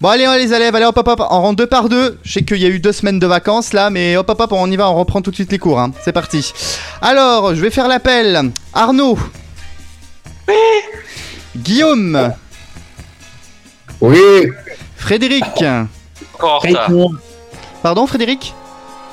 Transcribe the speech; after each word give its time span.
Bon, 0.00 0.08
allez, 0.08 0.26
on 0.26 0.32
les 0.34 0.50
élèves, 0.52 0.74
allez, 0.74 0.86
hop, 0.86 0.96
hop, 0.96 1.08
hop, 1.08 1.20
on 1.30 1.40
rentre 1.42 1.56
deux 1.56 1.66
par 1.66 1.90
deux. 1.90 2.18
Je 2.22 2.32
sais 2.32 2.42
qu'il 2.42 2.56
y 2.56 2.64
a 2.64 2.68
eu 2.68 2.78
deux 2.80 2.92
semaines 2.92 3.18
de 3.18 3.26
vacances 3.26 3.74
là, 3.74 3.90
mais 3.90 4.16
hop, 4.16 4.30
hop, 4.30 4.40
hop, 4.40 4.52
on 4.52 4.70
y 4.70 4.76
va, 4.76 4.90
on 4.90 4.94
reprend 4.94 5.20
tout 5.20 5.30
de 5.30 5.34
suite 5.34 5.52
les 5.52 5.58
cours. 5.58 5.78
hein. 5.78 5.92
C'est 6.02 6.12
parti. 6.12 6.52
Alors, 7.02 7.54
je 7.54 7.60
vais 7.60 7.70
faire 7.70 7.86
l'appel. 7.86 8.50
Arnaud. 8.72 9.18
Guillaume. 11.54 12.32
Oui. 14.00 14.18
Frédéric. 14.96 15.44
Pardon, 17.82 18.06
Frédéric? 18.06 18.54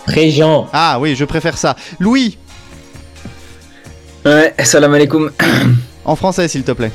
Région. 0.05 0.67
Ah 0.71 0.99
oui, 1.01 1.15
je 1.17 1.25
préfère 1.25 1.57
ça. 1.57 1.75
Louis, 1.99 2.37
Ouais, 4.25 4.53
salam 4.63 4.93
alaikum. 4.93 5.31
en 6.05 6.15
français, 6.15 6.47
s'il 6.47 6.63
te 6.63 6.71
plaît. 6.71 6.91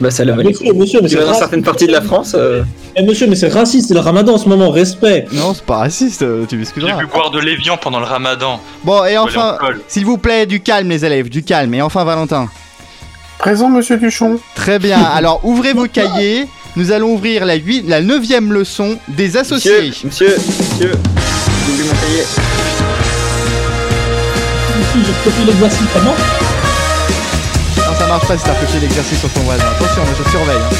Bah, 0.00 0.10
salam 0.10 0.38
alaikum. 0.38 0.52
Monsieur, 0.60 0.72
monsieur, 0.74 1.00
mais 1.02 1.08
c'est 1.08 1.16
dans 1.24 1.34
certaines 1.34 1.62
parties 1.62 1.86
de 1.86 1.92
la 1.92 2.02
France 2.02 2.32
euh, 2.36 2.62
Eh, 2.96 3.02
monsieur, 3.02 3.26
mais 3.26 3.34
c'est 3.36 3.48
raciste, 3.48 3.88
c'est 3.88 3.94
le 3.94 4.00
ramadan 4.00 4.34
en 4.34 4.38
ce 4.38 4.48
moment, 4.48 4.70
respect. 4.70 5.26
Non, 5.32 5.54
c'est 5.54 5.64
pas 5.64 5.78
raciste, 5.78 6.20
euh, 6.22 6.42
tu 6.44 6.50
J'ai 6.50 6.56
m'excuseras. 6.58 6.98
vu 7.00 7.06
boire 7.06 7.30
de 7.30 7.38
l'évian 7.40 7.76
pendant 7.78 7.98
le 8.00 8.04
ramadan. 8.04 8.60
Bon, 8.84 9.04
et 9.06 9.16
enfin, 9.16 9.56
s'il 9.88 10.04
vous 10.04 10.18
plaît, 10.18 10.44
du 10.46 10.60
calme, 10.60 10.88
les 10.90 11.04
élèves, 11.04 11.28
du 11.30 11.42
calme. 11.42 11.72
Et 11.74 11.80
enfin, 11.82 12.04
Valentin. 12.04 12.48
Présent, 13.38 13.68
monsieur 13.70 13.96
Duchon. 13.96 14.38
Très 14.54 14.78
bien. 14.78 15.00
Alors, 15.02 15.40
ouvrez 15.44 15.72
vos 15.72 15.86
cahiers. 15.86 16.46
Nous 16.76 16.92
allons 16.92 17.14
ouvrir 17.14 17.46
la, 17.46 17.54
huit- 17.54 17.88
la 17.88 18.02
neuvième 18.02 18.52
leçon 18.52 18.98
des 19.08 19.38
associés. 19.38 19.88
Monsieur, 19.88 20.06
monsieur, 20.08 20.36
monsieur. 20.36 20.92
J'ai 21.66 21.72
oublié 21.72 21.88
mon 21.88 21.94
cahier. 22.06 22.22
Ici, 24.78 24.98
je 25.06 25.24
copie 25.30 25.46
l'exercice, 25.46 25.86
comment? 25.94 26.14
Ça 28.06 28.12
marche 28.12 28.28
pas 28.28 28.38
si 28.38 28.44
t'as 28.44 28.54
copié 28.54 28.78
l'exercice 28.78 29.18
sur 29.18 29.28
ton 29.30 29.40
voisin. 29.40 29.64
Attention, 29.66 30.02
je 30.06 30.30
surveille. 30.30 30.56
hein. 30.62 30.76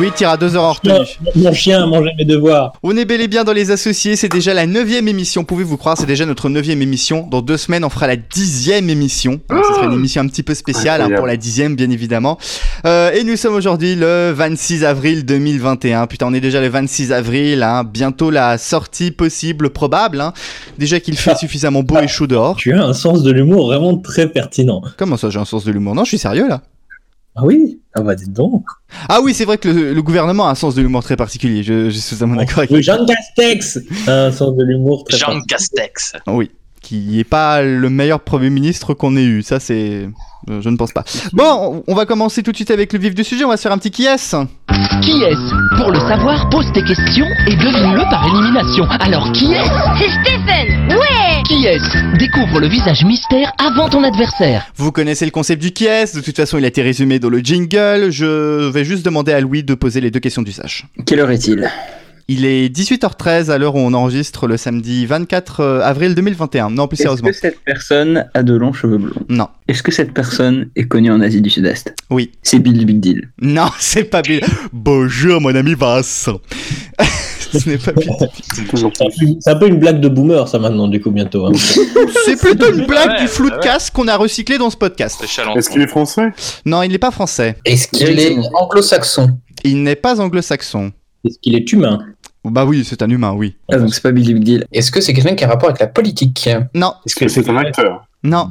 Oui, 0.00 0.10
t'iras 0.12 0.36
deux 0.36 0.56
heures 0.56 0.64
en 0.64 0.74
Non, 0.84 0.98
retenue. 0.98 1.32
Mon 1.36 1.52
chien 1.52 1.84
a 1.84 1.86
mangé 1.86 2.10
mes 2.18 2.24
devoirs. 2.24 2.72
On 2.82 2.96
est 2.96 3.04
bel 3.04 3.20
et 3.20 3.28
bien 3.28 3.44
dans 3.44 3.52
les 3.52 3.70
associés. 3.70 4.16
C'est 4.16 4.28
déjà 4.28 4.52
la 4.52 4.66
neuvième 4.66 5.06
émission. 5.06 5.44
Pouvez-vous 5.44 5.76
croire 5.76 5.96
C'est 5.96 6.06
déjà 6.06 6.26
notre 6.26 6.48
neuvième 6.48 6.82
émission? 6.82 7.28
Dans 7.30 7.42
deux 7.42 7.56
semaines, 7.56 7.84
on 7.84 7.90
fera 7.90 8.08
la 8.08 8.16
dixième 8.16 8.90
émission. 8.90 9.40
Alors, 9.48 9.64
ce 9.64 9.74
sera 9.74 9.86
une 9.86 9.92
émission 9.92 10.22
un 10.22 10.26
petit 10.26 10.42
peu 10.42 10.54
spéciale 10.54 11.00
hein, 11.00 11.10
pour 11.16 11.26
la 11.26 11.36
dixième, 11.36 11.76
bien 11.76 11.90
évidemment. 11.90 12.38
Euh, 12.86 13.12
et 13.12 13.22
nous 13.22 13.36
sommes 13.36 13.54
aujourd'hui 13.54 13.94
le 13.94 14.32
26 14.34 14.84
avril 14.84 15.24
2021. 15.24 16.08
Putain, 16.08 16.26
on 16.26 16.34
est 16.34 16.40
déjà 16.40 16.60
le 16.60 16.68
26 16.68 17.12
avril. 17.12 17.62
Hein. 17.62 17.84
Bientôt 17.84 18.30
la 18.30 18.58
sortie 18.58 19.12
possible, 19.12 19.70
probable. 19.70 20.20
Hein. 20.20 20.32
Déjà 20.76 20.98
qu'il 20.98 21.16
fait 21.16 21.36
suffisamment 21.38 21.84
beau 21.84 21.98
et 21.98 22.08
chaud 22.08 22.26
dehors. 22.26 22.56
Tu 22.56 22.72
as 22.72 22.84
un 22.84 22.94
sens 22.94 23.22
de 23.22 23.30
l'humour 23.30 23.68
vraiment 23.68 23.96
très 23.96 24.28
pertinent. 24.28 24.82
Comment 24.96 25.16
ça, 25.16 25.30
j'ai 25.30 25.38
un 25.38 25.44
sens 25.44 25.64
de 25.64 25.70
l'humour? 25.70 25.94
Non, 25.94 26.02
je 26.02 26.08
suis 26.08 26.18
sérieux 26.18 26.48
là. 26.48 26.62
Ah 27.36 27.44
oui 27.44 27.80
Ah 27.94 28.00
bah 28.02 28.14
dites 28.14 28.32
donc. 28.32 28.64
Ah 29.08 29.20
oui, 29.22 29.34
c'est 29.34 29.44
vrai 29.44 29.58
que 29.58 29.68
le, 29.68 29.92
le 29.92 30.02
gouvernement 30.02 30.46
a 30.46 30.50
un 30.50 30.54
sens 30.54 30.74
de 30.74 30.82
l'humour 30.82 31.02
très 31.02 31.16
particulier. 31.16 31.62
Je, 31.64 31.90
je 31.90 31.98
suis 31.98 32.14
totalement 32.16 32.36
d'accord 32.36 32.58
avec 32.58 32.70
Oui, 32.70 32.82
Jean 32.82 33.04
Castex 33.04 33.78
a 34.06 34.26
un 34.26 34.32
sens 34.32 34.56
de 34.56 34.62
l'humour 34.64 35.04
très 35.04 35.18
Jean 35.18 35.26
particulier. 35.26 35.46
Castex. 35.48 36.12
Oui, 36.28 36.50
qui 36.84 37.18
est 37.18 37.24
pas 37.24 37.62
le 37.62 37.88
meilleur 37.90 38.20
premier 38.20 38.50
ministre 38.50 38.94
qu'on 38.94 39.16
ait 39.16 39.24
eu. 39.24 39.42
Ça, 39.42 39.58
c'est. 39.58 40.06
euh, 40.50 40.60
Je 40.60 40.68
ne 40.68 40.76
pense 40.76 40.92
pas. 40.92 41.02
Bon, 41.32 41.82
on 41.86 41.94
va 41.94 42.04
commencer 42.06 42.42
tout 42.42 42.50
de 42.52 42.56
suite 42.56 42.70
avec 42.70 42.92
le 42.92 42.98
vif 42.98 43.14
du 43.14 43.24
sujet. 43.24 43.44
On 43.44 43.48
va 43.48 43.56
se 43.56 43.62
faire 43.62 43.72
un 43.72 43.78
petit 43.78 43.90
qui 43.90 44.04
est 44.04 44.36
Qui 45.02 45.22
est-ce 45.22 45.76
Pour 45.80 45.90
le 45.90 45.98
savoir, 46.00 46.48
pose 46.50 46.66
tes 46.74 46.82
questions 46.84 47.26
et 47.46 47.56
devine-le 47.56 48.02
par 48.10 48.26
élimination. 48.28 48.84
Alors 49.00 49.32
qui 49.32 49.52
est-ce? 49.52 49.70
C'est 49.98 50.10
Stephen 50.22 50.88
Ouais 50.90 51.42
Qui 51.48 51.64
est-ce? 51.66 52.18
Découvre 52.18 52.60
le 52.60 52.68
visage 52.68 53.02
mystère 53.04 53.50
avant 53.58 53.88
ton 53.88 54.04
adversaire. 54.04 54.66
Vous 54.76 54.92
connaissez 54.92 55.24
le 55.24 55.30
concept 55.30 55.62
du 55.62 55.72
qui 55.72 55.86
est 55.86 56.14
De 56.14 56.20
toute 56.20 56.36
façon, 56.36 56.58
il 56.58 56.64
a 56.64 56.68
été 56.68 56.82
résumé 56.82 57.18
dans 57.18 57.30
le 57.30 57.38
jingle. 57.38 58.10
Je 58.10 58.68
vais 58.68 58.84
juste 58.84 59.04
demander 59.04 59.32
à 59.32 59.40
Louis 59.40 59.62
de 59.62 59.74
poser 59.74 60.00
les 60.02 60.10
deux 60.10 60.20
questions 60.20 60.42
d'usage. 60.42 60.86
Quelle 61.06 61.20
heure 61.20 61.30
est-il? 61.30 61.70
Il 62.26 62.46
est 62.46 62.74
18h13 62.74 63.50
à 63.50 63.58
l'heure 63.58 63.74
où 63.74 63.78
on 63.80 63.92
enregistre 63.92 64.46
le 64.46 64.56
samedi 64.56 65.04
24 65.04 65.60
euh, 65.60 65.80
avril 65.82 66.14
2021. 66.14 66.70
Non, 66.70 66.88
plus 66.88 66.94
Est-ce 66.94 67.02
sérieusement. 67.02 67.28
que 67.28 67.34
cette 67.34 67.60
personne 67.66 68.24
a 68.32 68.42
de 68.42 68.54
longs 68.54 68.72
cheveux 68.72 68.96
blonds 68.96 69.12
Non. 69.28 69.48
Est-ce 69.68 69.82
que 69.82 69.92
cette 69.92 70.14
personne 70.14 70.70
est 70.74 70.88
connue 70.88 71.10
en 71.12 71.20
Asie 71.20 71.42
du 71.42 71.50
Sud-Est 71.50 71.94
Oui. 72.08 72.32
C'est 72.42 72.60
Bill 72.60 72.78
du 72.78 72.86
Big 72.86 72.98
Deal. 73.00 73.28
Non, 73.42 73.68
c'est 73.78 74.04
pas 74.04 74.22
Bill. 74.22 74.40
Bonjour, 74.72 75.38
mon 75.42 75.54
ami 75.54 75.74
Vincent. 75.74 76.40
Ce 77.52 77.68
n'est 77.68 77.76
pas 77.76 77.92
Bill. 77.92 78.10
C'est 78.42 78.62
un 78.62 78.64
peu- 79.10 79.26
C'est 79.40 79.50
un 79.50 79.56
peu 79.56 79.68
une 79.68 79.78
blague 79.78 80.00
de 80.00 80.08
boomer, 80.08 80.48
ça 80.48 80.58
maintenant, 80.58 80.88
du 80.88 81.02
coup, 81.02 81.10
bientôt. 81.10 81.46
hein. 81.46 81.52
C'est 82.24 82.38
plutôt 82.40 82.72
une 82.72 82.86
blague 82.86 83.10
Ouais, 83.10 83.20
du 83.20 83.28
flou 83.28 83.50
de 83.50 83.54
ouais. 83.56 83.60
casse 83.62 83.90
qu'on 83.90 84.08
a 84.08 84.16
recyclé 84.16 84.56
dans 84.56 84.70
ce 84.70 84.76
podcast. 84.78 85.22
Est-ce 85.22 85.68
qu'il 85.68 85.82
est 85.82 85.86
français? 85.86 86.32
Non, 86.64 86.82
il 86.82 86.90
n'est 86.90 86.98
pas 86.98 87.10
français. 87.10 87.56
Est-ce 87.66 87.86
qu'il 87.88 88.18
est 88.18 88.36
anglo-saxon? 88.54 89.38
Il 89.62 89.82
n'est 89.82 89.94
pas 89.94 90.20
anglo-saxon. 90.22 90.90
Est-ce 91.26 91.38
qu'il 91.38 91.54
est 91.54 91.70
humain? 91.72 91.98
Bah 92.44 92.64
oui, 92.66 92.84
c'est 92.84 93.02
un 93.02 93.08
humain, 93.08 93.32
oui. 93.32 93.56
Ah, 93.72 93.78
donc 93.78 93.94
c'est 93.94 94.02
pas 94.02 94.12
Bill 94.12 94.24
du 94.26 94.34
Big 94.34 94.44
Deal. 94.44 94.66
Est-ce 94.72 94.90
que 94.90 95.00
c'est 95.00 95.14
quelqu'un 95.14 95.34
qui 95.34 95.44
a 95.44 95.48
rapport 95.48 95.70
avec 95.70 95.80
la 95.80 95.86
politique? 95.86 96.48
Non, 96.74 96.92
Est-ce 97.06 97.16
que 97.16 97.26
c'est 97.28 97.48
un 97.48 97.56
acteur? 97.56 98.06
Non. 98.22 98.50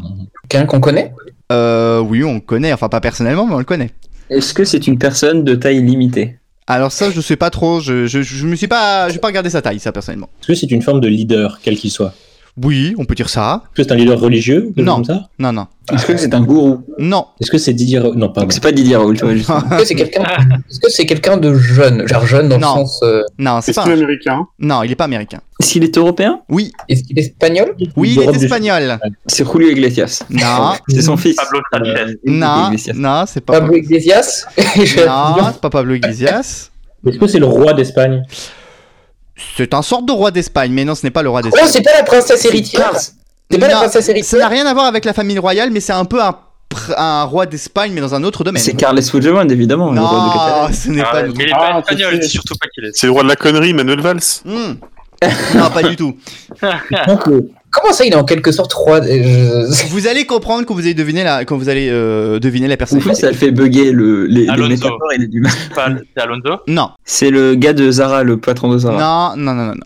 Quelqu'un 0.49 0.65
qu'on 0.65 0.79
connaît? 0.79 1.13
Euh, 1.51 1.99
oui, 1.99 2.23
on 2.23 2.35
le 2.35 2.39
connaît. 2.39 2.73
Enfin, 2.73 2.89
pas 2.89 3.01
personnellement, 3.01 3.45
mais 3.45 3.53
on 3.53 3.59
le 3.59 3.63
connaît. 3.63 3.91
Est-ce 4.29 4.53
que 4.53 4.63
c'est 4.65 4.87
une 4.87 4.97
personne 4.97 5.43
de 5.43 5.55
taille 5.55 5.81
limitée? 5.81 6.37
Alors 6.65 6.91
ça, 6.91 7.11
je 7.11 7.21
sais 7.21 7.35
pas 7.35 7.49
trop. 7.49 7.81
Je, 7.81 8.07
je, 8.07 8.21
je 8.21 8.47
me 8.47 8.55
suis 8.55 8.67
pas, 8.67 9.09
j'ai 9.09 9.19
pas 9.19 9.27
regardé 9.27 9.49
sa 9.49 9.61
taille, 9.61 9.79
ça 9.79 9.91
personnellement. 9.91 10.29
Est-ce 10.41 10.47
que 10.47 10.55
c'est 10.55 10.71
une 10.71 10.81
forme 10.81 11.01
de 11.01 11.07
leader, 11.07 11.59
quel 11.61 11.77
qu'il 11.77 11.91
soit? 11.91 12.13
Oui, 12.61 12.93
on 12.99 13.05
peut 13.05 13.15
dire 13.15 13.29
ça. 13.29 13.63
Est-ce 13.65 13.81
que 13.81 13.83
c'est 13.87 13.91
un 13.93 13.95
leader 13.97 14.19
religieux 14.19 14.71
Non. 14.77 14.95
comme 14.95 15.05
ça 15.05 15.27
Non, 15.39 15.51
non, 15.51 15.65
Est-ce 15.91 16.05
que 16.05 16.15
c'est 16.17 16.33
un 16.35 16.41
gourou 16.41 16.83
non. 16.99 17.25
Est-ce 17.41 17.49
que 17.49 17.57
c'est 17.57 17.73
Didier... 17.73 17.99
Non. 17.99 18.27
Donc 18.27 18.53
c'est 18.53 18.61
pas 18.61 18.71
Didier 18.71 18.95
Raoult. 18.95 19.13
Est-ce 19.15 19.77
que 19.79 19.85
c'est 19.85 19.95
quelqu'un 19.95 20.21
est-ce 20.69 20.79
que 20.79 20.89
c'est 20.91 21.05
quelqu'un 21.07 21.37
de 21.37 21.55
jeune 21.55 22.07
Genre 22.07 22.27
jeune 22.27 22.49
dans 22.49 22.59
Non. 22.59 22.75
le 22.75 22.81
sens. 22.85 22.99
euh, 23.01 23.23
Non, 23.39 23.59
c'est 23.61 23.71
Est-ce 23.71 23.79
pas. 23.79 23.83
qu'il 23.85 23.93
est 23.93 23.95
un- 23.95 24.03
américain? 24.03 24.47
Non, 24.59 24.83
il 24.83 24.91
est 24.91 24.95
pas 24.95 25.05
américain. 25.05 25.39
Est-ce 25.59 25.71
qu'il 25.71 25.83
est 25.83 25.97
européen? 25.97 26.41
Oui, 26.47 26.71
Est-ce 26.87 27.03
qu'il 27.03 27.17
est 27.17 27.23
espagnol? 27.23 27.75
Oui, 27.97 28.15
il 28.17 28.21
est 28.21 28.43
espagnol. 28.43 28.99
C'est 29.25 29.45
Julio 29.51 29.69
Iglesias. 29.71 30.21
Non, 30.29 30.73
C'est 30.87 31.01
son 31.01 31.17
fils. 31.17 31.35
Pablo 31.35 31.59
Sanchez. 31.73 32.17
non, 32.25 32.69
non, 32.95 33.23
c'est 33.27 33.41
pas. 33.41 33.53
Pablo 33.59 33.75
Iglesias 33.77 34.45
Non, 34.57 35.35
c'est 35.51 35.59
pas 35.61 35.69
Pablo 35.71 35.95
Iglesias. 35.95 36.69
Est-ce 37.05 37.17
que 37.17 37.27
c'est 37.27 37.39
le 37.39 37.47
roi 37.47 37.73
d'Espagne? 37.73 38.21
C'est 39.57 39.73
un 39.73 39.81
sorte 39.81 40.05
de 40.05 40.11
roi 40.11 40.31
d'Espagne, 40.31 40.71
mais 40.71 40.85
non, 40.85 40.95
ce 40.95 41.05
n'est 41.05 41.11
pas 41.11 41.23
le 41.23 41.29
roi 41.29 41.41
Oh, 41.44 41.49
d'Espagne. 41.49 41.69
c'est 41.71 41.81
pas 41.81 41.94
la 41.97 42.03
princesse 42.03 42.45
héritière 42.45 42.91
C'est 43.49 43.57
pas 43.57 43.67
la 43.67 43.73
Non, 43.75 43.79
princesse 43.81 44.05
Ça 44.05 44.11
n'a 44.11 44.17
héritière 44.17 44.49
rien 44.49 44.66
à 44.66 44.73
voir 44.73 44.85
avec 44.85 45.05
la 45.05 45.13
famille 45.13 45.39
royale, 45.39 45.69
mais 45.71 45.79
c'est 45.79 45.94
un 45.94 46.05
peu 46.05 46.19
un, 46.21 47.23
roi 47.23 47.45
d'Espagne, 47.45 47.91
mais 47.94 48.01
dans 48.01 48.16
un 48.16 48.23
autre 48.23 48.44
domaine. 48.44 48.61
C'est 48.61 48.73
Carles 48.73 49.01
Puigdemont, 49.01 49.47
évidemment, 49.49 49.91
le 49.91 50.01
roi 50.01 50.09
de 50.09 50.71
Non, 50.71 50.73
ce 50.73 50.89
n'est 50.89 51.01
Ah, 51.05 51.11
pas 51.11 51.21
mais 51.23 51.27
du 51.29 51.33
tout. 51.35 51.41
il 51.41 51.49
est 51.49 51.51
Ah, 51.53 51.57
pas 51.73 51.79
espagnol, 51.79 52.13
c'est- 52.13 52.19
dis 52.19 52.29
surtout 52.29 52.55
pas 52.55 52.67
qu'il 52.73 52.85
est. 52.85 52.91
C'est 52.94 53.05
le 53.07 53.11
roi 53.11 53.23
de 53.23 53.27
la 53.27 53.35
connerie, 53.35 53.73
Manuel 53.73 54.01
Valls. 54.01 54.19
Hmm. 54.45 54.73
non, 55.56 55.69
pas 55.69 55.84
du 55.84 55.95
tout. 55.95 56.16
Comment 57.72 57.91
ça, 57.91 58.06
il 58.06 58.13
est 58.13 58.16
en 58.16 58.23
quelque 58.23 58.51
sorte 58.51 58.72
roi 58.73 58.97
euh, 59.01 59.67
je- 59.72 59.88
Vous 59.89 60.06
allez 60.07 60.25
comprendre 60.25 60.63
quand 60.66 60.75
vous 60.75 60.81
allez 60.81 60.94
deviner 60.94 61.23
la, 61.23 61.44
quand 61.44 61.57
vous 61.57 61.69
allez 61.69 61.89
euh, 61.89 62.38
deviner 62.39 62.67
la 62.67 62.78
personne. 62.78 63.00
Ouf, 63.00 63.11
ça 63.13 63.31
le 63.31 63.35
fait 63.35 63.50
bugger 63.51 63.91
le, 63.91 64.25
les, 64.28 64.41
les 64.44 64.50
Alonso. 64.50 64.69
métaphores 64.69 65.12
et 65.16 65.17
les 65.17 65.28
C'est 66.16 66.22
Alonso? 66.22 66.59
Non, 66.67 66.89
C'est 67.03 67.31
le 67.31 67.56
gars 67.56 67.73
de 67.73 67.89
Zara, 67.89 68.23
le 68.23 68.38
patron 68.38 68.72
de 68.72 68.78
Zara. 68.78 69.33
non, 69.35 69.44
non, 69.44 69.53
non, 69.56 69.66
non. 69.66 69.73
non. 69.75 69.83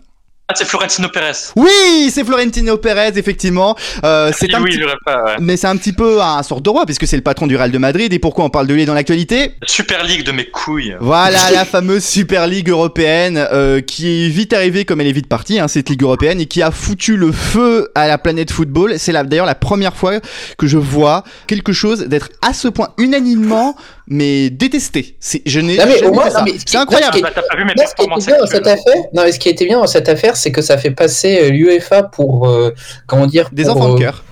Ah, 0.50 0.54
c'est 0.56 0.64
Florentino 0.64 1.08
Pérez. 1.10 1.32
Oui, 1.56 2.10
c'est 2.10 2.24
Florentino 2.24 2.78
Pérez, 2.78 3.12
effectivement. 3.16 3.76
Euh, 4.02 4.32
c'est 4.34 4.54
un 4.54 4.62
oui, 4.62 4.78
petit- 4.78 4.84
pas. 5.04 5.22
ouais. 5.24 5.32
Mais 5.40 5.58
c'est 5.58 5.66
un 5.66 5.76
petit 5.76 5.92
peu 5.92 6.22
un 6.22 6.42
sorte 6.42 6.62
de 6.62 6.70
roi, 6.70 6.86
puisque 6.86 7.06
c'est 7.06 7.16
le 7.16 7.22
patron 7.22 7.46
du 7.46 7.54
Real 7.54 7.70
de 7.70 7.76
Madrid. 7.76 8.10
Et 8.14 8.18
pourquoi 8.18 8.46
on 8.46 8.48
parle 8.48 8.66
de 8.66 8.72
lui 8.72 8.86
dans 8.86 8.94
l'actualité? 8.94 9.56
Super 9.66 10.02
League 10.04 10.24
de 10.24 10.32
mes 10.32 10.46
couilles. 10.48 10.96
Voilà 11.00 11.50
la 11.50 11.64
fameuse 11.66 12.02
Super 12.02 12.46
League 12.46 12.70
européenne 12.70 13.46
euh, 13.52 13.82
qui 13.82 14.24
est 14.24 14.28
vite 14.30 14.54
arrivée 14.54 14.86
comme 14.86 15.02
elle 15.02 15.06
est 15.08 15.12
vite 15.12 15.28
partie, 15.28 15.58
hein, 15.60 15.68
cette 15.68 15.90
Ligue 15.90 16.02
européenne, 16.02 16.40
et 16.40 16.46
qui 16.46 16.62
a 16.62 16.70
foutu 16.70 17.18
le 17.18 17.30
feu 17.30 17.90
à 17.94 18.08
la 18.08 18.16
planète 18.16 18.50
football. 18.50 18.94
C'est 18.98 19.12
d'ailleurs 19.12 19.44
la 19.44 19.54
première 19.54 19.96
fois 19.96 20.14
que 20.56 20.66
je 20.66 20.78
vois 20.78 21.24
quelque 21.46 21.74
chose 21.74 22.06
d'être 22.06 22.30
à 22.40 22.54
ce 22.54 22.68
point 22.68 22.88
unanimement, 22.96 23.76
mais 24.06 24.48
détesté. 24.48 25.16
C'est, 25.20 25.42
je 25.44 25.60
n'ai 25.60 25.74
jamais 25.76 26.02
au 26.04 26.12
moins, 26.14 26.30
ça. 26.30 26.42
C'est 26.64 26.78
incroyable. 26.78 27.16
non, 27.16 27.22
Bah, 27.22 27.32
t'as 27.34 27.42
pas 27.42 27.54
vu 27.56 27.66
mes 27.66 27.74
Non, 27.76 27.82
ce 27.86 27.94
qui 27.94 28.00
était 28.02 28.08
performances 28.08 28.26
bien 28.26 28.38
dans 28.38 28.46
cette 28.46 28.66
actuelles. 28.66 28.78
affaire, 28.88 29.02
non, 29.12 29.22
mais 29.24 29.32
ce 29.32 29.38
qui 29.38 29.48
était 29.50 29.66
bien 29.66 29.78
dans 29.78 29.86
cette 29.86 30.08
affaire, 30.08 30.36
c'est 30.38 30.52
que 30.52 30.62
ça 30.62 30.78
fait 30.78 30.90
passer 30.90 31.40
euh, 31.42 31.50
l'UEFA 31.50 32.04
pour 32.04 32.48
euh, 32.48 32.74
comment 33.06 33.26
dire 33.26 33.48
Des 33.52 33.68
enfants 33.68 33.90
de 33.90 33.94
euh, 33.94 33.98
cœur. 33.98 34.24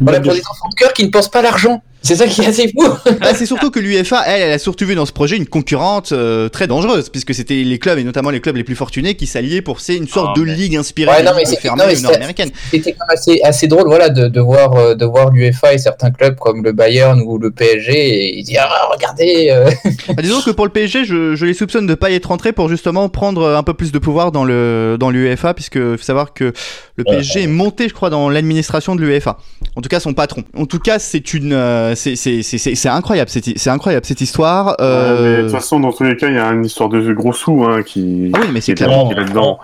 Voilà, 0.00 0.20
pour 0.20 0.32
des 0.32 0.40
enfants 0.40 0.68
de 0.68 0.74
cœur 0.74 0.92
qui 0.92 1.04
ne 1.04 1.10
pensent 1.10 1.30
pas 1.30 1.40
à 1.40 1.42
l'argent. 1.42 1.82
C'est 2.02 2.16
ça 2.16 2.26
qui 2.26 2.40
est 2.40 2.46
assez 2.46 2.68
fou. 2.68 2.86
Bah, 3.20 3.34
c'est 3.34 3.44
surtout 3.46 3.70
que 3.70 3.78
l'UEFA, 3.78 4.22
elle, 4.26 4.42
elle 4.42 4.52
a 4.52 4.58
surtout 4.58 4.86
vu 4.86 4.94
dans 4.94 5.04
ce 5.06 5.12
projet 5.12 5.36
une 5.36 5.46
concurrente 5.46 6.12
euh, 6.12 6.48
très 6.48 6.66
dangereuse, 6.66 7.10
puisque 7.10 7.34
c'était 7.34 7.62
les 7.62 7.78
clubs, 7.78 7.98
et 7.98 8.04
notamment 8.04 8.30
les 8.30 8.40
clubs 8.40 8.56
les 8.56 8.64
plus 8.64 8.74
fortunés, 8.74 9.14
qui 9.16 9.26
s'alliaient 9.26 9.60
pour 9.62 9.80
c'est 9.80 9.96
une 9.96 10.08
sorte 10.08 10.30
Oh, 10.36 10.40
de 10.40 10.44
mais- 10.46 10.54
ligue 10.54 10.76
inspirée 10.76 11.10
Ouais, 11.10 11.22
non, 11.22 11.32
mais 11.36 11.42
mais 11.46 12.00
nord-américaines. 12.00 12.50
C'était 12.70 12.92
quand 12.92 13.06
même 13.08 13.16
assez, 13.18 13.40
assez 13.42 13.66
drôle, 13.66 13.86
voilà, 13.86 14.08
de, 14.08 14.28
de 14.28 14.40
voir, 14.40 14.74
euh, 14.76 14.94
de 14.94 15.04
voir 15.04 15.30
l'UEFA 15.30 15.74
et 15.74 15.78
certains 15.78 16.10
clubs 16.10 16.36
comme 16.36 16.64
le 16.64 16.72
Bayern 16.72 17.20
ou 17.20 17.38
le 17.38 17.50
PSG 17.50 17.92
et 17.92 18.38
ils 18.38 18.44
disent 18.44 18.58
ah 18.60 18.88
regardez. 18.90 19.48
euh, 19.50 19.70
Bah, 20.08 20.22
disons 20.22 20.40
que 20.40 20.50
pour 20.50 20.64
le 20.64 20.72
PSG, 20.72 21.04
je, 21.04 21.34
je 21.34 21.44
les 21.46 21.54
soupçonne 21.54 21.86
de 21.86 21.94
pas 21.94 22.10
y 22.10 22.14
être 22.14 22.26
rentrés 22.26 22.52
pour 22.52 22.68
justement 22.68 23.08
prendre 23.08 23.46
un 23.46 23.62
peu 23.62 23.74
plus 23.74 23.92
de 23.92 23.98
pouvoir 23.98 24.32
dans 24.32 24.44
le 24.44 24.96
dans 24.98 25.10
l'UEFA, 25.10 25.52
puisque 25.54 25.78
faut 25.78 26.02
savoir 26.02 26.32
que 26.32 26.52
Le 26.96 27.04
Ouais. 27.06 27.16
PSG 27.16 27.42
est 27.44 27.46
monté, 27.46 27.88
je 27.88 27.94
crois, 27.94 28.10
dans 28.10 28.28
l'administration 28.28 28.94
de 28.94 29.00
l'UEFA. 29.00 29.38
En 29.76 29.80
tout 29.80 29.88
cas, 29.88 30.00
son 30.00 30.12
patron. 30.12 30.44
En 30.56 30.66
tout 30.66 30.78
cas, 30.78 30.98
c'est 30.98 31.32
une, 31.32 31.54
euh, 31.90 31.94
c'est 31.94 32.88
incroyable, 32.88 33.30
cette- 33.30 33.58
c'est 33.58 33.70
incroyable 33.70 34.04
cette 34.06 34.20
histoire. 34.20 34.76
Mais 34.78 34.84
de 34.86 34.90
Euh... 34.90 35.42
toute 35.42 35.50
façon, 35.52 35.80
dans 35.80 35.92
tous 35.92 36.04
les 36.04 36.16
cas, 36.16 36.28
il 36.28 36.34
y 36.34 36.38
a 36.38 36.50
une 36.52 36.64
histoire 36.64 36.88
de 36.88 37.12
gros 37.12 37.32
sous 37.32 37.64
hein, 37.64 37.82
qui, 37.82 38.30
Ah 38.34 38.38
oui, 38.42 38.48
mais 38.52 38.60
c'est 38.60 38.74
qui 38.74 38.82
est 38.82 38.86
clairement. 38.86 39.08
qui 39.08 39.14
est 39.14 39.16
là-dedans. 39.20 39.58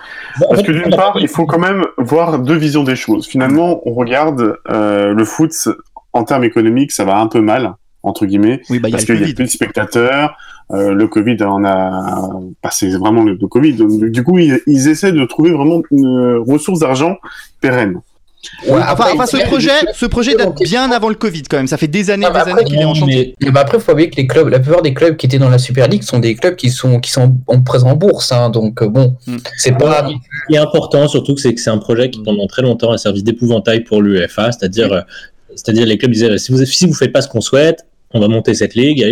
En 0.45 0.49
Parce 0.49 0.63
que 0.63 0.71
d'une 0.71 0.95
part, 0.95 1.17
il 1.19 1.27
faut 1.27 1.45
quand 1.45 1.59
même 1.59 1.83
voir 1.97 2.39
deux 2.39 2.55
visions 2.55 2.83
des 2.83 2.95
choses. 2.95 3.27
Finalement, 3.27 3.81
on 3.85 3.93
regarde 3.93 4.57
euh, 4.71 5.13
le 5.13 5.25
foot 5.25 5.51
en 6.13 6.23
termes 6.23 6.43
économiques, 6.43 6.91
ça 6.91 7.05
va 7.05 7.17
un 7.19 7.27
peu 7.27 7.41
mal 7.41 7.73
entre 8.03 8.25
guillemets, 8.25 8.61
Oui, 8.69 8.79
bah 8.79 8.87
il 8.87 8.91
y 8.91 8.93
a 8.93 8.97
parce 8.97 9.05
qu'il 9.05 9.19
y 9.19 9.29
a 9.31 9.33
plus 9.33 9.43
de 9.45 9.49
spectateurs. 9.49 10.37
euh, 10.71 10.93
le 10.93 11.07
Covid, 11.07 11.37
on 11.41 11.65
a 11.65 12.29
passé 12.61 12.89
vraiment 12.97 13.23
le, 13.23 13.37
le 13.39 13.47
Covid. 13.47 13.73
Donc, 13.73 14.03
du 14.05 14.23
coup, 14.23 14.37
ils, 14.37 14.59
ils 14.67 14.87
essaient 14.87 15.11
de 15.11 15.25
trouver 15.25 15.51
vraiment 15.51 15.81
une 15.91 16.37
ressource 16.47 16.79
d'argent 16.79 17.17
pérenne. 17.61 17.99
Ouais, 18.67 18.73
Enfin, 18.73 18.81
après, 18.87 19.11
enfin, 19.13 19.25
il 19.33 19.41
ce 19.41 19.45
projet, 19.47 19.71
ce 19.93 20.05
projet 20.05 20.35
date 20.35 20.55
bien 20.63 20.89
avant 20.91 21.09
le 21.09 21.15
Covid 21.15 21.41
quand 21.49 21.57
même. 21.57 21.67
Ça 21.67 21.77
fait 21.77 21.87
des 21.87 22.09
années, 22.11 22.25
Ah, 22.27 22.31
bah 22.31 22.45
des 22.45 22.51
après, 22.51 22.61
années 22.61 22.69
qu'il 22.71 22.79
est 22.79 22.85
en 22.85 22.93
chantier. 22.93 23.35
mais- 23.41 23.51
bah 23.51 23.61
après, 23.61 23.77
il 23.77 23.81
faut 23.83 23.91
avouer 23.91 24.09
que 24.09 24.15
les 24.15 24.27
clubs, 24.27 24.47
la 24.49 24.59
plupart 24.59 24.81
des 24.83 24.93
clubs 24.93 25.17
qui 25.17 25.25
étaient 25.25 25.39
dans 25.39 25.49
la 25.49 25.57
Super 25.57 25.87
League 25.87 26.03
sont 26.03 26.19
des 26.19 26.35
clubs 26.35 26.55
qui 26.55 26.69
sont 26.69 26.99
qui 26.99 27.11
sont 27.11 27.35
en 27.47 27.61
présent 27.61 27.89
en 27.89 27.95
bourse, 27.95 28.31
hein, 28.31 28.49
donc 28.49 28.81
euh, 28.81 28.87
bon, 28.87 29.15
Mm. 29.25 29.37
c'est 29.57 29.77
pas. 29.77 30.07
Ce 30.07 30.47
qui 30.49 30.55
est 30.55 30.59
important, 30.59 31.07
surtout, 31.07 31.33
que 31.35 31.41
c'est 31.41 31.53
que 31.53 31.59
c'est 31.59 31.71
un 31.71 31.79
projet 31.79 32.09
qui 32.09 32.21
pendant 32.21 32.45
très 32.47 32.61
longtemps 32.61 32.91
a 32.91 32.97
servi 32.97 33.23
d'épouvantail 33.23 33.83
pour 33.83 34.01
l'UEFA, 34.01 34.51
c'est-à-dire, 34.51 34.93
euh, 34.93 35.01
c'est-à-dire 35.55 35.85
les 35.87 35.97
clubs 35.97 36.11
disaient 36.11 36.37
si 36.37 36.51
vous 36.51 36.63
si 36.65 36.85
vous 36.85 36.93
faites 36.93 37.11
pas 37.11 37.21
ce 37.23 37.27
qu'on 37.27 37.41
souhaite, 37.41 37.85
on 38.13 38.19
va 38.19 38.27
monter 38.27 38.53
cette 38.53 38.75
ligue. 38.75 39.03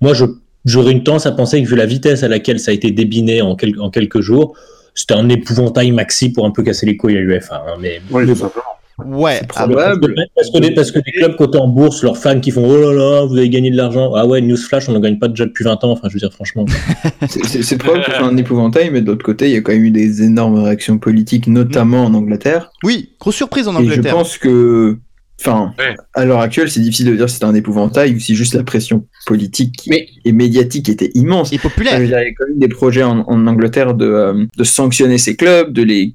Moi, 0.00 0.14
je 0.14 0.24
j'aurais 0.64 0.92
une 0.92 1.02
tendance 1.04 1.26
à 1.26 1.32
penser 1.32 1.62
que 1.62 1.68
vu 1.68 1.76
la 1.76 1.86
vitesse 1.86 2.22
à 2.22 2.28
laquelle 2.28 2.60
ça 2.60 2.70
a 2.70 2.74
été 2.74 2.90
débiné 2.90 3.40
en, 3.42 3.56
quel- 3.56 3.80
en 3.80 3.90
quelques 3.90 4.20
jours, 4.20 4.54
c'était 4.94 5.14
un 5.14 5.28
épouvantail 5.28 5.90
maxi 5.92 6.32
pour 6.32 6.44
un 6.46 6.50
peu 6.50 6.62
casser 6.62 6.86
les 6.86 6.96
couilles 6.96 7.16
à 7.16 7.20
l'UEFA. 7.20 7.64
hein, 7.66 7.74
mais 7.80 8.00
Oui, 8.10 8.26
tout 8.26 8.34
simplement. 8.34 8.64
Ouais. 9.06 9.38
C'est 9.40 9.46
ah, 9.56 9.64
probable. 9.66 10.14
Parce 10.14 10.28
que, 10.28 10.30
parce 10.36 10.50
que 10.50 10.58
des, 10.60 10.70
parce 10.74 10.90
que 10.92 10.98
des 10.98 11.12
clubs 11.12 11.34
cotés 11.36 11.58
en 11.58 11.66
bourse, 11.66 12.02
leurs 12.02 12.18
fans 12.18 12.38
qui 12.38 12.50
font 12.50 12.64
oh 12.68 12.92
là 12.92 12.92
là, 12.92 13.24
vous 13.26 13.36
avez 13.36 13.48
gagné 13.48 13.70
de 13.70 13.76
l'argent. 13.76 14.12
Ah 14.14 14.26
ouais, 14.26 14.40
Newsflash, 14.42 14.88
on 14.88 14.92
n'en 14.92 15.00
gagne 15.00 15.18
pas 15.18 15.28
déjà 15.28 15.46
depuis 15.46 15.64
20 15.64 15.82
ans. 15.82 15.90
Enfin, 15.92 16.08
je 16.08 16.14
veux 16.14 16.20
dire, 16.20 16.32
franchement. 16.32 16.66
C'est- 17.28 17.44
C'est 17.46 17.62
c'est 17.62 17.78
probable 17.78 18.04
que 18.04 18.12
ce 18.12 18.18
soit 18.18 18.26
un 18.26 18.36
épouvantail, 18.36 18.90
mais 18.90 19.00
de 19.00 19.06
l'autre 19.06 19.24
côté, 19.24 19.46
il 19.48 19.52
y 19.54 19.56
a 19.56 19.60
quand 19.62 19.72
même 19.72 19.82
eu 19.84 19.90
des 19.90 20.22
énormes 20.22 20.62
réactions 20.62 20.98
politiques, 20.98 21.46
notamment 21.46 22.04
en 22.04 22.14
Angleterre. 22.14 22.70
Oui, 22.84 23.10
grosse 23.18 23.36
surprise 23.36 23.66
en 23.66 23.72
Et 23.80 23.86
je 23.86 23.90
Angleterre. 23.92 24.14
pense 24.14 24.36
que, 24.38 24.98
enfin, 25.44 25.74
Ouais. 25.78 25.94
à 26.14 26.24
l'heure 26.24 26.40
actuelle, 26.40 26.70
c'est 26.70 26.80
difficile 26.80 27.06
de 27.06 27.16
dire 27.16 27.28
si 27.28 27.36
c'est 27.38 27.44
un 27.44 27.54
épouvantail 27.54 28.14
ou 28.14 28.20
si 28.20 28.34
juste 28.34 28.54
la 28.54 28.62
pression 28.64 29.06
politique 29.26 29.84
Mais- 29.88 30.06
et 30.24 30.32
médiatique 30.32 30.88
était 30.88 31.10
immense. 31.14 31.52
Et 31.52 31.58
populaire. 31.58 32.02
il 32.02 32.08
y 32.10 32.14
a 32.14 32.24
quand 32.32 32.46
même 32.48 32.58
des 32.58 32.68
projets 32.68 33.02
en, 33.02 33.20
en 33.28 33.46
Angleterre 33.46 33.94
de, 33.94 34.06
euh, 34.06 34.46
de 34.56 34.64
sanctionner 34.64 35.18
ces 35.18 35.36
clubs, 35.36 35.72
de 35.72 35.82
les 35.82 36.14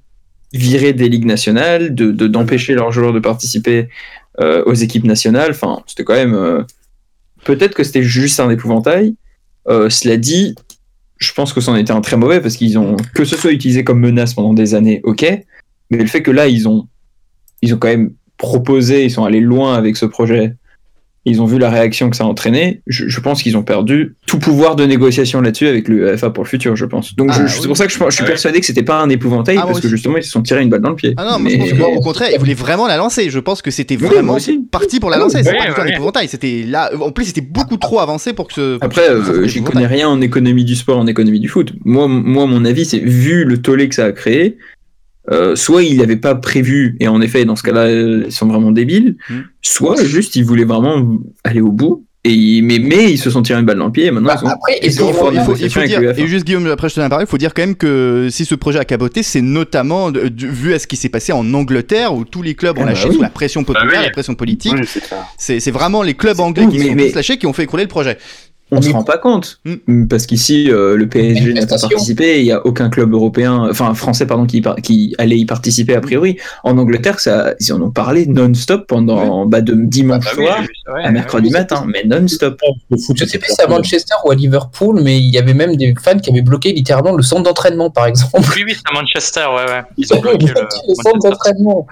virer 0.54 0.94
des 0.94 1.10
ligues 1.10 1.26
nationales, 1.26 1.94
de 1.94 2.12
de- 2.12 2.28
d'empêcher 2.28 2.74
leurs 2.74 2.92
joueurs 2.92 3.14
de 3.14 3.20
participer 3.20 3.90
euh, 4.40 4.64
aux 4.66 4.74
équipes 4.74 5.04
nationales. 5.06 5.52
Enfin, 5.52 5.82
c'était 5.88 6.04
quand 6.04 6.14
même. 6.16 6.34
euh, 6.34 6.64
Peut-être 7.44 7.76
que 7.76 7.84
c'était 7.84 8.04
juste 8.04 8.40
un 8.40 8.50
épouvantail. 8.50 9.16
Euh, 9.70 9.90
cela 9.90 10.18
dit, 10.18 10.56
je 11.18 11.32
pense 11.34 11.54
que 11.54 11.62
c'en 11.62 11.76
était 11.76 11.92
un 11.92 12.02
très 12.02 12.18
mauvais 12.18 12.42
parce 12.42 12.56
qu'ils 12.58 12.78
ont 12.78 12.96
que 13.14 13.26
ce 13.26 13.36
soit 13.38 13.52
utilisé 13.52 13.84
comme 13.84 14.00
menace 14.00 14.34
pendant 14.34 14.54
des 14.54 14.74
années, 14.76 15.02
ok. 15.04 15.24
Mais 15.90 15.98
le 15.98 16.06
fait 16.08 16.22
que 16.22 16.32
là 16.32 16.48
ils 16.48 16.68
ont 16.68 16.88
ils 17.62 17.74
ont 17.74 17.78
quand 17.78 17.88
même 17.88 18.12
proposé, 18.38 19.04
ils 19.06 19.12
sont 19.12 19.26
allés 19.26 19.42
loin 19.42 19.76
avec 19.76 19.98
ce 19.98 20.06
projet. 20.06 20.54
Ils 21.30 21.42
ont 21.42 21.46
vu 21.46 21.60
la 21.60 21.70
réaction 21.70 22.10
que 22.10 22.16
ça 22.16 22.24
a 22.24 22.28
entraîné. 22.28 22.82
Je, 22.88 23.10
je 23.10 23.20
pense 23.20 23.44
qu'ils 23.44 23.58
ont 23.58 23.64
perdu 23.64 24.16
tout 24.28 24.40
pouvoir 24.40 24.78
de 24.78 24.86
négociation 24.86 25.42
là-dessus 25.42 25.68
avec 25.68 25.90
l'UEFA 25.90 26.30
pour 26.30 26.46
le 26.46 26.48
futur, 26.48 26.78
je 26.78 26.86
pense. 26.86 27.16
Donc 27.18 27.32
Ah, 27.34 27.48
c'est 27.50 27.68
pour 27.68 27.76
ça 27.76 27.86
que 27.86 27.92
je, 27.92 28.10
suis 28.12 28.24
persuadé 28.24 28.62
que 28.62 28.66
c'était 28.66 28.82
pas 28.82 29.02
un 29.02 29.10
épouvantail 29.10 29.58
Ah, 29.62 29.66
parce 29.68 29.82
que 29.82 29.90
justement 29.90 30.16
ils 30.16 30.24
se 30.24 30.30
sont 30.30 30.42
tirés 30.42 30.62
une 30.62 30.70
balle 30.70 30.80
dans 30.80 30.92
le 30.92 30.96
pied. 30.96 31.16
Ah 31.18 31.26
non, 31.26 31.40
moi, 31.40 31.52
Mais- 31.52 31.68
je 31.68 31.76
pense 31.76 31.92
que, 31.92 31.98
au 31.98 32.00
contraire, 32.00 32.30
ils 32.32 32.40
voulaient 32.40 32.54
vraiment 32.54 32.88
la 32.88 32.96
lancer. 32.96 33.30
Je 33.30 33.40
pense 33.40 33.62
que 33.62 33.72
c'était 33.72 33.98
Oui, 33.98 34.06
vraiment 34.08 34.36
aussi. 34.36 34.60
parti 34.72 35.02
pour 35.02 35.10
la 35.10 35.18
lancer. 35.18 35.44
C'est 35.44 35.52
oui, 35.52 35.58
pas 35.58 35.68
du 35.68 35.74
tout 35.74 35.82
un 35.82 35.88
épouvantail. 35.88 36.30
C'était 36.30 36.64
là. 36.66 36.92
En 36.98 37.12
plus, 37.12 37.26
c'était 37.26 37.42
beaucoup 37.42 37.76
trop 37.76 38.00
avancé 38.00 38.32
pour 38.32 38.48
que 38.48 38.54
ce. 38.54 38.78
Après, 38.80 39.10
euh, 39.10 39.46
j'y 39.48 39.62
connais 39.64 39.88
rien 39.88 40.08
en 40.08 40.22
économie 40.22 40.64
du 40.64 40.76
sport, 40.76 40.98
en 40.98 41.08
économie 41.08 41.42
du 41.42 41.50
foot. 41.50 41.74
Moi, 41.84 42.08
moi 42.08 42.46
mon 42.46 42.64
avis, 42.64 42.86
c'est 42.86 43.00
vu 43.00 43.44
le 43.44 43.62
tollé 43.62 43.90
que 43.90 43.96
ça 43.96 44.06
a 44.06 44.12
créé, 44.14 44.58
euh, 45.32 45.56
soit 45.56 45.84
il 45.84 45.98
n'avait 45.98 46.16
pas 46.16 46.36
prévu, 46.36 46.96
et 47.00 47.08
en 47.08 47.22
effet, 47.22 47.44
dans 47.46 47.56
ce 47.56 47.64
cas-là, 47.64 47.82
euh, 47.88 48.24
ils 48.28 48.32
sont 48.32 48.48
vraiment 48.48 48.72
débiles, 48.72 49.18
Hmm. 49.30 49.42
soit 49.62 50.04
juste 50.06 50.36
ils 50.36 50.46
voulaient 50.46 50.64
vraiment 50.66 51.18
aller 51.44 51.62
au 51.62 51.72
bout, 51.72 52.06
et 52.24 52.32
ils- 52.32 52.62
mais, 52.62 52.80
mais 52.80 53.12
ils 53.12 53.18
se 53.18 53.30
sont 53.30 53.42
tirés 53.42 53.60
une 53.60 53.66
balle 53.66 53.78
dans 53.78 53.86
le 53.86 53.92
pied, 53.92 54.06
et 54.06 54.12
maintenant 54.12 54.30
Bah, 54.30 54.36
ils 54.38 54.40
sont... 54.42 54.48
après, 54.48 54.80
ils 54.82 54.86
et 54.86 54.88
Il 54.88 54.94
sont 54.94 55.14
faut, 55.14 55.32
dire, 55.32 56.14
et 56.18 56.28
juste 56.28 56.46
Guillaume, 56.46 56.68
après 56.68 56.90
je 56.90 56.96
te 56.96 57.22
il 57.22 57.28
faut 57.28 57.38
dire 57.38 57.54
quand 57.54 57.62
même 57.62 57.76
que 57.76 58.28
si 58.32 58.44
ce 58.46 58.56
projet 58.56 58.80
a 58.80 58.86
caboté, 58.86 59.22
c'est 59.24 59.42
notamment 59.42 60.12
de- 60.12 60.30
vu 60.46 60.74
à 60.74 60.80
ce 60.80 60.88
qui 60.88 60.96
s'est 60.96 61.10
passé 61.10 61.32
en 61.32 61.54
Angleterre 61.54 62.14
où 62.14 62.26
tous 62.26 62.42
les 62.42 62.56
clubs 62.56 62.78
ont 62.78 62.82
Ah 62.82 62.86
bah 62.86 62.92
lâché 62.92 63.08
oui. 63.10 63.16
sous 63.16 63.22
la 63.22 63.30
pression 63.30 63.64
populaire, 63.64 63.90
Bah 63.92 63.98
oui. 64.00 64.06
la 64.06 64.12
pression 64.12 64.36
politique. 64.36 64.74
Oui, 64.78 64.88
c'est 65.38 65.72
vraiment 65.72 66.04
les 66.04 66.14
clubs 66.16 66.40
anglais 66.40 66.68
qui 66.70 66.80
mais- 66.80 66.88
sont 66.90 66.96
mais- 66.96 67.12
lâchés 67.12 67.38
qui 67.38 67.48
ont 67.48 67.54
fait 67.54 67.64
écrouler 67.64 67.84
le 67.84 67.90
projet. 67.90 68.18
On 68.70 68.82
se 68.82 68.90
rend 68.92 69.04
pas 69.04 69.18
compte, 69.18 69.60
Hmm. 69.66 70.08
parce 70.08 70.26
qu'ici 70.26 70.70
euh, 70.70 70.98
le 70.98 71.08
PSG 71.08 71.54
n'a 71.54 71.66
pas 71.66 71.78
participé, 71.80 72.40
il 72.42 72.46
y 72.46 72.52
a 72.52 72.66
aucun 72.66 72.90
club 72.90 73.14
européen, 73.14 73.66
enfin 73.70 73.94
français 73.94 74.26
pardon, 74.28 74.46
qui, 74.46 74.60
par- 74.60 74.76
qui 74.76 75.16
allait 75.18 75.38
y 75.38 75.46
participer 75.46 75.96
a 75.96 76.02
priori. 76.02 76.38
En 76.66 76.78
Angleterre, 76.78 77.20
ça, 77.22 77.54
ils 77.62 77.72
en 77.72 77.82
ont 77.82 77.92
parlé 77.92 78.26
non-stop 78.26 78.86
pendant 78.88 79.46
bah, 79.46 79.62
de 79.62 79.74
dimanche 79.74 80.26
Ah 80.30 80.36
bah 80.36 80.44
soir 80.44 80.60
ouais, 80.96 81.04
à 81.06 81.12
mercredi 81.12 81.48
ouais. 81.48 81.54
matin, 81.60 81.86
mais 81.88 82.04
non-stop. 82.04 82.60
Je 82.92 82.98
sais 82.98 83.26
c'est 83.28 83.38
plus 83.40 83.48
si 83.50 83.56
c'est 83.56 83.64
à 83.64 83.68
Manchester 83.68 84.16
ou 84.26 84.32
à 84.32 84.36
Liverpool, 84.36 85.00
mais 85.02 85.18
il 85.18 85.30
y 85.34 85.38
avait 85.38 85.54
même 85.54 85.76
des 85.78 85.94
fans 86.02 86.18
qui 86.20 86.30
avaient 86.30 86.42
bloqué 86.42 86.74
littéralement 86.74 87.14
le 87.16 87.24
centre 87.24 87.44
d'entraînement, 87.44 87.90
par 87.90 88.06
exemple. 88.08 88.50
Oui, 88.56 88.64
oui, 88.66 88.74
c'est 88.76 88.90
à 88.92 88.94
Manchester, 88.94 89.46
ouais, 89.56 89.72
ouais. 89.72 89.82
Ils 89.98 90.06
Ils 90.06 90.14
ont 90.14 90.20
bloqué 90.20 90.38
bloqué 90.46 90.54
le 90.62 90.90
le 90.90 90.96
centre 90.96 91.20
d'entraînement. 91.20 91.88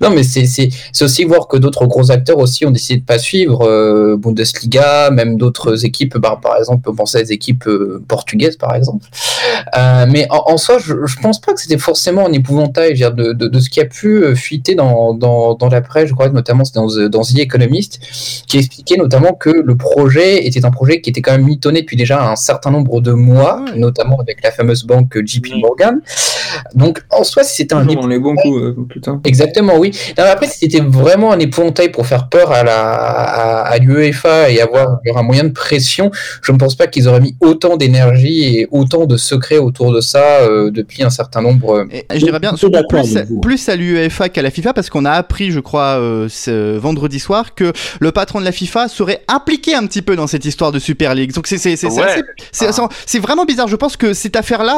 Non, 0.00 0.10
mais 0.10 0.22
c'est 0.22 0.46
c'est 0.46 0.68
c'est 0.92 1.04
aussi 1.04 1.24
voir 1.24 1.46
que 1.48 1.56
d'autres 1.56 1.86
gros 1.86 2.10
acteurs 2.10 2.38
aussi 2.38 2.64
ont 2.66 2.70
décidé 2.70 3.00
de 3.00 3.04
pas 3.04 3.18
suivre 3.18 3.62
euh, 3.66 4.16
Bundesliga, 4.16 5.10
même 5.10 5.36
d'autres 5.36 5.84
équipes. 5.84 6.16
Bah, 6.18 6.38
par 6.40 6.56
exemple, 6.56 6.88
on 6.88 6.94
pense 6.94 7.14
à 7.14 7.22
des 7.22 7.32
équipes 7.32 7.66
euh, 7.66 8.02
portugaises, 8.08 8.56
par 8.56 8.74
exemple. 8.74 9.06
Euh, 9.76 10.06
mais 10.10 10.26
en, 10.30 10.42
en 10.52 10.56
soi, 10.56 10.78
je, 10.78 10.94
je 11.06 11.16
pense 11.20 11.40
pas 11.40 11.52
que 11.52 11.60
c'était 11.60 11.78
forcément 11.78 12.26
un 12.26 12.32
épouvantail. 12.32 12.94
Dire, 12.94 13.12
de, 13.12 13.32
de, 13.32 13.46
de 13.46 13.60
ce 13.60 13.68
qui 13.68 13.80
a 13.80 13.84
pu 13.84 14.34
fuiter 14.34 14.74
dans, 14.74 15.14
dans, 15.14 15.54
dans 15.54 15.68
la 15.68 15.80
presse, 15.80 16.08
je 16.08 16.14
crois 16.14 16.28
que 16.28 16.34
notamment 16.34 16.64
c'était 16.64 16.78
dans, 16.80 16.88
The- 16.88 17.08
dans 17.10 17.22
The 17.22 17.38
Economist, 17.38 18.00
qui 18.46 18.58
expliquait 18.58 18.96
notamment 18.96 19.32
que 19.34 19.50
le 19.50 19.76
projet 19.76 20.46
était 20.46 20.64
un 20.64 20.70
projet 20.70 21.00
qui 21.00 21.10
était 21.10 21.20
quand 21.22 21.32
même 21.32 21.44
mitonné 21.44 21.82
depuis 21.82 21.96
déjà 21.96 22.22
un 22.30 22.36
certain 22.36 22.70
nombre 22.70 23.00
de 23.00 23.12
mois, 23.12 23.64
Ouais. 23.66 23.78
notamment 23.78 24.18
avec 24.20 24.42
la 24.42 24.50
fameuse 24.50 24.84
banque 24.84 25.18
JP 25.24 25.46
Morgan. 25.60 26.00
Donc, 26.74 27.02
en 27.10 27.24
soi, 27.24 27.42
si 27.44 27.56
c'était 27.56 27.74
un 27.74 27.84
dans 27.84 28.06
les 28.06 28.18
bons 28.18 28.34
coups, 28.36 28.76
putain. 28.88 29.20
Exactement, 29.24 29.76
oui. 29.78 29.89
Non, 30.18 30.24
mais 30.24 30.30
après, 30.30 30.46
si 30.46 30.58
c'était 30.60 30.80
vraiment 30.80 31.32
un 31.32 31.38
épouvantail 31.38 31.90
pour 31.90 32.06
faire 32.06 32.28
peur 32.28 32.52
à 32.52 32.62
la 32.62 32.80
à, 32.92 33.60
à 33.68 33.78
l'UEFA 33.78 34.50
et 34.50 34.60
avoir 34.60 34.98
un 35.14 35.22
moyen 35.22 35.44
de 35.44 35.52
pression, 35.52 36.10
je 36.42 36.52
ne 36.52 36.58
pense 36.58 36.74
pas 36.74 36.86
qu'ils 36.86 37.08
auraient 37.08 37.20
mis 37.20 37.36
autant 37.40 37.76
d'énergie 37.76 38.44
et 38.58 38.68
autant 38.70 39.06
de 39.06 39.16
secrets 39.16 39.58
autour 39.58 39.92
de 39.92 40.00
ça 40.00 40.40
euh, 40.40 40.70
depuis 40.70 41.02
un 41.02 41.10
certain 41.10 41.42
nombre. 41.42 41.78
euh, 41.78 41.84
Et 41.90 42.04
je 42.18 42.24
dirais 42.24 42.40
bien, 42.40 42.56
surtout 42.56 42.78
plus, 43.40 43.68
à 43.68 43.76
l'UEFA 43.76 44.28
qu'à 44.28 44.42
la 44.42 44.50
FIFA, 44.50 44.72
parce 44.72 44.90
qu'on 44.90 45.04
a 45.04 45.12
appris, 45.12 45.50
je 45.50 45.60
crois, 45.60 45.98
euh, 45.98 46.28
ce 46.28 46.76
vendredi 46.76 47.20
soir, 47.20 47.54
que 47.54 47.72
le 48.00 48.12
patron 48.12 48.40
de 48.40 48.44
la 48.44 48.52
FIFA 48.52 48.88
serait 48.88 49.22
impliqué 49.28 49.74
un 49.74 49.86
petit 49.86 50.02
peu 50.02 50.16
dans 50.16 50.26
cette 50.26 50.44
histoire 50.44 50.72
de 50.72 50.78
Super 50.78 51.14
League. 51.14 51.32
Donc 51.34 51.46
c'est 51.46 51.58
c'est 51.58 51.76
c'est 51.76 51.90
c'est 51.90 52.00
Ouais. 52.00 52.22
Ah. 52.70 53.20
vraiment 53.20 53.44
bizarre. 53.44 53.68
Je 53.68 53.76
pense 53.76 53.96
que 53.96 54.14
cette 54.14 54.36
affaire-là, 54.36 54.76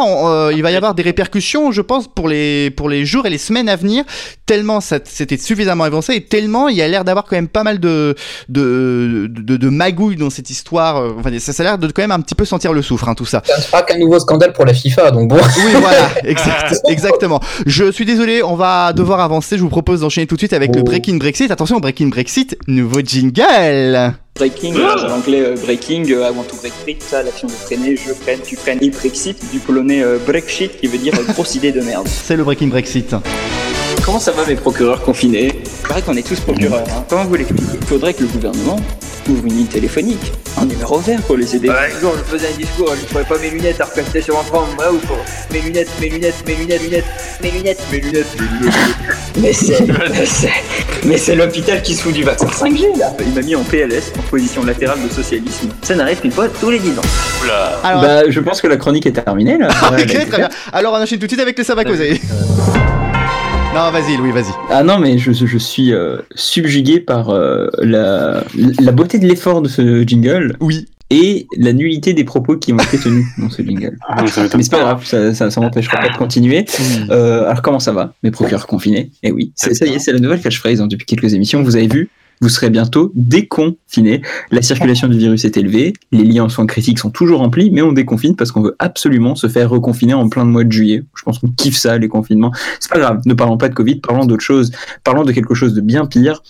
euh, 0.49 0.53
il 0.55 0.63
va 0.63 0.71
y 0.71 0.77
avoir 0.77 0.95
des 0.95 1.03
répercussions, 1.03 1.71
je 1.73 1.81
pense, 1.83 2.09
pour 2.09 2.29
les 2.29 2.71
pour 2.71 2.89
les 2.89 3.05
jours 3.05 3.27
et 3.27 3.31
les 3.31 3.39
semaines 3.39 3.69
à 3.69 3.77
venir. 3.77 4.05
Tellement 4.47 4.81
ça 4.81 4.99
c'était 5.07 5.37
suffisamment 5.37 5.85
avancé 5.85 6.15
et 6.15 6.21
tellement 6.25 6.69
il 6.69 6.77
y 6.77 6.83
a 6.83 6.89
l'air 6.89 7.05
d'avoir 7.05 7.25
quand 7.25 7.37
même 7.37 7.49
pas 7.49 7.63
mal 7.63 7.79
de 7.81 8.15
de 8.49 9.27
de, 9.31 9.57
de 9.57 9.69
magouilles 9.69 10.17
dans 10.17 10.31
cette 10.31 10.51
histoire. 10.51 10.97
euh, 10.99 11.13
Enfin, 11.19 11.31
ça, 11.39 11.53
ça 11.53 11.63
a 11.63 11.67
l'air 11.67 11.79
de 11.79 11.87
quand 11.89 12.03
même 12.03 12.11
un 12.13 12.21
petit 12.21 12.35
peu 12.35 12.45
sentir 12.45 12.73
le 12.73 12.83
soufre, 12.83 13.09
hein, 13.09 13.15
tout 13.15 13.25
ça. 13.27 13.43
Ça 13.45 13.57
ne 13.57 13.63
sera 13.63 13.83
qu'un 13.83 13.99
nouveau 13.99 14.19
scandale 14.19 14.53
pour 14.53 14.65
la 14.65 14.75
FIFA, 14.75 15.11
donc 15.11 15.29
bon. 15.29 15.37
Oui, 15.37 15.73
voilà, 15.81 16.09
exact- 16.25 16.81
exactement. 16.89 17.41
Je 17.67 17.91
suis 17.91 18.05
désolé, 18.05 18.43
on 18.43 18.55
va 18.57 18.93
devoir 18.93 19.21
avancer. 19.21 19.57
Je 19.57 19.63
vous 19.63 19.69
propose 19.69 20.01
d'enchaîner 20.01 20.27
tout 20.27 20.35
de 20.37 20.41
suite 20.41 20.53
avec 20.53 20.75
le 20.75 20.81
Oh. 20.83 20.85
Breaking 20.85 21.17
Brexit. 21.17 21.51
Attention, 21.51 21.79
Breaking 21.81 22.09
Brexit, 22.09 22.57
nouveau 22.67 23.01
jingle. 23.01 24.15
Breaking, 24.35 24.75
en 24.75 25.11
anglais 25.13 25.41
euh, 25.43 25.57
breaking, 25.63 26.11
euh, 26.11 26.29
I 26.31 26.37
want 26.37 26.45
to 26.49 26.57
break 26.57 26.73
free, 26.83 26.97
ça, 27.01 27.23
l'action 27.23 27.47
de 27.49 27.53
freiner, 27.53 27.97
je 27.97 28.13
freine, 28.15 28.41
tu 28.45 28.57
freines, 28.57 28.79
et 28.81 28.89
Brexit, 28.91 29.37
du 29.53 29.59
polonais 29.59 30.03
euh, 30.03 30.19
Brexit, 30.27 30.81
qui 30.81 30.87
veut 30.87 30.99
dire 30.99 31.13
euh, 31.19 31.33
grosse 31.33 31.55
idée 31.55 31.71
de 31.73 31.83
merde. 31.83 32.09
C'est 32.09 32.37
le 32.37 32.43
Breaking 32.45 32.69
Brexit. 32.69 33.15
Comment 34.05 34.19
ça 34.19 34.33
va 34.33 34.45
mes 34.47 34.57
procureurs 34.57 35.01
confinés 35.03 35.53
Il 35.65 35.89
paraît 35.89 36.03
qu'on 36.03 36.17
est 36.17 36.27
tous 36.27 36.41
procureurs, 36.41 36.85
hein. 36.89 37.05
comment 37.09 37.25
vous 37.25 37.37
l'expliquez? 37.37 37.79
Il 37.81 37.87
faudrait 37.87 38.13
que 38.13 38.23
le 38.23 38.29
gouvernement 38.29 38.77
ouvre 39.29 39.47
une 39.47 39.55
ligne 39.55 39.67
téléphonique, 39.67 40.33
un 40.61 40.65
numéro 40.65 40.99
vert 40.99 41.21
pour 41.23 41.37
les 41.37 41.55
aider. 41.55 41.69
Par 41.69 41.85
exemple, 41.85 42.17
je 42.27 42.37
faisais 42.37 42.49
un 42.53 42.57
discours, 42.57 42.93
je 42.97 43.03
ne 43.03 43.07
trouvais 43.07 43.25
pas 43.25 43.39
mes 43.39 43.51
lunettes 43.51 43.81
à 43.81 43.85
recasser 43.85 44.21
sur 44.21 44.37
un 44.39 44.43
franc, 44.43 44.65
ouais 44.79 44.87
ou 44.93 44.99
pas 44.99 45.15
Mes 45.53 45.61
lunettes, 45.61 45.89
mes 46.01 46.09
lunettes, 46.09 46.35
mes 46.45 46.55
lunettes, 46.57 46.83
lunettes, 46.83 47.05
mes 47.43 47.51
lunettes, 47.53 47.81
mes 47.93 48.01
lunettes, 48.01 48.27
mes 48.41 48.59
lunettes. 48.59 48.75
Mais 49.41 49.53
c'est, 49.53 49.81
mais 49.87 50.27
c'est, 50.27 50.51
mais 51.05 51.19
c'est 51.19 51.37
l'hôpital 51.37 51.81
qui 51.83 51.95
se 51.95 52.03
fout 52.03 52.13
du 52.13 52.25
vaccin 52.25 52.47
5G 52.47 52.99
là 52.99 53.13
Il 53.25 53.33
m'a 53.33 53.43
mis 53.43 53.55
en 53.55 53.63
PLS, 53.63 54.13
en 54.19 54.23
position 54.23 54.65
latérale 54.65 54.99
de 55.01 55.13
socialisme. 55.15 55.69
Ça 55.83 55.95
n'arrive 55.95 56.21
qu'une 56.21 56.33
fois 56.33 56.49
tous 56.49 56.71
les 56.71 56.81
10 56.81 56.99
ans. 56.99 57.03
Oula. 57.45 57.79
Alors, 57.85 58.03
Bah, 58.03 58.23
je 58.29 58.41
pense 58.41 58.61
que 58.61 58.67
la 58.67 58.77
chronique 58.77 59.07
est 59.07 59.13
terminée 59.13 59.59
là. 59.59 59.69
ok, 59.93 60.07
très 60.07 60.39
bien. 60.39 60.49
Alors, 60.73 60.93
on 60.95 61.01
enchaîne 61.01 61.21
tout 61.21 61.27
de 61.27 61.31
suite 61.31 61.41
avec 61.41 61.57
les 61.57 61.85
causer. 61.85 62.21
Non, 63.75 63.91
vas-y, 63.91 64.17
Louis, 64.19 64.33
vas-y. 64.33 64.53
Ah 64.71 64.83
non, 64.83 64.99
mais 64.99 65.17
je, 65.17 65.33
je 65.33 65.59
suis 65.59 65.93
euh, 65.95 66.19
subjugué 66.35 67.01
par 67.01 67.31
euh, 67.31 67.69
la, 67.79 68.45
la 68.81 68.93
beauté 68.93 69.19
de 69.19 69.27
l'effort 69.27 69.63
de 69.63 69.69
ce 69.69 70.07
jingle. 70.07 70.57
Oui. 70.61 70.87
Et 71.09 71.47
la 71.59 71.73
nullité 71.75 72.15
des 72.15 72.25
propos 72.25 72.57
qui 72.57 72.73
ont 72.73 72.79
été 72.79 72.99
tenus 72.99 73.25
dans 73.39 73.51
ce 73.51 73.63
jingle. 73.63 73.97
Ah, 74.09 74.23
Mais 74.23 74.63
c'est 74.63 74.71
pas 74.71 74.81
grave, 74.81 75.05
ça, 75.07 75.35
ça, 75.35 75.51
ça 75.51 75.61
m'empêchera 75.61 75.99
pas 75.99 76.09
de 76.09 76.17
continuer. 76.17 76.65
Euh, 77.11 77.45
alors 77.45 77.61
comment 77.61 77.81
ça 77.81 77.93
va, 77.93 78.15
mes 78.23 78.31
procureurs 78.31 78.67
confinés? 78.67 79.11
Eh 79.23 79.31
oui, 79.31 79.53
c'est- 79.55 79.75
ça 79.75 79.85
y 79.85 79.93
est, 79.95 79.99
c'est 79.99 80.13
la 80.13 80.21
nouvelle 80.21 80.41
catchphrase 80.41 80.81
hein, 80.81 80.87
depuis 80.87 81.05
quelques 81.05 81.35
émissions. 81.35 81.63
Vous 81.63 81.77
avez 81.77 81.87
vu, 81.87 82.09
vous 82.43 82.49
serez 82.49 82.71
bientôt 82.71 83.13
déconfinés. 83.15 84.21
La 84.51 84.61
circulation 84.63 85.09
du 85.09 85.17
virus 85.17 85.45
est 85.45 85.57
élevée, 85.57 85.95
les 86.11 86.25
liens 86.25 86.45
en 86.45 86.49
soins 86.49 86.67
critiques 86.67 86.99
sont 86.99 87.11
toujours 87.11 87.39
remplis, 87.39 87.71
mais 87.71 87.83
on 87.83 87.93
déconfine 87.93 88.37
parce 88.37 88.51
qu'on 88.51 88.63
veut 88.63 88.77
absolument 88.81 89.37
se 89.37 89.47
faire 89.49 89.71
reconfiner 89.71 90.13
en 90.13 90.29
plein 90.29 90.45
de 90.45 90.51
mois 90.51 90.65
de 90.65 90.73
juillet. 90.73 91.05
Je 91.15 91.23
pense 91.23 91.39
qu'on 91.39 91.49
kiffe 91.49 91.77
ça, 91.77 91.97
les 91.97 92.09
confinements. 92.09 92.53
C'est 92.81 92.91
pas 92.91 92.99
grave, 92.99 93.21
ne 93.25 93.35
parlons 93.35 93.57
pas 93.57 93.69
de 93.69 93.75
Covid, 93.75 94.01
parlons 94.01 94.27
d'autre 94.27 94.43
chose. 94.43 94.73
Parlons 95.05 95.23
de 95.23 95.33
quelque 95.33 95.55
chose 95.55 95.73
de 95.73 95.81
bien 95.81 96.05
pire. 96.05 96.43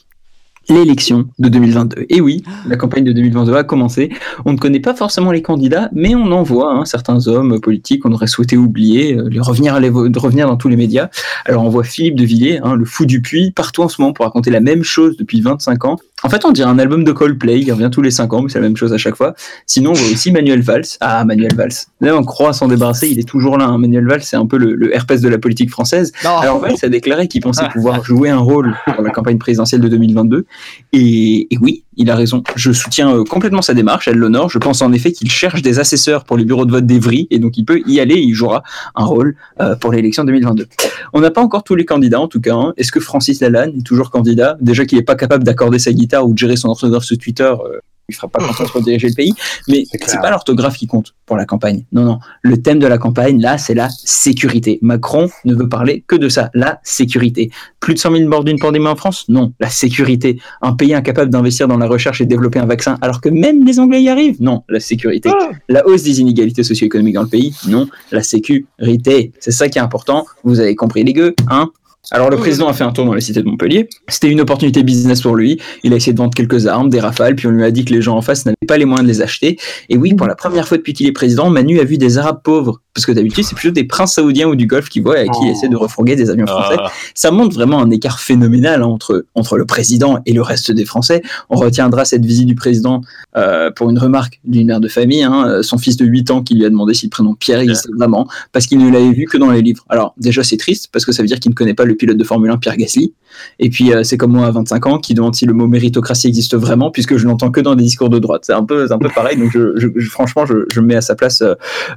L'élection 0.68 1.28
de 1.38 1.48
2022. 1.48 2.06
Et 2.08 2.20
oui, 2.20 2.44
la 2.66 2.76
campagne 2.76 3.04
de 3.04 3.12
2022 3.12 3.54
a 3.54 3.64
commencé. 3.64 4.10
On 4.44 4.52
ne 4.52 4.58
connaît 4.58 4.80
pas 4.80 4.94
forcément 4.94 5.32
les 5.32 5.42
candidats, 5.42 5.88
mais 5.92 6.14
on 6.14 6.30
en 6.30 6.42
voit 6.42 6.72
hein, 6.72 6.84
certains 6.84 7.26
hommes 7.26 7.60
politiques 7.60 8.02
qu'on 8.02 8.12
aurait 8.12 8.28
souhaité 8.28 8.56
oublier, 8.56 9.16
euh, 9.16 9.28
les 9.28 9.40
revenir, 9.40 9.78
les 9.80 9.90
de 9.90 10.18
revenir 10.18 10.46
dans 10.46 10.56
tous 10.56 10.68
les 10.68 10.76
médias. 10.76 11.08
Alors 11.46 11.64
on 11.64 11.68
voit 11.68 11.84
Philippe 11.84 12.14
de 12.14 12.24
Villiers, 12.24 12.60
hein, 12.62 12.76
le 12.76 12.84
fou 12.84 13.06
du 13.06 13.20
puits, 13.20 13.50
partout 13.50 13.82
en 13.82 13.88
ce 13.88 14.00
moment 14.00 14.12
pour 14.12 14.24
raconter 14.24 14.50
la 14.50 14.60
même 14.60 14.84
chose 14.84 15.16
depuis 15.16 15.40
25 15.40 15.84
ans. 15.84 15.98
En 16.24 16.28
fait, 16.28 16.44
on 16.44 16.52
dirait 16.52 16.68
un 16.70 16.78
album 16.78 17.04
de 17.04 17.12
Coldplay, 17.12 17.60
il 17.60 17.72
revient 17.72 17.90
tous 17.92 18.02
les 18.02 18.10
5 18.10 18.32
ans, 18.32 18.42
mais 18.42 18.48
c'est 18.48 18.58
la 18.60 18.66
même 18.66 18.76
chose 18.76 18.92
à 18.92 18.98
chaque 18.98 19.16
fois. 19.16 19.34
Sinon, 19.66 19.90
on 19.90 19.94
voit 19.94 20.12
aussi 20.12 20.30
Manuel 20.32 20.60
Valls. 20.62 20.84
Ah, 21.00 21.24
Manuel 21.24 21.54
Valls. 21.54 21.72
Là, 22.00 22.16
on 22.16 22.22
croit 22.24 22.52
s'en 22.52 22.68
débarrasser, 22.68 23.08
il 23.08 23.18
est 23.18 23.28
toujours 23.28 23.58
là. 23.58 23.64
hein. 23.66 23.78
Manuel 23.78 24.06
Valls, 24.06 24.22
c'est 24.22 24.36
un 24.36 24.46
peu 24.46 24.56
le, 24.58 24.74
le 24.74 24.94
herpès 24.94 25.20
de 25.20 25.28
la 25.28 25.38
politique 25.38 25.70
française. 25.70 26.12
Non. 26.24 26.38
Alors 26.38 26.58
Valls 26.60 26.76
a 26.82 26.88
déclaré 26.88 27.28
qu'il 27.28 27.40
pensait 27.40 27.68
pouvoir 27.72 28.04
jouer 28.04 28.30
un 28.30 28.38
rôle 28.38 28.74
dans 28.96 29.02
la 29.02 29.10
campagne 29.10 29.38
présidentielle 29.38 29.80
de 29.80 29.88
2022. 29.88 30.46
Et, 30.92 31.48
et 31.52 31.58
oui, 31.60 31.84
il 31.96 32.10
a 32.10 32.16
raison. 32.16 32.42
Je 32.56 32.72
soutiens 32.72 33.14
euh, 33.14 33.24
complètement 33.24 33.62
sa 33.62 33.74
démarche, 33.74 34.08
elle 34.08 34.16
l'honore. 34.16 34.48
Je 34.50 34.58
pense 34.58 34.82
en 34.82 34.92
effet 34.92 35.12
qu'il 35.12 35.30
cherche 35.30 35.62
des 35.62 35.78
assesseurs 35.78 36.24
pour 36.24 36.36
les 36.36 36.44
bureaux 36.44 36.64
de 36.66 36.70
vote 36.72 36.86
d'Evry, 36.86 37.26
et 37.30 37.38
donc 37.38 37.56
il 37.58 37.64
peut 37.64 37.80
y 37.86 38.00
aller 38.00 38.14
et 38.14 38.22
il 38.22 38.34
jouera 38.34 38.62
un 38.94 39.04
rôle 39.04 39.36
euh, 39.60 39.76
pour 39.76 39.92
l'élection 39.92 40.24
2022. 40.24 40.66
On 41.12 41.20
n'a 41.20 41.30
pas 41.30 41.42
encore 41.42 41.64
tous 41.64 41.74
les 41.74 41.84
candidats 41.84 42.20
en 42.20 42.28
tout 42.28 42.40
cas. 42.40 42.54
hein. 42.54 42.72
Est-ce 42.76 42.92
que 42.92 43.00
Francis 43.00 43.40
Lalanne 43.40 43.74
est 43.78 43.86
toujours 43.86 44.10
candidat? 44.10 44.56
Déjà 44.60 44.84
qu'il 44.86 44.98
n'est 44.98 45.04
pas 45.04 45.16
capable 45.16 45.44
d'accorder 45.44 45.78
sa 45.78 45.92
guitare 45.92 46.26
ou 46.26 46.32
de 46.32 46.38
gérer 46.38 46.56
son 46.56 46.68
orthographe 46.68 47.04
sur 47.04 47.18
Twitter, 47.18 47.44
euh, 47.44 47.78
il 48.08 48.14
fera 48.14 48.28
pas 48.28 48.44
confiance 48.44 48.70
pour 48.70 48.80
diriger 48.84 49.08
le 49.08 49.14
pays. 49.14 49.34
Mais 49.68 49.84
C'est 50.06 50.20
pas 50.20 50.30
l'orthographe 50.30 50.76
qui 50.76 50.86
compte 50.86 51.14
pour 51.26 51.36
la 51.36 51.44
campagne. 51.44 51.84
Non, 51.92 52.04
non. 52.04 52.18
Le 52.42 52.60
thème 52.60 52.78
de 52.78 52.86
la 52.86 52.98
campagne, 52.98 53.40
là, 53.40 53.58
c'est 53.58 53.74
la 53.74 53.88
sécurité. 53.90 54.78
Macron 54.82 55.28
ne 55.44 55.54
veut 55.54 55.68
parler 55.68 56.04
que 56.06 56.16
de 56.16 56.28
ça, 56.28 56.50
la 56.54 56.80
sécurité. 56.82 57.50
Plus 57.80 57.94
de 57.94 57.98
100 57.98 58.16
000 58.16 58.28
morts 58.28 58.44
d'une 58.44 58.58
pandémie 58.58 58.86
en 58.86 58.96
France? 58.96 59.24
Non, 59.28 59.52
la 59.60 59.70
sécurité. 59.70 60.38
Un 60.60 60.74
pays 60.74 60.94
incapable 60.94 61.30
d'investir 61.30 61.68
dans 61.68 61.78
la 61.78 61.86
recherche 61.86 62.20
et 62.20 62.24
de 62.24 62.30
développer 62.30 62.58
un 62.58 62.66
vaccin 62.66 62.98
alors 63.00 63.20
que 63.20 63.28
même 63.28 63.64
les 63.64 63.78
Anglais 63.78 64.02
y 64.02 64.08
arrivent? 64.08 64.40
Non, 64.40 64.64
la 64.68 64.80
sécurité. 64.80 65.30
La 65.68 65.86
hausse 65.86 66.02
des 66.02 66.20
inégalités 66.20 66.62
socio-économiques 66.62 67.14
dans 67.14 67.22
le 67.22 67.28
pays? 67.28 67.54
Non, 67.68 67.88
la 68.10 68.22
sécurité. 68.22 69.32
C'est 69.40 69.52
ça 69.52 69.68
qui 69.68 69.78
est 69.78 69.82
important. 69.82 70.26
Vous 70.44 70.60
avez 70.60 70.74
compris 70.74 71.04
les 71.04 71.12
gueux, 71.12 71.34
hein? 71.48 71.70
Alors 72.10 72.30
le 72.30 72.36
président 72.36 72.68
a 72.68 72.72
fait 72.72 72.82
un 72.82 72.90
tour 72.90 73.06
dans 73.06 73.14
les 73.14 73.20
cités 73.20 73.42
de 73.42 73.48
Montpellier. 73.48 73.88
C'était 74.08 74.28
une 74.28 74.40
opportunité 74.40 74.82
business 74.82 75.20
pour 75.20 75.36
lui. 75.36 75.60
Il 75.84 75.92
a 75.92 75.96
essayé 75.96 76.12
de 76.12 76.18
vendre 76.18 76.34
quelques 76.34 76.66
armes, 76.66 76.88
des 76.90 76.98
rafales, 76.98 77.36
puis 77.36 77.46
on 77.46 77.50
lui 77.50 77.62
a 77.62 77.70
dit 77.70 77.84
que 77.84 77.92
les 77.94 78.02
gens 78.02 78.16
en 78.16 78.22
face 78.22 78.44
n'avaient 78.44 78.56
pas 78.66 78.76
les 78.76 78.84
moyens 78.84 79.06
de 79.06 79.12
les 79.12 79.22
acheter. 79.22 79.56
Et 79.88 79.96
oui, 79.96 80.14
pour 80.14 80.26
la 80.26 80.34
première 80.34 80.66
fois 80.66 80.78
depuis 80.78 80.94
qu'il 80.94 81.06
est 81.06 81.12
président, 81.12 81.48
Manu 81.48 81.78
a 81.78 81.84
vu 81.84 81.98
des 81.98 82.18
Arabes 82.18 82.40
pauvres. 82.42 82.80
Parce 82.94 83.06
que 83.06 83.12
d'habitude, 83.12 83.44
c'est 83.44 83.54
plutôt 83.54 83.72
des 83.72 83.84
princes 83.84 84.14
saoudiens 84.14 84.48
ou 84.48 84.54
du 84.54 84.66
Golfe 84.66 84.90
qui 84.90 85.00
voient 85.00 85.22
et 85.22 85.26
qui 85.26 85.38
Oh. 85.42 85.50
essaient 85.50 85.68
de 85.70 85.76
refourguer 85.76 86.14
des 86.14 86.28
avions 86.28 86.46
français. 86.46 86.76
Ah, 86.78 86.90
Ça 87.14 87.30
montre 87.30 87.54
vraiment 87.54 87.80
un 87.80 87.90
écart 87.90 88.20
phénoménal 88.20 88.82
hein, 88.82 88.86
entre, 88.86 89.24
entre 89.34 89.56
le 89.56 89.64
président 89.64 90.20
et 90.26 90.32
le 90.34 90.42
reste 90.42 90.70
des 90.72 90.84
Français. 90.84 91.22
On 91.48 91.56
retiendra 91.56 92.04
cette 92.04 92.24
visite 92.26 92.46
du 92.46 92.54
président 92.54 93.00
euh, 93.36 93.70
pour 93.70 93.88
une 93.88 93.98
remarque 93.98 94.40
d'une 94.44 94.66
mère 94.66 94.80
de 94.80 94.88
famille, 94.88 95.22
hein, 95.22 95.46
euh, 95.48 95.62
son 95.62 95.78
fils 95.78 95.96
de 95.96 96.04
8 96.04 96.30
ans 96.30 96.42
qui 96.42 96.54
lui 96.54 96.66
a 96.66 96.70
demandé 96.70 96.92
si 96.92 97.06
le 97.06 97.10
prénom 97.10 97.34
Pierre 97.34 97.60
existait 97.60 97.88
vraiment, 97.96 98.28
parce 98.52 98.66
qu'il 98.66 98.78
ne 98.78 98.90
l'avait 98.92 99.12
vu 99.12 99.24
que 99.24 99.38
dans 99.38 99.50
les 99.50 99.62
livres. 99.62 99.84
Alors 99.88 100.14
déjà 100.18 100.42
c'est 100.44 100.58
triste, 100.58 100.88
parce 100.92 101.06
que 101.06 101.12
ça 101.12 101.22
veut 101.22 101.28
dire 101.28 101.40
qu'il 101.40 101.50
ne 101.50 101.54
connaît 101.54 101.74
pas 101.74 101.84
le 101.86 101.94
pilote 101.94 102.18
de 102.18 102.24
Formule 102.24 102.50
1 102.50 102.58
Pierre 102.58 102.76
Gasly. 102.76 103.14
Et 103.58 103.70
puis 103.70 103.94
euh, 103.94 104.02
c'est 104.02 104.18
comme 104.18 104.32
moi 104.32 104.46
à 104.46 104.50
25 104.50 104.86
ans 104.86 104.98
qui 104.98 105.14
demande 105.14 105.34
si 105.34 105.46
le 105.46 105.54
mot 105.54 105.66
méritocratie 105.66 106.28
existe 106.28 106.54
vraiment, 106.56 106.90
puisque 106.90 107.16
je 107.16 107.24
l'entends 107.26 107.50
que 107.50 107.60
dans 107.62 107.74
des 107.74 107.84
discours 107.84 108.10
de 108.10 108.18
droite. 108.18 108.42
C'est 108.44 108.52
un 108.52 108.64
peu, 108.64 108.86
un 108.92 108.98
peu 108.98 109.08
pareil, 109.08 109.38
donc 109.38 109.50
je, 109.54 109.88
franchement 110.10 110.44
je, 110.44 110.66
je 110.70 110.80
me 110.80 110.88
mets 110.88 110.96
à 110.96 111.00
sa 111.00 111.14
place, 111.14 111.42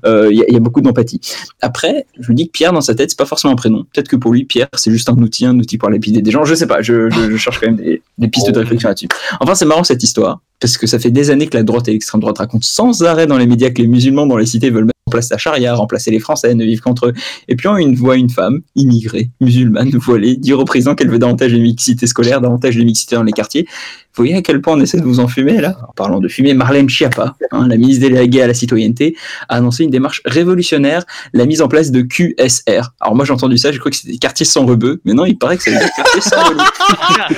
euh, 0.06 0.30
il 0.32 0.38
y, 0.38 0.54
y 0.54 0.56
a 0.56 0.60
beaucoup 0.60 0.82
d'empathie. 0.86 1.20
Après, 1.62 2.06
je 2.20 2.32
me 2.32 2.36
dis 2.38 2.48
que 2.48 2.52
Pierre 2.52 2.74
dans 2.74 2.82
sa 2.82 2.96
tête, 2.96 3.10
c'est 3.12 3.18
pas 3.18 3.26
forcément 3.26 3.54
un 3.54 3.58
prénom. 3.58 3.84
Peut-être 3.94 4.08
que 4.08 4.16
pour 4.16 4.32
lui, 4.34 4.46
Pierre, 4.46 4.68
c'est 4.76 4.92
juste 4.92 5.10
un 5.10 5.14
outil, 5.18 5.46
un 5.46 5.58
outil 5.60 5.78
pour 5.78 5.90
lapider 5.90 6.22
des 6.22 6.32
gens. 6.32 6.44
Je 6.46 6.56
sais 6.56 6.68
pas, 6.68 6.82
je, 6.82 7.10
je- 7.10 7.32
je 7.32 7.38
cherche 7.38 7.60
quand 7.60 7.68
même 7.68 7.76
des, 7.78 8.02
des 8.18 8.28
pistes 8.28 8.48
de 8.52 8.60
réflexion 8.60 8.90
là-dessus. 8.90 9.08
Enfin, 9.40 9.56
c'est 9.56 9.66
marrant 9.66 9.84
cette 9.84 10.04
histoire, 10.04 10.40
parce 10.60 10.78
que 10.78 10.88
ça 10.88 11.00
fait 11.00 11.12
des 11.12 11.32
années 11.32 11.48
que 11.48 11.58
la 11.58 11.64
droite 11.64 11.88
et 11.88 11.92
l'extrême 11.92 12.22
droite 12.22 12.38
racontent 12.38 12.66
sans 12.66 13.04
arrêt 13.04 13.28
dans 13.28 13.38
les 13.38 13.48
médias 13.48 13.70
que 13.70 13.82
les 13.82 13.88
musulmans 13.88 14.26
dans 14.26 14.38
les 14.38 14.46
cités 14.46 14.70
veulent 14.70 14.86
mettre 14.86 14.96
en 15.08 15.12
place 15.12 15.30
la 15.30 15.38
charia, 15.38 15.76
remplacer 15.76 16.12
les 16.12 16.20
Français, 16.20 16.56
ne 16.56 16.64
vivre 16.64 16.82
qu'entre 16.82 17.08
eux. 17.08 17.14
Et 17.48 17.56
puis 17.56 17.68
on 17.68 17.78
une 17.78 17.96
voit 17.96 18.16
une 18.16 18.30
femme, 18.30 18.62
immigrée, 18.76 19.30
musulmane, 19.42 19.90
voilée, 19.94 20.36
dire 20.36 20.60
au 20.60 20.66
président 20.66 20.96
qu'elle 20.96 21.10
veut 21.10 21.20
davantage 21.20 21.52
de 21.52 21.60
mixité 21.60 22.08
scolaire, 22.08 22.42
davantage 22.42 22.76
de 22.76 22.84
mixité 22.84 23.16
dans 23.16 23.24
les 23.24 23.32
quartiers. 23.32 23.68
Vous 23.68 24.24
voyez 24.24 24.36
à 24.36 24.42
quel 24.42 24.62
point 24.62 24.76
on 24.76 24.80
essaie 24.80 24.98
de 24.98 25.04
vous 25.04 25.20
enfumer 25.20 25.60
là? 25.60 25.76
En 25.90 25.92
parlant 25.92 26.22
de 26.22 26.30
fumer, 26.30 26.54
Marlène 26.54 26.88
Schiappa, 26.88 27.36
hein, 27.52 27.68
la 27.68 27.76
ministre 27.76 28.08
déléguée 28.08 28.42
à 28.42 28.48
la 28.48 28.54
citoyenneté, 28.54 29.18
a 29.50 29.58
annoncé 29.58 29.84
une 29.84 29.90
démarche 29.90 30.22
révolutionnaire, 30.24 31.04
la 31.34 31.46
mise 31.46 31.62
en 31.62 31.68
place 31.68 31.92
de 31.92 32.02
QSR. 32.02 32.94
Alors 33.02 33.16
moi 33.16 33.26
j'ai 33.26 33.34
entendu 33.34 33.58
ça, 33.58 33.74
j'ai 33.74 33.78
cru 33.78 33.90
que 33.90 33.96
c'était 33.98 34.14
des 34.14 34.18
quartiers 34.18 34.46
sans 34.46 34.66
rebeux, 34.66 35.02
mais 35.04 35.14
non, 35.14 35.26
il 35.26 35.38
paraît 35.38 35.58
que 35.58 35.64
c'est 35.64 35.72
des 35.72 35.86
quartiers 35.96 36.22
sans 36.22 36.44
relou. 36.50 36.62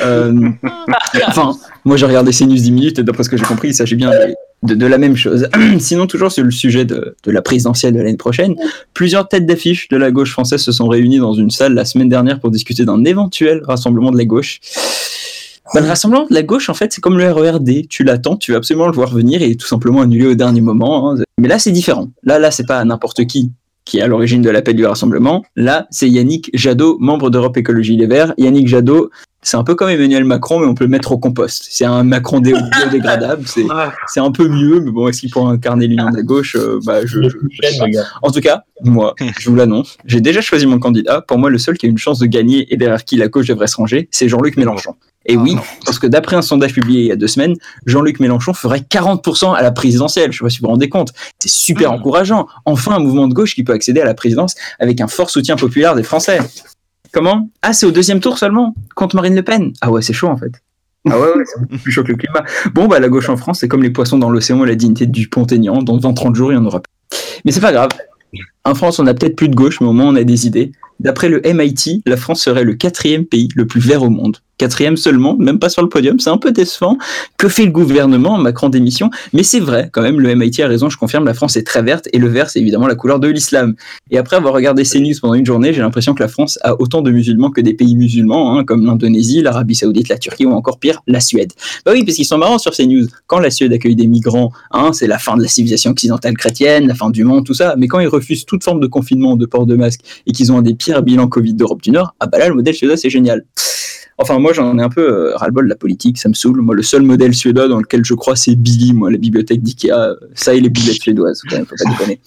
Euh, 0.02 0.50
enfin, 1.28 1.56
moi 1.88 1.98
j'ai 1.98 2.06
regardé 2.06 2.32
CNews 2.32 2.56
10 2.56 2.72
minutes 2.72 3.00
et 3.00 3.04
d'après 3.04 3.24
ce 3.24 3.30
que 3.30 3.38
j'ai 3.38 3.46
compris, 3.46 3.70
il 3.70 3.74
s'agit 3.74 3.96
bien 3.96 4.12
de, 4.64 4.86
la 4.86 4.98
même 4.98 5.16
chose. 5.16 5.48
Sinon, 5.80 6.08
toujours 6.08 6.32
sur 6.32 6.44
le 6.44 6.52
sujet 6.52 6.86
de, 6.86 7.16
la 7.26 7.42
présidentielle 7.42 7.94
de 7.94 8.00
l'année 8.00 8.18
prochaine, 8.18 8.56
plusieurs 8.94 9.28
têtes 9.28 9.46
d'affiche 9.46 9.88
de 9.88 9.98
la 9.98 10.12
gauche 10.12 10.32
française 10.32 10.62
se 10.62 10.72
sont 10.72 10.88
réunies 10.88 11.20
dans 11.20 11.34
une 11.34 11.50
salle 11.50 11.74
la 11.74 11.86
semaine 11.86 12.10
dernière 12.10 12.40
pour 12.40 12.52
discuter 12.52 12.86
d'un 12.86 13.04
éventuel 13.06 13.62
rassemblement 13.66 14.12
de 14.12 14.18
la 14.18 14.26
gauche. 14.26 14.60
Bah, 15.74 15.82
le 15.82 15.88
rassemblement 15.88 16.26
de 16.30 16.34
la 16.34 16.44
gauche, 16.44 16.70
en 16.70 16.74
fait, 16.74 16.94
c'est 16.94 17.02
comme 17.02 17.18
le 17.18 17.32
RERD. 17.32 17.88
Tu 17.90 18.04
l'attends, 18.04 18.38
tu 18.38 18.52
veux 18.52 18.58
absolument 18.58 18.88
le 18.88 18.94
voir 18.94 19.14
venir 19.14 19.42
et 19.42 19.56
tout 19.56 19.68
simplement 19.68 20.02
annulé 20.02 20.28
au 20.28 20.36
dernier 20.36 20.62
moment. 20.62 21.12
hein. 21.12 21.24
Mais 21.38 21.48
là, 21.48 21.60
c'est 21.60 21.72
différent. 21.72 22.10
Là, 22.24 22.40
là, 22.40 22.52
c'est 22.52 22.66
pas 22.66 22.84
n'importe 22.86 23.26
qui 23.26 23.52
qui 23.88 24.00
est 24.00 24.02
à 24.02 24.08
l'origine 24.08 24.42
de 24.42 24.50
l'appel 24.50 24.76
du 24.76 24.86
rassemblement. 24.86 25.46
Là, 25.56 25.88
c'est 25.92 26.10
Yannick 26.10 26.50
Jadot, 26.54 26.98
membre 27.00 27.30
d'Europe 27.30 27.56
Écologie 27.56 27.96
Les 27.96 28.06
Verts. 28.06 28.34
Yannick 28.38 28.68
Jadot, 28.68 29.10
c'est 29.48 29.58
un 29.58 29.64
peu 29.64 29.76
comme 29.76 29.90
Emmanuel 29.90 30.24
Macron, 30.26 30.60
mais 30.60 30.66
on 30.68 30.76
peut 30.76 30.84
le 30.84 30.90
mettre 30.90 31.12
au 31.12 31.18
compost. 31.18 31.68
C'est 31.70 31.86
un 31.86 32.04
Macron 32.04 32.40
dé- 32.42 32.54
biodégradable. 32.82 33.44
C'est 33.48 33.64
c'est 34.08 34.20
un 34.20 34.32
peu 34.32 34.48
mieux, 34.48 34.80
mais 34.82 34.92
bon, 34.92 35.08
est-ce 35.08 35.22
qu'il 35.22 35.30
pourra 35.30 35.52
incarner 35.52 35.88
l'union 35.88 36.10
de 36.10 36.18
la 36.18 36.24
gauche 36.24 36.56
Euh, 36.56 36.80
bah, 36.86 37.06
je, 37.06 37.22
je- 37.24 37.30
je 37.50 37.68
sais 37.70 37.78
pas. 37.78 37.86
En 38.22 38.32
tout 38.32 38.42
cas, 38.42 38.64
moi, 38.84 39.16
je 39.40 39.50
vous 39.50 39.56
l'annonce, 39.56 39.98
j'ai 40.06 40.20
déjà 40.22 40.42
choisi 40.42 40.66
mon 40.66 40.80
candidat. 40.80 41.22
Pour 41.22 41.38
moi, 41.38 41.50
le 41.50 41.58
seul 41.58 41.78
qui 41.78 41.86
a 41.86 41.90
une 41.90 41.98
chance 41.98 42.20
de 42.20 42.26
gagner 42.26 42.72
et 42.74 42.78
derrière 42.78 43.06
qui 43.06 43.16
la 43.16 43.28
gauche 43.30 43.48
devrait 43.48 43.68
se 43.68 43.78
ranger, 43.78 44.10
c'est 44.12 44.28
Jean-Luc 44.28 44.58
Mélenchon. 44.58 44.96
Et 45.30 45.36
oui, 45.36 45.58
parce 45.86 46.00
que 46.00 46.08
d'après 46.08 46.38
un 46.38 46.42
sondage 46.42 46.72
publié 46.74 47.02
il 47.02 47.08
y 47.08 47.12
a 47.12 47.18
deux 47.18 47.28
semaines, 47.28 47.56
Jean-Luc 47.86 48.22
Mélenchon 48.22 48.54
ferait 48.54 48.80
40% 48.80 49.54
à 49.56 49.62
la 49.62 49.72
présidentielle. 49.72 50.32
Je 50.32 50.38
sais 50.38 50.44
pas 50.44 50.50
si 50.50 50.60
vous 50.60 50.66
vous 50.68 50.72
rendez 50.72 50.88
compte. 50.88 51.12
C'est 51.40 51.50
super 51.50 51.92
encourageant. 51.92 52.48
Enfin, 52.64 52.96
un 52.96 53.00
mouvement 53.00 53.28
de 53.28 53.34
gauche 53.34 53.54
qui 53.54 53.64
peut 53.66 53.74
accéder 53.74 54.00
à 54.00 54.06
la 54.06 54.14
présidence 54.14 54.56
avec 54.80 55.02
un 55.02 55.08
fort 55.08 55.30
soutien 55.30 55.58
populaire 55.58 55.96
des 55.96 56.04
Français. 56.04 56.40
Comment? 57.14 57.50
Ah, 57.62 57.74
c'est 57.74 57.86
au 57.86 57.92
deuxième 57.92 58.20
tour 58.20 58.38
seulement 58.38 58.76
Contre 58.96 59.16
Marine 59.16 59.36
Le 59.36 59.44
Pen 59.44 59.74
Ah 59.82 59.92
ouais, 59.92 60.02
c'est 60.02 60.14
chaud 60.14 60.28
en 60.28 60.38
fait. 60.38 60.52
Ah 61.10 61.18
ouais, 61.18 61.28
ouais, 61.36 61.44
c'est 61.46 61.78
plus 61.82 61.92
chaud 61.92 62.04
que 62.04 62.12
le 62.12 62.18
climat. 62.18 62.44
Bon, 62.74 62.88
bah 62.88 63.00
la 63.00 63.08
gauche 63.08 63.30
en 63.30 63.38
France, 63.38 63.60
c'est 63.60 63.68
comme 63.68 63.84
les 63.84 63.92
poissons 63.92 64.18
dans 64.18 64.30
l'océan 64.30 64.64
et 64.66 64.68
la 64.68 64.76
dignité 64.76 65.06
du 65.06 65.30
Pont-Aignan. 65.30 65.82
Dans 65.82 65.98
20-30 65.98 66.36
jours, 66.36 66.52
il 66.52 66.56
y 66.56 66.58
en 66.58 66.66
aura 66.66 66.82
plus. 66.82 66.92
Mais 67.46 67.52
c'est 67.52 67.62
pas 67.62 67.72
grave. 67.72 67.90
En 68.66 68.76
France, 68.76 69.00
on 69.00 69.08
a 69.08 69.14
peut-être 69.14 69.36
plus 69.36 69.48
de 69.48 69.56
gauche, 69.56 69.80
mais 69.80 69.88
au 69.88 69.94
moins 69.94 70.08
on 70.08 70.16
a 70.16 70.24
des 70.24 70.48
idées. 70.48 70.74
D'après 71.00 71.30
le 71.30 71.42
MIT, 71.46 72.02
la 72.06 72.18
France 72.18 72.42
serait 72.42 72.64
le 72.64 72.74
quatrième 72.74 73.26
pays 73.26 73.48
le 73.56 73.66
plus 73.66 73.80
vert 73.80 74.04
au 74.04 74.10
monde. 74.10 74.38
Quatrième 74.58 74.98
seulement, 74.98 75.38
même 75.38 75.60
pas 75.60 75.70
sur 75.70 75.84
le 75.84 75.90
podium, 75.90 76.20
c'est 76.20 76.32
un 76.32 76.38
peu 76.38 76.52
décevant. 76.52 76.98
Que 77.38 77.48
fait 77.48 77.66
le 77.66 77.72
gouvernement 77.72 78.38
Macron 78.40 78.70
démission 78.70 79.12
Mais 79.32 79.44
c'est 79.44 79.60
vrai, 79.60 79.90
quand 79.92 80.02
même, 80.02 80.20
le 80.20 80.34
MIT 80.34 80.62
a 80.64 80.68
raison, 80.68 80.90
je 80.90 80.98
confirme, 80.98 81.26
la 81.26 81.36
France 81.36 81.58
est 81.58 81.64
très 81.64 81.84
verte, 81.84 82.10
et 82.12 82.18
le 82.18 82.28
vert, 82.28 82.50
c'est 82.50 82.60
évidemment 82.60 82.88
la 82.88 82.96
couleur 82.96 83.20
de 83.20 83.28
l'islam. 83.28 83.76
Et 84.10 84.18
après 84.18 84.36
avoir 84.36 84.54
regardé 84.54 84.84
ces 84.84 85.00
news 85.00 85.14
pendant 85.22 85.36
une 85.36 85.46
journée, 85.46 85.74
j'ai 85.74 85.82
l'impression 85.82 86.16
que 86.16 86.24
la 86.24 86.28
France 86.28 86.58
a 86.64 86.80
autant 86.82 87.04
de 87.04 87.12
musulmans 87.12 87.52
que 87.52 87.62
des 87.62 87.76
pays 87.76 87.96
musulmans, 87.96 88.58
hein, 88.58 88.64
comme 88.64 88.84
l'Indonésie, 88.84 89.42
l'Arabie 89.42 89.76
Saoudite, 89.76 90.10
la 90.10 90.18
Turquie 90.18 90.48
ou 90.48 90.54
encore 90.54 90.80
pire, 90.80 91.02
la 91.06 91.20
Suède. 91.20 91.54
Bah 91.86 91.92
oui, 91.94 92.04
parce 92.04 92.16
qu'ils 92.16 92.26
sont 92.26 92.40
marrants 92.40 92.58
sur 92.58 92.74
ces 92.74 92.88
news. 92.88 93.06
Quand 93.28 93.40
la 93.40 93.52
Suède 93.52 93.74
accueille 93.74 93.96
des 93.96 94.08
migrants, 94.08 94.52
hein, 94.72 94.92
c'est 94.92 95.08
la 95.08 95.20
fin 95.20 95.38
de 95.38 95.44
la 95.44 95.48
civilisation 95.48 95.92
occidentale 95.92 96.36
chrétienne, 96.36 96.88
la 96.88 96.96
fin 96.96 97.12
du 97.12 97.24
monde, 97.24 97.46
tout 97.46 97.54
ça. 97.54 97.76
Mais 97.78 97.88
quand 97.88 98.00
ils 98.00 98.08
refusent 98.08 98.46
toute 98.46 98.64
forme 98.64 98.80
de 98.80 98.88
confinement, 98.88 99.36
de 99.36 99.46
port 99.46 99.68
de 99.68 99.76
masque, 99.76 100.02
et 100.26 100.32
qu'ils 100.32 100.52
ont 100.52 100.58
un 100.58 100.64
des 100.64 100.74
pires 100.74 101.04
bilans 101.04 101.28
Covid 101.28 101.54
d'Europe 101.54 101.84
du 101.84 101.92
Nord, 101.92 102.16
ah 102.20 102.26
bah 102.26 102.40
là, 102.40 102.50
le 102.50 102.56
modèle 102.56 102.74
suédois, 102.74 102.98
c'est 102.98 103.12
génial. 103.12 103.46
Enfin, 104.20 104.40
moi, 104.40 104.52
j'en 104.52 104.78
ai 104.80 104.82
un 104.82 104.90
peu 104.90 105.02
euh, 105.02 105.36
ras-le-bol 105.36 105.66
de 105.66 105.70
la 105.70 105.76
politique, 105.76 106.18
ça 106.18 106.28
me 106.28 106.34
saoule. 106.34 106.60
Moi, 106.62 106.74
le 106.74 106.82
seul 106.82 107.04
modèle 107.04 107.36
suédois 107.36 107.68
dans 107.68 107.78
lequel 107.78 108.04
je 108.04 108.16
crois, 108.16 108.36
c'est 108.36 108.56
Billy, 108.56 108.94
moi, 108.94 109.12
la 109.12 109.18
bibliothèque 109.18 109.62
d'Ikea. 109.62 109.92
euh, 109.92 110.16
Ça 110.34 110.56
et 110.56 110.60
les 110.60 110.70
boulettes 110.70 111.02
suédoises, 111.02 111.42
quand 111.48 111.56
même, 111.56 111.66
faut 111.68 111.76
pas 111.84 111.90
déconner. 111.98 112.20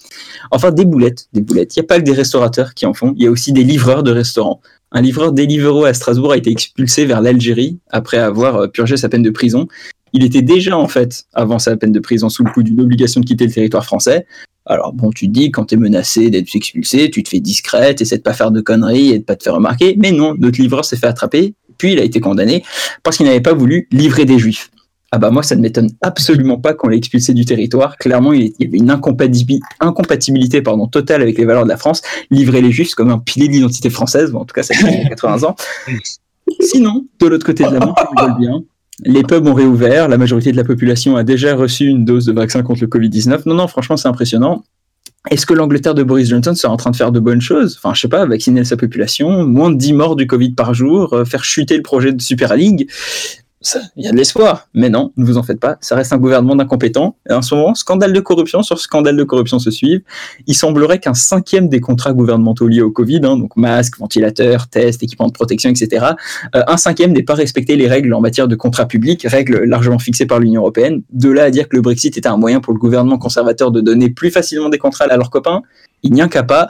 Enfin, 0.51 0.71
des 0.71 0.85
boulettes, 0.85 1.27
des 1.33 1.41
boulettes. 1.41 1.75
Il 1.75 1.79
n'y 1.79 1.85
a 1.85 1.87
pas 1.87 1.99
que 1.99 2.05
des 2.05 2.13
restaurateurs 2.13 2.73
qui 2.73 2.85
en 2.85 2.93
font, 2.93 3.13
il 3.17 3.23
y 3.23 3.27
a 3.27 3.31
aussi 3.31 3.51
des 3.51 3.63
livreurs 3.63 4.03
de 4.03 4.11
restaurants. 4.11 4.61
un 4.93 5.01
livreur 5.01 5.33
Deliveroo 5.33 5.83
à 5.83 5.93
Strasbourg 5.93 6.31
a 6.31 6.37
été 6.37 6.49
expulsé 6.49 7.05
vers 7.05 7.19
l'Algérie 7.21 7.79
après 7.89 8.17
avoir 8.17 8.55
euh, 8.55 8.67
purgé 8.67 8.95
sa 8.95 9.09
peine 9.09 9.23
de 9.23 9.29
prison. 9.29 9.67
Il 10.13 10.23
était 10.23 10.41
déjà, 10.41 10.77
en 10.77 10.87
fait, 10.87 11.25
avant 11.33 11.59
sa 11.59 11.75
peine 11.77 11.91
de 11.91 11.99
prison, 11.99 12.29
sous 12.29 12.43
le 12.43 12.51
coup 12.51 12.63
d'une 12.63 12.79
obligation 12.81 13.19
de 13.21 13.25
quitter 13.25 13.45
le 13.47 13.51
territoire 13.51 13.85
français. 13.85 14.25
Alors 14.65 14.93
bon, 14.93 15.09
tu 15.09 15.27
te 15.27 15.31
dis, 15.31 15.49
quand 15.49 15.65
t'es 15.65 15.75
menacé 15.75 16.29
d'être 16.29 16.55
expulsé, 16.55 17.09
tu 17.09 17.23
te 17.23 17.29
fais 17.29 17.39
discrète, 17.39 17.99
essaie 17.99 18.17
de 18.17 18.21
pas 18.21 18.33
faire 18.33 18.51
de 18.51 18.61
conneries 18.61 19.09
et 19.09 19.19
de 19.19 19.23
pas 19.23 19.35
te 19.35 19.43
faire 19.43 19.55
remarquer. 19.55 19.95
Mais 19.97 20.11
non, 20.11 20.35
notre 20.37 20.61
livreur 20.61 20.85
s'est 20.85 20.97
fait 20.97 21.07
attraper, 21.07 21.55
puis 21.81 21.93
il 21.93 21.99
a 21.99 22.03
été 22.03 22.19
condamné 22.19 22.63
parce 23.01 23.17
qu'il 23.17 23.25
n'avait 23.25 23.41
pas 23.41 23.53
voulu 23.55 23.87
livrer 23.91 24.25
des 24.25 24.37
juifs. 24.37 24.69
Ah 25.11 25.17
bah 25.17 25.31
moi, 25.31 25.41
ça 25.41 25.55
ne 25.55 25.61
m'étonne 25.61 25.89
absolument 26.01 26.59
pas 26.59 26.75
qu'on 26.75 26.87
l'ait 26.89 26.97
expulsé 26.97 27.33
du 27.33 27.43
territoire. 27.43 27.97
Clairement, 27.97 28.33
il 28.33 28.53
y 28.59 28.67
avait 28.67 28.77
une 28.77 28.91
incompatibi- 28.91 29.59
incompatibilité 29.79 30.61
pardon, 30.61 30.85
totale 30.85 31.23
avec 31.23 31.39
les 31.39 31.45
valeurs 31.45 31.63
de 31.63 31.69
la 31.69 31.77
France. 31.77 32.03
Livrer 32.29 32.61
les 32.61 32.71
juifs, 32.71 32.89
c'est 32.89 32.95
comme 32.95 33.09
un 33.09 33.17
pilier 33.17 33.47
de 33.47 33.53
l'identité 33.53 33.89
française. 33.89 34.29
Bon, 34.31 34.41
en 34.41 34.45
tout 34.45 34.53
cas, 34.53 34.61
ça 34.61 34.75
fait 34.75 35.05
80 35.09 35.43
ans. 35.49 35.55
Sinon, 36.59 37.05
de 37.19 37.25
l'autre 37.27 37.45
côté 37.45 37.63
de 37.63 37.69
la 37.71 37.79
on 37.87 37.93
rigole 37.93 38.39
bien. 38.39 38.61
Les 39.03 39.23
pubs 39.23 39.47
ont 39.47 39.55
réouvert, 39.55 40.07
la 40.07 40.17
majorité 40.19 40.51
de 40.51 40.57
la 40.57 40.63
population 40.63 41.15
a 41.15 41.23
déjà 41.23 41.55
reçu 41.55 41.85
une 41.87 42.05
dose 42.05 42.25
de 42.27 42.33
vaccin 42.33 42.61
contre 42.61 42.81
le 42.81 42.87
Covid-19. 42.87 43.41
Non, 43.47 43.55
non, 43.55 43.67
franchement, 43.67 43.97
c'est 43.97 44.07
impressionnant. 44.07 44.63
Est-ce 45.29 45.45
que 45.45 45.53
l'Angleterre 45.53 45.93
de 45.93 46.01
Boris 46.01 46.29
Johnson 46.29 46.55
sera 46.55 46.73
en 46.73 46.77
train 46.77 46.89
de 46.89 46.95
faire 46.95 47.11
de 47.11 47.19
bonnes 47.19 47.41
choses? 47.41 47.77
Enfin, 47.77 47.93
je 47.93 48.01
sais 48.01 48.07
pas, 48.07 48.25
vacciner 48.25 48.65
sa 48.65 48.75
population, 48.75 49.45
moins 49.45 49.69
de 49.69 49.77
10 49.77 49.93
morts 49.93 50.15
du 50.15 50.25
Covid 50.25 50.53
par 50.53 50.73
jour, 50.73 51.13
euh, 51.13 51.25
faire 51.25 51.43
chuter 51.43 51.77
le 51.77 51.83
projet 51.83 52.11
de 52.11 52.21
Super 52.21 52.55
League 52.55 52.89
il 53.95 54.03
y 54.03 54.07
a 54.07 54.11
de 54.11 54.17
l'espoir. 54.17 54.67
Mais 54.73 54.89
non, 54.89 55.11
ne 55.17 55.25
vous 55.25 55.37
en 55.37 55.43
faites 55.43 55.59
pas. 55.59 55.77
Ça 55.81 55.95
reste 55.95 56.13
un 56.13 56.17
gouvernement 56.17 56.55
d'incompétents. 56.55 57.15
Et 57.29 57.33
en 57.33 57.41
ce 57.41 57.53
moment, 57.53 57.75
scandale 57.75 58.13
de 58.13 58.19
corruption 58.19 58.63
sur 58.63 58.79
scandale 58.79 59.15
de 59.15 59.23
corruption 59.23 59.59
se 59.59 59.69
suivent. 59.69 60.01
Il 60.47 60.55
semblerait 60.55 60.99
qu'un 60.99 61.13
cinquième 61.13 61.69
des 61.69 61.79
contrats 61.79 62.13
gouvernementaux 62.13 62.67
liés 62.67 62.81
au 62.81 62.91
Covid, 62.91 63.21
hein, 63.23 63.37
donc 63.37 63.55
masques, 63.55 63.97
ventilateurs, 63.99 64.67
tests, 64.67 65.03
équipements 65.03 65.27
de 65.27 65.33
protection, 65.33 65.69
etc., 65.69 66.05
euh, 66.55 66.63
un 66.67 66.77
cinquième 66.77 67.11
n'ait 67.11 67.23
pas 67.23 67.35
respecté 67.35 67.75
les 67.75 67.87
règles 67.87 68.13
en 68.13 68.21
matière 68.21 68.47
de 68.47 68.55
contrats 68.55 68.87
publics, 68.87 69.25
règles 69.27 69.63
largement 69.63 69.99
fixées 69.99 70.25
par 70.25 70.39
l'Union 70.39 70.61
européenne. 70.61 71.03
De 71.11 71.29
là 71.29 71.43
à 71.43 71.49
dire 71.51 71.69
que 71.69 71.75
le 71.75 71.81
Brexit 71.81 72.17
était 72.17 72.27
un 72.27 72.37
moyen 72.37 72.61
pour 72.61 72.73
le 72.73 72.79
gouvernement 72.79 73.17
conservateur 73.17 73.71
de 73.71 73.81
donner 73.81 74.09
plus 74.09 74.31
facilement 74.31 74.69
des 74.69 74.77
contrats 74.77 75.05
à 75.05 75.17
leurs 75.17 75.29
copains, 75.29 75.61
il 76.03 76.13
n'y 76.13 76.21
a 76.21 76.27
qu'à 76.27 76.43
pas 76.43 76.69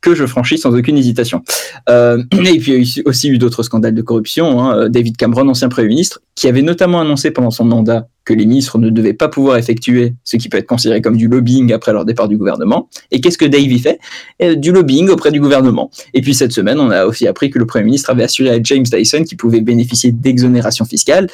que 0.00 0.14
je 0.14 0.26
franchis 0.26 0.58
sans 0.58 0.74
aucune 0.74 0.98
hésitation. 0.98 1.42
Euh, 1.88 2.22
et 2.32 2.58
puis 2.58 2.72
il 2.72 2.82
y 2.82 3.00
a 3.00 3.02
aussi 3.08 3.28
eu 3.28 3.38
d'autres 3.38 3.62
scandales 3.62 3.94
de 3.94 4.02
corruption. 4.02 4.60
hein. 4.60 4.88
David 4.88 5.16
Cameron, 5.16 5.48
ancien 5.48 5.68
Premier 5.68 5.88
ministre, 5.88 6.20
qui 6.34 6.48
avait 6.48 6.62
notamment 6.62 7.00
annoncé 7.00 7.30
pendant 7.30 7.50
son 7.50 7.64
mandat 7.64 8.08
que 8.24 8.32
les 8.32 8.46
ministres 8.46 8.78
ne 8.78 8.90
devaient 8.90 9.12
pas 9.12 9.28
pouvoir 9.28 9.56
effectuer 9.56 10.14
ce 10.24 10.36
qui 10.36 10.48
peut 10.48 10.58
être 10.58 10.66
considéré 10.66 11.02
comme 11.02 11.16
du 11.16 11.28
lobbying 11.28 11.72
après 11.72 11.92
leur 11.92 12.04
départ 12.04 12.28
du 12.28 12.36
gouvernement. 12.36 12.88
Et 13.10 13.20
qu'est-ce 13.20 13.38
que 13.38 13.44
Dave 13.44 13.60
y 13.60 13.78
fait? 13.78 13.98
Eh, 14.38 14.56
Du 14.56 14.72
lobbying 14.72 15.08
auprès 15.08 15.30
du 15.30 15.40
gouvernement. 15.40 15.90
Et 16.14 16.20
puis 16.20 16.34
cette 16.34 16.52
semaine, 16.52 16.78
on 16.78 16.90
a 16.90 17.04
aussi 17.04 17.26
appris 17.26 17.50
que 17.50 17.58
le 17.58 17.66
Premier 17.66 17.84
ministre 17.84 18.10
avait 18.10 18.24
assuré 18.24 18.50
à 18.50 18.62
James 18.62 18.84
Dyson 18.84 19.24
qu'il 19.24 19.38
pouvait 19.38 19.60
bénéficier 19.60 20.12
d'exonération 20.12 20.84
fiscale. 20.84 21.28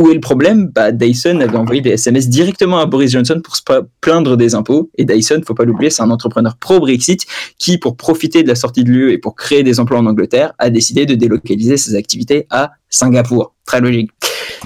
Où 0.00 0.10
est 0.10 0.14
le 0.14 0.20
problème? 0.20 0.72
Bah, 0.74 0.90
Dyson 0.90 1.38
avait 1.40 1.56
envoyé 1.56 1.80
des 1.80 1.90
SMS 1.90 2.28
directement 2.28 2.80
à 2.80 2.86
Boris 2.86 3.12
Johnson 3.12 3.40
pour 3.42 3.54
se 3.54 3.62
plaindre 4.00 4.36
des 4.36 4.56
impôts. 4.56 4.90
Et 4.98 5.04
Dyson, 5.04 5.40
faut 5.46 5.54
pas 5.54 5.64
l'oublier, 5.64 5.88
c'est 5.88 6.02
un 6.02 6.10
entrepreneur 6.10 6.56
pro-Brexit 6.56 7.24
qui, 7.58 7.78
pour 7.78 7.96
profiter 7.96 8.42
de 8.42 8.48
la 8.48 8.56
sortie 8.56 8.82
de 8.82 8.90
l'UE 8.90 9.12
et 9.12 9.18
pour 9.18 9.36
créer 9.36 9.62
des 9.62 9.78
emplois 9.78 9.98
en 9.98 10.06
Angleterre, 10.06 10.52
a 10.58 10.68
décidé 10.68 11.06
de 11.06 11.14
délocaliser 11.14 11.76
ses 11.76 11.94
activités 11.94 12.48
à 12.50 12.72
Singapour. 12.90 13.54
Très 13.64 13.80
logique. 13.80 14.10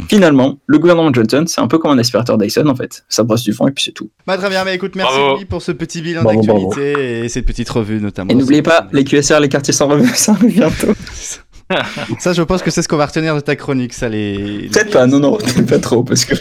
Finalement, 0.08 0.58
le 0.66 0.78
gouvernement 0.78 1.12
Johnson, 1.12 1.44
c'est 1.46 1.60
un 1.60 1.66
peu 1.68 1.78
comme 1.78 1.90
un 1.90 1.98
aspirateur 1.98 2.38
Dyson 2.38 2.66
en 2.66 2.74
fait. 2.74 3.04
Ça 3.08 3.22
brosse 3.24 3.42
du 3.42 3.52
fond 3.52 3.68
et 3.68 3.72
puis 3.72 3.84
c'est 3.84 3.92
tout. 3.92 4.10
Bah, 4.26 4.36
très 4.38 4.48
bien, 4.48 4.64
mais 4.64 4.74
écoute, 4.74 4.94
merci 4.96 5.12
Bravo. 5.18 5.44
Pour 5.48 5.62
ce 5.62 5.72
petit 5.72 6.00
bilan 6.02 6.22
d'actualité 6.24 7.24
et 7.24 7.28
cette 7.28 7.46
petite 7.46 7.68
revue 7.68 8.00
notamment. 8.00 8.30
Et 8.30 8.34
n'oubliez 8.34 8.62
pas, 8.62 8.88
les 8.92 9.04
QSR, 9.04 9.40
les 9.40 9.48
quartiers 9.48 9.74
sans 9.74 9.88
revue, 9.88 10.08
ça 10.14 10.32
arrive 10.32 10.54
bientôt. 10.54 10.92
Ça, 12.18 12.32
je 12.32 12.40
pense 12.40 12.62
que 12.62 12.70
c'est 12.70 12.80
ce 12.80 12.88
qu'on 12.88 12.96
va 12.96 13.04
retenir 13.04 13.34
de 13.34 13.40
ta 13.40 13.54
chronique, 13.54 13.92
ça, 13.92 14.08
les. 14.08 14.38
les- 14.38 14.68
Peut-être 14.68 14.90
pas, 14.90 15.06
non, 15.06 15.18
non, 15.20 15.36
pas 15.68 15.78
trop, 15.78 16.02
parce 16.02 16.24
que. 16.24 16.34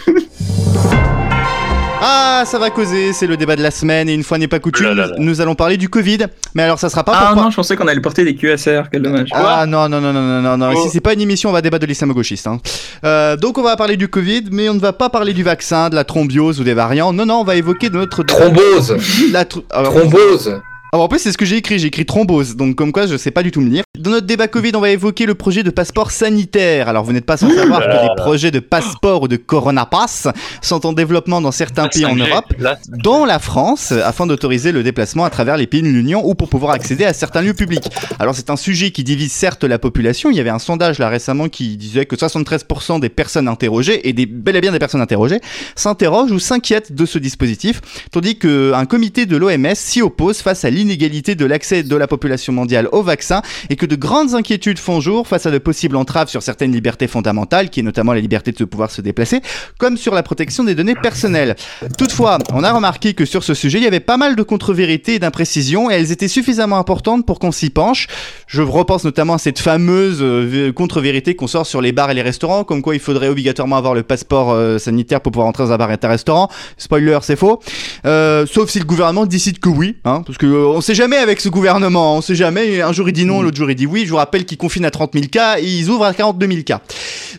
Ah, 1.99 2.43
ça 2.45 2.59
va 2.59 2.69
causer, 2.69 3.11
c'est 3.13 3.25
le 3.25 3.37
débat 3.37 3.55
de 3.55 3.63
la 3.63 3.71
semaine 3.71 4.07
et 4.07 4.13
une 4.13 4.23
fois 4.23 4.37
n'est 4.37 4.47
pas 4.47 4.59
coutume, 4.59 4.85
là 4.87 4.93
là 4.93 5.07
là. 5.07 5.15
nous, 5.17 5.41
allons 5.41 5.55
parler 5.55 5.77
du 5.77 5.89
Covid. 5.89 6.19
Mais 6.53 6.61
alors, 6.61 6.77
ça 6.77 6.89
sera 6.89 7.03
pas 7.03 7.13
pour 7.13 7.27
Ah 7.29 7.35
non, 7.35 7.49
je 7.49 7.55
pensais 7.55 7.75
qu'on 7.75 7.87
allait 7.87 8.01
porter 8.01 8.23
des 8.23 8.35
QSR, 8.35 8.83
quel 8.91 9.01
dommage. 9.01 9.29
Ah 9.33 9.65
non, 9.65 9.89
non, 9.89 9.99
non, 9.99 10.13
non, 10.13 10.21
non, 10.21 10.41
non, 10.41 10.57
non. 10.57 10.73
Oh. 10.75 10.79
Ici, 10.79 10.89
c'est 10.93 11.01
pas 11.01 11.13
une 11.13 11.21
émission, 11.21 11.49
on 11.49 11.53
va 11.53 11.61
débattre 11.61 11.81
de 11.81 11.87
l'islamo-gauchiste. 11.87 12.45
Hein. 12.45 12.59
Euh, 13.03 13.35
donc, 13.35 13.57
on 13.57 13.63
va 13.63 13.75
parler 13.75 13.97
du 13.97 14.07
Covid, 14.07 14.43
mais 14.51 14.69
on 14.69 14.75
ne 14.75 14.79
va 14.79 14.93
pas 14.93 15.09
parler 15.09 15.33
du 15.33 15.41
vaccin, 15.43 15.89
de 15.89 15.95
la 15.95 16.03
thrombose 16.03 16.59
ou 16.59 16.63
des 16.63 16.75
variants. 16.75 17.13
Non, 17.13 17.25
non, 17.25 17.39
on 17.41 17.43
va 17.43 17.55
évoquer 17.55 17.89
notre. 17.89 18.21
Thrombose 18.23 18.95
La 19.31 19.43
tr- 19.45 19.63
alors, 19.71 19.93
Thrombose 19.93 20.61
alors, 20.93 21.05
en 21.05 21.07
plus, 21.09 21.19
c'est 21.19 21.31
ce 21.31 21.37
que 21.37 21.45
j'ai 21.45 21.57
écrit. 21.57 21.79
J'ai 21.79 21.87
écrit 21.87 22.05
thrombose, 22.05 22.55
donc 22.55 22.75
comme 22.75 22.91
quoi, 22.91 23.07
je 23.07 23.17
sais 23.17 23.31
pas 23.31 23.43
du 23.43 23.51
tout 23.51 23.61
me 23.61 23.69
lire. 23.69 23.83
Dans 23.99 24.11
notre 24.11 24.25
débat 24.25 24.47
Covid, 24.47 24.71
on 24.75 24.79
va 24.79 24.89
évoquer 24.89 25.25
le 25.25 25.35
projet 25.35 25.63
de 25.63 25.69
passeport 25.69 26.11
sanitaire. 26.11 26.87
Alors, 26.87 27.03
vous 27.03 27.11
n'êtes 27.11 27.25
pas 27.25 27.35
sans 27.35 27.49
savoir 27.49 27.81
que 27.81 28.07
des 28.07 28.15
projets 28.15 28.51
de 28.51 28.59
passeport 28.59 29.23
ou 29.23 29.27
de 29.27 29.35
Corona 29.35 29.85
Pass 29.85 30.27
sont 30.61 30.85
en 30.85 30.93
développement 30.93 31.41
dans 31.41 31.51
certains 31.51 31.87
pays 31.87 32.05
en 32.05 32.15
5G, 32.15 32.29
Europe 32.29 32.53
dont 32.89 33.25
la 33.25 33.39
France, 33.39 33.91
afin 33.91 34.27
d'autoriser 34.27 34.71
le 34.71 34.83
déplacement 34.83 35.25
à 35.25 35.29
travers 35.29 35.57
les 35.57 35.67
pays 35.67 35.81
de 35.81 35.87
l'Union 35.87 36.25
ou 36.25 36.35
pour 36.35 36.49
pouvoir 36.49 36.71
accéder 36.71 37.03
à 37.03 37.13
certains 37.13 37.41
lieux 37.41 37.53
publics. 37.53 37.89
Alors 38.19 38.35
c'est 38.35 38.49
un 38.49 38.55
sujet 38.55 38.91
qui 38.91 39.03
divise 39.03 39.31
certes 39.31 39.63
la 39.63 39.79
population, 39.79 40.29
il 40.29 40.37
y 40.37 40.39
avait 40.39 40.49
un 40.49 40.59
sondage 40.59 40.99
là 40.99 41.09
récemment 41.09 41.49
qui 41.49 41.77
disait 41.77 42.05
que 42.05 42.15
73% 42.15 42.99
des 42.99 43.09
personnes 43.09 43.47
interrogées, 43.47 44.07
et 44.07 44.13
des, 44.13 44.25
bel 44.25 44.55
et 44.55 44.61
bien 44.61 44.71
des 44.71 44.79
personnes 44.79 45.01
interrogées, 45.01 45.41
s'interrogent 45.75 46.31
ou 46.31 46.39
s'inquiètent 46.39 46.93
de 46.93 47.05
ce 47.05 47.19
dispositif, 47.19 47.81
tandis 48.11 48.37
qu'un 48.37 48.85
comité 48.85 49.25
de 49.25 49.37
l'OMS 49.37 49.75
s'y 49.75 50.01
oppose 50.01 50.37
face 50.37 50.63
à 50.63 50.69
l'inégalité 50.87 51.35
de 51.35 51.45
l'accès 51.45 51.83
de 51.83 51.95
la 51.95 52.07
population 52.07 52.53
mondiale 52.53 52.87
au 52.91 53.03
vaccin 53.03 53.41
et 53.69 53.75
que 53.75 53.85
de 53.85 53.95
grandes 53.95 54.33
inquiétudes 54.33 54.79
font 54.79 55.01
jour 55.01 55.27
face 55.27 55.45
à 55.45 55.51
de 55.51 55.57
possibles 55.57 55.97
entraves 55.97 56.29
sur 56.29 56.41
certaines 56.41 56.71
libertés 56.71 57.07
fondamentales, 57.07 57.69
qui 57.69 57.81
est 57.81 57.83
notamment 57.83 58.13
la 58.13 58.21
liberté 58.21 58.51
de 58.51 58.65
pouvoir 58.65 58.89
se 58.91 59.01
déplacer, 59.01 59.41
comme 59.77 59.97
sur 59.97 60.13
la 60.13 60.23
protection 60.23 60.63
des 60.63 60.75
données 60.75 60.95
personnelles. 60.95 61.55
Toutefois, 61.97 62.37
on 62.53 62.63
a 62.63 62.71
remarqué 62.71 63.13
que 63.13 63.25
sur 63.25 63.43
ce 63.43 63.53
sujet, 63.53 63.79
il 63.79 63.83
y 63.83 63.87
avait 63.87 63.99
pas 63.99 64.17
mal 64.17 64.35
de 64.35 64.43
contre-vérités 64.43 65.15
et 65.15 65.19
d'imprécisions, 65.19 65.91
et 65.91 65.95
elles 65.95 66.11
étaient 66.11 66.27
suffisamment 66.27 66.77
importantes 66.77 67.25
pour 67.25 67.39
qu'on 67.39 67.51
s'y 67.51 67.69
penche. 67.69 68.07
Je 68.47 68.61
repense 68.61 69.03
notamment 69.03 69.33
à 69.33 69.37
cette 69.37 69.59
fameuse 69.59 70.19
euh, 70.21 70.71
contre-vérité 70.71 71.35
qu'on 71.35 71.47
sort 71.47 71.65
sur 71.65 71.81
les 71.81 71.91
bars 71.91 72.11
et 72.11 72.13
les 72.13 72.21
restaurants, 72.21 72.63
comme 72.63 72.81
quoi 72.81 72.95
il 72.95 73.01
faudrait 73.01 73.27
obligatoirement 73.27 73.77
avoir 73.77 73.93
le 73.93 74.03
passeport 74.03 74.51
euh, 74.51 74.77
sanitaire 74.77 75.21
pour 75.21 75.31
pouvoir 75.31 75.47
entrer 75.47 75.63
dans 75.63 75.71
un 75.71 75.77
bar 75.77 75.91
et 75.91 75.97
un 76.01 76.07
restaurant. 76.07 76.49
Spoiler, 76.77 77.19
c'est 77.21 77.35
faux. 77.35 77.59
Euh, 78.05 78.45
sauf 78.45 78.69
si 78.69 78.79
le 78.79 78.85
gouvernement 78.85 79.25
décide 79.25 79.59
que 79.59 79.69
oui, 79.69 79.97
hein, 80.05 80.21
parce 80.25 80.37
que 80.37 80.45
on 80.75 80.81
sait 80.81 80.95
jamais 80.95 81.17
avec 81.17 81.41
ce 81.41 81.49
gouvernement, 81.49 82.17
on 82.17 82.21
sait 82.21 82.35
jamais. 82.35 82.81
Un 82.81 82.91
jour 82.91 83.09
il 83.09 83.13
dit 83.13 83.25
non, 83.25 83.41
l'autre 83.41 83.57
jour 83.57 83.69
il 83.69 83.75
dit 83.75 83.85
oui. 83.85 84.05
Je 84.05 84.11
vous 84.11 84.17
rappelle 84.17 84.45
qu'ils 84.45 84.57
confinent 84.57 84.85
à 84.85 84.91
30 84.91 85.13
000 85.13 85.25
cas 85.31 85.59
et 85.59 85.65
ils 85.65 85.89
ouvrent 85.89 86.05
à 86.05 86.13
42 86.13 86.47
000 86.47 86.61
cas. 86.63 86.81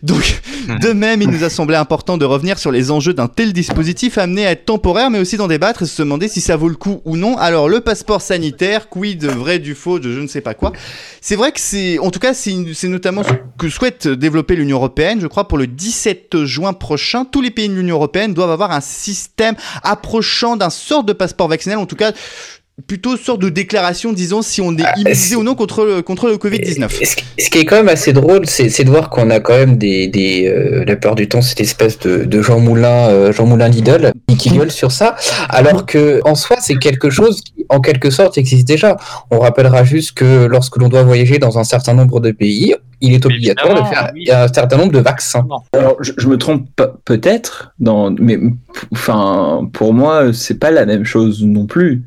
Donc, 0.02 0.40
de 0.80 0.92
même, 0.92 1.22
il 1.22 1.28
nous 1.28 1.44
a 1.44 1.50
semblé 1.50 1.76
important 1.76 2.18
de 2.18 2.24
revenir 2.24 2.58
sur 2.58 2.70
les 2.70 2.90
enjeux 2.90 3.14
d'un 3.14 3.26
tel 3.26 3.52
dispositif 3.52 4.18
amené 4.18 4.46
à 4.46 4.52
être 4.52 4.64
temporaire, 4.64 5.10
mais 5.10 5.18
aussi 5.18 5.36
d'en 5.36 5.48
débattre 5.48 5.82
et 5.82 5.86
se 5.86 6.02
demander 6.02 6.28
si 6.28 6.40
ça 6.40 6.56
vaut 6.56 6.68
le 6.68 6.76
coup 6.76 7.00
ou 7.04 7.16
non. 7.16 7.36
Alors, 7.36 7.68
le 7.68 7.80
passeport 7.80 8.20
sanitaire, 8.20 8.88
quid 8.88 9.24
vrai 9.24 9.58
du 9.58 9.74
faux, 9.74 9.98
de 9.98 10.12
je 10.12 10.20
ne 10.20 10.28
sais 10.28 10.40
pas 10.40 10.54
quoi. 10.54 10.72
C'est 11.20 11.36
vrai 11.36 11.52
que 11.52 11.60
c'est, 11.60 11.98
en 11.98 12.10
tout 12.10 12.20
cas, 12.20 12.34
c'est 12.34 12.54
notamment 12.84 13.24
ce 13.24 13.32
que 13.58 13.68
souhaite 13.68 14.06
développer 14.06 14.54
l'Union 14.54 14.76
européenne. 14.76 15.20
Je 15.20 15.26
crois 15.26 15.48
pour 15.48 15.58
le 15.58 15.66
17 15.66 16.44
juin 16.44 16.72
prochain, 16.72 17.24
tous 17.24 17.40
les 17.40 17.50
pays 17.50 17.68
de 17.68 17.74
l'Union 17.74 17.96
européenne 17.96 18.34
doivent 18.34 18.50
avoir 18.50 18.70
un 18.70 18.80
système 18.80 19.56
approchant 19.82 20.56
d'un 20.56 20.70
sort 20.70 21.02
de 21.02 21.12
passeport 21.12 21.48
vaccinal, 21.48 21.78
en 21.78 21.86
tout 21.86 21.96
cas. 21.96 22.12
Plutôt 22.86 23.16
sorte 23.16 23.40
de 23.42 23.48
déclaration 23.48 24.12
disant 24.12 24.40
si 24.40 24.60
on 24.60 24.72
est 24.76 24.82
Ah, 24.84 24.94
immunisé 24.96 25.34
ou 25.36 25.42
non 25.42 25.54
contre 25.54 25.84
le, 25.84 26.02
contre 26.02 26.28
le 26.28 26.36
Covid-19. 26.36 26.88
Ce 27.04 27.16
qui- 27.16 27.24
ce 27.38 27.50
qui 27.50 27.58
est 27.58 27.64
quand 27.64 27.76
même 27.76 27.88
assez 27.88 28.12
drôle, 28.12 28.46
c'est 28.46 28.84
de 28.84 28.88
voir 28.90 29.10
qu'on 29.10 29.30
a 29.30 29.40
quand 29.40 29.56
même 29.56 29.76
des, 29.78 30.06
des 30.06 30.46
euh, 30.46 30.84
la 30.86 30.94
plupart 30.96 31.16
du 31.16 31.28
temps 31.28 31.42
cette 31.42 31.60
espèce 31.60 31.98
de, 31.98 32.24
de 32.24 32.40
Jean 32.42 32.60
Moulin, 32.60 33.08
euh, 33.08 33.32
Jean 33.32 33.46
Moulin 33.46 33.68
Lidl, 33.68 34.12
qui, 34.38 34.50
gueule 34.50 34.70
sur 34.70 34.92
ça, 34.92 35.16
alors 35.48 35.86
que 35.86 36.20
en 36.24 36.34
soi 36.34 36.56
c'est 36.60 36.76
quelque 36.76 37.10
chose 37.10 37.40
qui 37.42 37.66
en 37.68 37.80
quelque 37.80 38.10
sorte 38.10 38.38
existe 38.38 38.66
déjà. 38.66 38.96
On 39.30 39.40
rappellera 39.40 39.82
juste 39.84 40.12
que 40.12 40.46
lorsque 40.46 40.76
l'on 40.76 40.88
doit 40.88 41.02
voyager 41.02 41.38
dans 41.38 41.58
un 41.58 41.64
certain 41.64 41.94
nombre 41.94 42.20
de 42.20 42.30
pays, 42.30 42.74
il 43.00 43.12
est 43.12 43.26
obligatoire 43.26 43.74
de 43.82 43.88
faire 43.88 44.10
oui. 44.14 44.30
un 44.30 44.48
certain 44.48 44.76
nombre 44.78 44.92
de 44.92 45.00
vaccins. 45.00 45.46
Alors, 45.72 45.96
je, 46.00 46.12
je 46.16 46.26
me 46.28 46.38
trompe 46.38 46.66
peut-être, 47.04 47.72
dans, 47.78 48.10
mais 48.12 48.38
enfin, 48.92 49.68
pour 49.72 49.92
moi, 49.92 50.32
c'est 50.32 50.58
pas 50.58 50.70
la 50.70 50.86
même 50.86 51.04
chose 51.04 51.42
non 51.44 51.66
plus. 51.66 52.04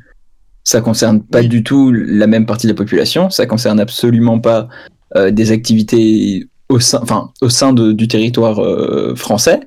Ça 0.64 0.80
concerne 0.80 1.22
pas 1.22 1.40
Oui. 1.40 1.48
du 1.48 1.62
tout 1.64 1.90
la 1.92 2.26
même 2.26 2.46
partie 2.46 2.66
de 2.66 2.72
la 2.72 2.76
population. 2.76 3.30
Ça 3.30 3.46
concerne 3.46 3.80
absolument 3.80 4.38
pas 4.38 4.68
euh, 5.16 5.30
des 5.30 5.50
activités 5.50 6.46
au 6.68 6.78
sein, 6.80 7.00
enfin, 7.02 7.30
au 7.42 7.48
sein 7.48 7.72
de- 7.72 7.92
du 7.92 8.08
territoire 8.08 8.60
euh, 8.62 9.14
français. 9.16 9.60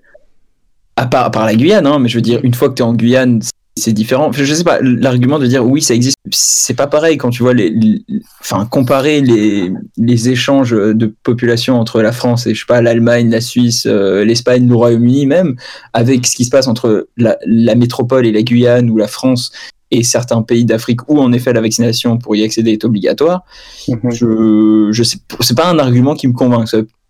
À 0.95 1.05
part, 1.05 1.25
à 1.25 1.29
part 1.31 1.45
la 1.45 1.55
Guyane, 1.55 1.85
hein, 1.85 1.99
mais 1.99 2.07
je 2.09 2.15
veux 2.17 2.21
dire, 2.21 2.39
une 2.43 2.53
fois 2.53 2.69
que 2.69 2.75
tu 2.75 2.81
es 2.81 2.85
en 2.85 2.93
Guyane, 2.93 3.41
c'est- 3.77 3.91
différent. 3.91 4.31
Je 4.31 4.45
sais 4.53 4.63
pas, 4.63 4.79
l'argument 4.81 5.37
de 5.37 5.45
dire 5.47 5.65
oui, 5.65 5.81
ça 5.81 5.93
existe, 5.93 6.15
c'est 6.31 6.73
pas 6.75 6.87
pareil 6.87 7.17
quand 7.17 7.29
tu 7.29 7.43
vois 7.43 7.53
les, 7.53 7.69
les- 7.69 8.05
enfin, 8.39 8.65
comparer 8.65 9.19
les, 9.19 9.69
les 9.97 10.29
échanges 10.29 10.71
de 10.71 11.13
population 11.23 11.77
entre 11.77 12.01
la 12.01 12.13
France 12.13 12.47
et, 12.47 12.55
je 12.55 12.61
sais 12.61 12.65
pas, 12.65 12.81
l'Allemagne, 12.81 13.29
la 13.29 13.41
Suisse, 13.41 13.85
euh, 13.85 14.23
l'Espagne, 14.23 14.65
le 14.69 14.75
Royaume-Uni 14.75 15.25
même, 15.25 15.57
avec 15.91 16.25
ce 16.25 16.37
qui 16.37 16.45
se 16.45 16.49
passe 16.49 16.67
entre 16.69 17.09
la, 17.17 17.37
la 17.45 17.75
métropole 17.75 18.25
et 18.25 18.31
la 18.31 18.41
Guyane 18.43 18.89
ou 18.89 18.95
la 18.97 19.07
France 19.09 19.51
et 19.91 20.03
certains 20.03 20.41
pays 20.41 20.65
d'Afrique 20.65 21.07
où 21.09 21.19
en 21.19 21.31
effet 21.31 21.53
la 21.53 21.61
vaccination 21.61 22.17
pour 22.17 22.35
y 22.35 22.43
accéder 22.43 22.71
est 22.71 22.83
obligatoire, 22.85 23.43
Mhm. 23.87 24.11
je, 24.11 24.89
je 24.91 25.03
sais, 25.03 25.17
c'est 25.41 25.55
pas 25.55 25.69
un 25.69 25.77
argument 25.79 26.15
qui 26.15 26.27
me 26.27 26.33
convainc. 26.33 26.67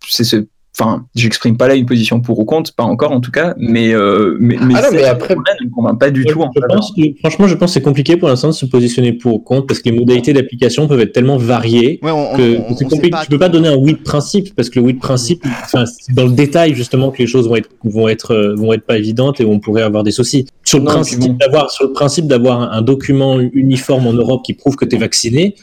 C'est 0.07 0.47
enfin, 0.77 1.05
j'exprime 1.15 1.55
pas 1.57 1.67
là 1.67 1.75
une 1.75 1.85
position 1.85 2.19
pour 2.19 2.37
ou 2.39 2.45
contre, 2.45 2.73
pas 2.73 2.83
encore 2.83 3.11
en 3.11 3.21
tout 3.21 3.31
cas, 3.31 3.53
mais 3.57 3.93
euh, 3.93 4.35
mais, 4.39 4.57
mais, 4.61 4.73
Ah 4.77 4.81
non, 4.81 4.87
mais 4.91 5.03
après- 5.05 5.35
ne 5.35 5.69
convainc 5.69 5.99
pas 5.99 6.11
du 6.11 6.25
tout. 6.25 6.41
en 6.41 6.49
pense 6.69 6.91
que- 6.95 7.01
franchement, 7.19 7.47
je 7.47 7.55
pense 7.55 7.69
que 7.71 7.73
c'est 7.75 7.81
compliqué 7.81 8.17
pour 8.17 8.27
l'instant 8.27 8.49
de 8.49 8.53
se 8.53 8.65
positionner 8.65 9.13
pour 9.13 9.35
ou 9.35 9.39
contre 9.39 9.67
parce 9.67 9.79
que 9.79 9.89
les 9.89 9.97
modalités 9.97 10.33
d'application 10.33 10.87
peuvent 10.87 10.99
être 10.99 11.13
tellement 11.13 11.37
variées 11.37 11.99
Ouais, 12.03 12.11
on, 12.11 12.35
que 12.35 12.57
on- 12.57 12.65
on 12.65 12.69
c'est 12.73 12.79
sait 12.79 12.85
compliqué. 12.85 13.09
pas 13.11 13.23
Tu 13.23 13.29
peux 13.29 13.39
pas 13.39 13.49
donner 13.49 13.69
un 13.69 13.77
oui 13.77 13.93
de 13.93 13.99
principe 13.99 14.53
parce 14.55 14.69
que 14.69 14.79
le 14.79 14.85
oui 14.85 14.93
de 14.93 14.99
principe, 14.99 15.43
enfin, 15.63 15.85
c'est 15.85 16.13
dans 16.13 16.25
le 16.25 16.31
détail 16.31 16.75
justement 16.75 17.11
que 17.11 17.19
les 17.19 17.27
choses 17.27 17.47
vont 17.47 17.55
être 17.55 17.69
vont 17.83 18.07
être 18.09 18.31
euh, 18.33 18.55
vont 18.55 18.73
être 18.73 18.85
pas 18.85 18.97
évidentes 18.97 19.39
et 19.41 19.45
on 19.45 19.59
pourrait 19.59 19.83
avoir 19.83 20.03
des 20.03 20.11
soucis. 20.11 20.45
Sur 20.63 20.79
le 20.79 20.85
Non, 20.85 20.91
principe 20.91 21.19
bon. 21.19 21.37
d'avoir 21.39 21.69
sur 21.71 21.85
le 21.85 21.93
principe 21.93 22.27
d'avoir 22.27 22.61
un, 22.61 22.71
un 22.77 22.81
document 22.81 23.39
uniforme 23.39 24.07
en 24.07 24.13
Europe 24.13 24.41
qui 24.43 24.53
prouve 24.53 24.75
que 24.75 24.85
tu 24.85 24.95
es 24.95 24.99
vacciné, 24.99 25.55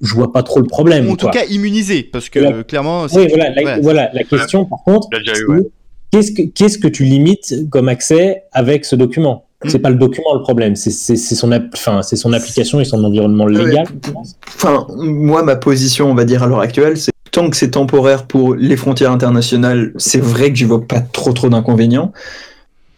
je 0.00 0.14
vois 0.14 0.32
pas 0.32 0.42
trop 0.42 0.60
le 0.60 0.66
problème. 0.66 1.10
en 1.10 1.16
tout 1.16 1.28
cas 1.28 1.44
immunisé, 1.46 2.02
parce 2.04 2.28
que 2.28 2.38
euh, 2.38 2.62
clairement. 2.62 3.02
Oui, 3.04 3.08
c'est- 3.10 3.28
voilà, 3.28 3.50
la, 3.50 3.62
voilà. 3.62 3.80
voilà, 3.80 4.10
la 4.12 4.24
question 4.24 4.64
par 4.64 4.78
contre, 4.84 5.08
ouais. 5.48 5.60
qu'est-ce 6.10 6.32
que 6.32 6.42
qu'est-ce 6.42 6.78
que 6.78 6.88
tu 6.88 7.04
limites 7.04 7.54
comme 7.70 7.88
accès 7.88 8.42
avec 8.52 8.84
ce 8.84 8.96
document? 8.96 9.44
Mm. 9.64 9.68
C'est 9.70 9.78
pas 9.80 9.90
le 9.90 9.96
document 9.96 10.34
le 10.34 10.40
problème, 10.42 10.76
c'est 10.76 10.90
son 11.16 11.50
enfin 11.74 12.02
c'est 12.02 12.14
son 12.16 12.32
application 12.32 12.80
et 12.80 12.84
son 12.84 13.02
environnement 13.02 13.46
légal. 13.46 13.86
Enfin, 14.46 14.86
moi, 14.96 15.42
ma 15.42 15.56
position, 15.56 16.10
on 16.10 16.14
va 16.14 16.24
dire 16.24 16.42
à 16.44 16.46
l'heure 16.46 16.60
actuelle, 16.60 16.96
c'est 16.96 17.10
tant 17.32 17.50
que 17.50 17.56
c'est 17.56 17.72
temporaire 17.72 18.26
pour 18.26 18.54
les 18.54 18.76
frontières 18.76 19.10
internationales, 19.10 19.92
c'est 19.96 20.20
vrai 20.20 20.52
que 20.52 20.58
je 20.58 20.64
vois 20.64 20.86
pas 20.86 21.00
trop 21.00 21.32
trop 21.32 21.48
d'inconvénients. 21.48 22.12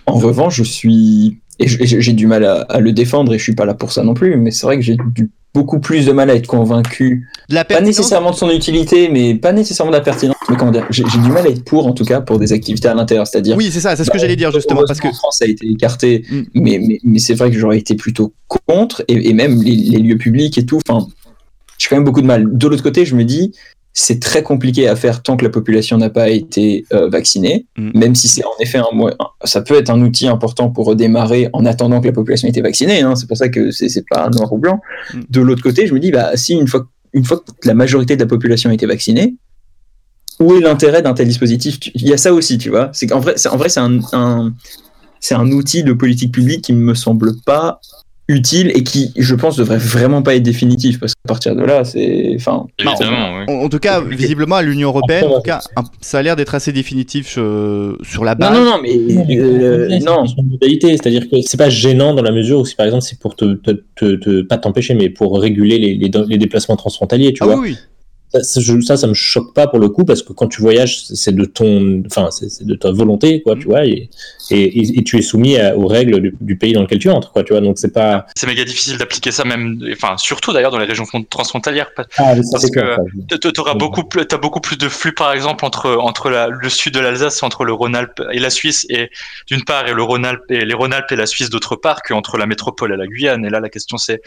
En 0.07 0.15
revanche, 0.19 0.57
je 0.57 0.63
suis 0.65 1.39
et 1.59 1.67
j'ai 1.67 2.13
du 2.15 2.27
mal 2.27 2.45
à, 2.45 2.61
à 2.63 2.81
le 2.81 2.93
défendre 2.93 3.35
et 3.35 3.39
je 3.39 3.43
suis 3.43 3.55
pas 3.55 3.65
là 3.67 3.75
pour 3.75 3.93
ça 3.93 4.03
non 4.03 4.15
plus. 4.15 4.37
Mais 4.37 4.51
c'est 4.51 4.67
vrai 4.67 4.77
que 4.77 4.83
j'ai 4.83 4.97
du- 5.15 5.31
beaucoup 5.53 5.81
plus 5.81 6.07
de 6.07 6.13
mal 6.13 6.31
à 6.31 6.35
être 6.35 6.47
convaincu, 6.47 7.29
De 7.49 7.55
la 7.55 7.65
pas 7.65 7.81
nécessairement 7.81 8.31
de 8.31 8.37
son 8.37 8.51
utilité, 8.51 9.09
mais 9.09 9.35
pas 9.35 9.53
nécessairement 9.53 9.91
de 9.91 9.97
la 9.97 10.03
pertinence. 10.03 10.37
Mais 10.49 10.57
comment 10.57 10.71
dire, 10.71 10.87
j'ai 10.91 11.03
du 11.03 11.31
mal 11.31 11.47
à 11.47 11.51
être 11.51 11.65
pour, 11.65 11.87
en 11.87 11.93
tout 11.93 12.05
cas, 12.05 12.21
pour 12.21 12.39
des 12.39 12.53
activités 12.53 12.89
à 12.89 12.95
l'intérieur, 12.95 13.27
c'est-à-dire 13.27 13.57
Oui, 13.57 13.71
c'est 13.73 13.81
ça, 13.81 13.97
c'est 13.97 14.05
ce 14.05 14.11
que 14.11 14.19
j'allais 14.19 14.37
dire 14.37 14.53
justement, 14.53 14.83
parce 14.87 15.01
que. 15.01 15.09
en 15.09 15.13
France, 15.13 15.39
ça 15.39 15.45
a 15.45 15.49
été 15.49 15.67
écarté, 15.69 16.25
Mm. 16.31 16.43
mais, 16.55 16.79
mais, 16.87 17.01
mais 17.03 17.19
c'est 17.19 17.35
vrai 17.35 17.51
que 17.51 17.59
j'aurais 17.59 17.79
été 17.79 17.95
plutôt 17.95 18.33
contre, 18.49 19.03
et, 19.09 19.29
et 19.29 19.33
même 19.33 19.63
les, 19.63 19.75
les 19.75 19.99
lieux 19.99 20.19
publics 20.19 20.57
et 20.59 20.67
tout. 20.67 20.79
Enfin, 20.87 21.07
j'ai 21.79 21.89
quand 21.89 21.97
même 21.97 22.05
beaucoup 22.05 22.21
de 22.23 22.27
mal. 22.27 22.47
De 22.57 22.69
l'autre 22.69 22.83
côté, 22.83 23.05
je 23.05 23.15
me 23.17 23.25
dis, 23.25 23.53
c'est 23.93 24.21
très 24.21 24.43
compliqué 24.43 24.87
à 24.89 24.95
faire 24.97 25.23
tant 25.23 25.37
que 25.37 25.45
la 25.45 25.51
population 25.51 25.99
n'a 25.99 26.11
pas 26.11 26.29
été 26.31 26.85
euh, 26.93 27.09
vaccinée, 27.09 27.67
Mm. 27.77 27.91
même 27.99 28.15
si 28.15 28.29
c'est 28.29 28.45
en 28.45 28.53
effet 28.61 28.79
un 28.79 28.85
ça 29.45 29.63
peut 29.63 29.75
être 29.75 29.91
un 29.91 30.01
outil 30.01 30.27
important 30.29 30.71
pour 30.71 30.87
redémarrer 30.87 31.49
en 31.53 31.65
attendant 31.67 32.01
que 32.01 32.07
la 32.07 32.13
population 32.13 32.47
ait 32.47 32.51
été 32.51 32.63
vaccinée. 32.63 33.01
Hein, 33.03 33.17
c'est 33.17 33.27
pour 33.27 33.37
ça 33.37 33.49
que 33.49 33.71
c'est 33.71 34.05
pas 34.09 34.29
noir 34.31 34.53
ou 34.53 34.59
blanc. 34.59 34.81
Mm. 35.15 35.21
De 35.29 35.41
l'autre 35.41 35.63
côté, 35.63 35.87
je 35.87 35.95
me 35.95 35.99
dis, 36.01 36.11
bah 36.13 36.37
si 36.37 36.55
une 36.55 36.69
fois, 36.69 36.87
une 37.13 37.25
fois 37.25 37.39
que 37.39 37.67
la 37.69 37.75
majorité 37.75 38.15
de 38.17 38.21
la 38.21 38.27
population 38.29 38.71
a 38.71 38.75
été 38.75 38.87
vaccinée, 38.87 39.35
où 40.39 40.55
est 40.55 40.61
l'intérêt 40.61 41.03
d'un 41.03 41.13
tel 41.13 41.27
dispositif? 41.29 41.79
Il 41.95 42.07
y 42.09 42.13
a 42.13 42.17
ça 42.17 42.33
aussi, 42.33 42.57
tu 42.59 42.71
vois. 42.71 42.91
C'est 42.93 43.13
en 43.13 43.21
vrai, 43.21 43.35
c'est 43.37 43.81
un, 43.81 43.99
un- 44.13 44.55
c'est 45.19 45.35
un 45.35 45.51
outil 45.51 45.83
de 45.85 45.93
politique 45.93 46.33
publique 46.33 46.63
qui 46.63 46.73
me 46.73 46.95
semble 46.95 47.37
pas 47.45 47.81
utile 48.31 48.71
et 48.75 48.83
qui, 48.83 49.13
je 49.17 49.35
pense, 49.35 49.57
devrait 49.57 49.79
vraiment 49.79 50.23
pas 50.23 50.35
être 50.37 50.43
définitif 50.43 50.99
parce 51.01 51.15
qu'à 51.15 51.29
partir 51.29 51.55
de 51.57 51.63
là, 51.63 51.85
c'est, 51.85 52.33
enfin, 52.37 52.67
Évidemment. 52.79 53.45
En, 53.49 53.53
en 53.65 53.69
tout 53.69 53.79
cas, 53.79 54.01
visiblement 54.01 54.57
à 54.57 54.63
l'Union 54.63 54.89
européenne, 54.89 55.25
en 55.25 55.37
tout 55.37 55.43
cas, 55.43 55.61
un- 55.77 55.85
ça 56.01 56.19
a 56.19 56.23
l'air 56.23 56.37
d'être 56.37 56.55
assez 56.55 56.73
définitif 56.73 57.37
euh, 57.39 57.97
sur 58.03 58.25
la 58.25 58.35
base. 58.35 58.53
non, 58.57 58.65
non, 58.65 58.79
mais 58.83 58.91
euh, 59.39 59.99
non. 60.01 60.25
c'est-à-dire 60.27 61.29
que 61.29 61.37
c'est 61.43 61.57
pas 61.57 61.71
gênant 61.71 62.15
dans 62.15 62.23
la 62.23 62.33
mesure 62.33 62.61
où 62.61 62.65
si 62.65 62.75
par 62.75 62.87
exemple 62.87 63.03
c'est 63.03 63.19
pour 63.19 63.37
te, 63.37 63.55
te, 63.55 63.71
te- 63.97 64.15
te- 64.17 64.43
pas 64.43 64.59
t'empêcher 64.59 64.95
mais 64.95 65.09
pour 65.11 65.39
réguler 65.41 65.79
les, 65.79 65.95
les, 65.95 66.11
les 66.29 66.39
déplacements 66.39 66.77
transfrontaliers, 66.77 67.33
tu 67.33 67.43
Ah 67.43 67.47
vois. 67.47 67.57
oui, 67.57 67.71
oui. 67.71 67.77
Ça, 68.33 68.43
ça, 68.43 68.97
ça, 68.97 69.07
me 69.09 69.15
choque 69.15 69.55
pas 69.55 69.67
pour 69.67 69.81
le 69.81 69.89
coup 69.89 70.05
parce 70.05 70.23
que 70.23 70.33
quand 70.33 70.47
tu 70.47 70.63
voyages, 70.63 71.03
c'est 71.05 71.35
de 71.35 71.45
ton, 71.45 72.03
enfin, 72.07 72.31
c'est 72.31 72.65
de 72.65 72.75
ta 72.77 72.93
volonté, 72.93 73.43
quoi, 73.43 73.57
tu 73.57 73.65
vois, 73.65 73.85
et, 73.87 74.09
et, 74.53 74.63
et- 74.81 74.99
et 75.01 75.03
tu 75.05 75.19
es 75.19 75.23
soumis 75.23 75.57
à- 75.59 75.77
aux 75.77 75.89
règles 75.89 76.21
du, 76.21 76.35
du 76.41 76.57
pays 76.57 76.73
dans 76.73 76.83
lequel 76.83 77.01
tu 77.01 77.11
entres, 77.11 77.33
quoi, 77.33 77.43
tu 77.43 77.53
vois. 77.53 77.61
Donc 77.61 77.79
c'est 77.79 77.93
pas. 77.93 78.27
C'est 78.37 78.47
méga 78.47 78.65
difficile 78.65 78.99
d'appliquer 78.99 79.33
ça 79.33 79.45
même, 79.45 79.81
enfin 79.93 80.17
surtout 80.17 80.53
d'ailleurs 80.53 80.71
dans 80.71 80.79
les 80.79 80.87
régions 80.87 81.07
front- 81.07 81.25
transfrontalières. 81.29 81.91
parce- 81.97 82.09
Ah, 82.19 82.35
Parce 82.53 82.71
que. 82.71 82.97
Tu 83.51 83.61
auras 83.61 83.75
beaucoup, 83.75 84.05
plus- 84.05 84.25
t'as 84.27 84.39
beaucoup 84.39 84.61
plus 84.61 84.77
de 84.79 84.89
flux, 84.89 85.13
par 85.13 85.33
exemple, 85.33 85.65
entre, 85.65 85.91
entre 85.97 86.31
la- 86.31 86.49
le 86.49 86.69
sud 86.69 86.95
de 86.95 87.01
l'Alsace, 87.01 87.43
entre 87.43 87.65
le 87.65 87.73
Rhône-Alpes 87.73 88.23
et 88.33 88.39
la 88.39 88.51
Suisse, 88.51 88.87
et 88.91 89.11
d'une 89.49 89.65
part, 89.65 89.89
et 89.89 89.93
le 89.95 90.03
Rhône-Alpes 90.03 90.45
et 90.51 90.65
les 90.65 90.75
Rhône-Alpes 90.75 91.11
et 91.11 91.17
la 91.17 91.27
Suisse 91.27 91.51
d'autre 91.51 91.75
part, 91.75 92.03
qu'entre 92.03 92.39
la 92.39 92.47
métropole 92.47 92.93
et 92.93 92.97
la 92.97 93.07
Guyane. 93.07 93.45
Et 93.45 93.51
là, 93.51 93.59
la 93.61 93.69
question 93.69 93.97
c'est, 93.99 94.21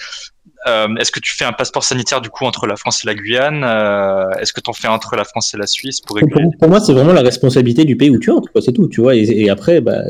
euh, 0.68 0.88
est-ce 0.96 1.12
que 1.12 1.20
tu 1.20 1.36
fais 1.36 1.46
un 1.46 1.52
passeport 1.52 1.84
sanitaire 1.84 2.22
du 2.22 2.30
coup 2.30 2.46
entre 2.46 2.68
la 2.68 2.76
France 2.76 3.04
et 3.04 3.08
la 3.08 3.16
Guyane 3.16 3.64
Euh, 3.64 4.30
Est-ce 4.40 4.54
que 4.54 4.62
tu 4.62 4.70
en 4.70 4.74
fais 4.74 4.88
entre 4.88 5.16
la 5.16 5.24
France 5.24 5.54
et 5.54 5.58
la 5.58 5.68
Suisse 5.68 6.00
pour 6.02 6.18
Pour, 6.20 6.42
pour 6.60 6.70
moi, 6.70 6.80
c'est 6.80 6.94
vraiment 6.94 7.14
la 7.14 7.22
responsabilité 7.22 7.86
du 7.86 7.98
pays 7.98 8.10
où 8.10 8.20
tu 8.20 8.32
entres, 8.32 8.50
c'est 8.62 8.72
tout, 8.72 8.88
tu 8.88 9.02
vois. 9.02 9.16
Et, 9.16 9.50
après, 9.50 9.82
bah, 9.82 10.02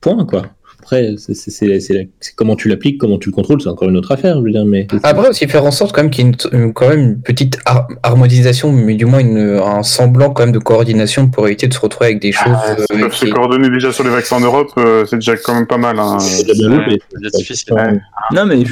point, 0.00 0.24
quoi. 0.24 0.46
Après, 0.82 1.14
c'est- 1.16 2.08
comment 2.34 2.56
tu 2.56 2.68
l'appliques, 2.68 2.98
comment 2.98 3.18
tu 3.18 3.28
le 3.28 3.34
contrôles, 3.34 3.60
c'est 3.62 3.68
encore 3.68 3.88
une 3.88 3.96
autre 3.96 4.10
affaire, 4.10 4.38
je 4.40 4.42
veux 4.44 4.50
dire, 4.50 4.64
mais. 4.64 4.88
Après 5.04 5.28
aussi 5.28 5.46
faire 5.46 5.64
en 5.64 5.70
sorte 5.70 5.94
quand 5.94 6.02
même 6.02 6.10
qu'il 6.10 6.26
y 6.26 6.28
ait 6.28 6.32
une, 6.52 6.72
quand 6.72 6.88
même 6.88 6.98
une 6.98 7.20
petite 7.20 7.58
har- 7.66 7.86
harmonisation, 8.02 8.72
mais 8.72 8.94
du 8.96 9.04
moins 9.06 9.20
une, 9.20 9.60
un 9.64 9.84
semblant 9.84 10.30
quand 10.30 10.42
même 10.42 10.52
de 10.52 10.58
coordination 10.58 11.28
pour 11.28 11.46
éviter 11.46 11.68
de 11.68 11.72
se 11.74 11.78
retrouver 11.78 12.06
avec 12.06 12.20
des 12.20 12.32
choses. 12.32 12.52
Ah, 12.54 12.74
euh, 12.92 13.10
se 13.10 13.26
coordonner 13.26 13.70
déjà 13.70 13.92
sur 13.92 14.02
les 14.02 14.10
vaccins 14.10 14.36
en 14.36 14.40
Europe, 14.40 14.72
euh, 14.76 15.04
c'est 15.08 15.16
déjà 15.16 15.36
quand 15.36 15.54
même 15.54 15.66
pas 15.68 15.78
mal. 15.78 15.98
Hein. 16.00 16.18
C'est 16.18 16.44
déjà 16.46 16.68
bien 16.68 16.78
Ouais, 16.78 16.84
loupé. 16.84 17.02
c'est 17.22 17.34
difficile. 17.38 17.72
Ouais. 17.74 18.00
Non, 18.34 18.44
mais 18.46 18.64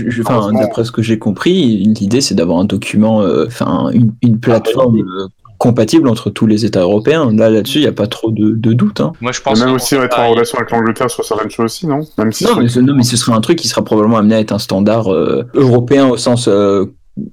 d'après 0.61 0.85
ce 0.85 0.91
que 0.93 1.03
j'ai 1.03 1.19
compris, 1.19 1.77
l'idée 1.79 2.21
c'est 2.21 2.35
d'avoir 2.35 2.59
un 2.59 2.65
document, 2.65 3.23
euh, 3.23 3.45
enfin, 3.47 3.91
une, 3.93 4.13
une 4.23 4.41
plateforme 4.41 4.99
euh, 4.99 5.29
compatible 5.61 6.09
entre 6.09 6.31
tous 6.31 6.47
les 6.47 6.65
États 6.65 6.81
européens. 6.81 7.31
Là, 7.33 7.51
là-dessus, 7.51 7.79
il 7.79 7.83
n'y 7.83 7.87
a 7.87 7.93
pas 7.93 8.07
trop 8.07 8.31
de, 8.31 8.53
de 8.53 8.73
doute. 8.73 9.01
Hein. 9.01 9.13
Moi, 9.21 9.31
je 9.31 9.41
Et 9.41 9.43
pense 9.45 9.61
même 9.61 9.75
aussi 9.75 9.95
être 9.95 10.19
en 10.19 10.31
relation 10.31 10.59
avec 10.59 10.71
l'Angleterre 10.71 11.11
sur 11.11 11.23
certaines 11.23 11.51
choses 11.51 11.67
aussi, 11.67 11.87
non? 11.87 12.01
Même 12.17 12.33
si 12.33 12.45
Non, 12.47 12.57
mais, 12.57 12.69
ce- 12.69 12.81
non, 12.81 12.95
mais 12.95 13.03
ce 13.03 13.17
serait 13.19 13.33
un 13.37 13.43
truc 13.43 13.59
qui 13.59 13.69
sera 13.69 13.85
probablement 13.85 14.17
amené 14.17 14.37
à 14.37 14.41
être 14.41 14.53
un 14.53 14.59
standard 14.59 15.13
euh, 15.13 15.45
européen 15.53 16.09
au 16.09 16.17
sens 16.17 16.49
euh, 16.49 16.87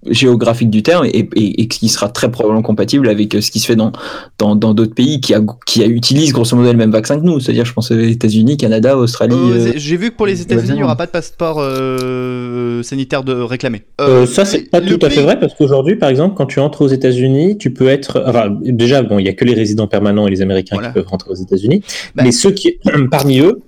géographique 0.10 0.70
du 0.70 0.84
terme 0.84 1.06
et, 1.06 1.30
et, 1.36 1.62
et 1.62 1.68
qui 1.68 1.90
sera 1.90 2.10
très 2.10 2.30
probablement 2.32 2.62
compatible 2.62 3.08
avec 3.10 3.36
euh, 3.36 3.42
ce 3.42 3.52
qui 3.52 3.60
se 3.60 3.68
fait 3.68 3.76
dans 3.76 3.92
dans 4.38 4.56
dans 4.56 4.74
d'autres 4.74 4.94
pays 4.96 5.22
qui 5.22 5.34
a 5.34 5.42
qui 5.66 5.84
a 5.84 5.88
utilisent 5.88 6.34
grosso 6.34 6.56
modo 6.56 6.72
le 6.72 6.78
même 6.78 6.92
vaccin 6.92 7.20
que 7.20 7.26
nous. 7.26 7.40
C'est-à-dire, 7.40 7.66
je 7.66 7.74
pense 7.74 7.92
aux 7.92 8.00
États-Unis, 8.00 8.58
Canada, 8.58 8.98
Australie. 8.98 9.36
Euh, 9.36 9.68
euh, 9.68 9.74
J'ai 9.76 9.98
vu 9.98 10.12
que 10.12 10.16
pour 10.16 10.26
les 10.26 10.42
États-Unis, 10.42 10.70
il 10.70 10.76
n'y 10.76 10.84
aura 10.84 10.96
pas 10.96 11.06
de 11.06 11.12
passeport 11.12 11.58
euh, 11.60 12.84
sanitaire 12.84 13.24
de 13.24 13.34
réclamé. 13.34 13.84
Euh, 14.02 14.26
ça, 14.26 14.46
c'est 14.46 14.70
pas 14.70 14.82
tout 14.82 15.00
à 15.02 15.10
fait 15.10 15.22
vrai 15.22 15.40
parce 15.40 15.54
qu'aujourd'hui, 15.54 15.96
par 15.96 16.10
exemple, 16.10 16.36
quand 16.36 16.46
tu 16.46 16.60
entres 16.60 16.82
aux 16.82 16.88
États-Unis, 16.88 17.58
tu 17.58 17.72
peux 17.72 17.88
être. 17.88 18.24
Enfin, 18.26 18.56
déjà, 18.62 19.02
bon, 19.04 19.20
il 19.20 19.26
y 19.26 19.30
a 19.30 19.34
que 19.34 19.46
les 19.46 19.54
résidents 19.54 19.88
permanents 19.88 20.28
et 20.28 20.32
les 20.32 20.42
Américains 20.42 20.76
Voilà. 20.76 20.90
qui 20.90 20.96
peuvent 20.96 21.08
rentrer 21.08 21.32
aux 21.32 21.36
États-Unis. 21.36 21.82
Bah. 22.16 22.24
Mais 22.24 22.32
ceux 22.32 22.52
qui, 22.52 22.78
parmi 23.12 23.40
eux, 23.40 23.60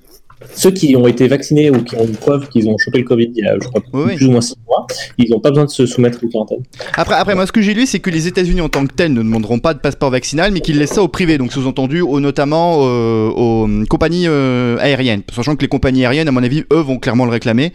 ceux 0.55 0.71
qui 0.71 0.95
ont 0.95 1.07
été 1.07 1.27
vaccinés 1.27 1.69
ou 1.69 1.83
qui 1.83 1.95
ont 1.95 2.05
une 2.05 2.15
preuve 2.15 2.49
qu'ils 2.49 2.67
ont 2.67 2.77
chopé 2.77 2.99
le 2.99 3.03
Covid 3.05 3.31
il 3.35 3.43
y 3.45 3.47
a, 3.47 3.55
je 3.55 3.67
crois, 3.67 3.81
Oui, 3.93 4.01
oui. 4.07 4.15
plus 4.15 4.25
ou 4.27 4.31
moins 4.31 4.41
six 4.41 4.55
mois, 4.67 4.85
ils 5.17 5.29
n'ont 5.29 5.39
pas 5.39 5.49
besoin 5.49 5.65
de 5.65 5.69
se 5.69 5.85
soumettre 5.85 6.19
aux 6.23 6.27
quarantaines. 6.27 6.63
Après, 6.95 7.15
après, 7.15 7.35
moi, 7.35 7.45
ce 7.47 7.51
que 7.51 7.61
j'ai 7.61 7.73
lu, 7.73 7.85
c'est 7.85 7.99
que 7.99 8.09
les 8.09 8.27
États-Unis 8.27 8.61
en 8.61 8.69
tant 8.69 8.85
que 8.85 8.93
tels 8.93 9.13
ne 9.13 9.19
demanderont 9.21 9.59
pas 9.59 9.73
de 9.73 9.79
passeport 9.79 10.09
vaccinal, 10.09 10.51
mais 10.51 10.59
qu'ils 10.59 10.77
laissent 10.79 10.93
ça 10.93 11.03
au 11.03 11.07
privé, 11.07 11.37
donc 11.37 11.53
sous-entendu, 11.53 12.01
au, 12.01 12.19
notamment 12.19 12.79
euh, 12.81 13.29
aux 13.29 13.63
hum, 13.65 13.87
compagnies 13.87 14.27
euh, 14.27 14.77
aériennes. 14.79 15.21
Sachant 15.33 15.55
que 15.55 15.61
les 15.61 15.67
compagnies 15.67 16.05
aériennes, 16.05 16.27
à 16.27 16.31
mon 16.31 16.43
avis, 16.43 16.63
eux 16.73 16.79
vont 16.81 16.97
clairement 16.97 17.25
le 17.25 17.31
réclamer. 17.31 17.71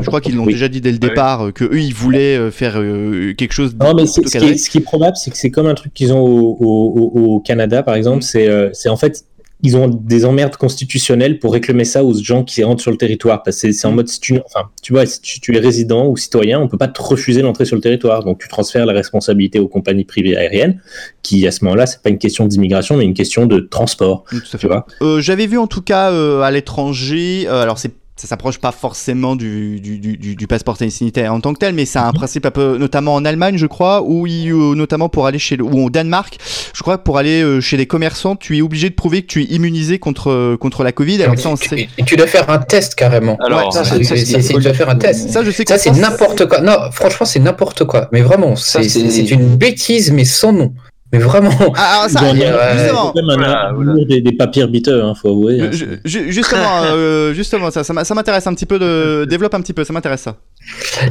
Je 0.00 0.06
crois 0.06 0.20
qu'ils 0.20 0.34
l'ont 0.36 0.44
Oui. 0.46 0.54
déjà 0.54 0.68
dit 0.68 0.80
dès 0.80 0.90
le 0.90 0.98
Oui. 1.02 1.08
départ, 1.10 1.46
euh, 1.46 1.50
que 1.52 1.64
eux, 1.64 1.80
ils 1.80 1.92
voulaient 1.94 2.36
euh, 2.38 2.50
faire 2.50 2.74
euh, 2.76 3.34
quelque 3.34 3.52
chose 3.52 3.74
de 3.76 3.84
Non, 3.84 3.94
mais 3.94 4.06
ce, 4.06 4.20
qui 4.20 4.36
est, 4.38 4.56
ce 4.56 4.70
qui 4.70 4.78
est 4.78 4.82
probable, 4.82 5.16
c'est 5.16 5.30
que 5.30 5.36
c'est 5.36 5.50
comme 5.50 5.66
un 5.66 5.74
truc 5.74 5.92
qu'ils 5.92 6.12
ont 6.12 6.20
au, 6.20 6.56
au- 6.60 7.40
Canada, 7.40 7.82
par 7.82 7.94
exemple. 7.94 8.22
C'est 8.22 8.48
euh, 8.48 8.70
c'est 8.72 8.88
en 8.88 8.96
fait, 8.96 9.24
ils 9.62 9.76
ont 9.76 9.88
des 9.88 10.24
emmerdes 10.24 10.56
constitutionnelles 10.56 11.38
pour 11.38 11.52
réclamer 11.52 11.84
ça 11.84 12.02
aux 12.04 12.14
gens 12.14 12.42
qui 12.42 12.64
rentrent 12.64 12.82
sur 12.82 12.90
le 12.90 12.96
territoire. 12.96 13.42
Parce 13.42 13.60
que 13.62 13.72
c'est 13.72 13.86
en 13.86 13.92
mode, 13.92 14.08
si 14.08 14.18
tu, 14.20 14.38
enfin, 14.44 14.68
tu 14.82 14.92
vois, 14.92 15.06
si 15.06 15.20
tu, 15.20 15.40
tu 15.40 15.56
es 15.56 15.60
résident 15.60 16.08
ou 16.08 16.16
citoyen, 16.16 16.60
on 16.60 16.68
peut 16.68 16.78
pas 16.78 16.88
te 16.88 17.00
refuser 17.00 17.42
l'entrée 17.42 17.64
sur 17.64 17.76
le 17.76 17.82
territoire. 17.82 18.24
Donc 18.24 18.40
tu 18.40 18.48
transfères 18.48 18.86
la 18.86 18.92
responsabilité 18.92 19.58
aux 19.60 19.68
compagnies 19.68 20.04
privées 20.04 20.36
aériennes, 20.36 20.80
qui 21.22 21.46
à 21.46 21.52
ce 21.52 21.64
moment-là, 21.64 21.86
c'est 21.86 22.02
pas 22.02 22.10
une 22.10 22.18
question 22.18 22.46
d'immigration, 22.46 22.96
mais 22.96 23.04
une 23.04 23.14
question 23.14 23.46
de 23.46 23.60
transport. 23.60 24.24
Tout 24.28 24.36
à 24.36 24.40
fait. 24.40 24.58
Tu 24.58 24.66
vois 24.66 24.86
Euh, 25.00 25.20
J'avais 25.20 25.46
vu 25.46 25.58
en 25.58 25.66
tout 25.66 25.82
cas 25.82 26.10
euh, 26.10 26.40
à 26.40 26.50
l'étranger, 26.50 27.46
euh, 27.48 27.62
alors 27.62 27.78
c'est 27.78 27.92
ça 28.22 28.28
s'approche 28.28 28.58
pas 28.58 28.70
forcément 28.70 29.34
du, 29.34 29.80
du, 29.80 29.98
du, 29.98 30.16
du- 30.16 30.36
du 30.36 30.46
passeport 30.46 30.76
sanitaire 30.76 31.34
en 31.34 31.40
tant 31.40 31.52
que 31.54 31.58
tel, 31.58 31.74
mais 31.74 31.84
c'est 31.86 31.98
un 31.98 32.12
principe 32.12 32.46
un 32.46 32.52
peu, 32.52 32.78
notamment 32.78 33.16
en 33.16 33.24
Allemagne, 33.24 33.56
je 33.58 33.66
crois, 33.66 34.00
où 34.02 34.28
il, 34.28 34.52
euh, 34.52 34.76
notamment 34.76 35.08
pour 35.08 35.26
aller 35.26 35.40
chez, 35.40 35.56
le- 35.56 35.64
ou 35.64 35.86
au 35.86 35.90
Danemark, 35.90 36.38
je 36.72 36.82
crois 36.82 36.98
que 36.98 37.02
pour 37.02 37.18
aller 37.18 37.42
euh, 37.42 37.60
chez 37.60 37.76
les 37.76 37.86
commerçants, 37.86 38.36
tu 38.36 38.56
es 38.56 38.62
obligé 38.62 38.90
de 38.90 38.94
prouver 38.94 39.22
que 39.22 39.26
tu 39.26 39.42
es 39.42 39.46
immunisé 39.46 39.98
contre 39.98 40.30
euh, 40.30 40.56
contre 40.56 40.84
la 40.84 40.92
Covid. 40.92 41.20
Alors 41.24 41.36
ça, 41.36 41.48
on 41.48 41.56
tu, 41.56 41.68
sait. 41.68 41.88
et 41.98 42.04
tu 42.04 42.14
dois 42.14 42.28
faire 42.28 42.48
un 42.48 42.58
test 42.58 42.94
carrément. 42.94 43.36
Alors, 43.44 43.72
ça, 43.72 43.80
ouais, 43.82 43.86
c'est- 43.88 44.04
ça, 44.04 44.16
c'est- 44.16 44.24
c'est 44.24 44.40
c'est- 44.42 44.54
tu 44.54 44.60
dois 44.60 44.74
faire 44.74 44.88
un 44.88 44.94
test. 44.96 45.28
Ça, 45.30 45.42
je 45.42 45.50
sais 45.50 45.64
que 45.64 45.70
Ça, 45.72 45.78
c'est 45.78 45.90
n'importe 45.90 46.46
quoi. 46.46 46.60
Non, 46.60 46.76
franchement, 46.92 47.26
c'est 47.26 47.40
n'importe 47.40 47.84
quoi. 47.86 48.08
Mais 48.12 48.20
vraiment, 48.20 48.54
c'est 48.54 48.84
Ça, 48.84 48.88
c'est- 48.88 49.00
c'est- 49.00 49.10
c'est 49.10 49.30
une 49.34 49.56
bêtise, 49.56 50.12
mais 50.12 50.24
sans 50.24 50.52
nom. 50.52 50.72
Mais 51.12 51.18
vraiment. 51.18 51.50
Ah, 51.76 52.02
ah, 52.04 52.08
ça, 52.08 52.20
a- 52.20 52.34
justement, 52.76 53.12
même 53.14 53.30
un 53.30 53.34
Voilà, 53.36 53.60
amour 53.68 54.06
des, 54.06 54.20
des 54.22 54.32
papiers 54.32 54.62
hein, 54.62 55.12
faut 55.20 55.28
avouer. 55.28 55.60
hein. 55.60 55.70
ju- 55.72 56.00
ju- 56.04 56.32
justement, 56.32 56.82
euh, 56.84 57.34
justement, 57.34 57.70
ça, 57.70 57.84
ça 57.84 57.92
m'a- 57.92 58.04
ça 58.04 58.14
m'intéresse 58.14 58.46
un 58.46 58.54
petit 58.54 58.66
peu 58.66 58.78
de 58.78 59.26
développe 59.28 59.54
un 59.54 59.60
petit 59.60 59.74
peu, 59.74 59.84
ça 59.84 59.92
m'intéresse 59.92 60.22
ça. 60.22 60.36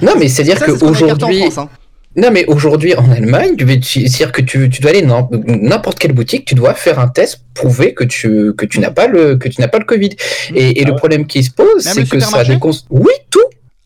Non, 0.01 0.13
mais 0.17 0.27
c'est 0.27 0.43
écarté 0.47 0.71
en 0.71 0.77
qu'aujourd'hui. 0.77 1.41
France, 1.41 1.57
hein. 1.59 1.69
Non, 2.17 2.29
mais 2.29 2.43
aujourd'hui, 2.47 2.93
en 2.95 3.09
Allemagne, 3.11 3.55
tu 3.57 3.63
veux- 3.63 3.79
tu- 3.79 4.01
c'est-à-dire 4.07 4.31
que 4.33 4.41
tu, 4.41 4.69
tu 4.69 4.81
dois 4.81 4.91
aller 4.91 5.01
dans 5.03 5.29
n'importe 5.31 5.97
quelle 5.99 6.11
boutique, 6.13 6.43
tu 6.45 6.55
dois 6.55 6.73
faire 6.73 6.99
un 6.99 7.07
test, 7.07 7.41
prouver 7.53 7.93
que 7.93 8.03
tu, 8.03 8.53
que 8.57 8.65
tu 8.65 8.79
n'as 8.79 8.91
pas 8.91 9.07
le, 9.07 9.35
que 9.37 9.47
tu 9.47 9.61
n'as 9.61 9.69
pas 9.69 9.79
le 9.79 9.85
Covid. 9.85 10.09
Et, 10.53 10.81
et 10.81 10.83
le 10.83 10.93
problème 10.95 11.25
qui 11.25 11.41
se 11.43 11.51
pose, 11.51 11.67
c'est 11.79 12.03
que 12.09 12.19
ça 12.19 12.25
a 12.39 12.43
supermarché? 12.43 12.53
des 12.55 12.59
cons... 12.59 12.71
Oui, 12.89 13.13
tout. 13.29 13.39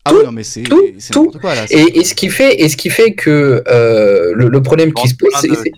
Ah 0.06 0.10
tout, 0.10 0.18
oui, 0.18 0.24
non, 0.24 0.32
mais 0.32 0.44
c'est 0.44 0.62
tout, 0.62 0.80
c'est 0.98 1.12
tout. 1.12 1.32
quoi 1.40 1.54
là. 1.56 1.66
Et, 1.68 1.98
et 1.98 2.04
ce 2.04 2.14
qui 2.14 2.28
fait, 2.30 2.60
et 2.62 2.68
ce 2.68 2.76
qui 2.76 2.90
fait 2.90 3.14
que 3.14 3.64
euh, 3.66 4.32
le, 4.36 4.48
le 4.48 4.62
problème 4.62 4.92
qui 4.92 5.08
se 5.08 5.16
pose, 5.16 5.32
c'est 5.40 5.48
c'est-. 5.48 5.72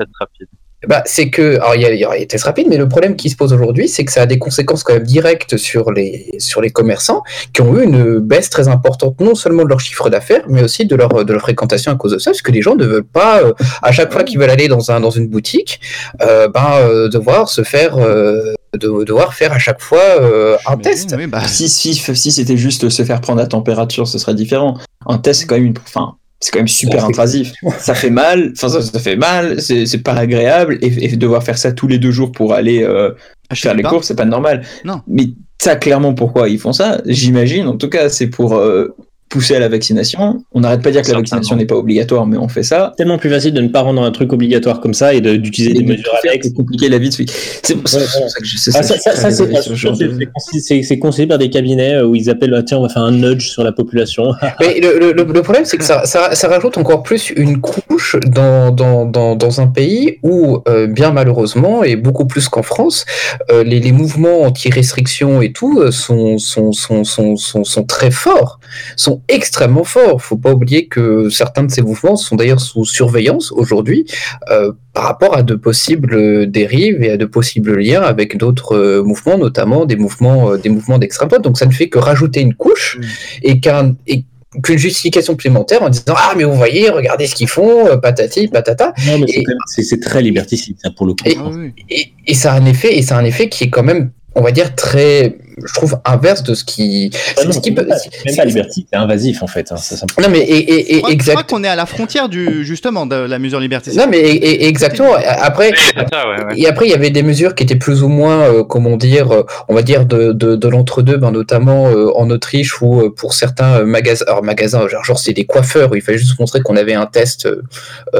Bah, 0.86 1.02
c'est 1.06 1.28
que, 1.28 1.56
alors 1.56 1.74
il 1.74 1.82
y 1.82 1.86
a, 1.86 1.92
il 1.92 1.98
y 1.98 2.04
a 2.04 2.14
les 2.14 2.26
tests 2.26 2.44
rapides, 2.44 2.68
mais 2.68 2.76
le 2.76 2.88
problème 2.88 3.16
qui 3.16 3.30
se 3.30 3.36
pose 3.36 3.52
aujourd'hui, 3.52 3.88
c'est 3.88 4.04
que 4.04 4.12
ça 4.12 4.22
a 4.22 4.26
des 4.26 4.38
conséquences 4.38 4.84
quand 4.84 4.94
même 4.94 5.02
directes 5.02 5.56
sur 5.56 5.90
les, 5.90 6.30
sur 6.38 6.60
les 6.60 6.70
commerçants 6.70 7.22
qui 7.52 7.62
ont 7.62 7.76
eu 7.76 7.82
une 7.82 8.20
baisse 8.20 8.48
très 8.48 8.68
importante, 8.68 9.20
non 9.20 9.34
seulement 9.34 9.64
de 9.64 9.68
leur 9.68 9.80
chiffre 9.80 10.08
d'affaires, 10.08 10.44
mais 10.48 10.62
aussi 10.62 10.86
de 10.86 10.94
leur, 10.94 11.24
de 11.24 11.32
leur 11.32 11.42
fréquentation 11.42 11.90
à 11.90 11.96
cause 11.96 12.12
de 12.12 12.18
ça, 12.18 12.30
parce 12.30 12.42
que 12.42 12.52
les 12.52 12.62
gens 12.62 12.76
ne 12.76 12.84
veulent 12.84 13.02
pas, 13.02 13.40
euh, 13.40 13.52
à 13.82 13.90
chaque 13.90 14.12
fois 14.12 14.22
qu'ils 14.22 14.38
veulent 14.38 14.50
aller 14.50 14.68
dans, 14.68 14.92
un, 14.92 15.00
dans 15.00 15.10
une 15.10 15.26
boutique, 15.26 15.80
euh, 16.22 16.46
ben, 16.48 16.74
euh, 16.74 17.08
devoir 17.08 17.48
se 17.48 17.64
faire, 17.64 17.96
euh, 17.98 18.54
de, 18.74 19.04
devoir 19.04 19.34
faire 19.34 19.52
à 19.52 19.58
chaque 19.58 19.80
fois 19.80 19.98
euh, 19.98 20.56
un 20.66 20.76
test. 20.76 21.12
oui, 21.18 21.26
bah, 21.26 21.46
Si, 21.48 21.68
si, 21.68 21.94
si 21.94 22.32
c'était 22.32 22.56
juste 22.56 22.88
se 22.88 23.02
faire 23.02 23.20
prendre 23.20 23.40
la 23.40 23.46
température, 23.46 24.06
ce 24.06 24.18
serait 24.18 24.34
différent. 24.34 24.78
Un 25.06 25.18
test, 25.18 25.40
c'est 25.40 25.46
quand 25.46 25.56
même 25.56 25.66
une. 25.66 25.74
Enfin, 25.86 26.17
c'est 26.40 26.52
quand 26.52 26.60
même 26.60 26.68
super 26.68 27.02
Ouais, 27.04 27.08
intrusif. 27.08 27.52
Ça 27.78 27.94
fait 27.94 28.10
mal, 28.10 28.52
enfin, 28.54 28.68
ça, 28.68 28.82
ça 28.82 28.98
fait 28.98 29.16
mal, 29.16 29.60
c'est 29.60 30.02
pas 30.02 30.14
agréable, 30.14 30.78
et, 30.82 31.12
et 31.12 31.16
devoir 31.16 31.42
faire 31.42 31.58
ça 31.58 31.72
tous 31.72 31.88
les 31.88 31.98
deux 31.98 32.12
jours 32.12 32.32
pour 32.32 32.54
aller 32.54 32.82
euh, 32.82 33.12
acheter 33.50 33.68
faire 33.68 33.76
les 33.76 33.82
courses, 33.82 34.08
c'est 34.08 34.16
pas 34.16 34.24
normal. 34.24 34.64
Non. 34.84 35.00
Mais 35.06 35.28
ça, 35.60 35.76
clairement, 35.76 36.14
pourquoi 36.14 36.48
ils 36.48 36.58
font 36.58 36.72
ça? 36.72 37.00
J'imagine, 37.06 37.66
en 37.66 37.76
tout 37.76 37.88
cas, 37.88 38.08
c'est 38.08 38.28
pour 38.28 38.54
euh, 38.54 38.94
pousser 39.28 39.54
à 39.56 39.58
la 39.58 39.68
vaccination. 39.68 40.42
On 40.52 40.60
n'arrête 40.60 40.82
pas 40.82 40.90
de 40.90 40.94
dire 40.94 41.02
que 41.02 41.10
la 41.10 41.18
vaccination 41.18 41.56
n'est 41.56 41.66
pas 41.66 41.74
obligatoire, 41.76 42.26
mais 42.26 42.36
on 42.36 42.48
fait 42.48 42.62
ça. 42.62 42.94
tellement 42.96 43.18
plus 43.18 43.30
facile 43.30 43.52
de 43.54 43.60
ne 43.60 43.68
pas 43.68 43.80
rendre 43.82 44.02
un 44.02 44.10
truc 44.10 44.32
obligatoire 44.32 44.80
comme 44.80 44.94
ça 44.94 45.14
et 45.14 45.20
de- 45.20 45.36
d'utiliser 45.36 45.74
des 45.74 45.80
Et 45.80 45.82
de 45.82 45.88
mesures 45.88 46.12
annexes. 46.24 46.48
compliquer 46.54 46.88
la 46.88 46.98
vie 46.98 47.08
de 47.08 47.14
celui. 47.14 47.26
C'est 47.62 47.74
pour 47.76 47.88
ça 47.88 47.98
que 48.00 48.44
je 48.44 48.56
sais 48.56 48.70
Ah, 48.74 48.82
ça, 48.82 48.98
ça, 48.98 49.14
ça, 49.14 49.30
c'est 49.30 49.36
ce 49.36 49.42
de- 49.44 49.52
conseillé- 49.52 50.60
c'est- 50.60 50.82
c'est 50.82 50.98
conseillé 50.98 51.26
par 51.28 51.38
des 51.38 51.50
cabinets 51.50 51.94
euh, 51.96 52.06
où 52.06 52.14
ils 52.14 52.28
appellent 52.30 52.54
ah, 52.54 52.62
tiens 52.62 52.78
on 52.78 52.82
va 52.82 52.88
faire 52.88 53.02
un 53.02 53.12
nudge 53.12 53.48
sur 53.48 53.62
la 53.64 53.72
population. 53.72 54.32
Mais 54.60 54.80
le, 54.80 54.98
le, 54.98 55.12
le- 55.12 55.42
problème, 55.42 55.64
c'est 55.64 55.76
que 55.78 55.84
ça, 55.84 56.04
ça, 56.04 56.34
ça 56.34 56.48
rajoute 56.48 56.76
encore 56.78 57.02
plus 57.02 57.30
une 57.30 57.60
couche 57.60 58.16
dans, 58.26 58.70
dans, 58.70 59.04
dans, 59.06 59.36
dans 59.36 59.60
un 59.60 59.66
pays 59.68 60.18
où, 60.22 60.58
euh, 60.68 60.86
bien 60.86 61.12
malheureusement, 61.12 61.84
et 61.84 61.96
beaucoup 61.96 62.26
plus 62.26 62.48
qu'en 62.48 62.62
France, 62.62 63.04
euh, 63.50 63.62
les, 63.62 63.80
les 63.80 63.92
mouvements 63.92 64.42
anti-restriction 64.42 65.40
et 65.42 65.52
tout 65.52 65.80
euh, 65.80 65.90
sont, 65.90 66.38
sont, 66.38 66.72
sont, 66.72 67.04
sont, 67.04 67.36
sont, 67.36 67.64
sont 67.64 67.84
très 67.84 68.10
forts, 68.10 68.58
sont 68.96 69.17
extrêmement 69.28 69.84
forts. 69.84 70.22
Faut 70.22 70.36
pas 70.36 70.52
oublier 70.52 70.86
que 70.86 71.28
certains 71.30 71.64
de 71.64 71.70
ces 71.70 71.82
mouvements 71.82 72.16
sont 72.16 72.36
d'ailleurs 72.36 72.60
sous 72.60 72.84
surveillance 72.84 73.52
aujourd'hui 73.52 74.04
euh, 74.50 74.72
par 74.92 75.04
rapport 75.04 75.36
à 75.36 75.42
de 75.42 75.54
possibles 75.54 76.50
dérives 76.50 77.02
et 77.02 77.10
à 77.12 77.16
de 77.16 77.24
possibles 77.24 77.78
liens 77.80 78.02
avec 78.02 78.36
d'autres 78.36 78.76
euh, 78.76 79.02
mouvements, 79.02 79.38
notamment 79.38 79.84
des 79.86 79.96
mouvements, 79.96 80.50
euh, 80.52 80.56
des 80.56 80.68
mouvements 80.68 80.98
d'extrême 80.98 81.28
droite. 81.28 81.42
Donc 81.42 81.58
ça 81.58 81.66
ne 81.66 81.72
fait 81.72 81.88
que 81.88 81.98
rajouter 81.98 82.40
une 82.40 82.54
couche 82.54 82.98
et 83.42 83.60
qu'un 83.60 83.96
et 84.06 84.24
qu'une 84.62 84.78
justification 84.78 85.34
supplémentaire 85.34 85.82
en 85.82 85.90
disant 85.90 86.14
ah 86.16 86.32
mais 86.36 86.44
vous 86.44 86.54
voyez 86.54 86.88
regardez 86.88 87.26
ce 87.26 87.34
qu'ils 87.34 87.48
font 87.48 87.84
patati 88.00 88.48
patata 88.48 88.94
Non, 89.06 89.18
mais 89.18 89.26
c'est 89.66 90.00
très 90.00 90.22
liberticide 90.22 90.76
ça 90.82 90.90
pour 90.90 91.06
le 91.06 91.12
coup. 91.12 91.24
Et- 91.26 91.36
Ah 91.38 91.48
oui, 91.52 91.56
oui. 91.76 91.84
et, 91.90 92.12
et 92.26 92.34
ça 92.34 92.54
a 92.54 92.56
un 92.58 92.64
effet 92.64 92.96
et 92.96 93.02
ça 93.02 93.16
a 93.16 93.20
un 93.20 93.24
effet 93.26 93.48
qui 93.50 93.64
est 93.64 93.70
quand 93.70 93.82
même 93.82 94.10
on 94.34 94.40
va 94.42 94.50
dire 94.52 94.74
très 94.74 95.36
je 95.66 95.74
trouve 95.74 95.98
inverse 96.04 96.44
de 96.44 96.54
ce 96.54 96.64
qui 96.64 97.10
Ah 97.36 97.42
non, 97.44 97.50
ce 97.50 97.58
qui 97.58 97.74
c'est 97.74 97.82
même 97.82 97.88
pas- 97.88 98.98
invasif 98.98 99.42
en 99.42 99.48
fait. 99.48 99.72
hein, 99.72 99.76
non 100.22 100.28
mais 100.30 100.38
et, 100.38 100.70
et, 100.72 100.84
Je 100.84 100.92
et 100.94 100.98
crois- 100.98 101.08
je 101.08 101.14
exact 101.14 101.32
crois 101.32 101.42
qu'on 101.42 101.64
est 101.64 101.68
à 101.68 101.74
la 101.74 101.84
frontière 101.86 102.28
du 102.28 102.64
justement 102.64 103.06
de 103.06 103.16
la 103.16 103.38
mesure 103.40 103.58
liberticide. 103.58 103.98
non 103.98 104.06
mais 104.08 104.20
et- 104.20 104.36
et- 104.36 104.66
exactement 104.68 105.14
après 105.26 105.70
Oui, 105.72 105.76
c'est 105.96 106.14
ça, 106.14 106.28
ouais, 106.28 106.44
ouais. 106.44 106.52
Et 106.60 106.68
après, 106.68 106.86
il 106.86 106.92
y 106.92 106.94
avait 106.94 107.10
des 107.10 107.24
mesures 107.24 107.56
qui 107.56 107.64
étaient 107.64 107.74
plus 107.74 108.04
ou 108.04 108.08
moins, 108.08 108.42
euh, 108.44 108.62
comment 108.62 108.96
dire, 108.96 109.32
euh, 109.32 109.42
on 109.68 109.74
va 109.74 109.82
dire 109.82 110.06
de, 110.06 110.30
de, 110.32 110.54
de 110.54 110.68
l'entre-deux, 110.68 111.16
ben, 111.16 111.32
notamment 111.32 111.88
euh, 111.88 112.12
en 112.14 112.30
Autriche 112.30 112.80
où 112.80 113.00
euh, 113.00 113.10
pour 113.12 113.34
certains 113.34 113.82
magasins, 113.82 114.26
alors 114.28 114.44
magasins, 114.44 114.86
genre, 114.86 115.02
genre 115.02 115.18
c'est 115.18 115.32
des 115.32 115.44
coiffeurs 115.44 115.90
où 115.90 115.96
il 115.96 116.02
fallait 116.02 116.18
juste 116.18 116.38
montrer 116.38 116.60
qu'on 116.60 116.76
avait 116.76 116.94
un 116.94 117.06
test 117.06 117.48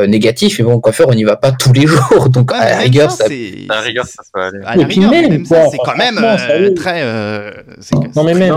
négatif, 0.07 0.59
mais 0.59 0.65
bon, 0.65 0.81
coiffeur, 0.81 1.09
on 1.09 1.15
n'y 1.15 1.25
va 1.25 1.37
pas 1.37 1.53
tous 1.53 1.73
les 1.73 1.87
jours, 1.87 2.29
donc 2.31 2.51
Ouais, 2.51 2.59
à 2.59 2.71
la 2.71 2.79
rigueur, 2.79 3.11
ça, 3.13 3.27
À 3.27 3.75
la 3.77 3.81
rigueur, 3.83 4.07
ça 4.07 4.23
aller. 4.35 4.59
À 4.65 4.77
la 4.77 4.87
rigueur, 4.87 5.11
même, 5.13 5.29
même 5.31 5.45
ça, 5.45 5.57
c'est 5.71 5.79
enfin, 5.81 5.93
quand 5.93 5.97
même 5.99 6.19
euh, 6.23 6.75
très. 6.75 7.01
euh, 7.03 7.51
Non 8.17 8.25
mais 8.25 8.35
même 8.35 8.55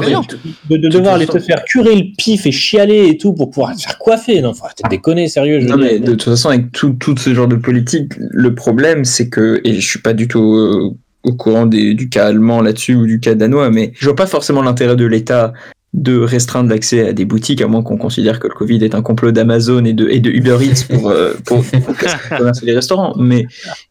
de, 0.69 0.77
de 0.77 0.87
devoir 0.87 1.15
aller 1.15 1.27
te 1.27 1.39
faire 1.39 1.63
curer 1.65 1.95
le 1.95 2.03
pif 2.17 2.45
et 2.45 2.51
chialer 2.51 3.07
et 3.09 3.17
tout 3.17 3.33
pour 3.33 3.49
pouvoir 3.49 3.75
te 3.75 3.81
faire 3.81 3.97
coiffer, 3.97 4.41
non, 4.41 4.53
faut 4.53 4.65
arrêter 4.65 4.83
de 4.83 4.89
déconner, 4.89 5.27
sérieux. 5.27 5.59
Je 5.59 5.67
Non, 5.67 5.77
dire. 5.77 5.85
mais 5.93 5.99
de 5.99 6.11
toute 6.11 6.23
façon, 6.23 6.49
avec 6.49 6.71
tout, 6.71 6.91
tout 6.99 7.15
ce 7.17 7.33
genre 7.33 7.47
de 7.47 7.55
politique, 7.55 8.13
le 8.17 8.55
problème, 8.55 9.03
c'est 9.05 9.29
que, 9.29 9.59
et 9.63 9.75
je 9.81 9.87
suis 9.87 9.99
pas 9.99 10.13
du 10.13 10.27
tout 10.27 10.53
euh, 10.55 10.95
au 11.23 11.33
courant 11.33 11.65
des, 11.65 11.93
du 11.93 12.09
cas 12.09 12.27
allemand 12.27 12.61
là-dessus 12.61 12.95
ou 12.95 13.05
du 13.05 13.19
cas 13.19 13.35
danois, 13.35 13.69
mais 13.69 13.91
je 13.99 14.05
vois 14.05 14.15
pas 14.15 14.25
forcément 14.27 14.61
l'intérêt 14.61 14.95
de 14.95 15.05
l'État 15.05 15.53
de 15.93 16.19
restreindre 16.19 16.69
l'accès 16.69 17.09
à 17.09 17.13
des 17.13 17.25
boutiques, 17.25 17.61
à 17.61 17.67
moins 17.67 17.83
qu'on 17.83 17.97
considère 17.97 18.39
que 18.39 18.47
le 18.47 18.53
Covid 18.53 18.83
est 18.83 18.95
un 18.95 19.01
complot 19.01 19.31
d'Amazon 19.31 19.83
et 19.83 19.93
de, 19.93 20.07
et 20.07 20.19
de 20.21 20.29
Uber 20.29 20.57
Eats 20.61 20.85
pour, 20.89 21.09
euh, 21.09 21.33
pour, 21.45 21.63
pour 21.65 21.97
casser 21.97 22.17
le 22.31 22.37
commerce 22.37 22.63
des 22.63 22.73
restaurants. 22.73 23.13
Mais, 23.17 23.45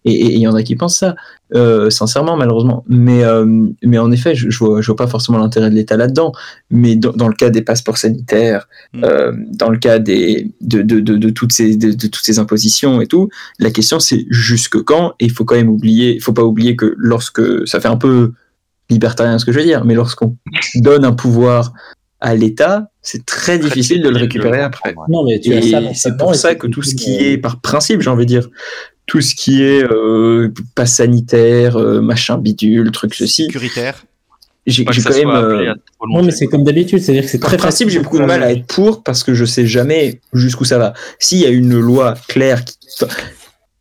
et 0.05 0.35
il 0.35 0.41
y 0.41 0.49
en 0.49 0.55
a 0.55 0.63
qui 0.63 0.77
pensent 0.77 0.97
ça, 0.97 1.15
euh, 1.55 1.91
sincèrement, 1.91 2.37
malheureusement. 2.37 2.85
Mais, 2.89 3.23
euh, 3.25 3.45
mais 3.83 3.99
en 3.99 4.11
effet, 4.13 4.35
je, 4.35 4.49
je, 4.49 4.59
vois, 4.59 4.81
je 4.81 4.87
vois 4.87 4.97
pas 4.97 5.09
forcément 5.09 5.39
l'intérêt 5.39 5.69
de 5.69 5.75
l'État 5.75 5.99
là-dedans. 5.99 6.33
Mais 6.71 6.97
dans, 6.97 7.13
dans 7.13 7.29
le 7.29 7.35
cas 7.35 7.51
des 7.51 7.63
passeports 7.63 7.99
sanitaires, 7.99 8.67
Mm. 8.93 9.05
euh, 9.05 9.33
dans 9.53 9.71
le 9.71 9.79
cas 9.79 9.99
des, 9.99 10.51
de, 10.61 10.83
de, 10.83 10.99
de, 11.01 11.17
de 11.17 11.31
toutes 11.31 11.53
ces, 11.53 11.77
de, 11.77 11.93
toutes 11.93 12.25
ces 12.25 12.39
impositions 12.39 13.01
et 13.01 13.07
tout, 13.07 13.29
la 13.59 13.71
question 13.71 14.01
c'est 14.01 14.27
jusque 14.31 14.83
quand? 14.83 15.15
Et 15.21 15.27
il 15.27 15.31
faut 15.31 15.45
quand 15.45 15.55
même 15.55 15.69
oublier, 15.69 16.15
il 16.15 16.21
faut 16.21 16.33
pas 16.33 16.43
oublier 16.43 16.75
que 16.77 16.95
lorsque 16.99 17.43
ça 17.69 17.81
fait 17.81 17.89
un 17.89 17.97
peu 17.97 18.33
libertarien 18.91 19.39
ce 19.39 19.45
que 19.45 19.53
je 19.53 19.59
veux 19.59 19.65
dire, 19.65 19.85
mais 19.85 19.95
lorsqu'on 19.95 20.37
donne 20.77 21.05
un 21.05 21.13
pouvoir 21.13 21.73
à 22.21 22.35
l'État, 22.35 22.91
c'est 23.01 23.25
très 23.25 23.59
difficile 23.59 24.03
de 24.03 24.11
le 24.11 24.19
récupérer 24.19 24.61
après. 24.61 24.95
Non 25.09 25.25
mais 25.25 25.41
tu 25.41 25.53
Et 25.53 25.95
c'est 25.95 26.17
pour 26.19 26.35
ça 26.35 26.55
que 26.55 26.67
tout 26.67 26.83
ce 26.83 26.95
qui 26.95 27.17
est 27.17 27.39
par 27.39 27.61
principe, 27.61 28.03
j'ai 28.03 28.11
envie 28.11 28.27
de 28.27 28.31
dire, 28.31 28.49
tout 29.07 29.21
ce 29.21 29.35
qui 29.35 29.63
est 29.63 29.83
euh, 29.83 30.53
passe 30.75 30.97
sanitaire, 30.97 31.77
euh, 31.77 32.01
machin 32.01 32.39
bidule, 32.39 32.91
truc 32.93 33.15
ceci, 33.15 33.47
sécuritaire. 33.47 34.05
j'ai 34.67 34.85
Pas 34.85 34.93
quand 34.93 35.17
même. 35.17 35.31
euh, 35.31 35.75
Non 36.09 36.23
mais 36.23 36.31
c'est 36.31 36.47
comme 36.47 36.63
d'habitude, 36.63 37.01
c'est-à-dire 37.01 37.25
que 37.25 37.31
c'est 37.31 37.39
par 37.39 37.49
très 37.49 37.57
principe, 37.57 37.87
facile 37.89 37.99
j'ai 37.99 38.05
beaucoup 38.05 38.19
de 38.19 38.25
mal 38.27 38.43
à 38.43 38.53
être 38.53 38.67
pour 38.67 39.03
parce 39.03 39.25
que 39.25 39.35
je 39.35 39.45
sais 39.47 39.67
jamais 39.67 40.21
jusqu'où 40.35 40.65
ça 40.65 40.79
va. 40.79 40.93
S'il 41.19 41.39
y 41.39 41.47
a 41.47 41.51
une 41.51 41.79
loi 41.79 42.15
claire 42.29 42.65
qui. 42.65 42.77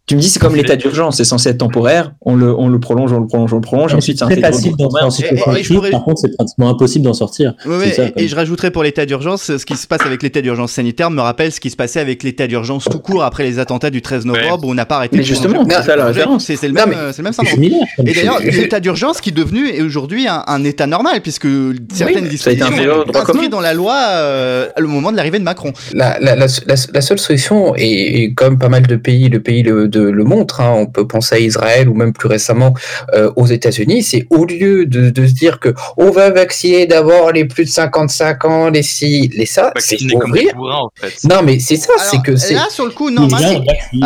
Tu 0.10 0.16
me 0.16 0.22
dis, 0.22 0.28
c'est 0.30 0.40
comme 0.40 0.56
l'état 0.56 0.76
d'urgence, 0.76 1.18
c'est 1.18 1.24
censé 1.24 1.50
être 1.50 1.60
temporaire, 1.60 2.14
on 2.22 2.34
le, 2.36 2.52
on 2.58 2.68
le 2.68 2.80
prolonge, 2.80 3.12
on 3.14 3.20
le 3.20 3.28
prolonge, 3.28 3.54
on 3.54 3.58
le 3.58 3.62
prolonge, 3.62 3.94
ensuite 3.94 4.18
c'est 4.18 4.26
très 4.26 4.42
facile 4.42 4.74
au 4.74 4.76
d'entrer 4.76 4.86
en 4.86 4.88
droit 4.88 5.00
commun. 5.02 5.12
situation 5.12 5.52
Et- 5.52 5.56
et- 5.56 5.60
et 5.60 5.62
de 5.62 5.68
je 5.68 5.74
pourrais- 5.76 5.92
par 5.92 6.04
contre 6.04 6.22
c'est 6.22 6.36
pratiquement 6.36 6.68
impossible 6.70 7.06
d'en 7.06 7.14
sortir. 7.14 7.54
Ouais, 7.64 7.76
C'est 7.82 7.86
ouais, 8.02 8.08
ça, 8.08 8.14
et- 8.16 8.28
je 8.28 8.36
rajouterais 8.36 8.72
pour 8.72 8.82
l'état 8.82 9.06
d'urgence, 9.06 9.44
ce 9.56 9.64
qui 9.64 9.76
se 9.76 9.86
passe 9.86 10.02
avec 10.08 10.24
l'état 10.24 10.42
d'urgence 10.42 10.72
sanitaire 10.72 11.12
me 11.12 11.22
rappelle 11.22 11.52
ce 11.52 11.60
qui 11.60 11.70
se 11.70 11.76
passait 11.76 12.00
avec 12.00 12.24
l'état 12.24 12.48
d'urgence 12.48 12.86
tout 12.86 12.98
court 12.98 13.24
après 13.24 13.44
les 13.44 13.60
attentats 13.60 13.92
du 13.92 14.02
13 14.02 14.26
novembre 14.26 14.66
où 14.66 14.72
on 14.72 14.74
n'a 14.74 14.88
pas 14.88 14.96
arrêté 14.96 15.18
Mais 15.18 15.22
de 15.22 15.28
justement, 15.28 15.64
c'est 15.70 15.84
ça 15.84 15.96
la 15.96 16.06
référence. 16.08 16.44
C'est 16.46 16.68
le 16.68 16.74
même, 16.74 16.90
mais- 16.90 16.96
c'est 17.12 17.20
le 17.20 17.24
même 17.26 17.34
syndrome. 17.34 17.64
Et 17.64 18.14
d'ailleurs, 18.14 18.40
l'état 18.42 18.80
d'urgence 18.80 19.22
qui 19.22 19.30
est 19.30 19.34
devenu 19.34 19.80
aujourd'hui 19.84 20.28
un, 20.28 20.44
un 20.48 20.64
état 20.64 20.88
normal, 20.88 21.22
puisque 21.22 21.48
certaines 21.94 22.28
dispositions 22.28 22.66
droit 23.06 23.22
inscrites 23.22 23.52
dans 23.52 23.62
la 23.62 23.76
loi 23.76 23.94
euh, 24.08 24.68
au 24.82 24.88
moment 24.88 25.12
de 25.12 25.18
l'arrivée 25.18 25.38
de 25.38 25.44
Macron. 25.44 25.72
la, 25.94 26.18
la, 26.20 26.36
la, 26.36 26.48
la, 26.66 26.76
la 26.96 27.02
seule 27.02 27.20
solution, 27.20 27.76
et, 27.78 28.34
comme 28.34 28.58
pas 28.58 28.70
mal 28.70 28.88
de 28.88 28.96
pays, 28.96 29.30
le 29.30 29.40
pays 29.40 29.62
le, 29.62 29.88
de, 30.00 30.10
le 30.10 30.24
montre, 30.24 30.62
hein, 30.62 30.72
on 30.76 30.86
peut 30.86 31.08
penser 31.08 31.36
à 31.36 31.40
Israël 31.40 31.90
ou 31.90 31.94
même 31.94 32.14
plus 32.14 32.28
récemment 32.28 32.74
euh, 33.14 33.32
aux 33.36 33.46
États-Unis, 33.48 34.04
c'est 34.04 34.28
au 34.30 34.46
lieu 34.46 34.86
de, 34.86 35.10
de 35.10 35.28
se 35.28 35.34
dire 35.34 35.60
que 35.60 35.74
on 35.98 36.10
va 36.12 36.30
vacciner 36.30 36.86
d'abord 36.86 37.32
les 37.32 37.46
plus 37.46 37.66
de 37.66 37.70
55 37.70 38.46
ans, 38.46 38.70
les 38.70 38.84
ci, 38.84 39.30
les 39.36 39.46
ça, 39.46 39.72
c'est 39.78 39.98
ouvrir. 40.14 40.54
bourrins, 40.56 40.82
en 40.84 40.90
fait. 41.00 41.14
Non, 41.28 41.42
mais 41.44 41.60
c'est 41.60 41.76
ça, 41.76 41.94
c'est 41.98 42.22
que 42.22 42.36
c'est. 42.36 42.54
là 42.54 42.68
sur 42.70 42.86
le 42.86 42.92
coup, 42.92 43.10
non, 43.10 43.28
moi. 43.28 43.40
Alors 43.40 43.64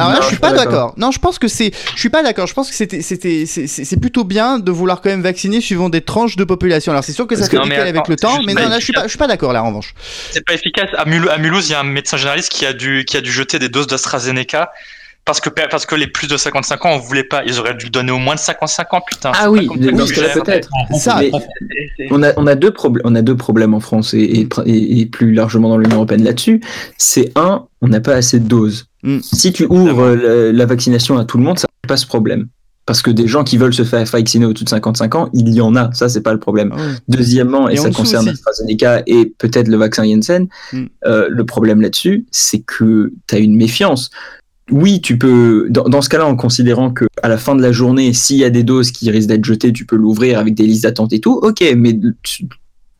là, 0.10 0.15
Non, 0.15 0.21
je 0.21 0.27
suis 0.27 0.38
pas 0.38 0.49
suis 0.49 0.58
pas 0.58 0.65
d'accord. 0.65 0.93
Non, 0.97 1.12
je 1.12 1.19
pense 1.19 1.39
que 1.39 1.47
c'est, 1.47 1.71
je 1.95 1.99
suis 1.99 2.10
pas 2.10 2.23
d'accord. 2.23 2.47
Je 2.47 2.53
pense 2.53 2.69
que 2.69 2.75
c'était, 2.75 3.01
c'était, 3.01 3.45
c'est- 3.45 3.99
plutôt 3.99 4.23
bien 4.23 4.60
de 4.60 4.71
vouloir 4.71 5.01
quand 5.01 5.10
même 5.10 5.21
vacciner 5.21 5.62
suivant 5.62 5.89
des 5.89 6.01
tranches 6.01 6.36
de 6.36 6.43
population. 6.43 6.91
Alors 6.91 7.03
c'est 7.03 7.12
sûr 7.13 7.27
que 7.27 7.36
ça 7.36 7.41
Parce 7.41 7.51
fait 7.51 7.58
que- 7.58 7.62
non, 7.62 7.67
mais 7.67 7.75
décaler 7.75 7.89
avec 7.91 8.08
le 8.08 8.15
temps, 8.15 8.39
mais 8.45 8.53
non, 8.53 8.67
là, 8.67 8.79
je 8.79 8.84
suis 8.84 8.93
pas, 8.93 9.03
je 9.03 9.10
suis 9.10 9.17
pas 9.17 9.27
d'accord 9.27 9.53
là 9.53 9.63
en 9.63 9.67
revanche. 9.67 9.93
C'est 10.32 10.45
pas 10.45 10.53
efficace. 10.53 10.89
À, 10.97 11.06
Mulhouse, 11.06 11.29
à 11.32 11.38
Mulhouse, 11.38 11.69
il 11.69 11.71
y 11.71 11.75
a 11.75 11.79
un 11.79 11.84
médecin 11.84 12.17
généraliste 12.17 12.49
qui 12.51 12.65
a 12.65 12.73
dû, 12.73 13.06
qui 13.06 13.17
a 13.17 13.21
dû 13.21 13.32
jeter 13.32 13.60
des 13.60 13.69
doses 13.69 13.88
d'AstraZeneca 13.88 14.71
parce 15.25 15.39
que, 15.39 15.49
parce 15.49 15.86
que 15.86 15.95
les 15.95 16.07
plus 16.07 16.27
de 16.27 16.36
55 16.38 16.86
ans, 16.86 16.89
on 16.95 16.97
voulait 16.99 17.23
pas. 17.23 17.43
Ils 17.45 17.59
auraient 17.59 17.75
dû 17.75 17.86
le 17.86 17.91
donner 17.91 18.12
au 18.12 18.17
moins 18.17 18.36
de 18.36 18.39
55 18.39 18.93
ans, 18.93 19.01
putain. 19.07 19.31
Ah 19.33 19.49
oui, 19.49 19.67
dans 19.67 20.05
ce 20.05 20.13
cas-là 20.13 20.33
peut-être. 20.33 20.69
Ça, 20.99 21.19
Mais- 21.19 21.31
On 22.12 22.21
a, 22.23 22.33
on 22.38 22.45
a 22.47 22.55
deux 22.55 22.71
problèmes, 22.71 23.03
on 23.05 23.15
a 23.15 23.21
deux 23.21 23.38
problèmes 23.38 23.73
en 23.73 23.79
France 23.79 24.13
et, 24.13 24.47
et, 24.65 25.05
plus 25.05 25.33
largement 25.33 25.69
dans 25.69 25.77
l'Union 25.77 25.97
européenne 25.97 26.23
là-dessus. 26.23 26.62
C'est 26.97 27.31
un, 27.38 27.65
on 27.81 27.88
n'a 27.88 28.01
pas 28.01 28.15
assez 28.15 28.39
de 28.39 28.47
doses. 28.47 28.88
Mm. 29.03 29.19
Si 29.21 29.53
tu 29.53 29.65
ouvres 29.65 30.01
euh, 30.03 30.51
la, 30.51 30.57
la 30.59 30.65
vaccination 30.65 31.17
à 31.17 31.25
tout 31.25 31.38
le 31.38 31.43
monde, 31.43 31.59
ça 31.59 31.67
pas 31.88 31.97
ce 31.97 32.05
problème. 32.07 32.47
Parce 32.86 33.01
que 33.01 33.12
des 33.12 33.27
gens 33.27 33.45
qui 33.45 33.57
veulent 33.57 33.73
se 33.73 33.83
faire 33.83 34.03
vacciner 34.03 34.45
au-dessus 34.45 34.65
de 34.65 34.69
55 34.69 35.15
ans, 35.15 35.29
il 35.33 35.53
y 35.53 35.62
en 35.62 35.73
a. 35.77 35.93
Ça, 35.93 36.09
c'est 36.09 36.21
pas 36.21 36.33
le 36.33 36.39
problème. 36.39 36.71
Ah 36.73 36.77
ouais. 36.81 36.83
Deuxièmement, 37.07 37.69
et, 37.69 37.77
ça 37.77 37.89
concerne 37.91 38.23
aussi. 38.27 38.33
AstraZeneca 38.33 39.03
et 39.07 39.33
peut-être 39.38 39.69
le 39.69 39.77
vaccin 39.77 40.03
Janssen, 40.03 40.47
Mm. 40.73 40.86
euh, 41.05 41.27
le 41.29 41.45
problème 41.45 41.79
là-dessus, 41.81 42.25
c'est 42.31 42.59
que 42.59 43.13
tu 43.27 43.36
as 43.36 43.39
une 43.39 43.55
méfiance. 43.55 44.09
Oui, 44.71 45.02
tu 45.02 45.17
peux, 45.17 45.67
dans, 45.69 45.84
dans 45.84 46.02
ce 46.02 46.10
cas-là, 46.10 46.26
en 46.26 46.36
considérant 46.36 46.89
que 46.91 47.06
à 47.21 47.28
la 47.28 47.38
fin 47.38 47.54
de 47.56 47.62
la 47.62 47.71
journée, 47.71 48.13
s'il 48.13 48.38
y 48.38 48.45
a 48.45 48.49
des 48.49 48.63
doses 48.63 48.91
qui 48.91 49.10
risquent 49.12 49.28
d'être 49.30 49.43
jetées, 49.45 49.73
tu 49.73 49.86
peux 49.86 49.97
l'ouvrir 49.97 50.39
avec 50.39 50.56
des 50.56 50.63
listes 50.65 50.84
d'attente 50.84 51.12
et 51.13 51.19
tout, 51.19 51.34
ok, 51.43 51.63
mais 51.76 51.99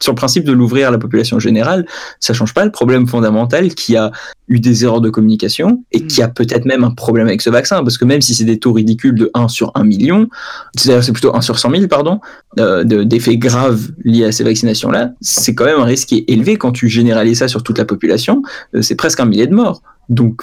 sur 0.02 0.12
le 0.12 0.16
principe 0.18 0.44
de 0.44 0.52
l'ouvrir 0.52 0.90
à 0.90 0.92
la 0.92 0.98
population 0.98 1.40
générale, 1.40 1.86
ça 2.20 2.34
change 2.34 2.54
pas 2.54 2.66
le 2.66 2.72
problème 2.72 3.08
fondamental 3.08 3.74
qui 3.74 3.96
a 3.96 4.12
eu 4.50 4.60
des 4.60 4.84
erreurs 4.84 5.00
de 5.00 5.10
communication 5.10 5.86
et 5.94 6.06
qui 6.06 6.22
a 6.22 6.28
peut-être 6.28 6.66
même 6.66 6.84
un 6.84 6.92
problème 6.92 7.28
avec 7.28 7.42
ce 7.42 7.50
vaccin, 7.50 7.82
parce 7.82 7.98
que 7.98 8.04
même 8.04 8.20
si 8.22 8.36
c'est 8.36 8.44
des 8.44 8.60
taux 8.60 8.74
ridicules 8.74 9.16
de 9.16 9.32
1 9.34 9.48
sur 9.48 9.72
1 9.76 9.86
million, 9.86 10.28
c'est-à-dire 10.76 11.02
c'est 11.02 11.14
plutôt 11.14 11.34
1 11.34 11.40
sur 11.40 11.58
100 11.58 11.72
000, 11.72 11.88
pardon, 11.88 12.20
euh, 12.60 12.84
de- 12.84 13.04
d'effets 13.06 13.38
graves 13.38 13.92
liés 14.04 14.26
à 14.26 14.34
ces 14.34 14.44
vaccinations-là, 14.44 15.14
c'est 15.22 15.56
quand 15.56 15.64
même 15.66 15.80
un 15.80 15.86
risque 15.86 16.10
qui 16.10 16.18
est 16.18 16.26
élevé 16.30 16.58
quand 16.58 16.74
tu 16.74 16.90
généralises 16.90 17.40
ça 17.40 17.48
sur 17.48 17.64
toute 17.64 17.78
la 17.78 17.86
population, 17.86 18.42
euh, 18.76 18.82
c'est 18.82 18.96
presque 18.96 19.22
un 19.22 19.26
millier 19.26 19.48
de 19.48 19.56
morts. 19.56 19.82
Donc 20.10 20.42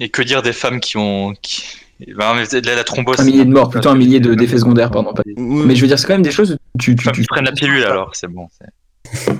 Et 0.00 0.08
que 0.08 0.22
dire 0.22 0.42
des 0.42 0.52
femmes 0.52 0.80
qui 0.80 0.96
ont. 0.96 1.34
Qui... 1.40 1.62
Ben, 2.16 2.34
mais 2.34 2.60
la, 2.60 2.74
la 2.76 2.84
thrombose. 2.84 3.18
un 3.20 3.24
millier 3.24 3.44
de 3.44 3.50
morts, 3.50 3.70
plutôt 3.70 3.88
un 3.88 3.96
millier 3.96 4.20
de- 4.20 4.34
d'effets 4.34 4.58
secondaires, 4.58 4.90
pardon. 4.90 5.12
pas- 5.14 5.22
Oui, 5.36 5.62
Mais 5.66 5.74
je 5.74 5.80
veux 5.82 5.88
dire, 5.88 5.98
c'est 5.98 6.06
quand 6.06 6.14
même 6.14 6.22
des 6.22 6.30
choses, 6.30 6.56
tu, 6.78 6.94
tu, 6.94 7.10
tu- 7.12 7.22
qui 7.22 7.26
prennent 7.26 7.44
la 7.44 7.52
pilule 7.52 7.82
alors, 7.84 8.10
c'est 8.14 8.28
bon. 8.28 8.48
c'est- 8.56 9.28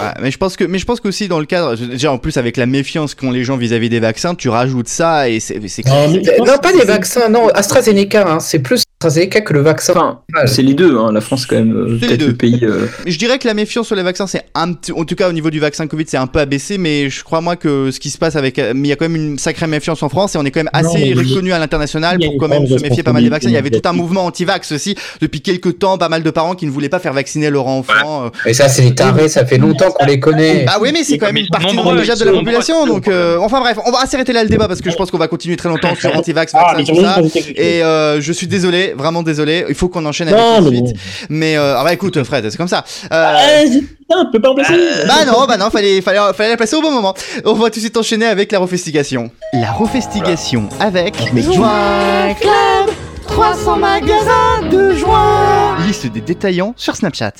Ouais, 0.00 0.10
mais 0.20 0.30
je 0.30 0.38
pense 0.38 0.56
que, 0.56 0.64
mais 0.64 0.78
je 0.78 0.84
pense 0.84 1.00
qu'aussi 1.00 1.28
dans 1.28 1.38
le 1.38 1.46
cadre, 1.46 1.76
déjà 1.76 2.10
en 2.12 2.18
plus 2.18 2.36
avec 2.36 2.56
la 2.56 2.66
méfiance 2.66 3.14
qu'ont 3.14 3.30
les 3.30 3.44
gens 3.44 3.56
vis-à-vis 3.56 3.88
des 3.88 4.00
vaccins, 4.00 4.34
tu 4.34 4.48
rajoutes 4.48 4.88
ça 4.88 5.28
et 5.28 5.40
c'est, 5.40 5.60
c'est 5.68 5.86
Non, 5.86 6.08
Non, 6.44 6.58
pas 6.58 6.72
des 6.72 6.84
vaccins, 6.84 7.28
non, 7.28 7.48
AstraZeneca, 7.48 8.28
hein, 8.28 8.40
c'est 8.40 8.58
plus 8.58 8.82
AstraZeneca 9.00 9.40
que 9.42 9.52
le 9.52 9.60
vaccin. 9.60 9.92
Enfin, 9.94 10.46
c'est 10.46 10.62
les 10.62 10.72
deux, 10.74 10.96
hein. 10.96 11.12
la 11.12 11.20
France 11.20 11.44
quand 11.46 11.56
même, 11.56 11.74
euh, 11.76 11.98
C'est 12.00 12.06
les 12.06 12.16
peut-être 12.16 12.20
deux. 12.20 12.26
le 12.28 12.34
pays... 12.36 12.60
euh, 12.62 12.86
Je 13.06 13.18
dirais 13.18 13.38
que 13.38 13.46
la 13.46 13.52
méfiance 13.54 13.86
sur 13.86 13.96
les 13.96 14.02
vaccins, 14.02 14.26
c'est 14.26 14.44
un 14.54 14.72
petit, 14.72 14.92
en 14.92 15.04
tout 15.04 15.14
cas 15.14 15.28
au 15.28 15.32
niveau 15.32 15.50
du 15.50 15.60
vaccin 15.60 15.86
Covid, 15.86 16.04
c'est 16.08 16.16
un 16.16 16.26
peu 16.26 16.38
abaissé, 16.38 16.78
mais 16.78 17.10
je 17.10 17.22
crois 17.22 17.40
moi 17.42 17.56
que 17.56 17.90
ce 17.90 18.00
qui 18.00 18.08
se 18.10 18.16
passe 18.18 18.36
avec, 18.36 18.56
mais 18.58 18.72
il 18.74 18.86
y 18.86 18.92
a 18.92 18.96
quand 18.96 19.04
même 19.08 19.16
une 19.16 19.38
sacrée 19.38 19.66
méfiance 19.66 20.02
en 20.02 20.08
France 20.08 20.34
et 20.34 20.38
on 20.38 20.44
est 20.44 20.50
quand 20.50 20.60
même 20.60 20.70
assez 20.72 21.12
reconnu 21.12 21.52
à 21.52 21.58
l'international 21.58 22.18
pour 22.18 22.36
quand 22.38 22.48
même 22.48 22.66
se 22.66 22.80
méfier 22.82 23.02
pas 23.02 23.12
mal 23.12 23.22
des 23.22 23.28
vaccins. 23.28 23.48
Il 23.48 23.54
y 23.54 23.58
avait 23.58 23.70
tout 23.70 23.86
un 23.86 23.92
mouvement 23.92 24.24
anti-vax 24.26 24.72
aussi 24.72 24.94
depuis 25.20 25.42
quelques 25.42 25.78
temps, 25.78 25.98
pas 25.98 26.08
mal 26.08 26.22
de 26.22 26.30
parents 26.30 26.54
qui 26.54 26.64
ne 26.66 26.70
voulaient 26.70 26.88
pas 26.88 26.98
faire 27.00 27.12
vacciner 27.12 27.50
leur 27.50 27.66
enfant. 27.66 28.24
euh. 28.26 28.28
Et 28.46 28.54
ça, 28.54 28.68
c'est 28.68 28.82
des 28.82 28.94
tarés, 28.94 29.28
ça 29.28 29.44
fait 29.44 29.58
longtemps 29.58 29.90
qu'on 29.90 30.06
les 30.06 30.18
connaît. 30.20 30.64
Bah 30.64 30.78
oui, 30.80 30.90
mais 30.94 31.04
c'est 31.04 31.18
quand 31.18 31.26
même 31.26 31.36
une 31.36 31.48
partie 31.48 31.76
nombreux, 31.76 31.96
déjà 31.98 32.14
de 32.16 32.24
la 32.24 32.32
population, 32.32 32.86
donc 32.86 33.08
euh, 33.08 33.36
enfin 33.38 33.60
bref, 33.60 33.76
on 33.84 33.90
va 33.90 33.98
assez 34.02 34.16
arrêter 34.16 34.32
là 34.32 34.42
le 34.42 34.48
débat 34.48 34.66
parce 34.68 34.80
que 34.80 34.90
je 34.90 34.96
pense 34.96 35.10
qu'on 35.10 35.18
va 35.18 35.28
continuer 35.28 35.56
très 35.56 35.68
longtemps 35.68 35.94
sur 35.94 36.14
anti-vax, 36.16 36.52
Ah, 36.54 36.74
vaccin, 36.74 36.76
mais 36.78 36.84
tout 36.84 37.00
ça. 37.02 37.20
Et 37.56 37.82
euh, 37.82 38.20
je 38.20 38.32
suis 38.32 38.46
désolé, 38.46 38.93
vraiment 38.96 39.22
désolé. 39.22 39.64
Il 39.68 39.74
faut 39.74 39.88
qu'on 39.88 40.04
enchaîne 40.06 40.28
avec 40.28 40.40
Non, 40.40 40.54
la 40.54 40.60
mais 40.62 40.68
suite. 40.68 40.84
bon. 40.86 40.92
Mais 41.30 41.56
euh, 41.56 41.76
ah 41.78 41.84
bah 41.84 41.92
écoute, 41.92 42.22
Fred, 42.24 42.48
c'est 42.50 42.56
comme 42.56 42.68
ça. 42.68 42.84
Euh, 43.12 43.36
Ah, 43.36 43.62
putain, 43.62 44.24
tu 44.26 44.30
peux 44.32 44.40
pas 44.40 44.50
en 44.50 44.54
placer 44.54 44.74
bah 45.06 45.24
non, 45.26 45.46
bah 45.46 45.56
non, 45.56 45.70
fallait, 45.70 46.00
fallait, 46.00 46.18
fallait 46.34 46.50
la 46.50 46.56
placer 46.56 46.76
au 46.76 46.82
bon 46.82 46.90
moment. 46.90 47.14
On 47.44 47.54
va 47.54 47.70
tout 47.70 47.76
de 47.76 47.80
suite 47.80 47.96
enchaîner 47.96 48.26
avec 48.26 48.52
la 48.52 48.58
refestigation. 48.58 49.30
La 49.52 49.72
refestigation 49.72 50.68
avec 50.80 51.16
Joint 51.42 52.34
Club 52.40 52.94
300 53.26 53.76
magasins 53.78 54.68
de 54.70 54.94
joints. 54.94 55.76
Liste 55.86 56.06
des 56.06 56.20
détaillants 56.20 56.74
sur 56.76 56.94
Snapchat. 56.94 57.32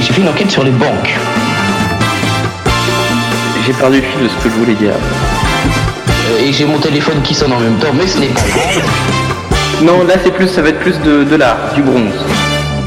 J'ai 0.00 0.12
fait 0.14 0.22
une 0.22 0.28
enquête 0.28 0.50
sur 0.50 0.64
les 0.64 0.70
banques. 0.70 1.14
J'ai 3.66 3.72
perdu 3.74 3.96
le 4.00 4.02
fil 4.02 4.22
de 4.22 4.28
ce 4.28 4.34
que 4.42 4.48
je 4.50 4.54
voulais 4.54 4.74
dire. 4.74 4.94
Euh, 4.94 6.44
Et 6.46 6.52
j'ai 6.52 6.64
mon 6.64 6.78
téléphone 6.78 7.20
qui 7.22 7.34
sonne 7.34 7.52
en 7.52 7.60
même 7.60 7.76
temps, 7.78 7.92
mais 7.94 8.06
ce 8.06 8.18
n'est 8.18 8.26
pas 8.28 8.40
grave. 8.40 8.82
Non, 9.82 10.04
là 10.04 10.14
c'est 10.22 10.32
plus, 10.32 10.48
ça 10.48 10.60
va 10.62 10.68
être 10.68 10.80
plus 10.80 11.00
de, 11.00 11.24
de 11.24 11.36
l'art, 11.36 11.72
du 11.74 11.82
bronze. 11.82 12.12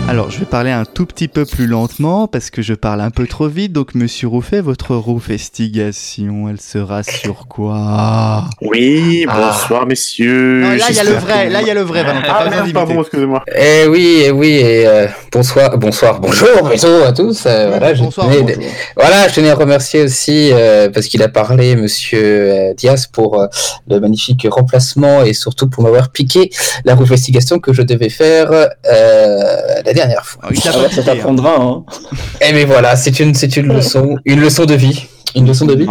Alors, 0.09 0.29
je 0.29 0.37
vais 0.39 0.45
parler 0.45 0.69
un 0.69 0.85
tout 0.85 1.05
petit 1.07 1.27
peu 1.27 1.43
plus 1.45 1.65
lentement 1.65 2.27
parce 2.27 2.51
que 2.51 2.61
je 2.61 2.73
parle 2.75 3.01
un 3.01 3.09
peu 3.09 3.25
trop 3.25 3.47
vite. 3.47 3.71
Donc, 3.73 3.95
monsieur 3.95 4.27
Rouffet, 4.27 4.59
votre 4.61 4.95
refestigation, 4.95 6.49
elle 6.49 6.59
sera 6.61 7.01
sur 7.03 7.47
quoi? 7.47 8.43
Oui, 8.61 9.25
Ah. 9.27 9.49
bonsoir 9.51 9.87
messieurs. 9.87 10.61
Non, 10.61 10.69
là, 10.71 10.85
il 10.89 10.95
y 10.95 10.99
a 10.99 11.03
le 11.03 11.13
vrai, 11.13 11.49
là, 11.49 11.61
il 11.61 11.67
y 11.67 11.71
a 11.71 11.73
le 11.73 11.81
vrai, 11.81 12.03
Valentin. 12.03 12.27
pas 12.27 12.37
Ah 12.41 12.43
besoin 12.43 12.61
merde, 12.63 12.73
pardon, 12.73 13.01
excusez-moi. 13.01 13.43
Eh 13.55 13.87
oui, 13.87 14.23
eh 14.25 14.31
oui, 14.31 14.49
et 14.49 14.85
euh, 14.85 15.07
bonsoir, 15.31 15.77
bonsoir, 15.79 16.19
bonjour, 16.19 16.49
bonjour 16.61 17.05
à 17.07 17.13
tous. 17.13 17.45
euh, 17.47 17.69
voilà, 17.69 17.95
je 17.95 18.03
Bonsoir, 18.03 18.27
tenais, 18.29 18.41
bonjour. 18.41 18.71
voilà, 18.97 19.27
je 19.29 19.33
tenais 19.35 19.49
à 19.49 19.55
remercier 19.55 20.03
aussi 20.03 20.49
euh, 20.51 20.89
parce 20.93 21.07
qu'il 21.07 21.23
a 21.23 21.29
parlé, 21.29 21.75
Monsieur 21.75 22.19
euh, 22.21 22.73
Diaz, 22.75 23.07
pour 23.07 23.39
euh, 23.41 23.47
le 23.89 23.99
magnifique 23.99 24.45
remplacement 24.51 25.23
et 25.23 25.33
surtout 25.33 25.69
pour 25.69 25.81
m'avoir 25.83 26.09
piqué 26.11 26.51
la 26.85 26.93
investigation 26.93 27.57
que 27.59 27.73
je 27.73 27.81
devais 27.81 28.09
faire 28.09 28.51
euh, 28.51 29.81
la 29.93 30.05
dernière 30.05 30.25
fois. 30.25 30.41
Ah, 30.43 30.49
Ah 30.65 30.89
ça 30.89 31.03
t'apprendra, 31.03 31.55
hein. 31.59 31.83
Eh 32.41 32.51
mais 32.53 32.65
voilà, 32.65 32.95
c'est 32.95 33.19
une, 33.19 33.33
c'est 33.35 33.55
une 33.57 33.71
leçon, 33.73 34.17
une 34.25 34.41
leçon 34.41 34.65
de 34.65 34.73
vie. 34.73 35.05
Une 35.35 35.47
leçon 35.47 35.65
de 35.65 35.75
vie. 35.75 35.87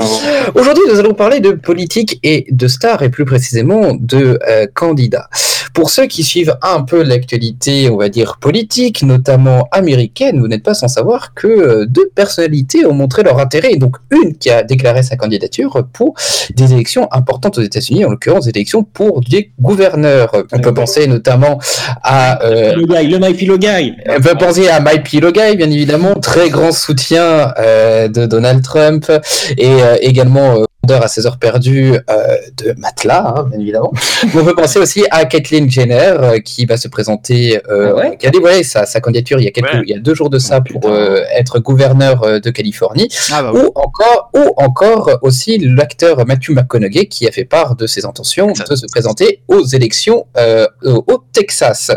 Aujourd'hui, 0.55 0.85
nous 0.93 0.99
allons 0.99 1.15
parler 1.15 1.41
de 1.41 1.53
politique 1.53 2.19
et 2.23 2.47
de 2.51 2.69
stars, 2.69 3.03
et 3.03 3.11
plus 3.11 3.25
précisément 3.25 3.95
de 3.99 4.39
euh, 4.49 4.67
candidats. 4.73 5.29
Pour 5.73 5.91
ceux 5.91 6.07
qui 6.07 6.23
suivent 6.23 6.57
un 6.63 6.83
peu 6.83 7.03
l'actualité, 7.03 7.89
on 7.91 7.97
va 7.97 8.09
dire 8.09 8.39
politique, 8.41 9.03
notamment 9.03 9.69
américaine, 9.73 10.41
vous 10.41 10.49
n'êtes 10.49 10.63
pas 10.63 10.75
sans 10.75 10.89
savoir 10.89 11.35
que 11.35 11.47
euh, 11.47 11.87
deux 11.87 12.11
personnalités 12.15 12.85
ont 12.87 12.95
montré 12.95 13.23
leur 13.23 13.39
intérêt. 13.39 13.77
Donc, 13.77 13.97
une 14.11 14.37
qui 14.37 14.51
a 14.51 14.63
déclaré 14.63 15.03
sa 15.03 15.17
candidature 15.17 15.83
pour 15.93 16.15
des 16.55 16.73
élections 16.73 17.09
importantes 17.13 17.59
aux 17.59 17.63
États-Unis, 17.63 18.05
en 18.05 18.11
l'occurrence 18.11 18.45
des 18.45 18.51
élections 18.51 18.83
pour 18.83 19.21
des 19.21 19.53
gouverneurs. 19.61 20.31
On 20.53 20.59
peut 20.59 20.75
penser 20.75 21.07
notamment 21.07 21.59
à 22.03 22.45
euh, 22.45 22.75
Le 22.75 23.33
Pillow 23.33 23.59
Guy. 23.59 23.95
on 24.09 24.21
peut 24.21 24.35
penser 24.35 24.69
à 24.69 24.81
Mike 24.81 25.05
Pilogai, 25.05 25.57
bien 25.57 25.71
évidemment, 25.71 26.15
très 26.15 26.51
grand 26.51 26.73
soutien 26.73 27.53
euh, 27.59 28.09
de 28.09 28.27
Donald 28.27 28.63
Trump 28.63 29.11
et 29.57 29.67
euh, 29.69 29.97
également 30.01 30.65
vendeur 30.85 31.05
à 31.05 31.09
ses 31.09 31.27
heures 31.27 31.39
perdues 31.39 31.93
euh, 32.11 32.37
de 32.57 32.75
matelas, 32.77 33.35
hein, 33.37 33.47
bien 33.51 33.61
évidemment. 33.61 33.93
On 34.35 34.45
peut 34.45 34.55
penser 34.55 34.79
aussi 34.81 35.05
à 35.13 35.25
Kathleen 35.27 35.71
Jenner 35.71 36.15
euh, 36.19 36.41
qui 36.41 36.67
va 36.67 36.77
se 36.77 36.89
présenter, 36.89 37.61
euh, 37.71 37.91
Ah 37.93 37.95
ouais 37.95 38.17
qui 38.17 38.27
a 38.27 38.31
dévoilé 38.31 38.65
sa, 38.65 38.85
sa 38.85 39.01
candidature 39.01 39.39
il 39.41 39.45
y 39.45 39.49
a 39.49 39.51
quelques, 39.53 39.73
Ouais. 39.73 39.83
il 39.85 39.91
y 39.91 39.95
a 39.95 39.99
deux 40.01 40.15
jours 40.15 40.29
de 40.29 40.39
ça 40.41 40.61
pour 40.61 40.81
putain. 40.81 40.93
euh, 40.93 41.25
être 41.37 41.61
gouverneur 41.61 42.25
euh, 42.25 42.41
de 42.41 42.51
Californie 42.51 43.09
Ah 43.33 43.43
bah 43.45 43.53
oui. 43.55 43.61
ou 43.63 43.71
encore, 43.79 44.31
ou 44.35 44.53
encore 44.57 45.11
aussi 45.23 45.57
l'acteur 45.59 46.27
Matthew 46.27 46.51
McConaughey 46.51 47.07
qui 47.07 47.29
a 47.29 47.31
fait 47.33 47.45
part 47.45 47.77
de 47.77 47.87
ses 47.87 48.05
intentions 48.05 48.49
Texas. 48.49 48.69
de 48.69 48.75
se 48.77 48.87
présenter 48.87 49.41
aux 49.49 49.65
élections 49.65 50.27
euh, 50.37 50.67
au 50.85 51.23
Texas. 51.33 51.93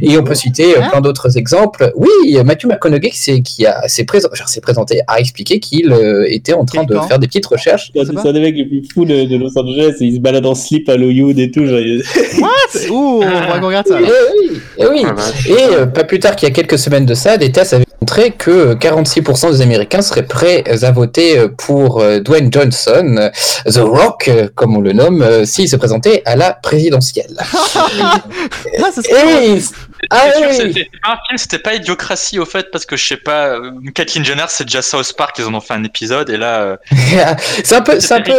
Et 0.00 0.16
on 0.16 0.24
peut 0.24 0.34
citer 0.34 0.76
euh, 0.76 0.80
Hein 0.82 0.88
plein 0.90 1.00
d'autres 1.02 1.36
exemples. 1.36 1.92
Oui, 1.94 2.38
Matthew 2.42 2.66
McConaughey 2.68 3.10
qui 3.10 3.18
s'est 3.86 4.04
présenté 4.62 5.02
a 5.06 5.20
expliqué 5.20 5.60
qu'il 5.60 5.92
euh, 5.92 6.24
était 6.28 6.54
en 6.54 6.64
train 6.64 6.86
Quel 6.86 6.96
de 6.96 7.02
faire 7.02 7.18
des 7.18 7.26
petites 7.26 7.46
recherches. 7.46 7.92
C'est 7.94 8.29
un 8.30 8.32
des 8.32 8.40
mecs 8.40 8.56
les 8.56 8.64
plus 8.64 8.82
fous 8.92 9.04
de, 9.04 9.24
de 9.24 9.36
Los 9.36 9.56
Angeles 9.58 9.94
et 10.00 10.04
il 10.04 10.14
se 10.16 10.20
balade 10.20 10.46
en 10.46 10.54
slip 10.54 10.88
à 10.88 10.94
Hollywood 10.94 11.38
et 11.38 11.50
tout. 11.50 11.66
genre, 11.66 11.78
il- 11.80 12.02
Ouh, 12.90 13.20
on 13.22 13.28
va 13.28 13.58
qu'on 13.58 13.66
regarde 13.66 13.86
ça. 13.86 13.98
Eh 14.00 14.04
oui, 14.04 14.60
eh 14.78 14.86
oui. 14.86 15.02
Ah, 15.06 15.12
vache. 15.12 15.46
Et 15.48 15.74
euh, 15.74 15.86
pas 15.86 16.04
plus 16.04 16.18
tard 16.20 16.36
qu'il 16.36 16.48
y 16.48 16.52
a 16.52 16.54
quelques 16.54 16.78
semaines 16.78 17.06
de 17.06 17.14
ça, 17.14 17.36
des 17.36 17.50
tests 17.52 17.74
avaient 17.74 17.84
montré 18.00 18.30
que 18.30 18.50
euh, 18.50 18.74
46% 18.74 19.50
des 19.52 19.60
Américains 19.60 20.02
seraient 20.02 20.24
prêts 20.26 20.64
à 20.82 20.90
voter 20.92 21.36
euh, 21.38 21.48
pour 21.48 22.00
euh, 22.00 22.20
Dwayne 22.20 22.50
Johnson, 22.52 23.16
euh, 23.18 23.28
The 23.70 23.78
Rock, 23.78 24.28
euh, 24.28 24.48
comme 24.54 24.76
on 24.76 24.80
le 24.80 24.92
nomme, 24.92 25.22
euh, 25.22 25.44
s'il 25.44 25.68
se 25.68 25.76
présentait 25.76 26.22
à 26.24 26.36
la 26.36 26.52
présidentielle. 26.52 27.36
Ah, 28.02 28.22
Et 29.10 29.58
ah 30.10 30.24
oui. 30.40 30.86
C'était 31.36 31.58
pas 31.58 31.74
Idiocratie 31.74 32.38
au 32.38 32.46
fait, 32.46 32.70
parce 32.70 32.86
que 32.86 32.96
je 32.96 33.04
sais 33.06 33.16
pas, 33.16 33.48
euh, 33.48 33.70
Kathleen 33.94 34.24
Jenner, 34.24 34.44
c'est 34.48 34.64
déjà 34.64 34.82
South 34.82 35.12
Park, 35.16 35.36
ils 35.38 35.44
en 35.44 35.54
ont 35.54 35.60
fait 35.60 35.74
un 35.74 35.84
épisode, 35.84 36.30
et 36.30 36.36
là. 36.36 36.60
euh, 36.62 36.76
c'est 37.64 37.74
un 37.74 37.82
peu, 37.82 38.00
c'est 38.00 38.14
un 38.14 38.20
peu, 38.20 38.32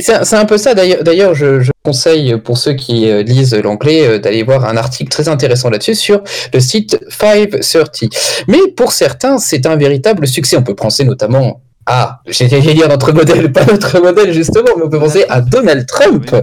C'est 0.00 0.34
un 0.36 0.44
peu 0.44 0.58
ça 0.58 0.74
d'ailleurs. 0.74 1.02
D'ailleurs, 1.02 1.34
je, 1.34 1.60
je 1.60 1.72
conseille 1.82 2.38
pour 2.38 2.56
ceux 2.58 2.74
qui 2.74 3.10
euh, 3.10 3.22
lisent 3.22 3.54
l'anglais 3.54 4.06
euh, 4.06 4.18
d'aller 4.18 4.42
voir 4.42 4.64
un 4.64 4.76
article 4.76 5.10
très 5.10 5.28
intéressant 5.28 5.68
là-dessus 5.68 5.94
sur 5.94 6.22
le 6.52 6.60
site 6.60 6.98
530. 7.08 8.10
Mais 8.48 8.58
pour 8.76 8.92
certains, 8.92 9.38
c'est 9.38 9.66
un 9.66 9.76
véritable 9.76 10.26
succès. 10.26 10.56
On 10.56 10.62
peut 10.62 10.74
penser 10.74 11.04
notamment 11.04 11.60
à, 11.86 12.20
j'allais 12.26 12.60
dire 12.74 12.88
notre 12.88 13.12
modèle, 13.12 13.52
pas 13.52 13.64
notre 13.64 14.00
modèle 14.00 14.32
justement, 14.32 14.70
mais 14.76 14.84
on 14.84 14.88
peut 14.88 14.98
penser 14.98 15.24
à 15.28 15.40
Donald 15.40 15.86
Trump, 15.86 16.34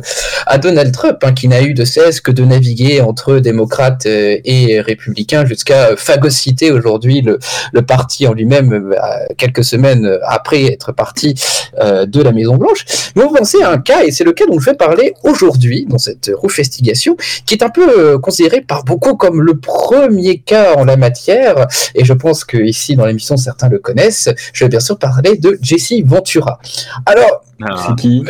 à 0.46 0.58
Donald 0.58 0.94
Trump, 0.94 1.18
hein, 1.24 1.34
qui 1.34 1.48
n'a 1.48 1.62
eu 1.62 1.74
de 1.74 1.86
cesse 1.86 2.22
que 2.22 2.32
de 2.32 2.44
naviguer 2.44 3.02
entre 3.02 3.38
démocrates 3.40 4.06
euh, 4.06 4.38
et 4.44 4.82
républicains 4.82 5.46
jusqu'à 5.46 5.96
phagocyter 5.96 6.72
aujourd'hui 6.72 7.22
le, 7.22 7.40
le 7.74 7.82
parti 7.82 8.28
en 8.28 8.34
lui-même 8.34 8.94
euh, 8.94 8.96
quelques 9.38 9.64
semaines 9.64 10.20
après 10.26 10.66
être 10.66 10.92
parti 10.92 11.36
euh, 11.80 12.06
de 12.06 12.22
la 12.22 12.32
Maison 12.32 12.58
Blanche. 12.58 12.86
Mais 13.16 13.24
on 13.24 13.34
penser 13.34 13.62
à 13.64 13.72
un 13.72 13.78
cas, 13.78 14.04
et 14.04 14.12
c'est 14.12 14.24
le 14.24 14.34
cas 14.34 14.46
dont 14.46 14.60
je 14.60 14.70
vais 14.70 14.76
parler 14.76 15.14
aujourd'hui 15.24 15.86
dans 15.90 15.98
cette 15.98 16.32
investigation, 16.44 17.16
qui 17.46 17.56
est 17.56 17.64
un 17.64 17.70
peu 17.70 17.88
euh, 17.98 18.20
considéré 18.20 18.62
par 18.62 18.84
beaucoup 18.84 19.16
comme 19.16 19.42
le 19.42 19.58
premier 19.58 20.40
cas 20.40 20.76
en 20.76 20.86
la 20.86 20.98
matière, 20.98 21.68
et 21.96 22.06
je 22.06 22.14
pense 22.14 22.44
que 22.44 22.58
ici 22.58 22.96
dans 22.96 23.06
l'émission 23.06 23.38
certains 23.38 23.70
le 23.70 23.80
connaissent. 23.80 24.30
Je 24.54 24.66
vais 24.66 24.70
bien 24.70 24.80
sûr 24.80 24.98
parler 25.00 25.31
de 25.38 25.58
Jesse 25.62 25.94
Ventura. 26.06 26.60
Alors, 27.06 27.44
Ah. 27.64 27.86
C'est 27.88 27.96
qui? 28.02 28.24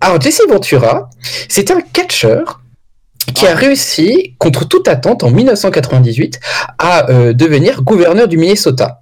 alors 0.00 0.20
Jesse 0.20 0.42
Ventura, 0.48 1.10
c'est 1.48 1.70
un 1.70 1.80
catcheur 1.80 2.60
qui 3.34 3.46
a 3.46 3.54
réussi, 3.56 4.36
contre 4.38 4.66
toute 4.68 4.86
attente, 4.86 5.24
en 5.24 5.30
1998, 5.30 6.38
à 6.78 7.10
euh, 7.10 7.32
devenir 7.32 7.82
gouverneur 7.82 8.28
du 8.28 8.38
Minnesota. 8.38 9.00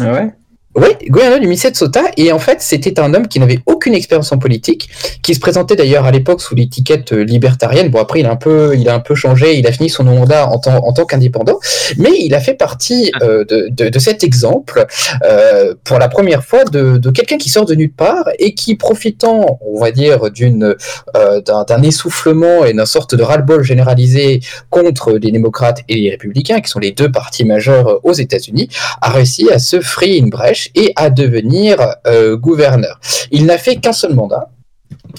Ah 0.00 0.12
ouais? 0.12 0.32
Oui, 0.76 0.88
gouverneur 1.08 1.38
du 1.38 1.46
Minnesota, 1.46 2.02
et 2.16 2.32
en 2.32 2.40
fait, 2.40 2.60
c'était 2.60 2.98
un 2.98 3.14
homme 3.14 3.28
qui 3.28 3.38
n'avait 3.38 3.60
aucune 3.66 3.94
expérience 3.94 4.32
en 4.32 4.38
politique, 4.38 4.88
qui 5.22 5.34
se 5.34 5.38
présentait 5.38 5.76
d'ailleurs 5.76 6.04
à 6.04 6.10
l'époque 6.10 6.40
sous 6.40 6.56
l'étiquette 6.56 7.12
euh, 7.12 7.22
libertarienne. 7.22 7.90
Bon, 7.90 8.00
après, 8.00 8.20
il 8.20 8.26
a 8.26 8.32
un 8.32 8.36
peu, 8.36 8.74
il 8.76 8.88
a 8.88 8.94
un 8.94 8.98
peu 9.00 9.14
changé, 9.14 9.56
il 9.56 9.66
a 9.68 9.72
fini 9.72 9.88
son 9.88 10.02
mandat 10.02 10.48
en 10.48 10.58
tant, 10.58 10.84
en 10.84 10.92
tant 10.92 11.04
qu'indépendant, 11.04 11.60
mais 11.96 12.10
il 12.18 12.34
a 12.34 12.40
fait 12.40 12.54
partie 12.54 13.12
euh, 13.22 13.44
de, 13.44 13.68
de, 13.70 13.88
de 13.88 13.98
cet 14.00 14.24
exemple 14.24 14.84
euh, 15.24 15.74
pour 15.84 16.00
la 16.00 16.08
première 16.08 16.44
fois 16.44 16.64
de, 16.64 16.96
de 16.96 17.10
quelqu'un 17.10 17.38
qui 17.38 17.50
sort 17.50 17.66
de 17.66 17.74
nulle 17.76 17.92
part 17.92 18.28
et 18.40 18.54
qui, 18.54 18.74
profitant, 18.74 19.60
on 19.64 19.78
va 19.78 19.92
dire, 19.92 20.30
d'une 20.32 20.74
euh, 21.16 21.40
d'un 21.40 21.62
d'un 21.62 21.82
essoufflement 21.82 22.64
et 22.64 22.72
d'une 22.72 22.84
sorte 22.84 23.14
de 23.14 23.22
ras-le-bol 23.22 23.62
généralisé 23.62 24.40
contre 24.70 25.12
les 25.12 25.30
démocrates 25.30 25.82
et 25.88 25.94
les 25.94 26.10
républicains, 26.10 26.60
qui 26.60 26.68
sont 26.68 26.80
les 26.80 26.90
deux 26.90 27.12
partis 27.12 27.44
majeurs 27.44 27.88
euh, 27.88 27.98
aux 28.02 28.12
États-Unis, 28.12 28.68
a 29.00 29.10
réussi 29.10 29.48
à 29.52 29.60
se 29.60 29.80
frayer 29.80 30.18
une 30.18 30.30
brèche 30.30 30.63
et 30.74 30.92
à 30.96 31.10
devenir 31.10 31.78
euh, 32.06 32.36
gouverneur. 32.36 33.00
Il 33.30 33.46
n'a 33.46 33.58
fait 33.58 33.76
qu'un 33.76 33.92
seul 33.92 34.14
mandat. 34.14 34.50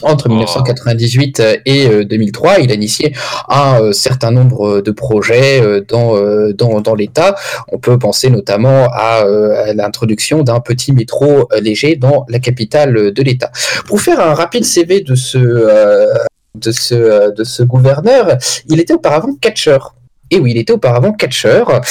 Entre 0.01 0.27
1998 0.27 1.41
et 1.65 1.87
euh, 1.87 2.05
2003, 2.05 2.59
il 2.59 2.71
a 2.71 2.73
initié 2.73 3.13
un 3.47 3.79
euh, 3.81 3.91
certain 3.93 4.31
nombre 4.31 4.81
de 4.81 4.91
projets 4.91 5.61
euh, 5.61 5.81
dans, 5.87 6.17
euh, 6.17 6.53
dans, 6.53 6.81
dans 6.81 6.95
l'État. 6.95 7.35
On 7.71 7.77
peut 7.77 7.97
penser 7.97 8.29
notamment 8.29 8.89
à, 8.91 9.25
euh, 9.25 9.69
à 9.69 9.73
l'introduction 9.73 10.43
d'un 10.43 10.59
petit 10.59 10.91
métro 10.91 11.47
euh, 11.53 11.61
léger 11.61 11.95
dans 11.95 12.25
la 12.27 12.39
capitale 12.39 13.11
de 13.11 13.23
l'État. 13.23 13.51
Pour 13.87 14.01
faire 14.01 14.19
un 14.19 14.33
rapide 14.33 14.65
CV 14.65 15.01
de 15.01 15.15
ce, 15.15 15.37
euh, 15.37 16.07
de 16.55 16.71
ce, 16.71 16.95
euh, 16.95 17.31
de 17.31 17.43
ce 17.43 17.63
gouverneur, 17.63 18.37
il 18.67 18.79
était 18.79 18.93
auparavant 18.93 19.33
catcheur. 19.39 19.95
Et 20.35 20.39
oui, 20.39 20.51
il 20.51 20.57
était 20.57 20.73
auparavant 20.73 21.13
catcheur. 21.13 21.81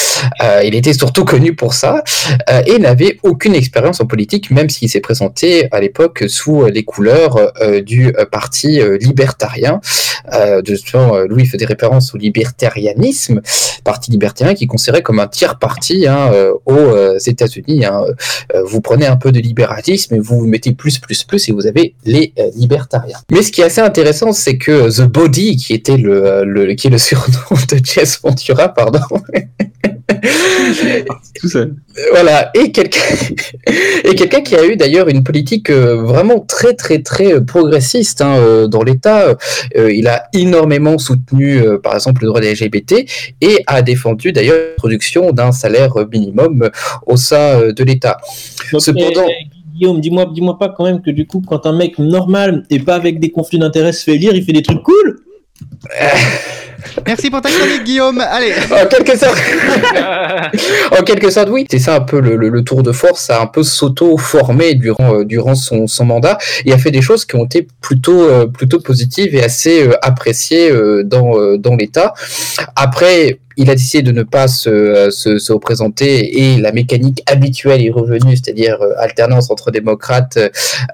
Euh, 0.43 0.61
il 0.63 0.75
était 0.75 0.93
surtout 0.93 1.25
connu 1.25 1.55
pour 1.55 1.73
ça 1.73 2.03
euh, 2.51 2.61
et 2.67 2.77
n'avait 2.77 3.17
aucune 3.23 3.55
expérience 3.55 3.99
en 4.01 4.05
politique, 4.05 4.51
même 4.51 4.69
s'il 4.69 4.87
s'est 4.87 4.99
présenté 4.99 5.67
à 5.71 5.79
l'époque 5.81 6.25
sous 6.27 6.65
les 6.67 6.83
couleurs 6.83 7.51
euh, 7.59 7.81
du 7.81 8.09
euh, 8.15 8.25
parti 8.25 8.79
euh, 8.79 8.97
libertarien. 8.99 9.81
De, 10.31 10.75
euh, 10.95 11.27
Louis 11.27 11.45
faisait 11.45 11.65
référence 11.65 12.13
au 12.13 12.17
libertarianisme, 12.17 13.41
parti 13.83 14.11
libertarien 14.11 14.53
qui 14.53 14.65
est 14.65 14.67
considéré 14.67 15.01
comme 15.01 15.19
un 15.19 15.27
tiers 15.27 15.57
parti 15.59 16.07
hein, 16.07 16.31
aux 16.65 17.17
États-Unis. 17.17 17.85
hein. 17.85 18.01
Vous 18.65 18.81
prenez 18.81 19.05
un 19.05 19.17
peu 19.17 19.31
de 19.31 19.39
libéralisme 19.39 20.15
et 20.15 20.19
vous 20.19 20.45
mettez 20.45 20.71
plus, 20.71 20.97
plus, 20.99 21.23
plus 21.23 21.47
et 21.49 21.51
vous 21.51 21.67
avez 21.67 21.93
les 22.05 22.33
libertariens. 22.55 23.17
Mais 23.31 23.43
ce 23.43 23.51
qui 23.51 23.61
est 23.61 23.65
assez 23.65 23.81
intéressant, 23.81 24.31
c'est 24.33 24.57
que 24.57 24.89
The 24.89 25.07
Body, 25.07 25.57
qui 25.57 25.73
était 25.73 25.97
le, 25.97 26.43
le 26.43 26.73
qui 26.73 26.87
est 26.87 26.91
le 26.91 26.97
surnom 26.97 27.35
de 27.69 27.77
Jess 27.83 28.19
Ventura, 28.35 28.69
pardon. 28.69 28.99
Tout 31.39 31.47
seul. 31.47 31.75
Voilà, 32.11 32.51
et 32.53 32.71
quelqu'un 32.71 32.99
et 34.03 34.15
quelqu'un 34.15 34.41
qui 34.41 34.55
a 34.55 34.65
eu 34.65 34.75
d'ailleurs 34.75 35.07
une 35.07 35.23
politique 35.23 35.69
euh, 35.69 36.01
vraiment 36.01 36.39
très 36.39 36.73
très 36.73 37.01
très 37.01 37.33
euh, 37.33 37.41
progressiste 37.41 38.21
hein, 38.21 38.35
euh, 38.37 38.67
dans 38.67 38.83
l'État. 38.83 39.35
Il 39.75 40.07
a 40.07 40.27
énormément 40.33 40.97
soutenu, 40.97 41.61
par 41.81 41.95
exemple, 41.95 42.23
le 42.23 42.27
droit 42.27 42.41
des 42.41 42.53
LGBT 42.53 43.05
et 43.41 43.63
a 43.67 43.81
défendu 43.81 44.31
d'ailleurs 44.31 44.57
l'introduction 44.71 45.31
d'un 45.31 45.51
salaire 45.51 45.93
minimum 46.11 46.69
au 47.05 47.15
sein 47.17 47.71
de 47.71 47.83
l'État. 47.83 48.17
Cependant- 48.77 49.27
eh, 49.27 49.45
eh, 49.45 49.77
Guillaume, 49.77 49.99
dis-moi, 49.99 50.25
dis-moi 50.33 50.57
pas 50.57 50.69
quand 50.69 50.85
même 50.85 51.01
que 51.01 51.11
du 51.11 51.27
coup, 51.27 51.41
quand 51.45 51.65
un 51.65 51.73
mec 51.73 51.99
normal 51.99 52.63
et 52.69 52.79
pas 52.79 52.95
avec 52.95 53.19
des 53.19 53.29
conflits 53.31 53.59
d'intérêts 53.59 53.91
se 53.91 54.03
fait 54.03 54.15
élire, 54.15 54.33
il 54.35 54.43
fait 54.43 54.53
des 54.53 54.61
trucs 54.61 54.83
cool? 54.83 55.19
Merci 57.05 57.29
pour 57.29 57.41
ta 57.41 57.49
chronique, 57.49 57.83
Guillaume. 57.83 58.19
Allez. 58.19 58.53
En 58.71 58.85
quelque 58.87 59.17
sorte, 59.17 59.37
en 60.97 61.03
quelque 61.03 61.29
sorte, 61.29 61.49
oui. 61.49 61.65
C'est 61.69 61.79
ça 61.79 61.95
un 61.95 62.01
peu 62.01 62.19
le, 62.19 62.35
le- 62.35 62.63
tour 62.63 62.81
de 62.83 62.91
force, 62.91 63.29
a 63.29 63.41
un 63.41 63.45
peu 63.47 63.61
s'auto-formé 63.63 64.73
durant, 64.75 65.19
euh, 65.19 65.23
durant 65.25 65.53
son, 65.55 65.87
son 65.87 66.05
mandat 66.05 66.37
et 66.65 66.73
a 66.73 66.77
fait 66.77 66.89
des 66.91 67.01
choses 67.01 67.25
qui 67.25 67.35
ont 67.35 67.45
été 67.45 67.67
plutôt, 67.81 68.23
euh, 68.23 68.47
plutôt 68.47 68.79
positives 68.79 69.35
et 69.35 69.43
assez 69.43 69.87
euh, 69.87 69.93
appréciées 70.01 70.71
dans, 71.03 71.57
dans 71.57 71.75
l'État. 71.75 72.13
Après, 72.75 73.39
il 73.57 73.69
a 73.69 73.75
décidé 73.75 74.01
de 74.03 74.11
ne 74.11 74.23
pas 74.23 74.47
se, 74.47 75.09
se, 75.11 75.37
se 75.37 75.53
représenter 75.53 76.39
et 76.41 76.57
la 76.57 76.71
mécanique 76.71 77.21
habituelle 77.27 77.85
est 77.85 77.91
revenue, 77.91 78.35
c'est-à-dire 78.35 78.77
alternance 78.97 79.49
entre 79.51 79.71
démocrates 79.71 80.37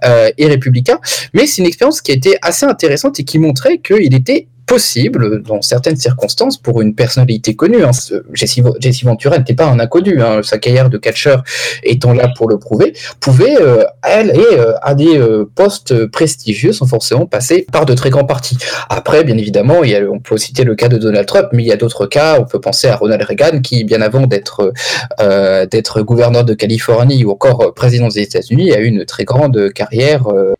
et 0.03 0.45
républicains. 0.45 0.99
Mais 1.33 1.47
c'est 1.47 1.61
une 1.61 1.67
expérience 1.67 2.01
qui 2.01 2.11
a 2.11 2.15
été 2.15 2.37
assez 2.41 2.65
intéressante 2.65 3.19
et 3.19 3.23
qui 3.23 3.39
montrait 3.39 3.79
qu'il 3.79 4.13
était 4.13 4.47
possible, 4.71 5.41
dans 5.43 5.61
certaines 5.61 5.97
circonstances, 5.97 6.57
pour 6.57 6.81
une 6.81 6.95
personnalité 6.95 7.55
connue. 7.55 7.83
Hein. 7.83 7.91
Jesse, 8.33 9.03
Ventura 9.03 9.37
n'était 9.37 9.53
pas 9.53 9.65
un 9.65 9.79
inconnu. 9.79 10.21
Hein. 10.21 10.41
Sa 10.43 10.57
carrière 10.57 10.89
de 10.89 10.97
catcheur 10.97 11.43
étant 11.83 12.13
là 12.13 12.31
pour 12.37 12.47
le 12.49 12.57
prouver, 12.57 12.93
pouvait 13.19 13.57
euh, 13.59 13.83
aller 14.01 14.39
euh, 14.53 14.73
à 14.81 14.95
des 14.95 15.17
euh, 15.17 15.49
postes 15.55 16.05
prestigieux 16.07 16.73
sans 16.73 16.85
forcément 16.85 17.25
passer 17.25 17.65
par 17.71 17.85
de 17.85 17.93
très 17.93 18.09
grands 18.09 18.25
partis. 18.25 18.57
Après, 18.89 19.23
bien 19.23 19.37
évidemment, 19.37 19.83
il 19.83 19.91
y 19.91 19.95
a, 19.95 20.01
on 20.09 20.19
peut 20.19 20.37
citer 20.37 20.63
le 20.63 20.75
cas 20.75 20.87
de 20.87 20.97
Donald 20.97 21.27
Trump, 21.27 21.49
mais 21.53 21.63
il 21.63 21.67
y 21.67 21.73
a 21.73 21.77
d'autres 21.77 22.05
cas. 22.05 22.39
On 22.39 22.45
peut 22.45 22.61
penser 22.61 22.87
à 22.87 22.95
Ronald 22.95 23.23
Reagan, 23.23 23.59
qui, 23.61 23.83
bien 23.83 24.01
avant 24.01 24.25
d'être 24.25 24.71
euh, 25.19 25.65
d'être 25.65 26.01
gouverneur 26.01 26.43
de 26.45 26.53
Californie 26.53 27.23
ou 27.25 27.31
encore 27.31 27.61
euh, 27.61 27.71
président 27.71 28.07
des 28.07 28.19
États-Unis, 28.19 28.71
a 28.73 28.79
eu 28.79 28.85
une 28.85 29.05
très 29.05 29.25
grande 29.25 29.71
carrière 29.73 30.27
euh, 30.27 30.53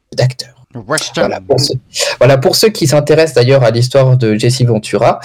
Voilà 1.22 1.42
pour, 1.42 1.60
ceux, 1.60 1.74
voilà 2.20 2.38
pour 2.38 2.56
ceux 2.56 2.70
qui 2.70 2.88
s'intéressent 2.88 3.36
d'ailleurs 3.36 3.64
à 3.64 3.72
l'histoire 3.72 4.18
de 4.18 4.36
Jesse 4.36 4.62
Ventura, 4.64 5.20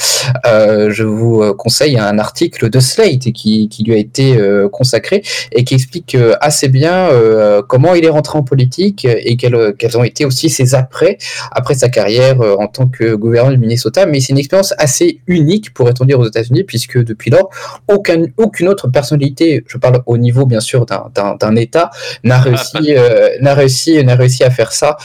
euh, 0.46 0.90
je 0.90 1.04
vous 1.04 1.42
euh, 1.42 1.54
conseille 1.54 1.98
un 1.98 2.18
article 2.18 2.68
de 2.68 2.80
Slate 2.80 3.32
qui, 3.32 3.68
qui 3.68 3.84
lui 3.84 3.94
a 3.94 3.96
été 3.98 4.36
euh, 4.36 4.68
consacré 4.68 5.22
et 5.52 5.64
qui 5.64 5.74
explique 5.74 6.16
assez 6.40 6.68
bien 6.68 7.08
euh, 7.10 7.62
comment 7.66 7.94
il 7.94 8.04
est 8.04 8.08
rentré 8.10 8.38
en 8.38 8.42
politique 8.42 9.04
et 9.04 9.36
quels, 9.36 9.56
ont 9.96 10.04
été 10.04 10.24
aussi 10.24 10.50
ses 10.50 10.74
après 10.74 11.18
après 11.52 11.74
sa 11.74 11.88
carrière 11.88 12.40
en 12.40 12.66
tant 12.66 12.86
que 12.88 13.14
gouverneur 13.14 13.52
du 13.52 13.58
Minnesota. 13.58 14.04
Mais 14.06 14.20
c'est 14.20 14.32
une 14.32 14.38
expérience 14.38 14.74
assez 14.78 15.20
unique 15.26 15.72
pourrait-on 15.74 16.04
dire 16.04 16.18
aux 16.18 16.26
États-Unis 16.26 16.64
puisque 16.64 16.98
depuis 17.02 17.30
lors 17.30 17.50
aucun, 17.88 18.24
aucune 18.36 18.68
autre 18.68 18.88
personnalité, 18.88 19.64
je 19.68 19.78
parle 19.78 20.02
au 20.06 20.18
niveau 20.18 20.44
bien 20.46 20.60
sûr 20.60 20.86
d'un- 20.86 21.56
État, 21.56 21.90
n'a 22.24 22.38
réussi 22.38 22.76
euh, 22.90 23.28
n'a 23.40 23.54
réussi 23.54 24.04
n'a 24.04 24.14
réussi 24.14 24.44
à 24.44 24.50
faire 24.50 24.72
ça 24.72 24.96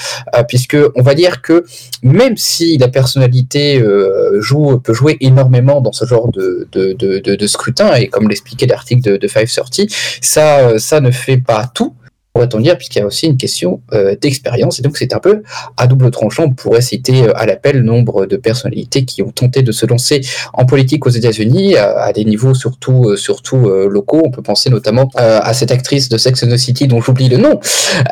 puisque 0.48 0.78
on 0.96 1.02
va 1.02 1.14
dire 1.14 1.42
que 1.42 1.66
même 2.04 2.38
si 2.38 2.78
la 2.78 2.88
personnalité 2.88 3.82
euh, 3.82 4.42
joue, 4.42 4.80
peut 4.80 4.94
jouer 4.94 5.18
énormément 5.20 5.82
dans 5.82 5.92
ce 5.92 6.06
genre 6.06 6.30
de, 6.32 6.68
de, 6.72 6.94
de, 7.20 7.48
scrutin, 7.48 7.94
et 7.96 8.08
comme 8.08 8.28
l'expliquait 8.30 8.66
l'article 8.66 9.02
de, 9.02 9.18
de 9.18 9.28
530, 9.28 9.88
ça, 10.22 10.60
euh, 10.60 10.78
ça 10.80 11.00
ne 11.00 11.12
fait 11.12 11.38
pas 11.38 11.70
tout, 11.74 11.94
pourrait-on 12.34 12.60
dire, 12.60 12.78
puisqu'il 12.78 13.00
y 13.00 13.02
a 13.02 13.06
aussi 13.06 13.28
une 13.28 13.38
question 13.38 13.82
euh, 13.94 14.16
d'expérience, 14.20 14.80
et 14.80 14.82
donc 14.82 14.98
c'est 14.98 15.14
un 15.14 15.20
peu 15.20 15.44
à 15.78 15.88
double 15.88 16.12
tranchant. 16.12 16.44
On 16.46 16.54
pourrait 16.54 16.82
citer 16.82 17.24
euh, 17.24 17.38
à 17.38 17.46
l'appel 17.46 17.82
nombre 17.82 18.26
de 18.26 18.38
personnalités 18.38 19.06
qui 19.06 19.22
ont 19.22 19.32
tenté 19.32 19.64
de 19.64 19.72
se 19.72 19.86
lancer 19.86 20.22
en 20.54 20.66
politique 20.66 21.06
aux 21.06 21.10
États-Unis 21.10 21.76
à, 21.76 22.00
à 22.04 22.14
des 22.14 22.24
niveaux 22.26 22.54
surtout, 22.54 23.10
euh, 23.10 23.16
surtout 23.18 23.68
euh, 23.68 23.90
locaux. 23.90 24.22
On 24.26 24.32
peut 24.32 24.42
penser 24.42 24.70
notamment 24.70 25.10
euh, 25.20 25.40
à 25.42 25.54
cette 25.54 25.72
actrice 25.72 26.10
de 26.10 26.18
Sex 26.18 26.44
and 26.44 26.48
the 26.48 26.58
City 26.58 26.88
dont 26.88 27.02
j'oublie 27.02 27.28
le 27.30 27.38
nom, 27.38 27.60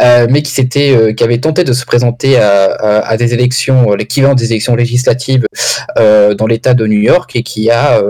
euh, 0.02 0.28
mais 0.30 0.42
qui 0.42 0.52
s'était, 0.52 1.14
qui 1.16 1.24
avait 1.24 1.40
tenté 1.40 1.64
de 1.64 1.74
se 1.74 1.86
présenter 1.86 2.38
à, 2.38 2.72
à, 2.72 3.08
à 3.08 3.18
des 3.18 3.34
élections, 3.34 3.94
l'équivalent 3.94 4.36
des 4.36 4.52
élections 4.52 4.76
législatives 4.76 5.46
dans 5.96 6.48
l'État 6.48 6.74
de 6.74 6.86
New 6.86 7.02
York 7.02 7.36
et 7.36 7.44
qui 7.44 7.70
a 7.70 8.02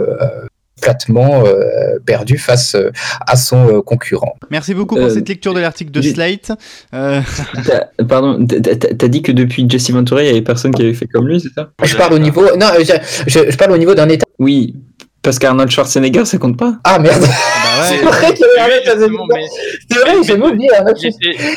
platement 0.81 1.45
euh, 1.45 1.99
perdu 2.05 2.37
face 2.37 2.75
euh, 2.75 2.91
à 3.25 3.35
son 3.35 3.67
euh, 3.77 3.81
concurrent. 3.81 4.35
Merci 4.51 4.73
beaucoup 4.73 4.95
pour 4.95 5.05
Euh, 5.05 5.09
cette 5.09 5.27
lecture 5.29 5.53
de 5.53 5.59
l'article 5.59 5.91
de 5.91 6.01
Slate. 6.01 6.51
Euh, 6.93 7.21
T'as- 7.65 8.03
Pardon, 8.05 8.45
t'as- 8.45 9.07
dit 9.07 9.21
que 9.21 9.31
depuis 9.31 9.65
Jesse 9.69 9.91
Ventura, 9.91 10.23
il 10.23 10.27
y 10.27 10.29
avait 10.29 10.41
personne 10.41 10.73
qui 10.73 10.81
avait 10.81 10.93
fait 10.93 11.07
comme 11.07 11.27
lui, 11.27 11.39
c'est 11.41 11.53
ça? 11.53 11.69
Je 11.83 11.95
parle 11.95 12.13
au 12.13 12.19
niveau, 12.19 12.43
non, 12.57 12.67
je, 12.79 12.93
je, 13.27 13.51
je 13.51 13.57
parle 13.57 13.71
au 13.71 13.77
niveau 13.77 13.93
d'un 13.95 14.07
État. 14.09 14.25
Oui, 14.39 14.75
parce 15.21 15.37
qu'Arnold 15.39 15.69
Schwarzenegger, 15.69 16.25
ça 16.25 16.37
compte 16.37 16.57
pas. 16.57 16.75
Ah 16.83 16.99
merde, 16.99 17.21
bah 17.21 17.27
c'est 17.83 17.97
vrai 17.97 18.33
qu'il 18.33 18.45
y 18.57 18.59
avait 18.59 18.81
mais 18.85 19.45
C'est 19.91 19.99
vrai, 19.99 20.13
j'ai 20.23 20.33
oublié 20.33 20.69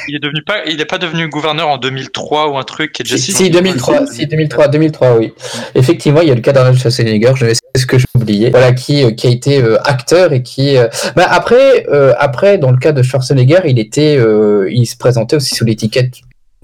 il, 0.08 0.16
est 0.16 0.18
devenu 0.18 0.42
pas, 0.42 0.64
il 0.66 0.80
est 0.80 0.84
pas 0.84 0.98
devenu 0.98 1.28
gouverneur 1.28 1.68
en 1.68 1.78
2003 1.78 2.50
ou 2.50 2.58
un 2.58 2.64
truc 2.64 2.92
qui 2.92 3.02
est 3.02 3.06
Si, 3.06 3.16
Jesse 3.26 3.36
si, 3.36 3.50
2003, 3.50 4.06
si, 4.06 4.26
2003, 4.26 4.68
2003, 4.68 5.16
oui. 5.16 5.32
Effectivement, 5.74 6.20
il 6.20 6.28
y 6.28 6.32
a 6.32 6.34
le 6.34 6.40
cas 6.40 6.52
d'Arnold 6.52 6.78
Schwarzenegger, 6.78 7.32
je 7.36 7.46
sais 7.46 7.60
ce 7.76 7.86
que 7.86 7.98
j'ai 7.98 8.06
oublié, 8.14 8.50
voilà, 8.50 8.72
qui, 8.72 9.04
euh, 9.04 9.12
qui 9.12 9.26
a 9.28 9.30
été 9.30 9.62
euh, 9.62 9.78
acteur 9.84 10.32
et 10.32 10.42
qui... 10.42 10.76
euh, 10.76 10.88
bah, 11.16 11.26
après, 11.30 11.86
euh, 11.88 12.14
après, 12.18 12.58
dans 12.58 12.70
le 12.70 12.78
cas 12.78 12.92
de 12.92 13.02
Schwarzenegger, 13.02 13.60
il 13.66 13.78
était, 13.78 14.16
euh, 14.16 14.68
il 14.70 14.86
se 14.86 14.96
présentait 14.96 15.36
aussi 15.36 15.54
sous 15.54 15.64
l'étiquette 15.64 16.14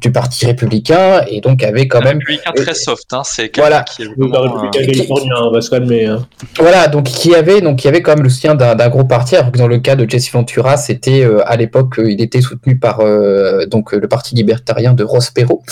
du 0.01 0.12
Parti 0.12 0.46
républicain 0.46 1.22
et 1.28 1.40
donc 1.40 1.62
avait 1.64 1.88
quand 1.88 1.99
Un 1.99 2.05
même... 2.05 2.18
républicain 2.18 2.53
très 2.55 2.74
soft, 2.74 3.12
hein, 3.12 3.22
c'est 3.24 3.49
quelqu'un 3.49 3.62
Voilà. 3.62 3.82
qui 3.82 4.03
est 4.03 4.05
Le 4.05 4.26
vraiment, 4.28 4.42
républicain 4.55 4.80
euh, 4.80 4.86
californien, 4.92 5.34
on 5.42 5.51
va 5.51 5.61
se 5.61 5.70
calmer. 5.70 6.07
hein. 6.07 6.26
Voilà, 6.59 6.86
donc 6.86 7.05
qui 7.05 7.34
avait, 7.34 7.61
donc 7.61 7.78
qui 7.78 7.88
avait 7.88 8.01
quand 8.01 8.14
même 8.14 8.22
le 8.22 8.30
soutien 8.30 8.55
d'un 8.55 8.74
d'un 8.76 8.88
gros 8.88 9.05
parti, 9.05 9.34
alors 9.36 9.51
que 9.51 9.59
dans 9.59 9.66
le 9.66 9.78
cas 9.78 9.96
de 9.96 10.09
Jesse 10.09 10.30
Ventura, 10.30 10.76
c'était 10.76 11.24
euh, 11.24 11.42
à 11.49 11.57
l'époque, 11.57 11.99
euh, 11.99 12.11
il 12.11 12.20
était 12.22 12.40
soutenu 12.40 12.78
par 12.78 13.01
euh, 13.01 13.66
donc 13.66 13.92
euh, 13.92 13.99
le 13.99 14.07
parti 14.09 14.34
libertarien 14.36 14.92
de 14.94 15.03
Ross 15.03 15.30
Perot. 15.30 15.62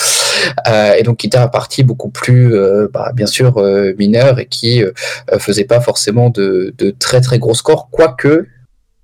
euh, 0.68 0.94
et 0.94 1.02
donc 1.04 1.18
qui 1.18 1.28
était 1.28 1.38
un 1.38 1.48
parti 1.48 1.82
beaucoup 1.84 2.08
plus, 2.10 2.54
euh, 2.54 2.88
bah, 2.92 3.12
bien 3.14 3.26
sûr, 3.26 3.58
euh, 3.58 3.92
mineur 3.98 4.38
et 4.40 4.46
qui 4.46 4.82
euh, 4.82 4.90
euh, 5.32 5.38
faisait 5.38 5.64
pas 5.64 5.80
forcément 5.80 6.30
de, 6.30 6.74
de 6.78 6.90
très 6.98 7.20
très 7.20 7.38
gros 7.38 7.54
scores, 7.54 7.88
quoique 7.90 8.46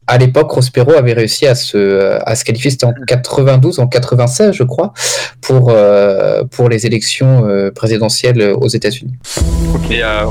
à 0.06 0.18
l'époque, 0.18 0.50
Rospero 0.50 0.92
avait 0.92 1.12
réussi 1.12 1.46
à 1.46 1.54
se, 1.54 2.18
à 2.24 2.34
se 2.34 2.44
qualifier, 2.44 2.70
c'était 2.70 2.86
en 2.86 2.94
92, 3.06 3.78
en 3.78 3.86
96, 3.86 4.52
je 4.52 4.64
crois, 4.64 4.92
pour, 5.40 5.70
euh, 5.70 6.42
pour 6.44 6.68
les 6.68 6.86
élections 6.86 7.46
euh, 7.46 7.70
présidentielles 7.70 8.42
aux 8.42 8.68
États-Unis. 8.68 9.14
Euh, 9.90 10.24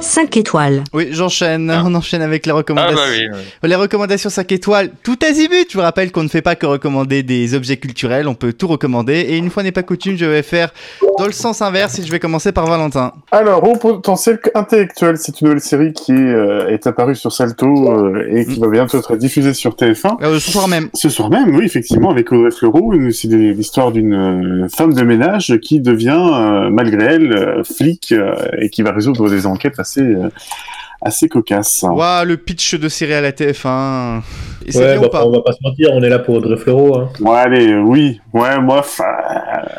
5 0.00 0.36
étoiles. 0.36 0.82
Oui, 0.92 1.08
j'enchaîne. 1.10 1.70
Ah. 1.70 1.82
On 1.84 1.94
enchaîne 1.94 2.22
avec 2.22 2.46
les 2.46 2.52
ah 2.52 2.56
recommandations. 2.56 2.96
bah 2.96 3.36
oui. 3.36 3.40
oui. 3.62 3.68
Les 3.68 3.74
recommandations 3.74 4.30
5 4.30 4.50
étoiles, 4.52 4.90
tout 5.02 5.18
azimut. 5.28 5.66
Je 5.70 5.76
vous 5.76 5.82
rappelle 5.82 6.12
qu'on 6.12 6.22
ne 6.22 6.28
fait 6.28 6.42
pas 6.42 6.56
que 6.56 6.66
recommander 6.66 7.22
des 7.22 7.54
objets 7.54 7.76
culturels, 7.76 8.28
on 8.28 8.34
peut 8.34 8.52
tout 8.52 8.66
recommander. 8.66 9.14
Et 9.14 9.36
une 9.36 9.50
fois 9.50 9.62
n'est 9.62 9.72
pas 9.72 9.82
coutume, 9.82 10.16
je 10.16 10.24
vais 10.24 10.42
faire 10.42 10.72
dans 11.18 11.26
le 11.26 11.32
sens 11.32 11.62
inverse 11.62 11.98
et 11.98 12.02
je 12.02 12.10
vais 12.10 12.18
commencer 12.18 12.52
par 12.52 12.66
Valentin. 12.66 13.12
Alors, 13.30 13.62
au 13.68 13.76
potentiel 13.76 14.40
intellectuel, 14.54 15.16
c'est 15.18 15.40
une 15.40 15.48
nouvelle 15.48 15.62
série 15.62 15.92
qui 15.92 16.12
euh, 16.12 16.68
est 16.68 16.86
apparue 16.86 17.16
sur 17.16 17.32
Salto 17.32 17.92
euh, 17.92 18.26
et 18.30 18.46
qui 18.46 18.58
va 18.58 18.68
bientôt 18.68 18.98
être 18.98 19.16
diffusée 19.16 19.54
sur 19.54 19.74
TF1. 19.74 20.22
Euh, 20.22 20.38
ce 20.38 20.50
soir 20.50 20.68
même. 20.68 20.88
Ce 20.94 21.08
soir 21.08 21.30
même, 21.30 21.54
oui, 21.54 21.64
effectivement, 21.64 22.10
avec 22.10 22.32
Audrey 22.32 22.50
Fleurot, 22.50 22.94
c'est 23.10 23.28
l'histoire 23.28 23.92
d'une 23.92 24.68
femme 24.74 24.94
de 24.94 25.02
ménage 25.02 25.58
qui 25.60 25.80
devient, 25.80 26.30
euh, 26.32 26.70
malgré 26.70 27.04
elle, 27.04 27.32
euh, 27.32 27.64
flic 27.64 28.12
euh, 28.12 28.34
et 28.58 28.70
qui 28.70 28.82
va 28.82 28.92
résoudre 28.92 29.28
des 29.28 29.46
enquêtes 29.46 29.78
assez, 29.78 29.89
euh, 29.98 30.28
assez 31.02 31.28
cocasses. 31.28 31.82
Waouh, 31.82 32.24
le 32.26 32.36
pitch 32.36 32.74
de 32.74 32.88
série 32.88 33.14
à 33.14 33.20
la 33.20 33.32
TF1. 33.32 34.20
Et 34.66 34.72
c'est 34.72 34.78
Ouais, 34.78 34.92
bien 34.92 35.00
bah, 35.00 35.06
ou 35.06 35.10
pas 35.10 35.26
on 35.26 35.32
va 35.32 35.40
pas 35.42 35.52
se 35.52 35.58
mentir, 35.62 35.90
on 35.92 36.02
est 36.02 36.08
là 36.08 36.18
pour 36.18 36.36
Audrey 36.36 36.56
Fleurot. 36.56 36.98
Hein. 36.98 37.08
Ouais, 37.20 37.36
allez, 37.38 37.74
oui, 37.74 38.20
ouais, 38.34 38.60
moi, 38.60 38.84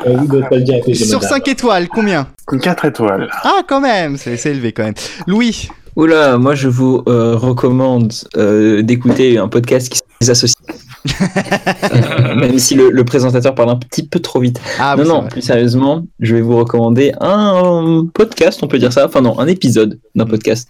Euh, 0.06 0.94
Sur 0.94 1.20
madame. 1.20 1.30
5 1.30 1.48
étoiles, 1.48 1.88
combien 1.88 2.26
4 2.60 2.84
étoiles. 2.86 3.30
Ah, 3.44 3.62
quand 3.68 3.80
même, 3.80 4.16
c'est 4.16 4.36
c'est 4.36 4.50
élevé 4.50 4.72
quand 4.72 4.84
même. 4.84 4.94
Louis, 5.26 5.68
Oula, 5.94 6.38
moi 6.38 6.54
je 6.54 6.68
vous 6.68 7.02
euh, 7.06 7.36
recommande 7.36 8.12
euh, 8.36 8.82
d'écouter 8.82 9.36
un 9.38 9.48
podcast 9.48 9.90
qui 9.90 9.98
s'appelle 9.98 10.16
Les 10.22 10.30
Associés. 10.30 10.56
Euh, 11.06 12.34
même 12.36 12.58
si 12.58 12.74
le, 12.74 12.90
le 12.90 13.04
présentateur 13.04 13.54
parle 13.54 13.70
un 13.70 13.76
petit 13.76 14.06
peu 14.06 14.20
trop 14.20 14.40
vite. 14.40 14.60
ah, 14.78 14.94
non, 14.96 15.02
oui, 15.02 15.08
non, 15.08 15.28
plus 15.28 15.42
sérieusement, 15.42 16.04
je 16.20 16.34
vais 16.34 16.40
vous 16.40 16.56
recommander 16.56 17.12
un 17.20 18.06
podcast, 18.14 18.60
on 18.62 18.68
peut 18.68 18.78
dire 18.78 18.92
ça. 18.92 19.06
Enfin, 19.06 19.20
non, 19.20 19.38
un 19.38 19.46
épisode 19.46 19.98
d'un 20.14 20.26
podcast. 20.26 20.68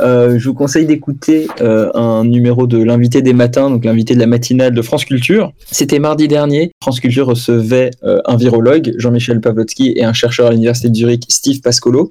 Euh, 0.00 0.38
je 0.38 0.48
vous 0.48 0.54
conseille 0.54 0.86
d'écouter 0.86 1.48
euh, 1.60 1.90
un 1.94 2.24
numéro 2.24 2.66
de 2.66 2.82
l'invité 2.82 3.22
des 3.22 3.32
matins, 3.32 3.70
donc 3.70 3.84
l'invité 3.84 4.14
de 4.14 4.20
la 4.20 4.26
matinale 4.26 4.74
de 4.74 4.82
France 4.82 5.04
Culture. 5.04 5.52
C'était 5.70 5.98
mardi 5.98 6.28
dernier. 6.28 6.72
France 6.82 7.00
Culture 7.00 7.26
recevait 7.26 7.90
euh, 8.04 8.20
un 8.26 8.36
virologue, 8.36 8.94
Jean-Michel 8.98 9.40
Pavlotsky, 9.40 9.92
et 9.96 10.04
un 10.04 10.12
chercheur 10.12 10.48
à 10.48 10.50
l'université 10.50 10.88
de 10.88 10.94
Zurich, 10.94 11.24
Steve 11.28 11.60
Pascolo, 11.60 12.10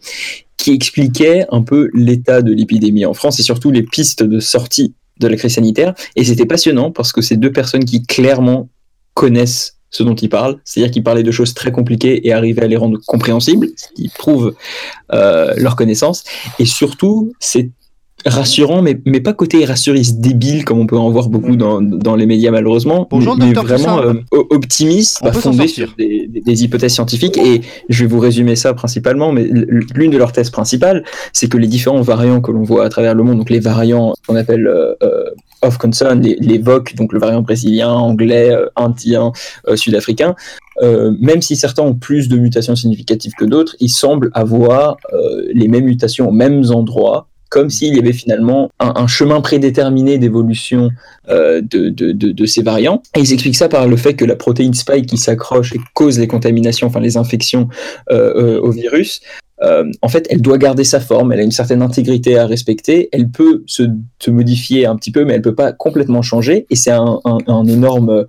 qui 0.57 0.71
expliquaient 0.71 1.45
un 1.51 1.63
peu 1.63 1.89
l'état 1.93 2.41
de 2.41 2.53
l'épidémie 2.53 3.05
en 3.05 3.13
France 3.13 3.39
et 3.39 3.43
surtout 3.43 3.71
les 3.71 3.83
pistes 3.83 4.23
de 4.23 4.39
sortie 4.39 4.93
de 5.21 5.27
la 5.27 5.37
crise 5.37 5.53
sanitaire. 5.53 5.93
Et 6.15 6.23
c'était 6.23 6.45
passionnant 6.45 6.91
parce 6.91 7.11
que 7.13 7.21
c'est 7.21 7.37
deux 7.37 7.51
personnes 7.51 7.85
qui 7.85 8.03
clairement 8.03 8.69
connaissent 9.13 9.77
ce 9.89 10.03
dont 10.03 10.15
ils 10.15 10.29
parlent, 10.29 10.57
c'est-à-dire 10.63 10.91
qu'ils 10.91 11.03
parlaient 11.03 11.23
de 11.23 11.31
choses 11.31 11.53
très 11.53 11.71
compliquées 11.71 12.25
et 12.25 12.31
arrivaient 12.31 12.63
à 12.63 12.67
les 12.67 12.77
rendre 12.77 12.97
compréhensibles, 13.05 13.67
ce 13.75 13.87
qui 13.93 14.09
prouve 14.17 14.55
euh, 15.13 15.53
leur 15.57 15.75
connaissance. 15.75 16.23
Et 16.59 16.65
surtout, 16.65 17.33
c'est 17.39 17.69
rassurant, 18.25 18.81
mais, 18.81 18.99
mais 19.05 19.19
pas 19.19 19.33
côté 19.33 19.63
rassuriste 19.65 20.19
débile 20.19 20.65
comme 20.65 20.79
on 20.79 20.85
peut 20.87 20.97
en 20.97 21.09
voir 21.09 21.29
beaucoup 21.29 21.55
dans, 21.55 21.81
dans 21.81 22.15
les 22.15 22.25
médias 22.25 22.51
malheureusement, 22.51 23.07
Bonjour, 23.09 23.35
mais, 23.37 23.47
mais 23.47 23.53
vraiment 23.53 23.99
euh, 23.99 24.13
optimiste, 24.49 25.19
On 25.21 25.25
bah, 25.25 25.33
fondé 25.33 25.67
sur 25.67 25.93
des, 25.97 26.27
des- 26.27 26.41
des 26.41 26.63
hypothèses 26.63 26.93
scientifiques. 26.93 27.37
Et 27.37 27.61
je 27.89 28.03
vais 28.03 28.07
vous 28.09 28.19
résumer 28.19 28.55
ça 28.55 28.73
principalement, 28.73 29.31
mais 29.31 29.43
l'une 29.43 30.11
de 30.11 30.17
leurs 30.17 30.31
thèses 30.31 30.49
principales, 30.49 31.03
c'est 31.33 31.47
que 31.47 31.57
les 31.57 31.67
différents 31.67 32.01
variants 32.01 32.41
que 32.41 32.51
l'on 32.51 32.63
voit 32.63 32.85
à 32.85 32.89
travers 32.89 33.15
le 33.15 33.23
monde, 33.23 33.37
donc 33.37 33.49
les 33.49 33.59
variants 33.59 34.13
qu'on 34.27 34.35
appelle 34.35 34.67
euh, 34.67 34.93
euh, 35.03 35.23
of 35.63 35.77
concern, 35.77 36.21
les, 36.21 36.35
les 36.39 36.57
VOC, 36.57 36.95
donc 36.95 37.13
le 37.13 37.19
variant 37.19 37.41
brésilien, 37.41 37.89
anglais, 37.91 38.49
euh, 38.51 38.65
indien, 38.75 39.31
euh, 39.67 39.75
sud-africain, 39.75 40.35
euh, 40.81 41.13
même 41.19 41.41
si 41.41 41.55
certains 41.55 41.83
ont 41.83 41.93
plus 41.93 42.29
de 42.29 42.37
mutations 42.37 42.75
significatives 42.75 43.33
que 43.37 43.45
d'autres, 43.45 43.75
ils 43.79 43.89
semblent 43.89 44.31
avoir 44.33 44.97
euh, 45.13 45.43
les 45.53 45.67
mêmes 45.67 45.85
mutations 45.85 46.29
aux 46.29 46.31
mêmes 46.31 46.63
endroits, 46.71 47.27
comme 47.51 47.69
s'il 47.69 47.93
y 47.93 47.99
avait 47.99 48.13
finalement 48.13 48.71
un, 48.79 49.07
chemin 49.07 49.41
prédéterminé 49.41 50.17
d'évolution 50.17 50.89
euh, 51.29 51.61
de 51.61 52.45
ces 52.45 52.63
variants. 52.63 53.03
Et 53.15 53.19
ils 53.19 53.33
expliquent 53.33 53.57
ça 53.57 53.67
par 53.67 53.87
le 53.87 53.97
fait 53.97 54.13
que 54.13 54.23
la 54.23 54.37
protéine 54.37 54.73
spike 54.73 55.05
qui 55.05 55.17
s'accroche 55.17 55.75
et 55.75 55.79
cause 55.93 56.17
les 56.17 56.27
contaminations, 56.27 56.87
enfin 56.87 57.01
les 57.01 57.17
infections 57.17 57.67
euh, 58.09 58.33
euh, 58.35 58.61
au 58.61 58.71
virus, 58.71 59.19
euh, 59.63 59.89
en 60.01 60.07
fait, 60.07 60.27
elle 60.29 60.41
doit 60.41 60.57
garder 60.57 60.83
sa 60.83 60.99
forme, 60.99 61.31
elle 61.31 61.39
a 61.39 61.43
une 61.43 61.51
certaine 61.51 61.81
intégrité 61.81 62.37
à 62.37 62.45
respecter, 62.45 63.09
elle 63.11 63.29
peut 63.29 63.63
se, 63.65 63.83
se 64.19 64.31
modifier 64.31 64.85
un 64.85 64.95
petit 64.95 65.11
peu, 65.11 65.23
mais 65.25 65.33
elle 65.33 65.41
peut 65.41 65.55
pas 65.55 65.71
complètement 65.71 66.21
changer, 66.21 66.65
et 66.69 66.75
c'est 66.75 66.91
un, 66.91 67.19
un, 67.25 67.37
un 67.47 67.65
énorme... 67.65 68.09
euh, 68.09 68.25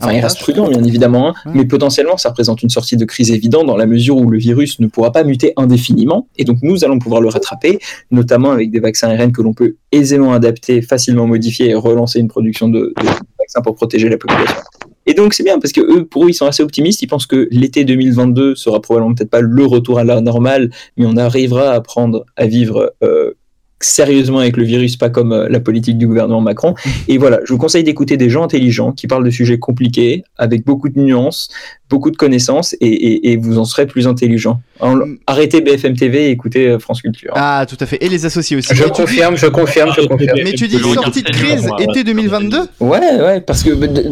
Enfin, 0.00 0.12
il 0.12 0.20
reste 0.20 0.40
prudent, 0.40 0.68
bien 0.68 0.82
évidemment, 0.82 1.28
hein, 1.28 1.34
mais 1.54 1.64
potentiellement, 1.64 2.16
ça 2.16 2.30
représente 2.30 2.62
une 2.62 2.70
sortie 2.70 2.96
de 2.96 3.04
crise 3.04 3.30
évidente 3.30 3.66
dans 3.66 3.76
la 3.76 3.86
mesure 3.86 4.16
où 4.16 4.28
le 4.28 4.38
virus 4.38 4.80
ne 4.80 4.88
pourra 4.88 5.12
pas 5.12 5.22
muter 5.22 5.52
indéfiniment, 5.56 6.26
et 6.36 6.44
donc 6.44 6.58
nous 6.62 6.84
allons 6.84 6.98
pouvoir 6.98 7.20
le 7.20 7.28
rattraper, 7.28 7.78
notamment 8.10 8.50
avec 8.50 8.70
des 8.70 8.80
vaccins 8.80 9.08
ARN 9.10 9.30
que 9.32 9.42
l'on 9.42 9.52
peut 9.52 9.76
aisément 9.92 10.32
adapter, 10.32 10.82
facilement 10.82 11.26
modifier 11.26 11.70
et 11.70 11.74
relancer 11.74 12.18
une 12.18 12.28
production 12.28 12.68
de, 12.68 12.92
de 12.96 13.06
vaccins 13.38 13.60
pour 13.62 13.76
protéger 13.76 14.08
la 14.08 14.16
population. 14.16 14.56
Et 15.10 15.14
donc 15.14 15.34
c'est 15.34 15.42
bien 15.42 15.58
parce 15.58 15.72
que 15.72 15.80
eux, 15.80 16.04
pour 16.04 16.24
eux, 16.24 16.28
ils 16.28 16.34
sont 16.34 16.46
assez 16.46 16.62
optimistes. 16.62 17.02
Ils 17.02 17.08
pensent 17.08 17.26
que 17.26 17.48
l'été 17.50 17.84
2022 17.84 18.54
sera 18.54 18.80
probablement 18.80 19.12
peut-être 19.12 19.28
pas 19.28 19.40
le 19.40 19.66
retour 19.66 19.98
à 19.98 20.04
la 20.04 20.20
normale, 20.20 20.70
mais 20.96 21.04
on 21.04 21.16
arrivera 21.16 21.72
à 21.72 21.74
apprendre 21.74 22.24
à 22.36 22.46
vivre 22.46 22.94
euh, 23.02 23.32
sérieusement 23.80 24.38
avec 24.38 24.56
le 24.56 24.64
virus, 24.64 24.96
pas 24.96 25.08
comme 25.08 25.32
euh, 25.32 25.48
la 25.48 25.58
politique 25.60 25.96
du 25.98 26.06
gouvernement 26.06 26.40
Macron. 26.40 26.74
Et 27.08 27.18
voilà, 27.18 27.40
je 27.44 27.52
vous 27.52 27.58
conseille 27.58 27.82
d'écouter 27.84 28.16
des 28.16 28.28
gens 28.30 28.44
intelligents 28.44 28.92
qui 28.92 29.06
parlent 29.06 29.24
de 29.24 29.30
sujets 29.30 29.58
compliqués, 29.58 30.22
avec 30.36 30.64
beaucoup 30.64 30.88
de 30.90 30.98
nuances, 31.00 31.48
beaucoup 31.88 32.10
de 32.10 32.16
connaissances, 32.16 32.74
et, 32.80 32.86
et, 32.86 33.32
et 33.32 33.36
vous 33.36 33.58
en 33.58 33.64
serez 33.64 33.86
plus 33.86 34.06
intelligent. 34.06 34.60
Arrêtez 35.26 35.60
BFM 35.60 35.96
TV 35.96 36.26
et 36.26 36.30
écoutez 36.30 36.68
euh, 36.68 36.78
France 36.78 37.00
Culture. 37.02 37.32
Ah, 37.34 37.64
tout 37.68 37.76
à 37.80 37.86
fait. 37.86 38.02
Et 38.04 38.08
les 38.08 38.26
associés 38.26 38.56
aussi. 38.56 38.74
Je 38.74 38.84
confirme, 38.84 39.36
je 39.36 39.46
confirme, 39.46 39.92
je 39.96 40.06
confirme. 40.06 40.38
Mais 40.44 40.52
tu 40.52 40.68
dis 40.68 40.78
sortie 40.78 41.22
de 41.22 41.30
crise 41.30 41.68
été 41.78 41.98
ouais. 41.98 42.04
2022 42.04 42.58
Ouais, 42.80 42.98
ouais, 43.20 43.40
parce 43.40 43.62
que 43.62 43.70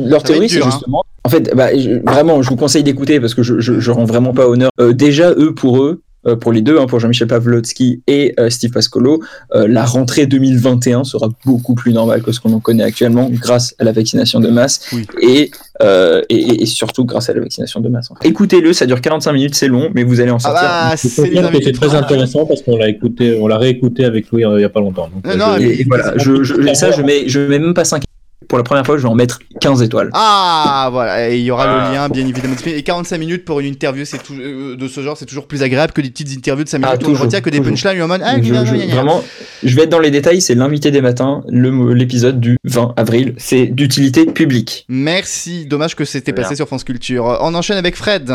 leur 0.09 0.23
théorie, 0.23 0.49
c'est 0.49 0.63
hein. 0.63 0.71
justement. 0.71 1.03
En 1.25 1.29
fait, 1.31 1.55
bah, 1.55 1.77
je- 1.77 2.01
vraiment, 2.11 2.41
je 2.43 2.49
vous 2.49 2.57
conseille 2.57 2.83
d'écouter 2.83 3.21
parce 3.21 3.35
que 3.35 3.43
je, 3.43 3.61
je, 3.61 3.81
je 3.81 3.91
rends 3.91 4.05
vraiment 4.05 4.33
pas 4.33 4.49
honneur. 4.49 4.71
Euh, 4.81 4.93
déjà, 4.95 5.33
eux, 5.33 5.55
pour 5.55 5.83
eux, 5.83 6.01
pour 6.37 6.53
les 6.53 6.63
deux, 6.63 6.79
hein, 6.79 6.87
pour 6.87 7.01
Jean-Michel 7.01 7.29
Pavlotsky 7.29 8.03
et 8.07 8.35
euh, 8.41 8.51
Steve 8.51 8.71
Pascolo, 8.71 9.23
euh, 9.55 9.67
la 9.69 9.85
rentrée 9.85 10.27
2021 10.27 11.05
sera 11.05 11.29
beaucoup 11.45 11.75
plus 11.75 11.93
normale 11.93 12.23
que 12.23 12.33
ce 12.33 12.41
qu'on 12.41 12.53
en 12.53 12.61
connaît 12.61 12.85
actuellement 12.85 13.29
grâce 13.31 13.75
à 13.79 13.85
la 13.85 13.93
vaccination 13.93 14.41
de 14.41 14.49
masse 14.49 14.81
et, 15.23 15.51
euh, 15.83 16.23
et, 16.29 16.63
et 16.63 16.67
surtout 16.67 17.05
grâce 17.05 17.29
à 17.31 17.35
la 17.35 17.41
vaccination 17.41 17.81
de 17.81 17.89
masse. 17.89 18.09
Écoutez-le, 18.25 18.73
ça 18.73 18.87
dure 18.87 19.01
45 19.01 19.33
minutes, 19.33 19.55
c'est 19.55 19.69
long, 19.69 19.91
mais 19.95 20.05
vous 20.05 20.21
allez 20.21 20.31
en 20.31 20.39
sortir. 20.39 20.61
bah, 20.91 20.97
Je 20.97 21.09
peux 21.23 21.29
dire 21.29 21.43
que 21.51 21.57
c'est 21.65 21.73
très 21.73 21.87
intéressant 22.05 22.47
parce 22.47 22.63
qu'on 22.63 22.77
l'a 22.77 22.89
écouté, 22.89 23.39
on 23.41 23.47
l'a 23.47 23.59
réécouté 23.59 24.05
avec 24.05 24.31
Louis 24.31 24.45
euh, 24.45 24.59
il 24.59 24.63
y 24.63 24.65
a 24.65 24.69
pas 24.69 24.81
longtemps. 24.81 25.09
Donc, 25.15 25.27
euh, 25.27 25.37
je- 25.59 25.63
et, 25.63 25.81
et 25.81 25.85
voilà, 25.85 26.15
je, 26.17 26.43
je- 26.43 26.75
ça, 26.75 26.91
je 26.91 27.03
mets, 27.03 27.29
je 27.29 27.41
mets 27.41 27.59
même 27.59 27.75
pas 27.75 27.85
5 27.85 28.03
Pour 28.49 28.57
la 28.59 28.65
première 28.65 28.85
fois, 28.87 28.97
je 28.97 29.03
vais 29.03 29.09
en 29.09 29.15
mettre 29.15 29.39
15 29.61 29.83
étoiles. 29.83 30.09
Ah, 30.15 30.89
voilà, 30.91 31.29
et 31.31 31.39
il 31.39 31.45
y 31.45 31.51
aura 31.51 31.65
Ah. 31.69 31.89
le 31.91 31.95
lien, 31.95 32.09
bien 32.09 32.27
évidemment. 32.27 32.55
Et 32.67 32.83
45 32.83 33.19
minutes 33.19 33.45
pour 33.45 33.61
une 33.61 33.67
interview 33.67 34.05
c'est 34.07 34.19
tout- 34.23 34.33
euh, 34.35 34.75
de 34.75 34.89
ce 34.89 35.03
genre, 35.03 35.17
c'est 35.19 35.27
toujours 35.27 35.47
plus 35.47 35.63
agréable 35.63 35.93
que 35.93 36.01
des 36.01 36.09
petites 36.11 36.31
interviews 36.37 36.65
de 36.65 36.69
5 36.69 36.79
minutes 36.79 37.01
Ah, 37.05 37.09
on 37.09 37.15
retient 37.15 37.41
que 37.43 37.51
des 37.51 37.61
punchlines 37.61 38.01
en 38.03 38.09
mode 38.09 38.23
Ah, 38.25 38.37
Je- 38.43 38.53
vraiment, 38.95 39.23
je 39.63 39.77
vais 39.77 39.83
être 39.83 39.91
dans 39.91 39.99
les 39.99 40.11
détails. 40.11 40.41
C'est 40.41 40.55
l'invité 40.55 40.91
des 40.91 41.03
matins, 41.03 41.43
le- 41.49 41.93
l'épisode 41.93 42.41
du 42.41 42.57
20 42.65 42.95
avril. 42.97 43.35
C'est 43.37 43.67
d'utilité 43.67 44.25
publique. 44.27 44.87
Merci, 44.89 45.67
dommage 45.67 45.95
que 45.95 46.05
c'était 46.07 46.33
passé 46.33 46.57
sur 46.57 46.67
France 46.67 46.85
Culture. 46.85 47.39
On 47.43 47.55
enchaîne 47.55 47.77
avec 47.77 47.97
Fred. 47.97 48.33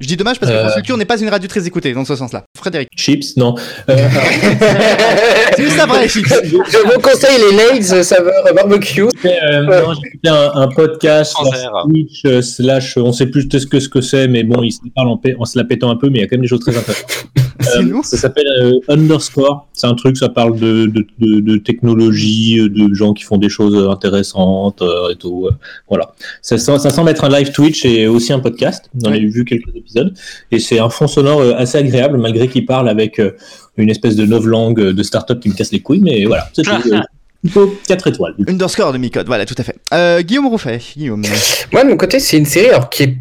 Je 0.00 0.06
dis 0.06 0.16
dommage 0.16 0.40
parce 0.40 0.50
que 0.50 0.56
Euh. 0.56 0.60
France 0.62 0.74
Culture 0.76 0.96
n'est 0.96 1.04
pas 1.04 1.20
une 1.20 1.28
radio 1.28 1.46
très 1.48 1.66
écoutée 1.66 1.92
dans 1.92 2.04
ce 2.06 2.16
sens-là. 2.16 2.44
Frédéric. 2.56 2.88
Chips, 2.96 3.36
non. 3.36 3.54
Euh, 3.90 3.96
C'est 5.56 5.62
juste 5.62 5.78
après, 5.78 6.08
chips. 6.08 6.26
Je 6.28 6.78
vous 6.94 7.00
conseille 7.00 7.38
les 7.38 7.56
Lays 7.80 8.02
saveur 8.02 8.32
barbecue. 8.54 9.02
Euh, 9.24 9.62
non, 9.62 9.92
j'ai 10.24 10.30
un, 10.30 10.50
un 10.54 10.68
podcast 10.68 11.34
slash 11.38 11.62
air. 11.62 11.72
Twitch, 11.84 12.22
euh, 12.24 12.40
slash, 12.42 12.96
on 12.96 13.12
sait 13.12 13.26
plus 13.26 13.46
ce 13.52 13.66
que 13.66 13.78
ce 13.80 13.88
que 13.88 14.00
c'est, 14.00 14.26
mais 14.28 14.42
bon, 14.42 14.62
il 14.62 14.72
se 14.72 14.78
parle 14.94 15.08
en, 15.08 15.20
en 15.38 15.44
se 15.44 15.58
la 15.58 15.64
pétant 15.64 15.90
un 15.90 15.96
peu, 15.96 16.08
mais 16.08 16.18
il 16.18 16.22
y 16.22 16.24
a 16.24 16.28
quand 16.28 16.36
même 16.36 16.42
des 16.42 16.48
choses 16.48 16.60
très 16.60 16.76
intéressantes. 16.76 17.26
Nous 17.82 18.02
Ça 18.02 18.16
s'appelle 18.16 18.46
euh, 18.60 18.72
Underscore. 18.88 19.66
C'est 19.72 19.86
un 19.86 19.94
truc, 19.94 20.16
ça 20.16 20.28
parle 20.28 20.58
de, 20.58 20.86
de, 20.86 21.06
de, 21.18 21.40
de 21.40 21.56
technologie, 21.56 22.58
euh, 22.60 22.68
de 22.68 22.92
gens 22.94 23.12
qui 23.14 23.24
font 23.24 23.36
des 23.38 23.48
choses 23.48 23.88
intéressantes 23.90 24.82
euh, 24.82 25.10
et 25.12 25.16
tout. 25.16 25.46
euh, 25.46 25.50
voilà. 25.88 26.12
Ça, 26.42 26.58
sent- 26.58 26.78
ça 26.78 26.90
semble 26.90 27.10
être 27.10 27.24
un 27.24 27.28
live 27.28 27.52
Twitch 27.52 27.84
et 27.84 28.06
aussi 28.06 28.32
un 28.32 28.40
podcast. 28.40 28.90
J'en 29.02 29.12
ai 29.12 29.20
vu 29.20 29.44
quelques 29.44 29.74
épisodes. 29.74 30.14
Et 30.50 30.58
c'est 30.58 30.78
un 30.78 30.90
fond 30.90 31.06
sonore 31.06 31.40
euh, 31.40 31.54
assez 31.56 31.78
agréable, 31.78 32.18
malgré 32.18 32.48
qu'il 32.48 32.66
parle 32.66 32.88
avec 32.88 33.18
euh, 33.18 33.32
une 33.76 33.90
espèce 33.90 34.16
de 34.16 34.24
langue 34.24 34.80
de 34.80 35.02
start-up 35.02 35.40
qui 35.40 35.48
me 35.48 35.54
casse 35.54 35.72
les 35.72 35.80
couilles. 35.80 36.00
Mais 36.00 36.24
voilà, 36.24 36.48
c'est 36.52 36.62
tout. 36.62 36.70
Euh, 36.92 37.00
Plutôt 37.42 37.74
4 37.88 38.08
étoiles. 38.08 38.34
du 38.38 38.44
coup. 38.44 38.50
Underscore 38.52 38.92
de 38.92 38.98
Micode, 38.98 39.26
voilà, 39.26 39.46
tout 39.46 39.54
à 39.56 39.62
fait. 39.62 39.76
Euh, 39.94 40.20
Guillaume 40.20 40.48
Rouffet. 40.48 40.78
Guillaume. 40.94 41.22
Moi, 41.72 41.84
de 41.84 41.88
mon 41.88 41.96
côté, 41.96 42.20
c'est 42.20 42.36
une 42.36 42.44
série 42.44 42.68
alors, 42.68 42.90
qui 42.90 43.02
est 43.04 43.16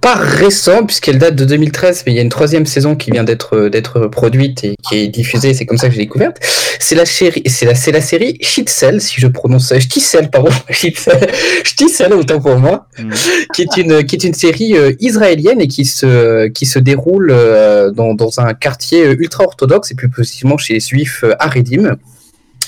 pas 0.00 0.14
récent 0.14 0.84
puisqu'elle 0.84 1.18
date 1.18 1.34
de 1.34 1.44
2013, 1.44 2.04
mais 2.06 2.12
il 2.12 2.16
y 2.16 2.18
a 2.18 2.22
une 2.22 2.28
troisième 2.28 2.66
saison 2.66 2.94
qui 2.96 3.10
vient 3.10 3.24
d'être 3.24 3.68
d'être 3.68 4.06
produite 4.06 4.62
et 4.64 4.74
qui 4.88 4.96
est 4.98 5.08
diffusée. 5.08 5.54
C'est 5.54 5.66
comme 5.66 5.78
ça 5.78 5.88
que 5.88 5.94
j'ai 5.94 6.02
découverte. 6.02 6.36
C'est 6.78 6.94
la 6.94 7.06
série, 7.06 7.42
c'est 7.46 7.66
la 7.66 7.74
c'est 7.74 7.92
la 7.92 8.00
série 8.00 8.38
Shitzel, 8.40 9.00
si 9.00 9.20
je 9.20 9.26
prononce 9.26 9.72
Shitzel, 9.78 10.30
pardon, 10.30 10.50
Shitzel, 10.70 11.26
Shitzel 11.64 12.12
autant 12.12 12.40
pour 12.40 12.56
moi, 12.58 12.86
Mm. 12.98 13.12
qui 13.54 13.62
est 13.62 13.76
une 13.76 14.04
qui 14.04 14.16
est 14.16 14.24
une 14.24 14.34
série 14.34 14.74
euh, 14.76 14.92
israélienne 15.00 15.60
et 15.60 15.68
qui 15.68 15.84
se 15.84 16.46
qui 16.48 16.66
se 16.66 16.78
déroule 16.78 17.30
euh, 17.30 17.90
dans 17.90 18.14
dans 18.14 18.40
un 18.40 18.54
quartier 18.54 19.04
ultra 19.18 19.44
orthodoxe 19.44 19.90
et 19.90 19.94
plus 19.94 20.08
précisément 20.08 20.56
chez 20.56 20.74
les 20.74 20.80
juifs 20.80 21.24
euh, 21.24 21.34
Haredim. 21.38 21.96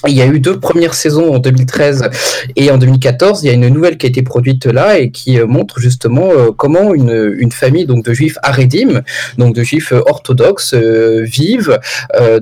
Il 0.06 0.14
y 0.14 0.22
a 0.22 0.26
eu 0.26 0.38
deux 0.38 0.60
premières 0.60 0.94
saisons 0.94 1.34
en 1.34 1.38
2013 1.38 2.10
et 2.54 2.70
en 2.70 2.78
2014. 2.78 3.42
Il 3.42 3.46
y 3.46 3.50
a 3.50 3.52
une 3.52 3.68
nouvelle 3.68 3.98
qui 3.98 4.06
a 4.06 4.08
été 4.08 4.22
produite 4.22 4.66
là 4.66 4.98
et 4.98 5.10
qui 5.10 5.40
euh, 5.40 5.46
montre 5.46 5.80
justement 5.80 6.30
euh, 6.30 6.50
comment 6.56 6.94
une, 6.94 7.34
une 7.38 7.50
famille 7.50 7.86
donc 7.86 8.04
de 8.04 8.12
juifs 8.12 8.38
haredim, 8.42 9.02
donc 9.38 9.54
de 9.54 9.62
juifs 9.62 9.92
euh, 9.92 10.00
orthodoxes, 10.06 10.74
vivent 10.74 11.78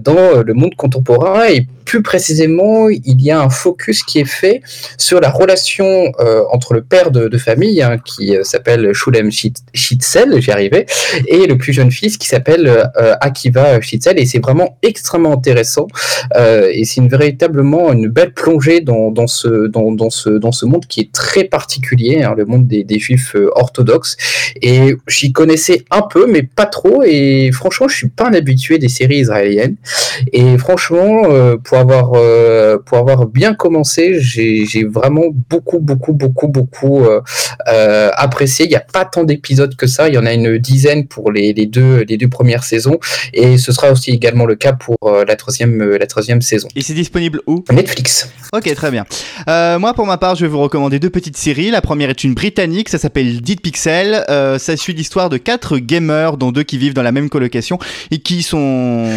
dans 0.01 0.43
le 0.43 0.55
monde 0.55 0.75
contemporain 0.77 1.47
plus 1.87 2.03
précisément, 2.03 2.91
il 2.91 3.23
y 3.23 3.31
a 3.31 3.41
un 3.41 3.49
focus 3.49 4.03
qui 4.03 4.19
est 4.19 4.27
fait 4.27 4.61
sur 4.99 5.21
la 5.21 5.31
relation 5.31 6.13
euh, 6.19 6.43
entre 6.53 6.75
le 6.75 6.83
père 6.83 7.11
de, 7.13 7.39
famille, 7.39 7.81
hein, 7.81 7.99
qui 8.05 8.37
euh, 8.37 8.43
s'appelle 8.43 8.93
Shulem 8.93 9.31
Shit- 9.31 9.63
Shitzel, 9.73 10.41
j'y 10.41 10.51
arrivais, 10.51 10.87
et 11.29 11.47
le 11.47 11.57
plus 11.57 11.73
jeune 11.73 11.93
fils 11.93 12.19
qui 12.19 12.27
s'appelle 12.27 12.67
euh, 12.67 13.15
Akiva 13.21 13.81
Shitzel. 13.81 14.19
Et 14.19 14.27
c'est 14.27 14.41
vraiment 14.41 14.79
extrêmement 14.83 15.33
intéressant. 15.33 15.87
Et 16.35 16.85
c'est 16.85 17.01
une, 17.01 17.09
véritablement 17.09 17.93
une 17.93 18.09
belle 18.09 18.33
plongée 18.33 18.81
dans, 18.81 19.27
ce, 19.29 19.69
dans, 19.69 20.11
ce, 20.11 20.31
dans 20.31 20.53
ce 20.53 20.67
monde 20.67 20.87
qui 20.87 21.01
est 21.01 21.13
très 21.13 21.45
particulier, 21.45 22.23
hein, 22.23 22.35
le 22.37 22.45
monde 22.45 22.67
des, 22.67 22.99
juifs 22.99 23.37
orthodoxes. 23.55 24.17
Et 24.61 24.97
j'y 25.07 25.33
connaissais 25.33 25.85
un 25.93 26.03
peu, 26.03 26.27
mais 26.27 26.43
pas 26.43 26.67
trop. 26.67 27.05
Et 27.05 27.51
franchement, 27.53 27.87
je 27.87 27.97
suis 27.97 28.09
pas 28.09 28.29
un 28.29 28.35
habitué 28.35 28.79
des 28.79 28.89
séries 28.89 29.19
israéliennes. 29.19 29.77
Et 30.33 30.59
franchement, 30.59 31.23
pour 31.85 31.95
avoir 31.95 32.13
euh, 32.15 32.79
pour 32.79 32.99
avoir 32.99 33.27
bien 33.27 33.55
commencé, 33.55 34.19
j'ai 34.21 34.85
vraiment 34.85 35.27
beaucoup 35.51 35.79
beaucoup 35.79 36.13
beaucoup 36.13 36.49
beaucoup 36.49 37.05
euh, 37.05 37.21
euh, 37.69 38.11
apprécié. 38.17 38.65
Il 38.65 38.71
n'y 38.71 38.77
a 38.77 38.81
pas 38.81 39.05
tant 39.05 39.25
d'épisodes 39.25 39.75
que 39.77 39.87
ça. 39.87 40.09
Il 40.09 40.15
y 40.15 40.19
en 40.19 40.27
a 40.27 40.33
une 40.33 40.59
dizaine 40.59 41.07
pour 41.07 41.31
les, 41.31 41.53
les 41.53 41.67
deux 41.67 42.05
les 42.09 42.17
deux 42.17 42.29
premières 42.29 42.65
saisons, 42.65 42.99
et 43.35 43.59
ce 43.59 43.73
sera 43.73 43.91
aussi 43.91 44.11
également 44.11 44.47
le 44.47 44.55
cas 44.55 44.73
pour 44.73 44.97
la 45.27 45.37
troisième 45.37 45.97
la 45.97 46.07
troisième 46.07 46.41
saison. 46.41 46.69
Et 46.77 46.83
c'est 46.83 46.95
disponible 46.95 47.41
où? 47.47 47.63
Netflix. 47.71 48.31
Ok, 48.53 48.73
très 48.75 48.91
bien. 48.91 49.05
Moi, 49.47 49.93
pour 49.95 50.07
ma 50.07 50.17
part, 50.17 50.35
je 50.35 50.47
vais 50.47 50.51
vous 50.51 50.61
recommander 50.61 50.99
deux 50.99 51.11
petites 51.11 51.37
séries. 51.37 51.71
La 51.71 51.81
première 51.81 52.11
est 52.11 52.25
une 52.25 52.35
britannique, 52.35 52.89
ça 52.89 52.99
s'appelle 52.99 53.41
Dead 53.43 53.61
Pixel. 53.61 54.25
Ça 54.59 54.77
suit 54.77 54.95
l'histoire 54.95 55.29
de 55.29 55.37
quatre 55.37 55.79
gamers, 55.79 56.37
dont 56.37 56.53
deux 56.53 56.63
qui 56.63 56.79
vivent 56.79 56.95
dans 56.95 57.03
la 57.03 57.13
même 57.13 57.29
colocation 57.29 57.79
et 58.11 58.19
qui 58.19 58.43
sont 58.43 59.11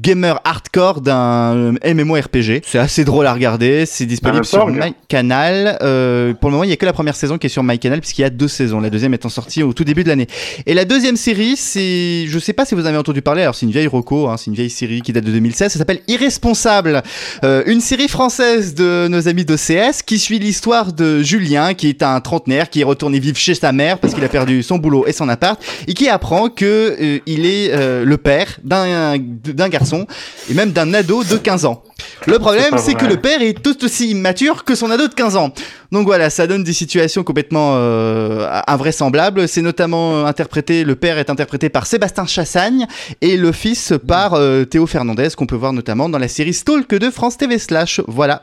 gamers 0.00 0.40
hardcore 0.44 1.00
d'un 1.00 1.51
MMORPG. 1.54 2.62
C'est 2.64 2.78
assez 2.78 3.04
drôle 3.04 3.26
à 3.26 3.32
regarder. 3.32 3.86
C'est 3.86 4.06
disponible 4.06 4.44
sur. 4.44 4.66
MyCanal. 4.66 5.78
Euh, 5.82 6.34
pour 6.34 6.50
le 6.50 6.52
moment, 6.52 6.64
il 6.64 6.70
y 6.70 6.72
a 6.72 6.76
que 6.76 6.86
la 6.86 6.92
première 6.92 7.16
saison 7.16 7.38
qui 7.38 7.46
est 7.46 7.50
sur 7.50 7.62
MyCanal 7.62 8.00
puisqu'il 8.00 8.22
y 8.22 8.24
a 8.24 8.30
deux 8.30 8.48
saisons. 8.48 8.80
La 8.80 8.90
deuxième 8.90 9.14
étant 9.14 9.28
sortie 9.28 9.62
au 9.62 9.72
tout 9.72 9.84
début 9.84 10.04
de 10.04 10.08
l'année. 10.08 10.26
Et 10.66 10.74
la 10.74 10.84
deuxième 10.84 11.16
série, 11.16 11.56
c'est, 11.56 12.26
je 12.26 12.38
sais 12.38 12.52
pas 12.52 12.64
si 12.64 12.74
vous 12.74 12.86
avez 12.86 12.96
entendu 12.96 13.22
parler. 13.22 13.42
Alors, 13.42 13.54
c'est 13.54 13.66
une 13.66 13.72
vieille 13.72 13.86
roco, 13.86 14.28
hein, 14.28 14.36
c'est 14.36 14.46
une 14.46 14.54
vieille 14.54 14.70
série 14.70 15.02
qui 15.02 15.12
date 15.12 15.24
de 15.24 15.32
2016. 15.32 15.72
Ça 15.72 15.78
s'appelle 15.78 16.00
Irresponsable. 16.08 17.02
Euh, 17.44 17.62
une 17.66 17.80
série 17.80 18.08
française 18.08 18.74
de 18.74 19.08
nos 19.08 19.28
amis 19.28 19.44
d'OCS 19.44 20.02
qui 20.04 20.18
suit 20.18 20.38
l'histoire 20.38 20.92
de 20.92 21.22
Julien, 21.22 21.74
qui 21.74 21.88
est 21.88 22.02
un 22.02 22.20
trentenaire, 22.20 22.70
qui 22.70 22.80
est 22.80 22.84
retourné 22.84 23.18
vivre 23.18 23.36
chez 23.36 23.54
sa 23.54 23.72
mère 23.72 23.98
parce 23.98 24.14
qu'il 24.14 24.24
a 24.24 24.28
perdu 24.28 24.62
son 24.62 24.78
boulot 24.78 25.04
et 25.06 25.12
son 25.12 25.28
appart, 25.28 25.60
et 25.86 25.94
qui 25.94 26.08
apprend 26.08 26.48
que 26.48 26.96
euh, 27.00 27.18
il 27.26 27.46
est 27.46 27.72
euh, 27.72 28.04
le 28.04 28.16
père 28.16 28.58
d'un 28.64 29.16
d'un 29.18 29.68
garçon 29.68 30.06
et 30.50 30.54
même 30.54 30.72
d'un 30.72 30.92
ado 30.94 31.24
de 31.24 31.36
15 31.42 31.64
ans. 31.64 31.82
Le 32.26 32.38
problème, 32.38 32.78
c'est 32.78 32.94
que 32.94 33.06
le 33.06 33.16
père 33.16 33.42
est 33.42 33.62
tout 33.62 33.84
aussi 33.84 34.10
immature 34.10 34.64
que 34.64 34.74
son 34.74 34.90
ado 34.90 35.08
de 35.08 35.14
15 35.14 35.36
ans. 35.36 35.52
Donc 35.90 36.06
voilà, 36.06 36.30
ça 36.30 36.46
donne 36.46 36.64
des 36.64 36.72
situations 36.72 37.22
complètement 37.22 37.72
euh, 37.74 38.48
invraisemblables. 38.66 39.46
C'est 39.48 39.60
notamment 39.60 40.14
euh, 40.14 40.24
interprété, 40.24 40.84
le 40.84 40.94
père 40.94 41.18
est 41.18 41.30
interprété 41.30 41.68
par 41.68 41.86
Sébastien 41.86 42.26
Chassagne 42.26 42.86
et 43.20 43.36
le 43.36 43.52
fils 43.52 43.92
par 44.06 44.34
euh, 44.34 44.64
Théo 44.64 44.86
Fernandez, 44.86 45.28
qu'on 45.36 45.46
peut 45.46 45.56
voir 45.56 45.72
notamment 45.72 46.08
dans 46.08 46.18
la 46.18 46.28
série 46.28 46.54
Stalk 46.54 46.94
de 46.94 47.10
France 47.10 47.36
TV 47.36 47.58
Slash. 47.58 48.00
Voilà. 48.06 48.42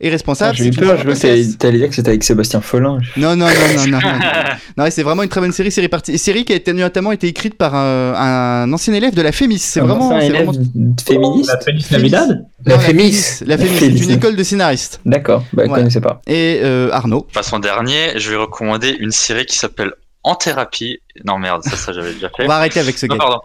Et 0.00 0.10
responsable. 0.10 0.56
J'ai 0.56 0.66
eu 0.66 0.70
peur, 0.70 0.98
je 0.98 1.04
que 1.04 1.56
t'allais 1.56 1.78
dire 1.78 1.88
que 1.88 1.94
c'était 1.94 2.10
avec 2.10 2.24
Sébastien 2.24 2.60
Follin. 2.60 2.98
Non, 3.16 3.36
non, 3.36 3.46
non, 3.46 3.52
non, 3.76 3.86
non. 3.86 3.98
non, 3.98 4.12
non. 4.12 4.18
Non, 4.76 4.86
c'est 4.90 5.02
vraiment 5.02 5.22
une 5.22 5.28
très 5.28 5.40
bonne 5.40 5.52
série. 5.52 5.70
Série, 5.70 5.88
partie, 5.88 6.18
série 6.18 6.44
qui 6.44 6.52
a 6.52 6.56
été, 6.56 6.72
notamment 6.72 7.12
été 7.12 7.28
écrite 7.28 7.54
par 7.54 7.72
euh, 7.74 8.14
un 8.16 8.72
ancien 8.72 8.92
élève 8.92 9.14
de 9.14 9.22
la 9.22 9.30
Fémis. 9.30 9.58
C'est 9.58 9.80
vraiment. 9.80 10.10
un 10.10 10.20
c'est 10.20 10.26
élève 10.26 10.46
vraiment... 10.46 10.64
féministe 11.06 11.90
La 11.90 11.98
Navidad 11.98 12.46
La 12.66 12.74
Non, 12.74 12.80
Fémis. 12.80 13.40
La 13.46 13.58
Fémis, 13.58 13.78
c'est 13.78 14.04
une 14.04 14.10
école 14.10 14.36
de 14.36 14.42
scénaristes. 14.42 15.00
D'accord, 15.06 15.44
bah, 15.52 15.64
je 15.66 15.70
connaissais 15.70 16.00
pas. 16.00 16.20
Et 16.26 16.60
euh, 16.62 16.90
Arnaud. 16.92 17.26
Passe 17.32 17.52
en 17.52 17.60
dernier, 17.60 18.18
je 18.18 18.30
vais 18.30 18.36
recommander 18.36 18.96
une 18.98 19.12
série 19.12 19.46
qui 19.46 19.56
s'appelle 19.56 19.92
En 20.24 20.34
thérapie. 20.34 21.00
Non 21.24 21.38
merde, 21.38 21.62
ça, 21.62 21.76
ça 21.76 21.92
j'avais 21.92 22.14
déjà 22.14 22.30
fait. 22.30 22.44
On 22.44 22.48
va 22.48 22.56
arrêter 22.56 22.80
avec 22.80 22.98
ce 22.98 23.06
Non, 23.06 23.14
gars. 23.16 23.18
pardon. 23.24 23.40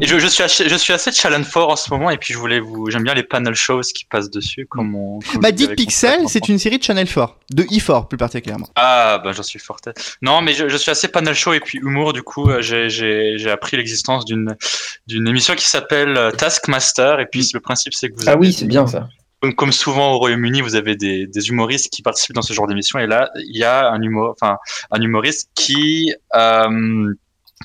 Et 0.00 0.06
je, 0.06 0.18
je 0.18 0.26
suis 0.26 0.42
assez, 0.42 0.68
je 0.68 0.74
suis 0.76 0.92
assez 0.92 1.10
challenge 1.10 1.46
fort 1.46 1.70
en 1.70 1.76
ce 1.76 1.90
moment 1.92 2.10
et 2.10 2.18
puis 2.18 2.32
je 2.34 2.38
voulais 2.38 2.60
vous, 2.60 2.90
j'aime 2.90 3.02
bien 3.02 3.14
les 3.14 3.22
panel 3.22 3.54
shows 3.54 3.80
qui 3.94 4.04
passent 4.04 4.30
dessus 4.30 4.66
comme 4.66 4.94
on. 4.94 5.18
comme 5.20 5.40
Bah, 5.40 5.48
avez 5.48 5.74
Pixel, 5.74 6.28
c'est 6.28 6.48
une 6.48 6.58
série 6.58 6.78
de 6.78 6.84
Channel 6.84 7.08
4. 7.08 7.36
De 7.50 7.62
E4 7.64 8.08
plus 8.08 8.16
particulièrement. 8.18 8.68
Ah, 8.76 9.20
ben 9.24 9.32
j'en 9.32 9.42
suis 9.42 9.58
fort. 9.58 9.78
Non, 10.22 10.40
mais 10.40 10.52
je, 10.52 10.68
je 10.68 10.76
suis 10.76 10.90
assez 10.90 11.08
panel 11.08 11.34
show 11.34 11.52
et 11.52 11.60
puis 11.60 11.78
humour. 11.78 12.12
Du 12.12 12.22
coup, 12.22 12.48
euh, 12.48 12.60
j'ai 12.62 13.50
appris 13.50 13.76
l'existence 13.76 14.24
d'une 14.24 14.54
d'une 15.06 15.26
émission 15.26 15.54
qui 15.56 15.66
s'appelle 15.68 16.16
euh, 16.16 16.30
Taskmaster. 16.30 17.18
Et 17.20 17.26
puis 17.26 17.48
le 17.52 17.60
principe, 17.60 17.92
c'est 17.94 18.08
que 18.08 18.14
vous 18.16 18.28
Ah 18.28 18.32
avez 18.32 18.40
oui, 18.40 18.52
c'est 18.52 18.66
bien 18.66 18.86
ça. 18.86 19.08
Comme, 19.56 19.72
souvent 19.72 20.12
au 20.12 20.18
Royaume-Uni, 20.18 20.60
vous 20.60 20.74
avez 20.74 20.96
des, 20.96 21.48
humoristes 21.48 21.90
qui 21.92 22.02
participent 22.02 22.34
dans 22.34 22.42
ce 22.42 22.52
genre 22.52 22.66
d'émission. 22.66 22.98
Et 22.98 23.06
là, 23.06 23.30
il 23.36 23.56
y 23.56 23.64
a 23.64 23.90
un 23.90 24.00
un 24.90 25.00
humoriste 25.00 25.50
qui 25.54 26.12
euh, 26.34 27.14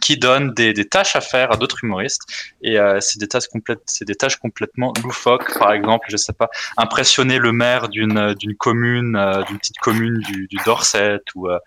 qui 0.01 0.17
donne 0.17 0.53
des, 0.53 0.73
des 0.73 0.85
tâches 0.85 1.15
à 1.15 1.21
faire 1.21 1.51
à 1.51 1.57
d'autres 1.57 1.83
humoristes. 1.83 2.21
Et 2.61 2.77
euh, 2.77 2.99
c'est 2.99 3.17
des 3.19 3.27
tâches 3.27 3.47
complètes, 3.47 3.81
c'est 3.85 4.05
des 4.05 4.15
tâches 4.15 4.35
complètement 4.35 4.93
loufoques. 5.03 5.57
Par 5.57 5.71
exemple, 5.71 6.07
je 6.09 6.17
sais 6.17 6.33
pas, 6.33 6.49
impressionner 6.77 7.39
le 7.39 7.51
maire 7.51 7.87
d'une 7.89 8.33
d'une 8.35 8.55
commune, 8.55 9.15
euh, 9.15 9.41
d'une 9.43 9.57
petite 9.57 9.77
commune 9.79 10.19
du, 10.19 10.47
du 10.47 10.57
Dorset, 10.65 11.21
ou 11.35 11.47
euh, 11.49 11.59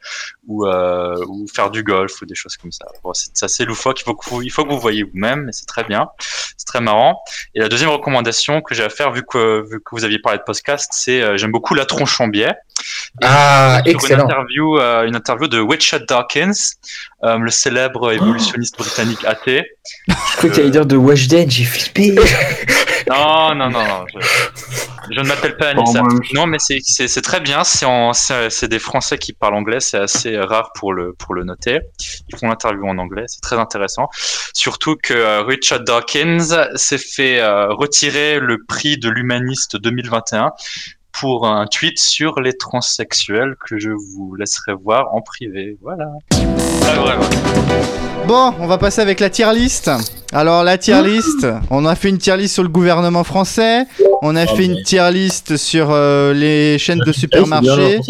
ou 0.47 0.67
euh, 0.67 1.17
ou 1.29 1.47
faire 1.55 1.71
du 1.71 1.83
golf 1.83 2.21
ou 2.21 2.27
des 2.27 2.35
choses 2.35 2.57
comme 2.57 2.73
ça. 2.73 2.87
Bon, 3.03 3.13
c'est 3.15 3.43
assez 3.43 3.65
loufoque. 3.65 4.01
Il 4.01 4.05
faut 4.05 4.15
que 4.15 4.29
vous, 4.29 4.43
il 4.43 4.51
faut 4.51 4.65
que 4.65 4.71
vous 4.71 4.81
voyez 4.81 5.05
vous-même, 5.05 5.45
mais 5.45 5.53
c'est 5.53 5.67
très 5.67 5.85
bien, 5.85 6.09
c'est 6.57 6.67
très 6.67 6.81
marrant. 6.81 7.21
Et 7.55 7.61
la 7.61 7.69
deuxième 7.69 7.91
recommandation 7.91 8.61
que 8.61 8.75
j'ai 8.75 8.85
à 8.85 8.91
faire, 8.91 9.11
vu 9.11 9.23
que 9.25 9.65
vu 9.71 9.81
que 9.81 9.91
vous 9.93 10.05
aviez 10.05 10.19
parlé 10.19 10.39
de 10.39 10.45
podcast, 10.45 10.91
c'est 10.93 11.23
euh, 11.23 11.37
j'aime 11.39 11.53
beaucoup 11.53 11.75
la 11.75 11.87
tronche 11.87 12.21
en 12.21 12.29
biais. 12.29 12.55
Et 13.21 13.25
Ah, 13.25 13.83
excellent. 13.87 14.25
Une 14.25 14.31
interview, 14.31 14.79
euh, 14.79 15.05
une 15.07 15.17
interview 15.17 15.49
de 15.49 15.59
Richard 15.61 16.01
Dawkins, 16.07 16.53
euh, 17.25 17.39
le 17.39 17.51
célèbre 17.51 18.13
évolutionniste 18.13 18.79
britannique 18.79 19.25
athée. 19.25 19.65
Je 20.43 20.49
t'allais 20.49 20.71
dire 20.71 20.87
de 20.87 20.97
Weshden, 20.97 21.51
j'ai 21.51 21.65
flippé. 21.65 22.15
Non, 23.09 23.55
non, 23.55 23.71
non, 23.71 23.87
non. 23.87 24.05
Je, 24.13 24.19
je 25.11 25.21
ne 25.21 25.27
m'appelle 25.27 25.57
pas 25.57 25.69
Anissa. 25.69 26.03
Non, 26.35 26.47
mais 26.47 26.59
c'est 26.59 27.23
très 27.23 27.41
bien. 27.41 27.65
C'est 27.65 27.87
en 27.87 28.13
c'est 28.13 28.51
c'est 28.51 28.69
des 28.69 28.79
Français 28.79 29.19
qui 29.19 29.33
parlent 29.33 29.55
anglais. 29.55 29.81
C'est 29.81 29.99
assez 29.99 30.39
rare 30.39 30.73
pour 30.75 30.93
le 30.93 31.15
pour 31.15 31.35
le 31.35 31.45
noter. 31.45 31.81
Ils 32.29 32.39
font 32.39 32.49
l'interview 32.49 32.87
en 32.87 32.99
anglais. 32.99 33.25
C'est 33.27 33.41
très 33.41 33.57
intéressant. 33.57 34.09
Surtout 34.53 34.97
que 35.03 35.15
euh, 35.15 35.43
Richard 35.43 35.81
Dawkins 35.81 36.69
s'est 36.75 36.99
fait 36.99 37.41
euh, 37.41 37.73
retirer 37.73 38.41
le 38.41 38.59
prix 38.67 38.99
de 38.99 39.09
l'humaniste 39.09 39.77
2021 39.77 40.53
pour 41.13 41.47
un 41.47 41.67
tweet 41.67 41.99
sur 41.99 42.41
les 42.41 42.57
transsexuels 42.57 43.57
que 43.67 43.79
je 43.79 43.91
vous 43.91 44.35
laisserai 44.35 44.75
voir 44.75 45.15
en 45.15 45.21
privé. 45.21 45.77
Voilà. 45.81 46.07
Bon, 48.27 48.53
on 48.61 48.67
va 48.67 48.79
passer 48.79 49.01
avec 49.01 49.21
la 49.21 49.31
tier 49.31 49.53
list. 49.55 49.91
Alors 50.33 50.63
la 50.63 50.77
tier 50.77 51.03
list, 51.03 51.47
on 51.71 51.87
a 51.87 51.95
fait 51.95 52.11
une 52.11 52.19
tier 52.19 52.37
list 52.37 52.53
sur 52.55 52.63
le 52.63 52.69
gouvernement 52.69 53.25
français, 53.25 53.87
on 54.21 54.37
a 54.37 54.45
Oh, 54.45 54.55
fait 54.57 54.65
une 54.67 54.83
tier 54.83 55.11
list 55.11 55.57
sur 55.57 55.89
euh, 55.91 56.35
les 56.35 56.79
chaînes 56.79 56.99
de 56.99 57.13
supermarchés. 57.13 58.01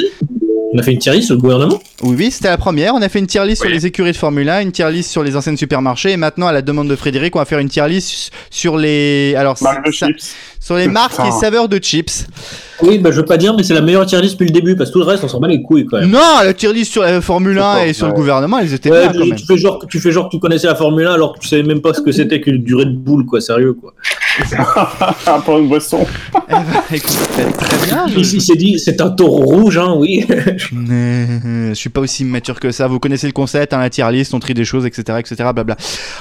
On 0.75 0.79
a 0.79 0.83
fait 0.83 0.93
une 0.93 0.99
tier 0.99 1.13
list 1.13 1.27
sur 1.27 1.35
le 1.37 1.41
gouvernement? 1.41 1.81
Oui, 2.03 2.15
oui, 2.19 2.31
c'était 2.31 2.49
la 2.49 2.59
première. 2.59 2.95
On 2.95 3.01
a 3.01 3.09
fait 3.09 3.19
une 3.21 3.27
tier 3.27 3.43
list 3.47 3.63
sur 3.63 3.71
les 3.71 3.87
écuries 3.87 4.13
de 4.13 4.17
Formule 4.17 4.49
1, 4.51 4.61
une 4.61 4.73
tier 4.73 4.91
list 4.91 5.11
sur 5.11 5.23
les 5.23 5.35
anciennes 5.35 5.57
supermarchés, 5.57 6.11
et 6.13 6.17
maintenant, 6.19 6.47
à 6.47 6.53
la 6.53 6.61
demande 6.61 6.89
de 6.89 6.97
Frédéric, 6.97 7.35
on 7.37 7.39
va 7.39 7.47
faire 7.47 7.59
une 7.59 7.71
tier 7.71 7.89
list 7.89 8.31
sur 8.51 8.77
les, 8.77 9.35
alors 9.37 9.57
Marque 9.63 9.87
de 9.87 9.91
ça- 9.93 10.07
chips. 10.09 10.35
sur 10.61 10.77
les 10.77 10.87
marques 10.89 11.19
et 11.27 11.31
saveurs 11.31 11.69
de 11.71 11.79
chips. 11.79 12.27
Oui, 12.83 12.99
bah 12.99 13.11
je 13.11 13.17
veux 13.17 13.25
pas 13.25 13.39
dire, 13.39 13.55
mais 13.57 13.63
c'est 13.63 13.73
la 13.75 13.81
meilleure 13.81 14.05
tier 14.05 14.21
list 14.21 14.35
depuis 14.35 14.47
le 14.47 14.53
début, 14.53 14.77
parce 14.77 14.91
que 14.91 14.93
tout 14.95 14.99
le 15.01 15.07
reste, 15.07 15.25
on 15.25 15.29
s'en 15.29 15.41
bat 15.41 15.49
les 15.49 15.63
couilles 15.63 15.87
quand 15.87 15.99
même. 16.01 16.11
Non, 16.11 16.21
la 16.45 16.53
tier 16.53 16.73
list 16.73 16.93
sur 16.93 17.03
la 17.03 17.21
Formule 17.23 17.59
1 17.59 17.85
et 17.85 17.93
sur 17.95 18.07
le 18.07 18.13
gouvernement, 18.13 18.59
elles 18.59 18.75
étaient 18.75 18.91
Ouais, 18.91 19.09
bien 19.09 19.13
quand 19.15 19.23
tu, 19.23 19.29
même. 19.31 19.39
tu 19.39 19.47
fais 19.47 19.57
genre, 19.57 19.79
que- 19.79 19.87
tu 19.87 19.99
fais 20.01 20.13
genre 20.13 20.27
que 20.27 20.37
tu 20.37 20.39
connaissais 20.39 20.67
la 20.67 20.75
Formule 20.75 21.07
1 21.07 21.15
alors 21.15 21.33
que 21.35 21.39
tu 21.41 21.49
savais 21.49 21.63
même 21.63 21.81
pas 21.81 21.95
ce 21.95 22.03
que 22.03 22.13
c'était 22.13 22.41
que 22.43 22.51
du 22.51 22.75
Red 22.75 22.95
Bull, 22.95 23.25
quoi, 23.25 23.41
sérieux, 23.41 23.73
quoi. 23.73 23.95
Pour 25.45 25.59
une 25.59 25.69
boisson. 25.69 26.07
Eh 26.49 26.53
ben, 26.53 26.65
écoute, 26.93 27.19
très 27.57 27.87
bien. 27.87 28.07
Il, 28.09 28.19
il 28.19 28.41
s'est 28.43 28.55
dit, 28.57 28.79
c'est 28.79 29.01
un 29.01 29.11
taureau 29.11 29.45
rouge, 29.45 29.79
hein, 29.79 29.95
oui. 29.97 30.27
Je... 30.57 31.69
je 31.69 31.75
suis 31.75 31.91
pas 31.91 32.01
aussi 32.01 32.25
mature 32.25 32.59
que 32.61 32.71
ça. 32.71 32.87
Vous 32.87 32.99
connaissez 32.99 33.27
le 33.27 33.33
concept, 33.33 33.73
hein, 33.73 33.79
la 33.79 33.91
tier 33.91 34.11
list, 34.11 34.35
on 34.35 34.41
trie 34.41 34.55
des 34.55 34.65
choses, 34.65 34.87
etc., 34.87 35.19
etc. 35.19 35.37
Blabla. 35.55 35.77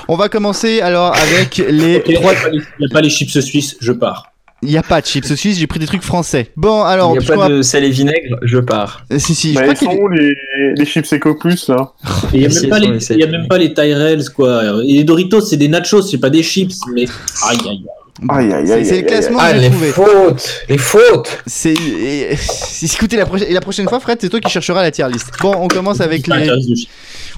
On 0.08 0.16
va 0.16 0.30
commencer 0.30 0.82
alors 0.82 1.16
avec 1.16 1.58
les. 1.58 2.04
Il 2.08 2.20
n'y 2.20 2.86
a 2.86 2.90
pas 2.92 3.02
les 3.02 3.10
chips 3.10 3.40
suisses, 3.40 3.76
je 3.80 3.92
pars. 3.92 4.32
Il 4.64 4.72
y 4.72 4.78
a 4.78 4.82
pas 4.82 5.02
de 5.02 5.06
chips 5.06 5.36
suisses, 5.36 5.60
j'ai 5.60 5.68
pris 5.68 5.80
des 5.80 5.86
trucs 5.86 6.02
français. 6.02 6.50
Bon, 6.58 6.82
alors. 6.82 7.14
Il 7.16 7.20
n'y 7.20 7.32
a 7.32 7.36
pas 7.36 7.48
de 7.48 7.62
sel 7.62 7.84
et 7.84 7.92
vinaigre, 7.92 8.38
je 8.42 8.58
pars. 8.58 9.04
Euh, 9.12 9.20
Si, 9.20 9.36
si, 9.36 9.54
je 9.54 9.60
Bah, 9.60 9.68
ils 9.68 9.78
sont 9.78 9.92
où 9.96 10.08
les, 10.08 10.34
les 10.76 10.86
chips 10.86 11.14
Eco 11.14 11.36
Plus 11.36 11.68
là 11.70 11.92
Il 12.34 12.40
n'y 12.40 12.46
a, 12.48 12.50
même 12.50 12.70
pas 12.70 12.80
les- 12.80 13.16
y 13.18 13.24
a 13.24 13.28
même 13.28 13.48
pas 13.48 13.60
les 13.60 13.72
Tyrells, 13.74 14.30
quoi. 14.36 14.64
Et 14.84 14.94
les 14.94 15.04
Doritos, 15.04 15.42
c'est 15.42 15.58
des 15.58 15.68
nachos, 15.68 16.02
c'est 16.02 16.18
pas 16.18 16.32
des 16.32 16.42
chips, 16.42 16.74
mais. 16.92 17.06
Aïe, 17.48 17.58
aïe, 17.66 17.70
aïe. 17.70 17.86
Aïe 18.30 18.52
aïe 18.52 18.68
C'est 18.68 18.74
aïe. 18.74 18.86
c'est 18.86 18.92
le 18.94 18.98
aïe, 18.98 19.06
classement 19.06 19.38
Ah, 19.42 19.52
que 19.54 19.56
j'ai 19.60 19.62
les 19.64 19.70
trouvé. 19.70 19.92
fautes 19.92 20.66
Les 20.70 20.78
fautes 20.78 21.44
C'est. 21.46 21.74
et- 21.74 22.36
Écoutez, 22.84 23.18
la, 23.18 23.26
prochaine- 23.26 23.48
et 23.50 23.54
la 23.54 23.62
prochaine 23.62 23.88
fois, 23.88 24.00
Fred, 24.00 24.18
c'est 24.20 24.30
toi 24.30 24.40
qui 24.40 24.50
chercheras 24.50 24.82
la 24.82 24.92
tier 24.92 25.08
list. 25.12 25.30
Bon, 25.42 25.54
on 25.58 25.68
commence 25.68 26.02
avec 26.02 26.26
Ah, 26.32 26.38
les. 26.40 26.50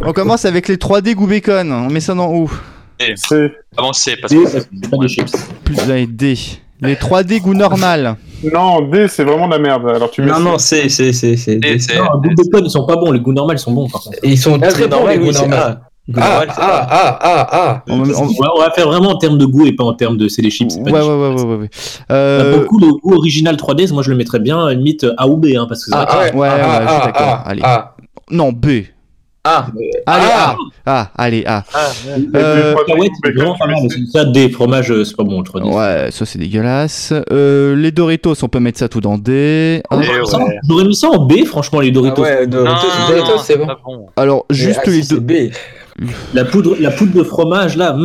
On 0.06 0.14
commence 0.14 0.46
avec 0.46 0.68
les 0.68 0.78
3D 0.78 1.14
goût 1.16 1.28
bacon. 1.28 1.72
On 1.72 1.90
met 1.90 2.00
ça 2.00 2.14
dans 2.14 2.32
où? 2.34 2.50
Aïe. 3.00 3.14
C'est- 3.16 3.52
Avancez, 3.78 4.16
parce 4.18 4.34
que 4.34 4.46
C'est 4.48 4.90
pas 4.90 4.98
des 4.98 5.08
chips. 5.08 5.32
Plus 5.64 5.78
et 5.92 6.06
D. 6.08 6.36
Les 6.82 6.96
3D 6.96 7.40
goût 7.42 7.54
normal. 7.54 8.16
Non, 8.54 8.82
D, 8.82 9.08
c'est 9.10 9.26
vraiment 9.26 9.48
de 9.48 9.54
la 9.54 9.60
merde. 9.60 9.90
Alors 9.94 10.10
tu 10.10 10.22
mets 10.22 10.32
Non, 10.32 10.40
non, 10.40 10.58
c'est. 10.58 10.88
c'est, 10.88 11.12
c'est, 11.12 11.36
c'est, 11.36 11.56
Non, 11.58 11.60
les 12.24 12.30
goûts 12.30 12.44
bacon, 12.52 12.66
ils 12.66 12.70
sont 12.72 12.86
pas 12.86 12.96
bons. 12.96 13.12
Les 13.12 13.20
goûts 13.20 13.34
normaux, 13.34 13.58
sont 13.58 13.72
bons, 13.74 13.90
par 13.90 14.02
contre. 14.02 14.18
Ils 14.24 14.38
sont 14.38 14.58
Ah, 14.62 14.68
très 14.68 14.88
bons, 14.88 15.06
les 15.08 15.18
goûts 15.18 15.32
normaux. 15.32 15.56
Ah, 16.18 16.44
ah, 16.48 16.88
ah, 16.90 17.20
ah, 17.22 17.48
ah 17.52 17.84
On, 17.90 18.02
on- 18.02 18.04
Ouais, 18.28 18.48
on 18.56 18.60
va 18.60 18.72
faire 18.72 18.88
vraiment 18.88 19.10
en 19.12 19.18
termes 19.18 19.38
de 19.38 19.46
goût 19.46 19.66
et 19.68 19.74
pas 19.74 19.84
en 19.84 19.94
termes 19.94 20.18
de 20.18 20.28
c'est 20.28 20.42
des 20.42 20.50
chips. 20.50 20.76
Ouais, 20.76 20.92
ouais, 20.92 21.00
ouais, 21.02 21.30
ouais, 21.30 21.42
ouais, 21.44 21.56
ouais. 21.56 21.70
Bah, 22.10 22.16
Euh, 22.16 22.66
Pour 22.66 22.80
le 22.80 22.88
goût 22.94 23.16
original 23.18 23.56
3D, 23.58 23.92
moi 23.94 24.02
je 24.04 24.10
le 24.10 24.16
mettrais 24.18 24.40
bien 24.40 24.70
limite 24.72 25.06
A 25.18 25.28
ou 25.28 25.38
B, 25.38 25.48
hein, 25.58 25.66
parce 25.68 25.86
que 25.86 25.92
Ah, 25.94 26.06
ah, 26.10 26.18
Ouais, 26.20 26.30
ah, 26.34 26.36
ouais, 26.36 26.48
ah, 26.50 26.82
je 26.82 26.88
suis 26.88 27.00
ah, 27.02 27.06
d'accord. 27.06 27.28
ah, 27.28 27.44
Allez. 27.50 27.62
ah. 27.64 27.96
Non, 28.32 28.52
B. 28.52 28.68
Ah, 29.44 29.68
Allez, 30.06 30.28
Ah. 30.28 30.50
A. 30.52 30.56
Ah, 30.86 31.12
allez, 31.18 31.44
A. 31.46 31.64
Ah, 31.74 31.88
Euh, 32.36 32.76
Ah 32.78 32.94
ouais, 32.96 33.10
ça, 34.12 34.26
des 34.26 34.50
fromages, 34.50 34.92
euh, 34.92 35.06
c'est 35.06 35.16
pas 35.16 35.24
bon 35.24 35.40
le 35.40 35.44
3D. 35.46 35.64
Ouais, 35.74 36.12
ça 36.12 36.26
c'est 36.26 36.38
dégueulasse. 36.38 37.14
Euh, 37.32 37.74
les 37.76 37.92
Doritos, 37.92 38.36
on 38.44 38.50
peut 38.50 38.60
mettre 38.60 38.80
ça 38.80 38.90
tout 38.90 39.00
dans 39.00 39.18
D. 39.18 39.82
Ouais. 39.92 40.04
J'aurais 40.68 40.84
mis 40.84 40.96
ça 40.96 41.08
en 41.10 41.26
B, 41.26 41.46
franchement, 41.46 41.80
les 41.80 41.90
Doritos. 41.92 42.24
Ah 42.26 42.40
ouais, 42.42 42.48
Doritos, 42.48 43.38
c'est 43.44 43.58
bon. 43.58 43.66
pas 43.68 43.80
bon. 43.84 44.08
Alors, 44.18 44.46
juste 44.50 44.82
Ah, 44.86 44.90
les 44.90 45.04
deux. 45.04 45.20
B. 45.20 45.32
La, 46.34 46.46
poudre, 46.46 46.76
la 46.80 46.92
poudre 46.92 47.14
de 47.18 47.24
fromage, 47.24 47.76
là, 47.76 47.94
hum, 47.94 48.02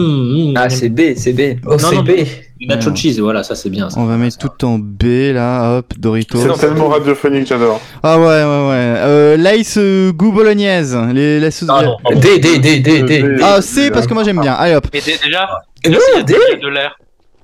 hum, 0.48 0.52
Ah, 0.56 0.68
c'est 0.68 0.88
B, 0.88 1.14
c'est 1.16 1.32
B. 1.32 1.58
Oh, 1.66 1.76
c'est 1.78 2.02
B. 2.02 2.26
nacho 2.68 2.94
cheese, 2.94 3.20
voilà, 3.20 3.42
ça 3.42 3.54
c'est 3.54 3.68
bien. 3.70 3.90
Ça. 3.90 4.00
On 4.00 4.04
va 4.06 4.16
mettre 4.16 4.38
tout 4.38 4.64
en 4.64 4.78
B 4.78 5.02
là, 5.32 5.78
hop, 5.78 5.92
Doritos. 5.98 6.38
C'est 6.38 6.60
tellement 6.66 6.88
radiophonique, 6.88 7.46
j'adore. 7.46 7.80
Ah 8.02 8.18
ouais, 8.18 8.24
ouais, 8.24 8.68
ouais. 8.68 8.94
Euh, 8.98 9.36
Lace 9.36 9.76
euh, 9.78 10.12
goût 10.12 10.32
bolognaise. 10.32 10.96
Les, 11.12 11.38
la 11.40 11.50
sauce- 11.50 11.68
Ah 11.70 11.82
non. 11.84 11.96
D, 12.20 12.38
D, 12.38 12.58
D, 12.58 12.80
D, 12.80 13.02
D. 13.02 13.36
Ah, 13.42 13.60
C 13.60 13.90
parce 13.90 14.06
que 14.06 14.14
moi 14.14 14.24
j'aime 14.24 14.40
bien. 14.40 14.54
Allez 14.54 14.74
hop. 14.76 14.86
Mais 14.92 15.00
dé- 15.00 15.16
déjà, 15.22 15.40
Non, 15.86 15.90
déjà, 15.90 15.98
c'est 16.16 16.24
D, 16.24 16.34
de 16.62 16.68
l'air. 16.68 16.96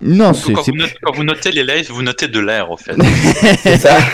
Non, 0.02 0.32
c'est. 0.32 0.52
Quand, 0.52 0.62
c'est- 0.62 0.70
vous 0.70 0.76
notez- 0.78 0.94
quand 1.02 1.12
vous 1.14 1.24
notez 1.24 1.50
les 1.52 1.62
lives, 1.64 1.90
vous 1.90 2.02
notez 2.02 2.28
de 2.28 2.40
l'air, 2.40 2.70
au 2.70 2.76
fait. 2.76 2.94
c'est 3.62 3.76
ça. 3.78 3.98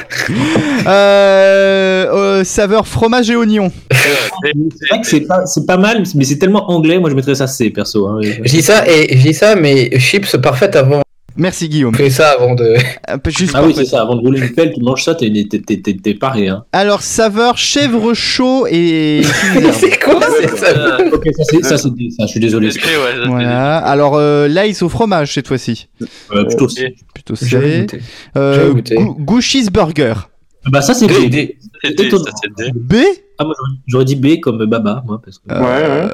Euh, 0.86 2.06
euh, 2.12 2.44
saveur 2.44 2.86
fromage 2.86 3.28
et 3.30 3.34
oignon. 3.36 3.72
C'est 3.90 4.88
vrai 4.88 5.00
que 5.00 5.06
c'est 5.06 5.20
pas, 5.22 5.46
c'est 5.46 5.66
pas 5.66 5.76
mal, 5.76 6.04
mais 6.14 6.24
c'est 6.24 6.38
tellement 6.38 6.70
anglais, 6.70 6.98
moi 7.00 7.10
je 7.10 7.14
mettrais 7.16 7.34
ça 7.34 7.46
C, 7.48 7.70
perso. 7.70 8.06
Hein. 8.06 8.20
Je 8.22 8.42
dis 8.50 8.62
ça, 8.62 8.86
et 8.88 9.16
je 9.16 9.22
dis 9.22 9.34
ça, 9.34 9.56
mais 9.56 9.98
chips 9.98 10.36
parfait 10.36 10.76
avant. 10.76 11.02
Merci 11.36 11.68
Guillaume. 11.68 11.94
Fais 11.94 12.10
ça 12.10 12.30
avant 12.38 12.54
de. 12.54 12.74
Un 13.08 13.18
peu 13.18 13.30
juste 13.30 13.52
Ah 13.54 13.62
oui, 13.64 13.72
c'est 13.76 13.84
ça, 13.84 14.02
avant 14.02 14.14
de 14.16 14.20
rouler 14.20 14.40
une 14.40 14.52
pelle, 14.54 14.72
tu 14.74 14.80
manges 14.82 15.04
ça, 15.04 15.14
t'es, 15.14 15.30
t'es, 15.50 15.58
t'es, 15.60 15.76
t'es, 15.80 15.94
t'es 15.94 16.14
paré. 16.14 16.48
Hein. 16.48 16.64
Alors 16.72 17.02
saveur 17.02 17.58
chèvre 17.58 18.14
chaud 18.14 18.66
et. 18.70 19.22
C'est 19.72 20.02
quoi 20.02 20.20
c'est 20.40 20.56
ça 20.56 20.66
Euh, 20.68 21.10
Ok, 21.12 21.24
ça 21.36 21.44
c'est, 21.44 21.62
ça, 21.64 21.78
c'est 21.78 21.94
D, 21.94 22.08
ça, 22.16 22.24
je 22.26 22.30
suis 22.30 22.40
désolé. 22.40 22.68
ouais, 22.68 23.26
Voilà. 23.26 23.78
Alors 23.78 24.14
euh, 24.16 24.48
au 24.82 24.88
fromage 24.88 25.34
cette 25.34 25.48
fois-ci. 25.48 25.88
Euh, 26.32 26.44
plutôt 26.44 26.68
C. 26.68 26.94
Plutôt 27.14 27.34
J'avais 27.40 27.70
C. 27.72 27.80
goûté. 27.80 27.98
Euh, 28.36 28.54
J'avais 28.54 28.72
goûté. 28.74 28.94
goût, 28.96 29.16
goût 29.18 29.40
cheeseburger. 29.40 30.28
Bah 30.70 30.82
ça 30.82 30.94
c'est 30.94 31.06
D, 31.06 31.28
B. 31.28 31.30
D. 31.30 31.58
c'est 31.82 31.94
D, 31.94 32.10
c'est. 32.58 32.72
B? 32.74 32.94
Ah, 33.38 33.44
moi 33.44 33.54
j'aurais- 33.86 34.04
dit 34.04 34.16
B 34.16 34.40
comme 34.40 34.64
Baba, 34.66 35.02
moi. 35.06 35.20
Parce 35.24 35.38
que... 35.38 35.52
Ouais, 35.52 35.60
ouais. 35.60 36.08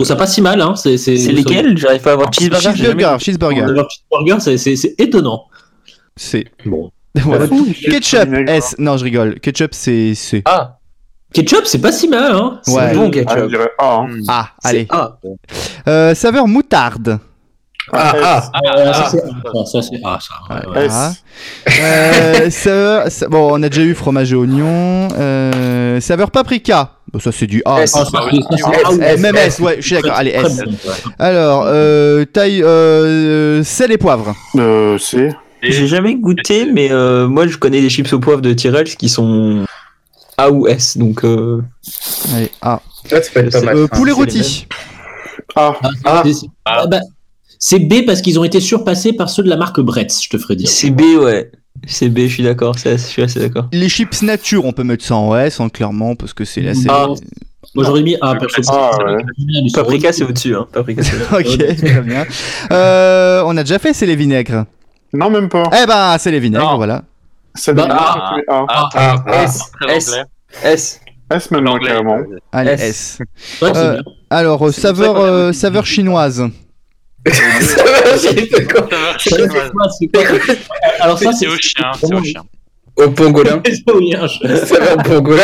Euh, 0.00 0.04
ça 0.04 0.14
pas 0.16 0.26
si 0.26 0.40
mal, 0.42 0.60
hein. 0.60 0.74
C'est, 0.76 0.96
c'est, 0.98 1.16
C'est 1.16 1.32
lesquels? 1.32 1.76
J'arrive 1.78 2.02
pas 2.02 2.10
à 2.10 2.12
avoir 2.14 2.32
cheeseburger. 2.32 2.62
jamais 2.62 2.76
cheeseburger. 2.78 3.18
Cheeseburger. 3.20 3.66
Leur 3.66 3.88
cheeseburger, 3.90 4.40
c'est, 4.40 4.58
c'est, 4.58 4.76
c'est 4.76 4.94
étonnant. 4.98 5.44
C. 6.16 6.46
Bon. 6.66 6.90
Voilà. 7.14 7.48
Ketchup. 7.90 8.28
S. 8.46 8.76
Non, 8.78 8.96
je 8.96 9.04
rigole. 9.04 9.40
Ketchup 9.40 9.70
c'est 9.74 10.14
C. 10.14 10.42
Ah, 10.44 10.76
Ketchup, 11.32 11.62
c'est 11.64 11.80
pas 11.80 11.90
si 11.92 12.06
mal, 12.08 12.32
hein. 12.32 12.60
Ouais. 12.68 12.90
c'est 12.90 12.94
bon 12.94 13.02
Ah, 13.02 13.04
je 13.06 13.10
ketchup. 13.10 13.48
dirais 13.48 13.70
A. 13.78 13.94
hein. 13.96 14.08
Ah, 14.28 14.50
allez. 14.62 14.86
Ah, 14.90 15.18
Euh, 15.88 16.14
saveur 16.14 16.46
moutarde. 16.46 17.18
Ah, 17.92 18.12
ah. 18.52 18.60
Euh, 18.76 18.92
ça, 18.92 19.08
c'est 19.10 19.18
A. 19.18 19.64
Ça, 19.66 19.82
c'est 19.82 20.00
A, 20.04 20.18
ça. 20.88 21.12
Euh, 22.66 23.28
bon, 23.30 23.52
on 23.58 23.62
a 23.62 23.68
déjà 23.68 23.82
eu 23.82 23.94
fromage 23.94 24.32
et 24.32 24.36
oignon. 24.36 25.08
Euh, 25.18 26.00
saveur 26.00 26.30
paprika. 26.30 26.92
Bon, 27.12 27.18
ça 27.18 27.32
c'est 27.32 27.46
du 27.46 27.62
A. 27.64 27.82
S. 27.82 27.94
Ah, 27.96 28.04
Ah 29.02 29.16
même 29.16 29.36
S, 29.36 29.58
ouais, 29.58 29.76
je 29.80 29.86
suis 29.86 29.94
d'accord. 29.96 30.12
Allez, 30.16 30.30
S. 30.30 30.60
Alors, 31.18 31.64
euh, 31.66 32.24
taille, 32.24 32.62
euh, 32.62 33.64
sel 33.64 33.90
et 33.92 33.98
poivre. 33.98 34.34
Euh, 34.56 34.96
C. 34.98 35.30
J'ai 35.62 35.86
jamais 35.88 36.14
goûté, 36.14 36.66
mais 36.72 36.90
euh, 36.90 37.26
moi 37.28 37.46
je 37.46 37.56
connais 37.58 37.80
les 37.80 37.90
chips 37.90 38.12
au 38.14 38.18
poivre 38.18 38.40
de 38.40 38.52
Tyrrell 38.54 38.84
qui 38.96 39.08
sont 39.10 39.64
A 40.38 40.50
ou 40.50 40.66
S, 40.68 40.96
donc 40.96 41.22
euh, 41.24 41.60
Allez, 42.34 42.50
A. 42.62 42.80
Ça, 43.08 43.22
ça 43.22 43.30
peut 43.34 43.40
être 43.40 43.52
pas 43.52 43.58
C'est- 43.58 43.64
mal. 43.66 43.76
Euh, 43.76 43.86
poulet 43.88 44.12
rôti. 44.12 44.66
A. 45.56 45.74
Ah. 46.04 46.22
C'est- 46.24 46.46
ah, 46.64 46.86
bah, 46.86 47.00
c'est 47.60 47.78
B 47.78 48.04
parce 48.06 48.20
qu'ils 48.22 48.40
ont 48.40 48.44
été 48.44 48.58
surpassés 48.58 49.12
par 49.12 49.30
ceux 49.30 49.42
de 49.44 49.48
la 49.48 49.56
marque 49.56 49.80
Bretz, 49.80 50.20
je 50.22 50.28
te 50.28 50.36
ferai 50.38 50.56
dire. 50.56 50.68
c'est 50.68 50.90
B, 50.90 51.02
ouais. 51.20 51.52
C'est 51.86 52.08
B, 52.08 52.20
je 52.22 52.26
suis 52.34 52.42
d'accord, 52.42 52.76
c'est 52.78 52.98
je 52.98 53.02
suis 53.04 53.22
assez 53.22 53.38
d'accord. 53.38 53.68
Les 53.72 53.88
chips 53.88 54.22
nature, 54.22 54.64
on 54.64 54.72
peut 54.72 54.82
mettre 54.82 55.04
ça 55.04 55.14
en 55.14 55.36
S, 55.38 55.60
hein, 55.60 55.68
clairement, 55.68 56.16
parce 56.16 56.32
que 56.34 56.44
c'est 56.44 56.60
la 56.62 56.74
C. 56.74 56.86
Ah. 56.88 57.06
Moi 57.74 57.84
j'aurais 57.84 58.02
mis 58.02 58.16
A 58.20 58.34
perso. 58.34 58.60
Ah, 58.72 58.90
ouais. 59.04 59.22
Paprika, 59.72 60.12
c'est 60.12 60.24
au-dessus, 60.24 60.56
hein. 60.56 60.66
Paprika, 60.72 61.02
c'est 61.02 61.14
au-dessus. 61.36 61.58
ok, 61.70 61.76
très 61.76 62.00
bien. 62.00 62.24
Euh, 62.72 63.42
on 63.46 63.56
a 63.56 63.62
déjà 63.62 63.78
fait, 63.78 63.92
c'est 63.92 64.06
les 64.06 64.16
vinaigres. 64.16 64.64
Non, 65.12 65.30
même 65.30 65.48
pas. 65.48 65.64
Eh 65.82 65.86
ben, 65.86 66.16
c'est 66.18 66.30
les 66.30 66.40
vinaigres, 66.40 66.70
Non. 66.72 66.76
voilà. 66.76 67.02
Ça 67.54 67.72
Bah, 67.72 67.86
ah. 67.90 68.36
Ah, 68.48 68.64
Ah, 68.94 69.24
ah. 69.26 69.44
S, 69.44 69.60
S. 69.88 70.14
S. 70.64 71.00
S 71.32 71.50
maintenant, 71.50 71.78
carrément. 71.78 72.18
Allez, 72.52 72.72
S. 72.72 72.80
S. 72.80 73.18
Ouais, 73.62 73.70
c'est 73.74 73.76
Euh, 73.78 73.92
bien. 73.94 74.02
Alors, 74.30 74.66
euh, 74.66 74.72
C'est 74.72 74.80
saveur, 74.80 75.16
euh, 75.18 75.52
saveur 75.52 75.86
chinoise. 75.86 76.44
Ça 77.26 77.84
va, 77.84 78.16
j'ai 78.16 78.46
fait 78.46 78.64
quoi 78.72 78.88
Saveur 78.90 79.16
C'est 79.18 79.30
chinoise. 79.30 79.70
quoi, 79.70 79.86
c'est 79.98 80.08
quoi 80.08 80.54
Alors 81.00 81.18
ça 81.18 81.32
C'est 81.32 81.46
au 81.48 81.56
chien, 81.56 81.90
c'est 81.98 82.14
au 82.14 82.22
chien. 82.22 82.42
Au 82.96 83.10
pangolin. 83.10 83.62
C'est 83.66 83.90
au 83.90 84.00
yinche. 84.00 84.40
Ça 84.66 84.78
va 84.80 84.94
au 84.94 84.96
pangolin. 84.98 85.42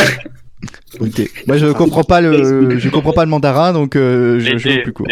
Écoutez, 0.95 1.30
moi 1.47 1.57
je 1.59 1.66
comprends 1.72 2.05
pas 2.05 2.20
le, 2.20 2.78
je 2.78 2.89
comprends 2.89 3.12
pas 3.12 3.24
le 3.24 3.30
mandarin, 3.30 3.72
donc 3.72 3.97
euh, 3.97 4.39
je, 4.39 4.57
je 4.57 4.82
plus 4.82 4.93
court. 4.93 5.07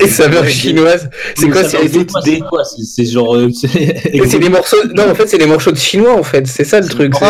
Et 0.00 0.08
saveur 0.08 0.46
chinoise. 0.46 1.08
C'est 1.34 1.48
quoi 1.48 1.62
C'est 1.64 1.88
C'est 1.88 2.06
quoi, 2.06 2.20
c'est 2.22 2.38
quoi 2.40 2.64
C'est- 2.64 2.82
C'est 2.84 3.04
genre. 3.06 3.34
euh, 3.34 3.48
c'est- 3.50 4.38
les 4.38 4.48
morceaux. 4.48 4.76
Non, 4.94 5.10
en 5.10 5.14
fait, 5.14 5.26
c'est 5.26 5.38
les 5.38 5.46
morceaux 5.46 5.72
de 5.72 5.76
chinois, 5.78 6.14
en 6.18 6.22
fait. 6.22 6.46
C'est 6.46 6.64
ça 6.64 6.80
le 6.80 6.88
truc. 6.88 7.12
Oh, 7.16 7.24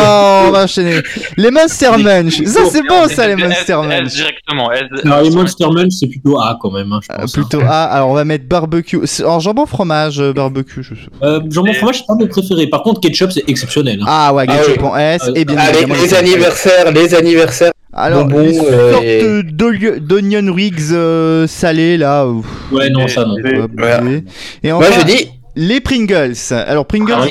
on 0.47 0.51
va 0.51 0.63
enchaîner. 0.63 0.95
Les 1.37 1.49
Monster 1.49 1.91
Munch. 1.99 2.43
Ça 2.45 2.61
c'est 2.69 2.81
bon 2.87 3.07
ça 3.07 3.27
les 3.27 3.35
Monster 3.35 3.77
Munch. 3.87 4.13
directement. 4.13 4.69
Alors 5.05 5.21
les 5.21 5.29
Monster 5.31 5.65
Munch, 5.71 5.93
c'est 5.93 6.07
plutôt 6.07 6.39
A 6.39 6.57
quand 6.61 6.71
même, 6.71 6.91
hein, 6.91 6.99
je 7.07 7.13
Euh, 7.13 7.17
pense. 7.21 7.31
plutôt 7.33 7.61
A. 7.61 7.83
Alors 7.83 8.09
on 8.09 8.13
va 8.13 8.25
mettre 8.25 8.45
barbecue. 8.47 8.99
En 9.25 9.39
jambon 9.39 9.65
fromage 9.65 10.19
euh, 10.19 10.33
barbecue. 10.33 10.83
Je 10.83 10.93
sais. 10.95 11.01
pas. 11.19 11.27
Euh, 11.27 11.39
jambon 11.49 11.73
fromage, 11.73 11.99
c'est 11.99 12.07
pas 12.07 12.15
mon 12.19 12.27
préféré. 12.27 12.67
Par 12.67 12.83
contre, 12.83 12.99
ketchup, 13.01 13.31
c'est 13.31 13.43
exceptionnel. 13.49 13.99
hein. 14.01 14.05
Ah 14.07 14.33
ouais, 14.33 14.45
Ah 14.47 14.57
ketchup 14.57 14.81
oui. 14.81 14.87
en 14.89 14.97
S 14.97 15.21
et 15.35 15.45
bien 15.45 15.55
les- 15.71 16.13
anniversaires, 16.13 16.91
les 16.91 17.13
anniversaires. 17.15 17.70
Alors 17.93 18.25
bonbons, 18.25 18.39
les 18.39 18.59
euh, 18.59 18.91
sortes 18.93 19.03
et- 19.03 19.99
d'onion 19.99 20.53
rings 20.53 20.91
euh, 20.93 21.45
salés 21.47 21.97
là. 21.97 22.25
ouf, 22.27 22.45
Ouais, 22.71 22.89
non, 22.89 23.07
ça 23.07 23.25
non. 23.25 23.37
Et- 23.37 23.61
abuser. 23.61 24.23
Et 24.63 24.71
Moi, 24.71 24.79
enfin 24.87 24.99
je 25.01 25.05
dis. 25.05 25.29
les 25.57 25.81
Pringles. 25.81 26.33
Alors 26.51 26.85
Pringles. 26.85 27.13
Ah, 27.17 27.25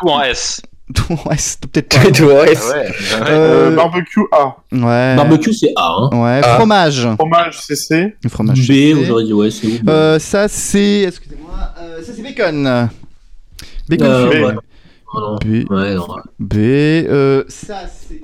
Tout 0.00 0.08
en 0.08 0.20
S. 0.22 0.62
ouais, 1.10 1.36
c'est 1.38 1.60
peut-être 1.66 1.88
pas. 2.18 2.24
Vois, 2.24 2.42
Ah 2.42 2.44
ouais. 2.44 2.88
Euh, 3.28 3.70
Euh, 3.70 3.76
barbecue 3.76 4.20
A. 4.32 4.56
ouais. 4.72 5.14
Barbecue, 5.16 5.52
c'est 5.52 5.72
A. 5.76 5.96
Hein. 6.12 6.20
Ouais. 6.20 6.42
Fromage. 6.42 7.06
Fromage 7.16 7.60
C, 7.60 7.76
C. 7.76 8.14
Fromage. 8.28 8.66
B, 8.66 8.72
c'est- 8.72 9.04
j'aurais 9.04 9.22
dit, 9.24 9.32
ouais, 9.32 9.50
c'est 9.52 9.66
où 9.68 9.70
Euh, 9.88 10.18
ça 10.18 10.48
c'est. 10.48 11.02
Excusez-moi. 11.02 11.52
euh, 11.80 12.02
ça 12.02 12.12
c'est 12.16 12.22
bacon. 12.22 12.88
Bacon 13.88 14.06
Euh, 14.08 14.30
fumé. 14.32 14.44
ouais. 14.46 14.52
Non, 15.14 15.20
non. 15.20 15.36
B. 15.36 15.70
Ouais, 15.70 15.94
non. 15.94 16.06
B. 16.40 16.54
Euh, 16.56 17.44
ça 17.48 17.82
c'est. 17.88 18.20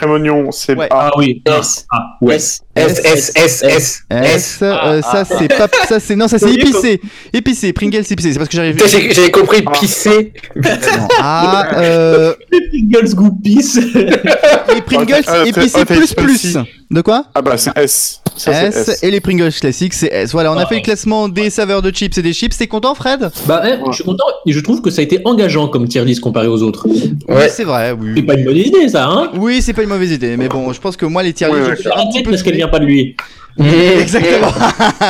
Crème 0.00 0.12
oignon, 0.12 0.50
c'est 0.50 0.74
Ouais. 0.74 0.86
A. 0.90 1.08
Ah 1.08 1.10
oui. 1.18 1.42
S. 1.46 1.86
Ah, 1.92 2.16
ouais. 2.22 2.36
S. 2.36 2.62
S. 2.74 3.02
S. 3.04 3.32
S. 3.36 3.62
S. 3.62 4.04
S, 4.10 4.58
euh, 4.62 5.02
ça 5.02 5.26
c'est 5.26 5.48
pas, 5.48 5.68
ça 5.86 6.00
c'est 6.00 6.16
non, 6.16 6.26
ça 6.26 6.38
c'est 6.38 6.54
épicé, 6.54 7.02
épicé, 7.34 7.74
Pringles 7.74 8.06
épicé. 8.10 8.32
C'est 8.32 8.38
parce 8.38 8.48
que 8.48 8.56
j'arrive. 8.56 8.82
J'avais 8.86 9.30
compris 9.30 9.62
pisser. 9.78 10.32
Non. 10.56 10.70
Ah, 11.18 11.68
euh, 11.76 12.34
Pringles 12.70 13.14
goût 13.14 13.32
pisse. 13.42 13.78
les 13.94 14.80
Pringles 14.80 15.22
Ah, 15.26 15.42
épicé 15.44 15.70
ah, 15.74 15.84
t'as 15.84 15.94
plus 15.94 16.14
plus. 16.14 16.56
De 16.90 17.02
quoi? 17.02 17.26
Ah 17.34 17.42
bah 17.42 17.58
c'est 17.58 17.76
S. 17.76 18.19
Ça, 18.36 18.52
S, 18.66 18.88
S. 18.88 19.02
et 19.02 19.10
les 19.10 19.20
Pringles 19.20 19.52
classiques 19.52 19.94
c'est 19.94 20.08
S. 20.12 20.32
Voilà, 20.32 20.52
on 20.52 20.56
a 20.56 20.62
Ah. 20.62 20.66
fait 20.66 20.76
le 20.76 20.80
classement 20.82 21.28
des 21.28 21.50
saveurs 21.50 21.82
de 21.82 21.90
chips 21.90 22.16
et 22.18 22.22
des 22.22 22.32
chips. 22.32 22.56
T'es 22.56 22.66
content, 22.66 22.94
Fred? 22.94 23.30
Bah, 23.46 23.62
eh, 23.66 23.74
je 23.90 23.94
suis 23.96 24.04
content 24.04 24.24
et 24.46 24.52
je 24.52 24.60
trouve 24.60 24.80
que 24.82 24.90
ça 24.90 25.00
a 25.00 25.04
été 25.04 25.20
engageant 25.24 25.68
comme 25.68 25.86
tier 25.88 26.04
list 26.04 26.20
comparé 26.20 26.46
aux 26.46 26.62
autres. 26.62 26.86
Ouais. 27.28 27.48
c'est 27.48 27.64
vrai. 27.64 27.94
C'est 28.16 28.22
pas 28.22 28.34
une 28.34 28.44
bonne 28.44 28.56
idée, 28.56 28.88
ça, 28.88 29.06
hein? 29.08 29.30
Oui, 29.36 29.60
c'est 29.62 29.72
pas 29.72 29.82
une 29.82 29.88
mauvaise 29.88 30.10
idée, 30.12 30.36
mais 30.36 30.48
bon, 30.48 30.72
je 30.72 30.80
pense 30.80 30.96
que 30.96 31.06
moi 31.06 31.22
les 31.22 31.32
tiers 31.32 31.50
Oui, 31.50 31.58
lists, 31.58 31.70
oui. 31.70 31.76
je 31.76 31.80
suis 31.82 31.88
un 31.88 31.92
petit 31.92 31.98
Arrête 32.00 32.24
peu 32.24 32.30
parce 32.30 32.42
qu'elle 32.42 32.56
vient 32.56 32.68
pas 32.68 32.78
de 32.78 32.86
lui. 32.86 33.16
Exactement. 34.00 34.52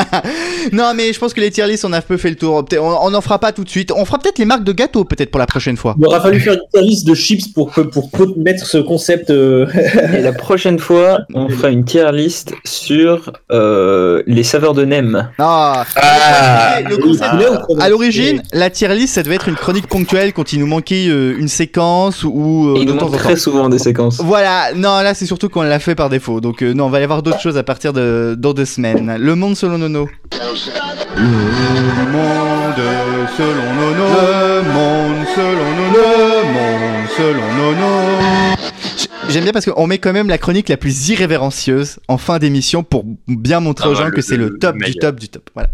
non, 0.72 0.93
mais 0.95 1.12
je 1.12 1.18
pense 1.18 1.32
que 1.34 1.41
les 1.41 1.51
tier 1.51 1.66
lists, 1.66 1.84
on 1.84 1.93
a 1.93 1.99
un 1.99 2.01
peu 2.01 2.16
fait 2.16 2.30
le 2.30 2.36
tour. 2.36 2.64
On, 2.74 2.78
on 2.80 3.14
en 3.14 3.20
fera 3.20 3.38
pas 3.38 3.53
tout 3.53 3.64
de 3.64 3.68
suite. 3.68 3.93
On 3.95 4.05
fera 4.05 4.18
peut-être 4.18 4.38
les 4.38 4.45
marques 4.45 4.64
de 4.64 4.72
gâteaux, 4.72 5.05
peut-être 5.05 5.30
pour 5.30 5.38
la 5.38 5.47
prochaine 5.47 5.76
fois. 5.76 5.95
Il 5.99 6.07
aura 6.07 6.20
fallu 6.20 6.41
faire 6.41 6.55
une 6.55 6.61
tier 6.72 6.82
list 6.82 7.07
de 7.07 7.14
chips 7.14 7.49
pour, 7.53 7.70
pour, 7.70 8.11
pour 8.11 8.38
mettre 8.38 8.66
ce 8.66 8.78
concept. 8.78 9.30
euh, 9.30 9.66
Et 10.16 10.20
la 10.22 10.32
prochaine 10.32 10.78
fois, 10.78 11.20
on 11.34 11.49
fera 11.49 11.68
une 11.70 11.84
tier 11.84 12.11
list 12.12 12.53
sur 12.64 13.32
euh, 13.53 14.22
les 14.26 14.43
saveurs 14.43 14.74
de 14.74 14.84
Nem. 14.84 15.28
Ah, 15.38 15.84
Ah. 15.97 16.80
le 16.88 16.97
concept, 16.97 17.26
à 17.80 17.88
l'origine, 17.88 18.43
la 18.53 18.70
tier 18.70 18.88
list, 18.95 19.14
ça 19.14 19.22
devait 19.22 19.36
être 19.36 19.49
une 19.49 19.55
chronique 19.57 19.86
ponctuelle 19.86 20.32
quand 20.32 20.53
il 20.53 20.61
nous 20.61 20.66
manquait 20.66 21.07
euh, 21.09 21.36
une 21.38 21.49
séquence 21.49 22.24
ou 22.24 22.74
il 22.76 22.86
nous 22.86 22.95
manque 22.95 23.16
très 23.16 23.36
souvent 23.36 23.68
des 23.68 23.78
séquences. 23.78 24.20
Voilà, 24.22 24.72
non, 24.74 25.01
là 25.03 25.14
c'est 25.14 25.26
surtout 25.26 25.49
qu'on 25.49 25.62
l'a 25.62 25.78
fait 25.78 25.95
par 25.95 26.09
défaut. 26.09 26.41
Donc, 26.41 26.62
euh, 26.62 26.72
non, 26.72 26.86
on 26.86 26.91
va 26.91 27.01
y 27.01 27.05
avoir 27.05 27.22
d'autres 27.22 27.41
choses 27.41 27.57
à 27.57 27.62
partir 27.62 27.93
de 27.93 28.30
dans 28.37 28.53
deux 28.55 28.64
semaines. 28.64 29.16
Le 29.18 29.35
monde 29.35 29.57
selon 29.57 29.78
Nono. 29.78 30.09
Le 31.16 31.22
monde 32.12 33.28
selon 33.37 33.74
Nono. 33.74 34.05
Le 34.05 34.62
monde 34.62 35.26
selon 35.37 35.70
Nono. 35.76 35.99
Le 35.99 36.45
monde 36.53 37.09
selon 37.16 37.55
Nono. 37.55 38.57
J'aime 39.28 39.45
bien 39.45 39.53
parce 39.53 39.66
qu'on 39.66 39.87
met 39.87 39.99
quand 39.99 40.12
même 40.12 40.28
la 40.28 40.39
chronique 40.39 40.68
la 40.68 40.76
plus 40.76 41.09
irrévérencieuse 41.11 41.99
en 42.09 42.18
fin 42.18 42.39
d'émission 42.39 42.83
pour 42.83 43.05
bien 43.28 43.61
montrer 43.61 43.85
Ah 43.87 43.91
aux 43.91 43.95
bah, 43.95 44.01
gens 44.01 44.07
le- 44.07 44.11
que 44.12 44.22
c'est 44.22 44.37
le 44.37 44.49
le 44.49 44.59
top 44.59 44.76
du 44.76 44.95
top 44.97 45.20
du 45.20 45.28
top. 45.28 45.49
Voilà. 45.55 45.70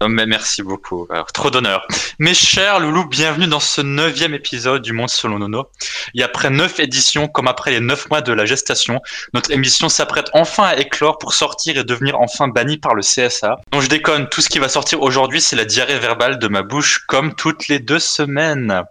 Non, 0.00 0.08
mais 0.08 0.26
merci 0.26 0.62
beaucoup. 0.62 1.06
Alors, 1.08 1.30
trop 1.32 1.50
d'honneur. 1.50 1.86
Mes 2.18 2.34
chers 2.34 2.80
loulous, 2.80 3.06
bienvenue 3.06 3.46
dans 3.46 3.60
ce 3.60 3.80
neuvième 3.80 4.34
épisode 4.34 4.82
du 4.82 4.92
Monde 4.92 5.08
selon 5.08 5.38
Nono. 5.38 5.68
Et 6.14 6.22
après 6.22 6.50
neuf 6.50 6.80
éditions, 6.80 7.28
comme 7.28 7.46
après 7.46 7.70
les 7.70 7.80
neuf 7.80 8.10
mois 8.10 8.20
de 8.20 8.32
la 8.32 8.44
gestation, 8.44 9.00
notre 9.34 9.52
émission 9.52 9.88
s'apprête 9.88 10.30
enfin 10.32 10.64
à 10.64 10.76
éclore 10.76 11.18
pour 11.18 11.32
sortir 11.32 11.78
et 11.78 11.84
devenir 11.84 12.18
enfin 12.20 12.48
bannie 12.48 12.78
par 12.78 12.94
le 12.94 13.02
CSA. 13.02 13.60
Non, 13.72 13.80
je 13.80 13.88
déconne. 13.88 14.28
Tout 14.28 14.40
ce 14.40 14.48
qui 14.48 14.58
va 14.58 14.68
sortir 14.68 15.00
aujourd'hui, 15.00 15.40
c'est 15.40 15.56
la 15.56 15.64
diarrhée 15.64 15.98
verbale 15.98 16.38
de 16.38 16.48
ma 16.48 16.62
bouche, 16.62 17.04
comme 17.06 17.34
toutes 17.34 17.68
les 17.68 17.78
deux 17.78 18.00
semaines. 18.00 18.82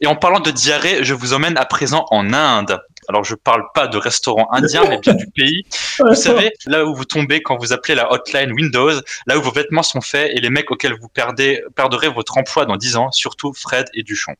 Et 0.00 0.06
en 0.06 0.16
parlant 0.16 0.40
de 0.40 0.50
diarrhée, 0.50 1.04
je 1.04 1.12
vous 1.14 1.34
emmène 1.34 1.58
à 1.58 1.66
présent 1.66 2.06
en 2.10 2.32
Inde. 2.32 2.80
Alors, 3.10 3.24
je 3.24 3.34
parle 3.34 3.64
pas 3.74 3.88
de 3.88 3.98
restaurant 3.98 4.46
indien, 4.52 4.84
mais 4.88 4.98
bien 4.98 5.14
du 5.14 5.26
pays. 5.34 5.64
Vous 5.98 6.14
savez, 6.14 6.52
là 6.66 6.86
où 6.86 6.94
vous 6.94 7.04
tombez 7.04 7.42
quand 7.42 7.56
vous 7.56 7.72
appelez 7.72 7.96
la 7.96 8.12
hotline 8.12 8.52
Windows, 8.52 8.92
là 9.26 9.36
où 9.36 9.42
vos 9.42 9.50
vêtements 9.50 9.82
sont 9.82 10.00
faits 10.00 10.30
et 10.32 10.40
les 10.40 10.48
mecs 10.48 10.70
auxquels 10.70 10.96
vous 10.96 11.08
perdez, 11.08 11.60
perdrez 11.74 12.08
votre 12.08 12.38
emploi 12.38 12.66
dans 12.66 12.76
10 12.76 12.94
ans, 12.94 13.10
surtout 13.10 13.52
Fred 13.52 13.86
et 13.94 14.04
Duchon. 14.04 14.36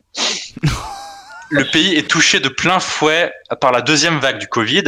Le 1.51 1.65
pays 1.65 1.97
est 1.97 2.09
touché 2.09 2.39
de 2.39 2.49
plein 2.49 2.79
fouet 2.79 3.33
par 3.61 3.73
la 3.73 3.83
deuxième 3.83 4.21
vague 4.21 4.39
du 4.39 4.47
Covid. 4.47 4.85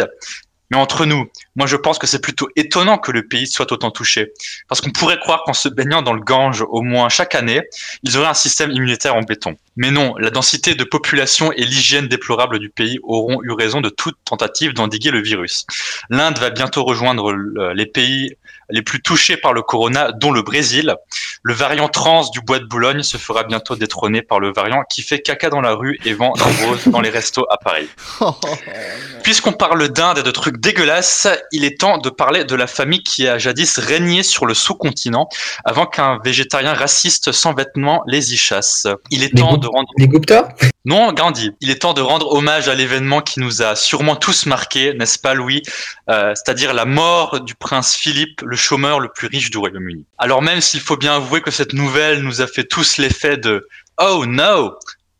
Mais 0.72 0.78
entre 0.78 1.04
nous, 1.04 1.30
moi 1.54 1.66
je 1.66 1.76
pense 1.76 1.98
que 1.98 2.06
c'est 2.06 2.22
plutôt 2.22 2.48
étonnant 2.56 2.96
que 2.96 3.12
le 3.12 3.26
pays 3.28 3.46
soit 3.46 3.70
autant 3.72 3.90
touché. 3.90 4.32
Parce 4.68 4.80
qu'on 4.80 4.90
pourrait 4.90 5.18
croire 5.20 5.42
qu'en 5.44 5.52
se 5.52 5.68
baignant 5.68 6.00
dans 6.00 6.14
le 6.14 6.22
Gange 6.22 6.64
au 6.66 6.80
moins 6.80 7.10
chaque 7.10 7.34
année, 7.34 7.60
ils 8.04 8.16
auraient 8.16 8.28
un 8.28 8.32
système 8.34 8.70
immunitaire 8.70 9.14
en 9.14 9.20
béton. 9.20 9.54
Mais 9.76 9.90
non, 9.90 10.14
la 10.16 10.30
densité 10.30 10.74
de 10.74 10.84
population 10.84 11.52
et 11.52 11.64
l'hygiène 11.66 12.08
déplorable 12.08 12.58
du 12.58 12.70
pays 12.70 12.98
auront 13.02 13.42
eu 13.42 13.52
raison 13.52 13.82
de 13.82 13.90
toute 13.90 14.16
tentative 14.24 14.72
d'endiguer 14.72 15.10
le 15.10 15.20
virus. 15.22 15.66
L'Inde 16.08 16.38
va 16.38 16.48
bientôt 16.48 16.84
rejoindre 16.84 17.32
le- 17.32 17.74
les 17.74 17.86
pays 17.86 18.34
les 18.70 18.82
plus 18.82 19.02
touchés 19.02 19.36
par 19.36 19.52
le 19.52 19.62
corona, 19.62 20.12
dont 20.12 20.32
le 20.32 20.42
Brésil. 20.42 20.96
Le 21.42 21.54
variant 21.54 21.88
trans 21.88 22.28
du 22.30 22.40
bois 22.40 22.58
de 22.58 22.64
Boulogne 22.64 23.02
se 23.02 23.16
fera 23.16 23.42
bientôt 23.44 23.76
détrôner 23.76 24.22
par 24.22 24.38
le 24.40 24.52
variant 24.52 24.82
qui 24.88 25.02
fait 25.02 25.20
caca 25.20 25.50
dans 25.50 25.60
la 25.60 25.74
rue 25.74 25.98
et 26.04 26.14
vend 26.14 26.32
des 26.32 26.64
roses 26.66 26.86
dans 26.86 27.00
les 27.00 27.10
restos 27.10 27.46
à 27.50 27.56
Paris. 27.56 27.88
Puisqu'on 29.24 29.52
parle 29.52 29.88
d'Inde 29.88 30.18
et 30.18 30.22
de 30.22 30.30
trucs 30.30 30.58
dégueulasses, 30.58 31.28
il 31.52 31.64
est 31.64 31.80
temps 31.80 31.98
de 31.98 32.10
parler 32.10 32.44
de 32.44 32.54
la 32.54 32.66
famille 32.66 33.02
qui 33.02 33.26
a 33.26 33.38
jadis 33.38 33.78
régné 33.78 34.22
sur 34.22 34.46
le 34.46 34.54
sous-continent 34.54 35.28
avant 35.64 35.86
qu'un 35.86 36.18
végétarien 36.24 36.74
raciste 36.74 37.32
sans 37.32 37.54
vêtements 37.54 38.02
les 38.06 38.34
y 38.34 38.36
chasse. 38.36 38.86
Il 39.10 39.22
est 39.22 39.32
Les 39.32 39.40
temps 39.40 39.56
de 39.56 39.66
rendre 39.66 39.88
Les 39.98 40.08
Gupta? 40.08 40.48
Non, 40.84 41.12
Gandhi. 41.12 41.52
Il 41.60 41.70
est 41.70 41.82
temps 41.82 41.94
de 41.94 42.00
rendre 42.00 42.32
hommage 42.32 42.68
à 42.68 42.74
l'événement 42.74 43.20
qui 43.20 43.38
nous 43.38 43.62
a 43.62 43.76
sûrement 43.76 44.16
tous 44.16 44.46
marqués, 44.46 44.94
n'est-ce 44.94 45.18
pas, 45.18 45.34
Louis? 45.34 45.62
Euh, 46.10 46.34
C'est-à-dire 46.34 46.74
la 46.74 46.84
mort 46.84 47.40
du 47.40 47.54
prince 47.54 47.94
Philippe, 47.94 48.40
le 48.52 48.56
chômeur 48.58 49.00
le 49.00 49.08
plus 49.08 49.28
riche 49.28 49.50
du 49.50 49.56
Royaume-Uni. 49.56 50.04
Alors 50.18 50.42
même 50.42 50.60
s'il 50.60 50.80
faut 50.80 50.98
bien 50.98 51.16
avouer 51.16 51.40
que 51.40 51.50
cette 51.50 51.72
nouvelle 51.72 52.20
nous 52.20 52.42
a 52.42 52.46
fait 52.46 52.64
tous 52.64 52.98
l'effet 52.98 53.38
de 53.38 53.66
Oh 53.98 54.26
no 54.26 54.74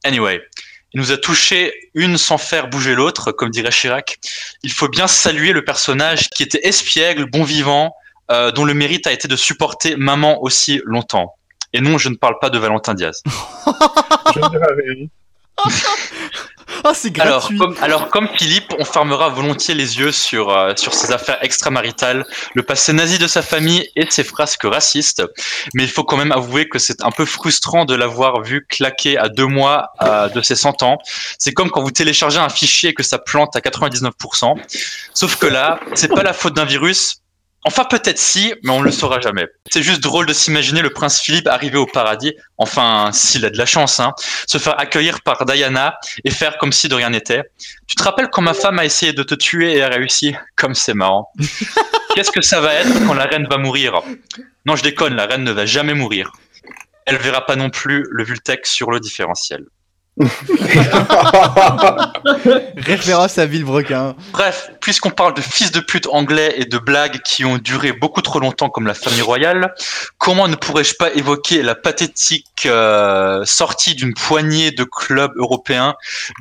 Anyway, 0.04 0.42
il 0.92 1.00
nous 1.00 1.12
a 1.12 1.16
touché 1.16 1.72
une 1.94 2.18
sans 2.18 2.36
faire 2.36 2.68
bouger 2.68 2.94
l'autre, 2.94 3.32
comme 3.32 3.48
dirait 3.48 3.70
Chirac. 3.70 4.18
Il 4.62 4.70
faut 4.70 4.88
bien 4.88 5.06
saluer 5.06 5.52
le 5.52 5.64
personnage 5.64 6.28
qui 6.28 6.42
était 6.42 6.60
espiègle, 6.68 7.24
bon 7.24 7.42
vivant, 7.42 7.94
euh, 8.30 8.50
dont 8.50 8.66
le 8.66 8.74
mérite 8.74 9.06
a 9.06 9.12
été 9.12 9.28
de 9.28 9.36
supporter 9.36 9.96
maman 9.96 10.42
aussi 10.42 10.82
longtemps. 10.84 11.34
Et 11.72 11.80
non, 11.80 11.96
je 11.96 12.10
ne 12.10 12.16
parle 12.16 12.38
pas 12.38 12.50
de 12.50 12.58
Valentin 12.58 12.92
Diaz. 12.92 13.22
Je 14.34 14.40
ne. 14.40 15.08
C'est 16.94 17.18
Alors 17.20 17.48
comme, 17.58 17.76
alors, 17.80 18.08
comme 18.08 18.28
Philippe, 18.36 18.74
on 18.78 18.84
fermera 18.84 19.28
volontiers 19.28 19.74
les 19.74 19.98
yeux 19.98 20.12
sur, 20.12 20.50
euh, 20.50 20.72
sur 20.76 20.94
ses 20.94 21.12
affaires 21.12 21.38
extramaritales, 21.42 22.24
le 22.54 22.62
passé 22.62 22.92
nazi 22.92 23.18
de 23.18 23.26
sa 23.26 23.42
famille 23.42 23.88
et 23.94 24.06
ses 24.10 24.24
frasques 24.24 24.64
racistes. 24.64 25.22
Mais 25.74 25.84
il 25.84 25.88
faut 25.88 26.04
quand 26.04 26.16
même 26.16 26.32
avouer 26.32 26.68
que 26.68 26.78
c'est 26.78 27.02
un 27.02 27.10
peu 27.10 27.24
frustrant 27.24 27.84
de 27.84 27.94
l'avoir 27.94 28.42
vu 28.42 28.66
claquer 28.68 29.16
à 29.16 29.28
deux 29.28 29.46
mois 29.46 29.90
euh, 30.02 30.28
de 30.28 30.42
ses 30.42 30.56
100 30.56 30.82
ans. 30.82 30.98
C'est 31.38 31.52
comme 31.52 31.70
quand 31.70 31.82
vous 31.82 31.90
téléchargez 31.90 32.38
un 32.38 32.48
fichier 32.48 32.90
et 32.90 32.94
que 32.94 33.02
ça 33.02 33.18
plante 33.18 33.54
à 33.54 33.60
99%. 33.60 34.56
Sauf 35.14 35.36
que 35.36 35.46
là, 35.46 35.78
c'est 35.94 36.08
pas 36.08 36.22
la 36.22 36.32
faute 36.32 36.54
d'un 36.54 36.64
virus. 36.64 37.21
Enfin, 37.64 37.84
peut-être 37.84 38.18
si, 38.18 38.52
mais 38.64 38.70
on 38.70 38.80
ne 38.80 38.84
le 38.84 38.90
saura 38.90 39.20
jamais. 39.20 39.46
C'est 39.70 39.82
juste 39.82 40.02
drôle 40.02 40.26
de 40.26 40.32
s'imaginer 40.32 40.82
le 40.82 40.90
prince 40.90 41.20
Philippe 41.20 41.46
arriver 41.46 41.78
au 41.78 41.86
paradis, 41.86 42.34
enfin, 42.58 43.10
s'il 43.12 43.44
a 43.44 43.50
de 43.50 43.58
la 43.58 43.66
chance, 43.66 44.00
hein, 44.00 44.14
se 44.48 44.58
faire 44.58 44.80
accueillir 44.80 45.20
par 45.22 45.44
Diana 45.44 45.96
et 46.24 46.30
faire 46.30 46.58
comme 46.58 46.72
si 46.72 46.88
de 46.88 46.94
rien 46.96 47.10
n'était. 47.10 47.42
Tu 47.86 47.94
te 47.94 48.02
rappelles 48.02 48.30
quand 48.30 48.42
ma 48.42 48.54
femme 48.54 48.80
a 48.80 48.84
essayé 48.84 49.12
de 49.12 49.22
te 49.22 49.36
tuer 49.36 49.76
et 49.76 49.82
a 49.82 49.88
réussi? 49.88 50.34
Comme 50.56 50.74
c'est 50.74 50.94
marrant. 50.94 51.30
Qu'est-ce 52.14 52.32
que 52.32 52.42
ça 52.42 52.60
va 52.60 52.74
être 52.74 53.06
quand 53.06 53.14
la 53.14 53.24
reine 53.24 53.46
va 53.48 53.58
mourir? 53.58 54.02
Non, 54.66 54.74
je 54.74 54.82
déconne, 54.82 55.14
la 55.14 55.26
reine 55.26 55.44
ne 55.44 55.52
va 55.52 55.64
jamais 55.64 55.94
mourir. 55.94 56.32
Elle 57.06 57.16
verra 57.16 57.46
pas 57.46 57.56
non 57.56 57.70
plus 57.70 58.06
le 58.10 58.24
Vultec 58.24 58.66
sur 58.66 58.90
le 58.90 58.98
différentiel. 58.98 59.64
Référence 62.76 63.38
à 63.38 63.46
Villebrequin. 63.46 64.14
Bref, 64.32 64.70
puisqu'on 64.80 65.08
parle 65.10 65.32
de 65.32 65.40
fils 65.40 65.72
de 65.72 65.80
pute 65.80 66.06
anglais 66.08 66.52
et 66.58 66.66
de 66.66 66.76
blagues 66.76 67.22
qui 67.22 67.46
ont 67.46 67.56
duré 67.56 67.92
beaucoup 67.92 68.20
trop 68.20 68.38
longtemps 68.38 68.68
comme 68.68 68.86
la 68.86 68.92
famille 68.92 69.22
royale, 69.22 69.74
comment 70.18 70.48
ne 70.48 70.54
pourrais-je 70.54 70.96
pas 70.96 71.10
évoquer 71.14 71.62
la 71.62 71.74
pathétique 71.74 72.66
euh, 72.66 73.42
sortie 73.46 73.94
d'une 73.94 74.12
poignée 74.12 74.70
de 74.70 74.84
clubs 74.84 75.32
européens, 75.36 75.94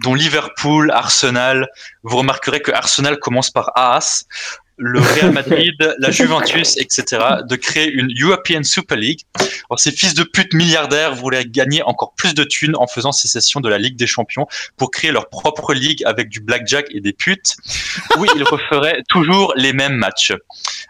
dont 0.04 0.16
Liverpool, 0.16 0.92
Arsenal? 0.92 1.70
Vous 2.04 2.18
remarquerez 2.18 2.62
que 2.62 2.74
Arsenal 2.74 3.20
commence 3.20 3.52
par 3.52 3.72
AS, 3.76 4.26
le 4.84 5.00
Real 5.00 5.32
Madrid, 5.32 5.76
la 6.00 6.10
Juventus, 6.10 6.76
etc., 6.78 7.24
de 7.48 7.56
créer 7.56 7.88
une 7.92 8.12
European 8.20 8.64
Super 8.64 8.98
League. 8.98 9.22
Alors, 9.70 9.80
ces 9.80 9.92
fils 9.92 10.16
de 10.16 10.24
pute 10.24 10.54
milliardaires 10.54 11.14
voulaient 11.14 11.46
gagner 11.46 11.84
encore 11.84 12.14
plus 12.16 12.34
de 12.34 12.44
thunes 12.44 12.76
en 12.76 12.88
faisant 12.88 13.12
sécession 13.12 13.60
de 13.60 13.70
la 13.70 13.78
Ligue 13.78 13.96
des 13.96 14.08
Champions 14.08 14.48
pour 14.78 14.90
créer 14.90 15.12
leur 15.12 15.30
propre 15.30 15.76
ligue 15.76 16.04
avec 16.06 16.30
du 16.30 16.40
blackjack 16.40 16.88
et 16.90 17.00
des 17.00 17.14
putes. 17.14 17.58
Oui, 18.18 18.28
ils 18.36 18.44
referaient 18.44 19.04
toujours 19.08 19.54
les 19.56 19.72
mêmes 19.72 19.96
matchs. 19.96 20.34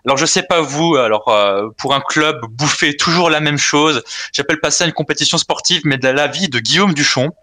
Alors, 0.05 0.15
je 0.15 0.25
sais 0.25 0.43
pas 0.43 0.61
vous, 0.61 0.95
alors 0.95 1.27
euh, 1.27 1.67
pour 1.77 1.93
un 1.93 2.01
club 2.01 2.39
bouffer 2.49 2.95
toujours 2.95 3.29
la 3.29 3.41
même 3.41 3.57
chose, 3.57 4.03
j'appelle 4.31 4.61
pas 4.61 4.71
ça 4.71 4.85
une 4.85 4.93
compétition 4.93 5.37
sportive, 5.37 5.81
mais 5.83 5.97
de 5.97 6.07
la 6.07 6.27
vie 6.27 6.47
de 6.47 6.59
Guillaume 6.59 6.93
Duchon. 6.93 7.31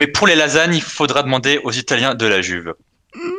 Mais 0.00 0.06
pour 0.06 0.26
les 0.26 0.34
lasagnes, 0.34 0.74
il 0.74 0.82
faudra 0.82 1.22
demander 1.22 1.60
aux 1.62 1.72
Italiens 1.72 2.14
de 2.14 2.24
la 2.24 2.40
Juve. 2.40 2.72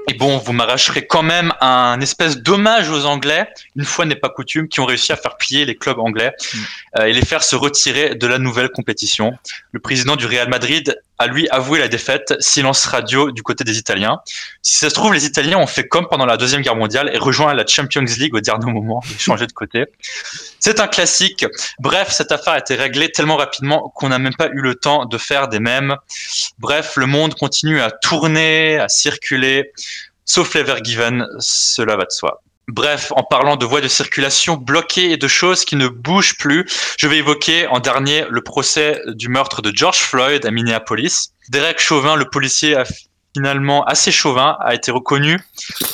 Et 0.07 0.13
bon, 0.15 0.37
vous 0.37 0.51
m'arracherez 0.51 1.05
quand 1.05 1.21
même 1.21 1.53
un 1.61 2.01
espèce 2.01 2.37
d'hommage 2.37 2.89
aux 2.89 3.05
Anglais, 3.05 3.47
une 3.75 3.85
fois 3.85 4.05
n'est 4.05 4.15
pas 4.15 4.29
coutume, 4.29 4.67
qui 4.67 4.79
ont 4.79 4.85
réussi 4.85 5.11
à 5.11 5.15
faire 5.15 5.37
plier 5.37 5.63
les 5.65 5.75
clubs 5.75 5.99
anglais 5.99 6.33
euh, 6.97 7.05
et 7.05 7.13
les 7.13 7.23
faire 7.23 7.43
se 7.43 7.55
retirer 7.55 8.15
de 8.15 8.27
la 8.27 8.39
nouvelle 8.39 8.69
compétition. 8.69 9.33
Le 9.71 9.79
président 9.79 10.15
du 10.15 10.25
Real 10.25 10.49
Madrid 10.49 10.99
a 11.21 11.27
lui 11.27 11.47
avoué 11.49 11.77
la 11.77 11.87
défaite, 11.87 12.33
silence 12.39 12.83
radio 12.85 13.31
du 13.31 13.43
côté 13.43 13.63
des 13.63 13.77
Italiens. 13.77 14.21
Si 14.63 14.79
ça 14.79 14.89
se 14.89 14.95
trouve, 14.95 15.13
les 15.13 15.25
Italiens 15.25 15.59
ont 15.59 15.67
fait 15.67 15.87
comme 15.87 16.07
pendant 16.07 16.25
la 16.25 16.35
Deuxième 16.35 16.61
Guerre 16.61 16.75
mondiale 16.75 17.11
et 17.13 17.19
rejoint 17.19 17.53
la 17.53 17.65
Champions 17.65 18.01
League 18.01 18.33
au 18.33 18.39
dernier 18.39 18.71
moment, 18.71 19.03
et 19.13 19.17
changé 19.19 19.45
de 19.45 19.51
côté. 19.51 19.85
C'est 20.59 20.79
un 20.79 20.87
classique. 20.87 21.45
Bref, 21.79 22.09
cette 22.09 22.31
affaire 22.31 22.53
a 22.53 22.57
été 22.57 22.73
réglée 22.73 23.11
tellement 23.11 23.37
rapidement 23.37 23.89
qu'on 23.95 24.09
n'a 24.09 24.17
même 24.17 24.35
pas 24.35 24.47
eu 24.47 24.61
le 24.61 24.73
temps 24.73 25.05
de 25.05 25.17
faire 25.19 25.47
des 25.47 25.59
mèmes. 25.59 25.95
Bref, 26.57 26.93
le 26.95 27.05
monde 27.05 27.35
continue 27.35 27.81
à 27.81 27.91
tourner, 27.91 28.79
à 28.79 28.89
circuler, 28.89 29.71
sauf 30.31 30.53
l'Evergiven, 30.53 31.27
cela 31.39 31.97
va 31.97 32.05
de 32.05 32.11
soi. 32.11 32.41
Bref, 32.69 33.11
en 33.17 33.23
parlant 33.23 33.57
de 33.57 33.65
voies 33.65 33.81
de 33.81 33.89
circulation 33.89 34.55
bloquées 34.55 35.11
et 35.11 35.17
de 35.17 35.27
choses 35.27 35.65
qui 35.65 35.75
ne 35.75 35.89
bougent 35.89 36.37
plus, 36.37 36.65
je 36.97 37.07
vais 37.07 37.17
évoquer 37.17 37.67
en 37.67 37.81
dernier 37.81 38.23
le 38.29 38.41
procès 38.41 39.01
du 39.07 39.27
meurtre 39.27 39.61
de 39.61 39.73
George 39.75 39.97
Floyd 39.97 40.45
à 40.45 40.51
Minneapolis. 40.51 41.33
Derek 41.49 41.79
Chauvin, 41.79 42.15
le 42.15 42.23
policier 42.23 42.77
finalement 43.33 43.83
assez 43.85 44.11
chauvin, 44.11 44.57
a 44.59 44.73
été 44.73 44.91
reconnu 44.91 45.39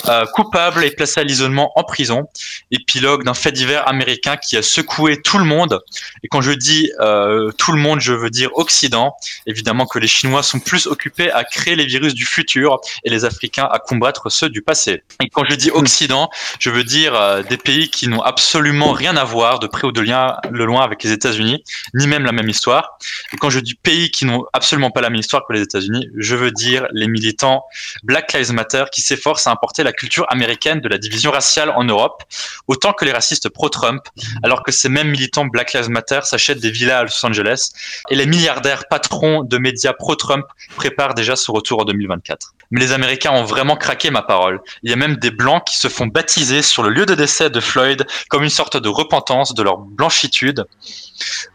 euh, 0.08 0.26
coupable 0.34 0.84
et 0.84 0.92
placé 0.92 1.20
à 1.20 1.24
l'isolement 1.24 1.72
en 1.78 1.84
prison. 1.84 2.28
Épilogue 2.72 3.24
d'un 3.24 3.34
fait 3.34 3.52
divers 3.52 3.88
américain 3.88 4.38
qui 4.38 4.58
a 4.58 4.62
secoué 4.62 5.22
tout 5.22 5.38
le 5.38 5.46
monde. 5.46 5.82
Et 6.24 6.28
quand 6.28 6.42
je 6.42 6.52
dis 6.52 6.92
euh, 7.00 7.52
tout 7.58 7.72
le 7.72 7.80
monde, 7.80 8.00
je 8.00 8.14
veux 8.14 8.30
dire 8.30 8.50
Occident. 8.56 9.16
Évidemment 9.46 9.86
que 9.86 10.00
les 10.00 10.08
Chinois 10.08 10.44
sont 10.44 10.60
plus 10.60 10.88
occupés 10.88 11.32
à 11.32 11.44
créer 11.44 11.76
les 11.76 11.86
virus 11.86 12.14
du 12.14 12.26
futur 12.26 12.80
et 13.04 13.10
les 13.10 13.26
Africains 13.26 13.68
à 13.72 13.80
combattre 13.80 14.30
ceux 14.32 14.50
du 14.50 14.62
passé. 14.62 15.04
Et 15.24 15.30
quand 15.30 15.44
je 15.50 15.56
dis 15.56 15.72
Occident, 15.72 16.30
je 16.60 16.70
veux 16.70 16.84
dire 16.84 17.14
euh, 17.16 17.44
des 17.44 17.58
pays 17.58 17.90
qui 17.90 18.08
n'ont 18.08 18.22
absolument 18.22 18.92
rien 18.92 19.16
à 19.16 19.24
voir 19.24 19.60
de 19.60 19.68
près 19.68 19.86
ou 19.88 19.92
de 19.92 20.02
lien, 20.02 20.38
le 20.50 20.66
loin 20.66 20.84
avec 20.84 21.04
les 21.04 21.12
États-Unis, 21.12 21.64
ni 21.94 22.08
même 22.08 22.26
la 22.26 22.32
même 22.32 22.50
histoire. 22.50 22.98
Et 23.34 23.38
quand 23.38 23.50
je 23.50 23.60
dis 23.60 23.76
pays 23.76 24.12
qui 24.12 24.26
n'ont 24.26 24.46
absolument 24.54 24.92
pas 24.92 25.02
la 25.02 25.10
même 25.10 25.20
histoire 25.20 25.44
que 25.48 25.54
les 25.54 25.62
États-Unis, 25.62 26.10
je 26.18 26.36
veux 26.36 26.52
dire 26.52 26.88
les 26.94 27.08
militants 27.28 27.66
Black 28.04 28.32
Lives 28.34 28.54
Matter 28.54 28.86
qui 28.92 29.02
s'efforcent 29.02 29.48
à 29.48 29.52
importer 29.52 29.84
la 29.84 29.92
culture 29.92 30.26
américaine 30.30 30.80
de 30.80 30.88
la 30.88 30.98
division 30.98 31.32
raciale 31.32 31.72
en 31.72 31.84
Europe, 31.84 32.24
autant 32.68 32.94
que 32.94 33.04
les 33.04 33.12
racistes 33.12 33.50
pro-Trump, 33.50 34.02
alors 34.44 34.64
que 34.64 34.72
ces 34.72 34.88
mêmes 34.88 35.10
militants 35.10 35.46
Black 35.46 35.74
Lives 35.74 35.90
Matter 35.90 36.22
s'achètent 36.24 36.62
des 36.62 36.72
villas 36.72 37.00
à 37.00 37.04
Los 37.04 37.26
Angeles 37.26 37.72
et 38.10 38.16
les 38.16 38.26
milliardaires 38.26 38.88
patrons 38.88 39.44
de 39.44 39.58
médias 39.58 39.94
pro-Trump 39.94 40.46
préparent 40.78 41.16
déjà 41.16 41.36
ce 41.36 41.52
retour 41.52 41.82
en 41.82 41.86
2024. 41.86 42.54
Mais 42.72 42.82
les 42.82 42.92
Américains 42.92 43.32
ont 43.32 43.46
vraiment 43.46 43.78
craqué 43.78 44.10
ma 44.10 44.22
parole. 44.22 44.60
Il 44.84 44.90
y 44.90 44.94
a 44.94 44.98
même 44.98 45.16
des 45.18 45.32
Blancs 45.32 45.64
qui 45.66 45.78
se 45.78 45.88
font 45.88 46.08
baptiser 46.08 46.62
sur 46.62 46.84
le 46.84 46.90
lieu 46.90 47.06
de 47.06 47.16
décès 47.16 47.50
de 47.50 47.60
Floyd 47.60 48.06
comme 48.30 48.44
une 48.44 48.50
sorte 48.50 48.78
de 48.78 48.90
repentance 48.90 49.54
de 49.54 49.64
leur 49.64 49.78
blanchitude. 49.78 50.66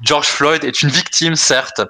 George 0.03 0.29
Floyd 0.29 0.65
est 0.65 0.83
une 0.83 0.89
victime, 0.89 1.37
certes, 1.37 1.83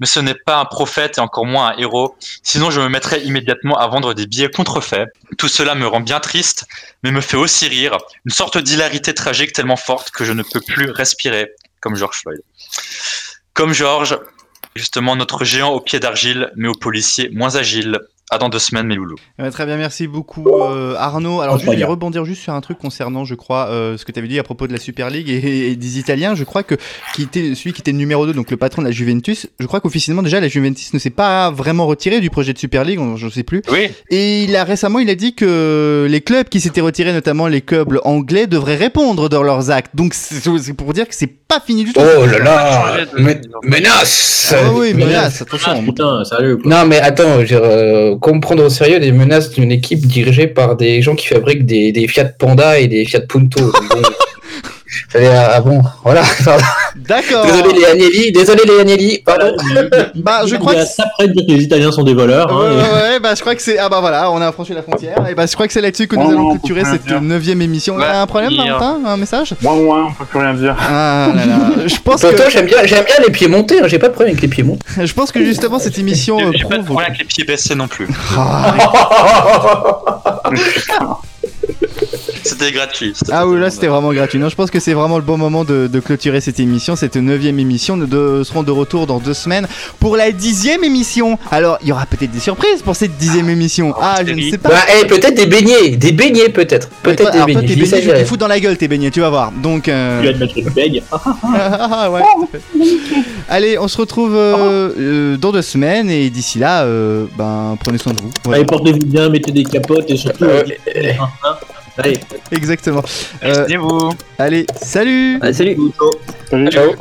mais 0.00 0.06
ce 0.06 0.20
n'est 0.20 0.34
pas 0.34 0.58
un 0.58 0.64
prophète 0.64 1.18
et 1.18 1.20
encore 1.20 1.46
moins 1.46 1.68
un 1.68 1.78
héros. 1.78 2.16
Sinon, 2.42 2.70
je 2.70 2.80
me 2.80 2.88
mettrais 2.88 3.22
immédiatement 3.30 3.78
à 3.78 3.86
vendre 3.88 4.12
des 4.14 4.26
billets 4.26 4.50
contrefaits. 4.50 5.08
Tout 5.38 5.48
cela 5.48 5.74
me 5.74 5.86
rend 5.86 6.00
bien 6.00 6.20
triste, 6.20 6.66
mais 7.02 7.12
me 7.12 7.20
fait 7.20 7.36
aussi 7.36 7.68
rire. 7.68 7.96
Une 8.26 8.32
sorte 8.32 8.58
d'hilarité 8.58 9.14
tragique 9.14 9.52
tellement 9.52 9.76
forte 9.76 10.10
que 10.10 10.24
je 10.24 10.32
ne 10.32 10.42
peux 10.42 10.60
plus 10.60 10.90
respirer, 10.90 11.52
comme 11.80 11.96
George 11.96 12.20
Floyd. 12.20 12.42
Comme 13.54 13.72
George, 13.72 14.18
justement 14.74 15.16
notre 15.16 15.44
géant 15.44 15.70
au 15.70 15.80
pied 15.80 16.00
d'argile, 16.00 16.50
mais 16.56 16.68
au 16.68 16.74
policier 16.74 17.30
moins 17.30 17.56
agile. 17.56 18.00
À 18.32 18.38
dans 18.38 18.48
deux 18.48 18.60
semaines, 18.60 18.86
mes 18.86 18.94
loulous. 18.94 19.16
Euh, 19.40 19.50
très 19.50 19.66
bien, 19.66 19.76
merci 19.76 20.06
beaucoup 20.06 20.46
euh, 20.48 20.94
Arnaud. 20.96 21.40
Alors, 21.40 21.56
je 21.56 21.62
vais 21.64 21.70
Incroyable. 21.70 21.90
rebondir 21.90 22.24
juste 22.24 22.42
sur 22.42 22.52
un 22.52 22.60
truc 22.60 22.78
concernant, 22.78 23.24
je 23.24 23.34
crois, 23.34 23.66
euh, 23.70 23.96
ce 23.96 24.04
que 24.04 24.12
tu 24.12 24.20
avais 24.20 24.28
dit 24.28 24.38
à 24.38 24.44
propos 24.44 24.68
de 24.68 24.72
la 24.72 24.78
Super 24.78 25.10
League 25.10 25.28
et, 25.28 25.72
et 25.72 25.74
des 25.74 25.98
Italiens. 25.98 26.36
Je 26.36 26.44
crois 26.44 26.62
que 26.62 26.76
qui 27.16 27.22
était 27.24 27.56
celui 27.56 27.72
qui 27.72 27.80
était 27.80 27.90
le 27.90 27.98
numéro 27.98 28.26
2, 28.26 28.32
donc 28.32 28.52
le 28.52 28.56
patron 28.56 28.82
de 28.82 28.86
la 28.86 28.92
Juventus. 28.92 29.48
Je 29.58 29.66
crois 29.66 29.80
qu'officiellement 29.80 30.22
déjà 30.22 30.38
la 30.38 30.46
Juventus 30.46 30.94
ne 30.94 31.00
s'est 31.00 31.10
pas 31.10 31.50
vraiment 31.50 31.88
retirée 31.88 32.20
du 32.20 32.30
projet 32.30 32.52
de 32.52 32.58
Super 32.58 32.84
League, 32.84 33.00
on- 33.00 33.16
je 33.16 33.28
sais 33.28 33.42
plus. 33.42 33.62
Oui, 33.68 33.88
Et 34.10 34.44
il 34.44 34.54
a 34.54 34.62
récemment, 34.62 35.00
il 35.00 35.10
a 35.10 35.16
dit 35.16 35.34
que 35.34 36.06
les 36.08 36.20
clubs 36.20 36.48
qui 36.48 36.60
s'étaient 36.60 36.80
retirés, 36.80 37.12
notamment 37.12 37.48
les 37.48 37.62
clubs 37.62 37.98
anglais, 38.04 38.46
devraient 38.46 38.76
répondre 38.76 39.28
de 39.28 39.38
leurs 39.40 39.72
actes. 39.72 39.96
Donc 39.96 40.14
c'est 40.14 40.72
pour 40.74 40.92
dire 40.92 41.08
que 41.08 41.16
c'est 41.16 41.26
pas 41.26 41.58
fini 41.58 41.82
du 41.82 41.92
tout. 41.92 42.00
Oh 42.00 42.26
là 42.26 42.38
là 42.38 42.96
Menace 43.64 44.54
Ah 44.56 44.70
oui, 44.72 44.92
là, 44.92 45.24
attention. 45.24 45.82
Putain, 45.84 46.24
sérieux. 46.24 46.56
quoi. 46.58 46.70
Non, 46.70 46.86
mais 46.86 46.98
attends, 47.00 47.34
je 47.34 47.38
veux 47.40 47.44
dire, 47.46 47.60
euh, 47.64 48.16
comprendre 48.20 48.64
au 48.64 48.68
sérieux 48.68 49.00
des 49.00 49.12
menaces 49.12 49.50
d'une 49.50 49.72
équipe 49.72 50.06
dirigée 50.06 50.46
par 50.46 50.76
des 50.76 51.02
gens 51.02 51.14
qui 51.14 51.26
fabriquent 51.26 51.66
des, 51.66 52.06
Fiat 52.08 52.26
Panda 52.26 52.78
et 52.78 52.86
des 52.86 53.04
Fiat 53.04 53.20
Punto. 53.20 53.72
Ah 55.14 55.60
bon, 55.60 55.82
voilà. 56.04 56.22
D'accord. 56.96 57.44
Désolé 57.44 57.72
les 57.80 57.84
Agnelli, 57.86 58.32
désolé 58.32 58.62
les 58.66 58.80
Agnelli, 58.80 59.18
pardon. 59.24 59.52
Bah, 60.14 60.42
je 60.46 60.56
crois 60.56 60.74
que 60.74 60.84
ça 60.84 61.04
près 61.16 61.28
de 61.28 61.32
dire 61.32 61.44
que 61.46 61.52
les 61.52 61.64
Italiens 61.64 61.90
sont 61.90 62.02
des 62.02 62.14
voleurs. 62.14 62.48
Ouais, 62.48 62.66
hein, 62.66 62.70
ouais, 62.70 63.10
ouais, 63.12 63.20
bah 63.20 63.34
je 63.34 63.40
crois 63.40 63.54
que 63.54 63.62
c'est 63.62 63.78
ah 63.78 63.88
bah 63.88 64.00
voilà, 64.00 64.30
on 64.30 64.40
a 64.40 64.52
franchi 64.52 64.74
la 64.74 64.82
frontière 64.82 65.16
et 65.28 65.34
bah 65.34 65.46
je 65.46 65.54
crois 65.54 65.66
que 65.66 65.72
c'est 65.72 65.80
là-dessus 65.80 66.06
que 66.06 66.16
nous 66.16 66.28
allons 66.30 66.50
on 66.50 66.58
clôturer 66.58 66.84
cette 66.84 67.10
neuvième 67.10 67.62
émission. 67.62 67.96
Ouais, 67.96 68.06
un 68.06 68.26
problème. 68.26 68.54
Valentin 68.54 69.00
Un 69.06 69.16
message? 69.16 69.54
Moins, 69.62 69.76
moins, 69.76 70.06
on 70.06 70.12
peut 70.12 70.24
plus 70.24 70.38
rien 70.38 70.54
dire. 70.54 70.76
Ah 70.78 71.28
là 71.34 71.46
là, 71.46 71.58
je 71.86 71.96
pense 72.04 72.20
Pourtant, 72.20 72.44
que 72.44 72.50
j'aime 72.50 72.66
bien, 72.66 72.84
j'aime 72.84 73.04
bien 73.04 73.16
les 73.24 73.32
pieds 73.32 73.48
montés, 73.48 73.80
hein, 73.80 73.86
j'ai 73.86 73.98
pas 73.98 74.08
de 74.08 74.12
problème 74.12 74.32
avec 74.32 74.42
les 74.42 74.48
pieds 74.48 74.64
montés. 74.64 74.84
je 75.02 75.12
pense 75.12 75.32
que 75.32 75.44
justement 75.44 75.78
cette 75.78 75.98
émission 75.98 76.38
euh, 76.38 76.52
j'ai 76.54 76.64
pas 76.64 76.78
de 76.78 76.84
problème 76.84 77.06
avec 77.06 77.18
les 77.18 77.24
pieds 77.24 77.44
baissés 77.44 77.74
non 77.74 77.88
plus. 77.88 78.08
Ah, 81.44 81.48
C'était 82.42 82.72
gratuit. 82.72 83.12
Ah 83.30 83.46
oui, 83.46 83.60
là 83.60 83.70
c'était 83.70 83.86
vraiment 83.86 84.12
gratuit. 84.12 84.38
Non, 84.38 84.48
je 84.48 84.56
pense 84.56 84.70
que 84.70 84.80
c'est 84.80 84.94
vraiment 84.94 85.18
le 85.18 85.22
bon 85.22 85.36
moment 85.36 85.62
de, 85.64 85.86
de 85.86 86.00
clôturer 86.00 86.40
cette 86.40 86.58
émission, 86.58 86.96
cette 86.96 87.16
neuvième 87.16 87.58
émission. 87.58 87.96
Nous 87.96 88.06
de- 88.06 88.42
serons 88.44 88.62
de 88.62 88.70
retour 88.70 89.06
dans 89.06 89.18
deux 89.18 89.34
semaines 89.34 89.68
pour 90.00 90.16
la 90.16 90.32
dixième 90.32 90.82
émission. 90.82 91.38
Alors, 91.50 91.78
il 91.82 91.88
y 91.88 91.92
aura 91.92 92.06
peut-être 92.06 92.30
des 92.30 92.40
surprises 92.40 92.82
pour 92.82 92.96
cette 92.96 93.16
dixième 93.18 93.48
émission. 93.50 93.94
Ah, 94.00 94.20
je 94.26 94.32
ne 94.32 94.50
sais 94.50 94.58
pas. 94.58 94.70
Bah, 94.70 94.76
eh, 95.00 95.06
peut-être 95.06 95.34
des 95.34 95.46
beignets, 95.46 95.90
des 95.96 96.12
beignets 96.12 96.48
peut-être. 96.48 96.88
Peut-être 97.02 97.30
des 97.30 97.38
alors 97.38 97.46
toi, 97.46 97.60
beignets. 97.60 97.68
je 97.68 97.74
beignets, 97.90 98.02
je 98.02 98.10
te 98.10 98.24
fous 98.24 98.36
dans 98.38 98.48
la 98.48 98.58
gueule 98.58 98.76
tes 98.76 98.88
beignets, 98.88 99.10
tu 99.10 99.20
vas 99.20 99.30
voir. 99.30 99.52
Donc, 99.52 99.88
euh, 99.88 100.20
Tu 100.22 100.26
vas 100.28 100.32
te 100.34 100.38
mettre 100.38 100.58
une 100.58 100.70
bègue. 100.70 101.02
Ah, 101.12 102.10
ouais. 102.10 102.20
Allez, 103.48 103.78
on 103.78 103.88
se 103.88 103.96
retrouve 103.98 104.34
euh, 104.34 104.90
euh, 104.98 105.36
dans 105.36 105.52
deux 105.52 105.62
semaines 105.62 106.08
et 106.10 106.30
d'ici 106.30 106.58
là, 106.58 106.84
euh, 106.84 107.26
ben 107.36 107.76
prenez 107.80 107.98
soin 107.98 108.12
de 108.12 108.20
vous. 108.20 108.30
Voilà. 108.44 108.58
Allez, 108.58 108.66
portez-vous 108.66 108.98
bien, 109.06 109.28
mettez 109.28 109.50
des 109.52 109.64
capotes 109.64 110.10
et 110.10 110.16
surtout. 110.16 110.44
Hein. 110.44 111.28
Allez, 111.98 112.20
Exactement. 112.52 113.02
Euh, 113.42 113.52
Vaccinez-vous. 113.54 114.12
allez, 114.38 114.66
salut. 114.80 115.38
Allez, 115.42 115.52
salut 115.52 115.76
Salut. 116.48 116.70
Ciao. 116.70 116.92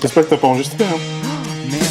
J'espère 0.00 0.24
que 0.24 0.30
t'as 0.30 0.36
pas 0.36 0.46
enregistré. 0.46 0.84
Hein. 0.84 0.98
Merde. 1.70 1.84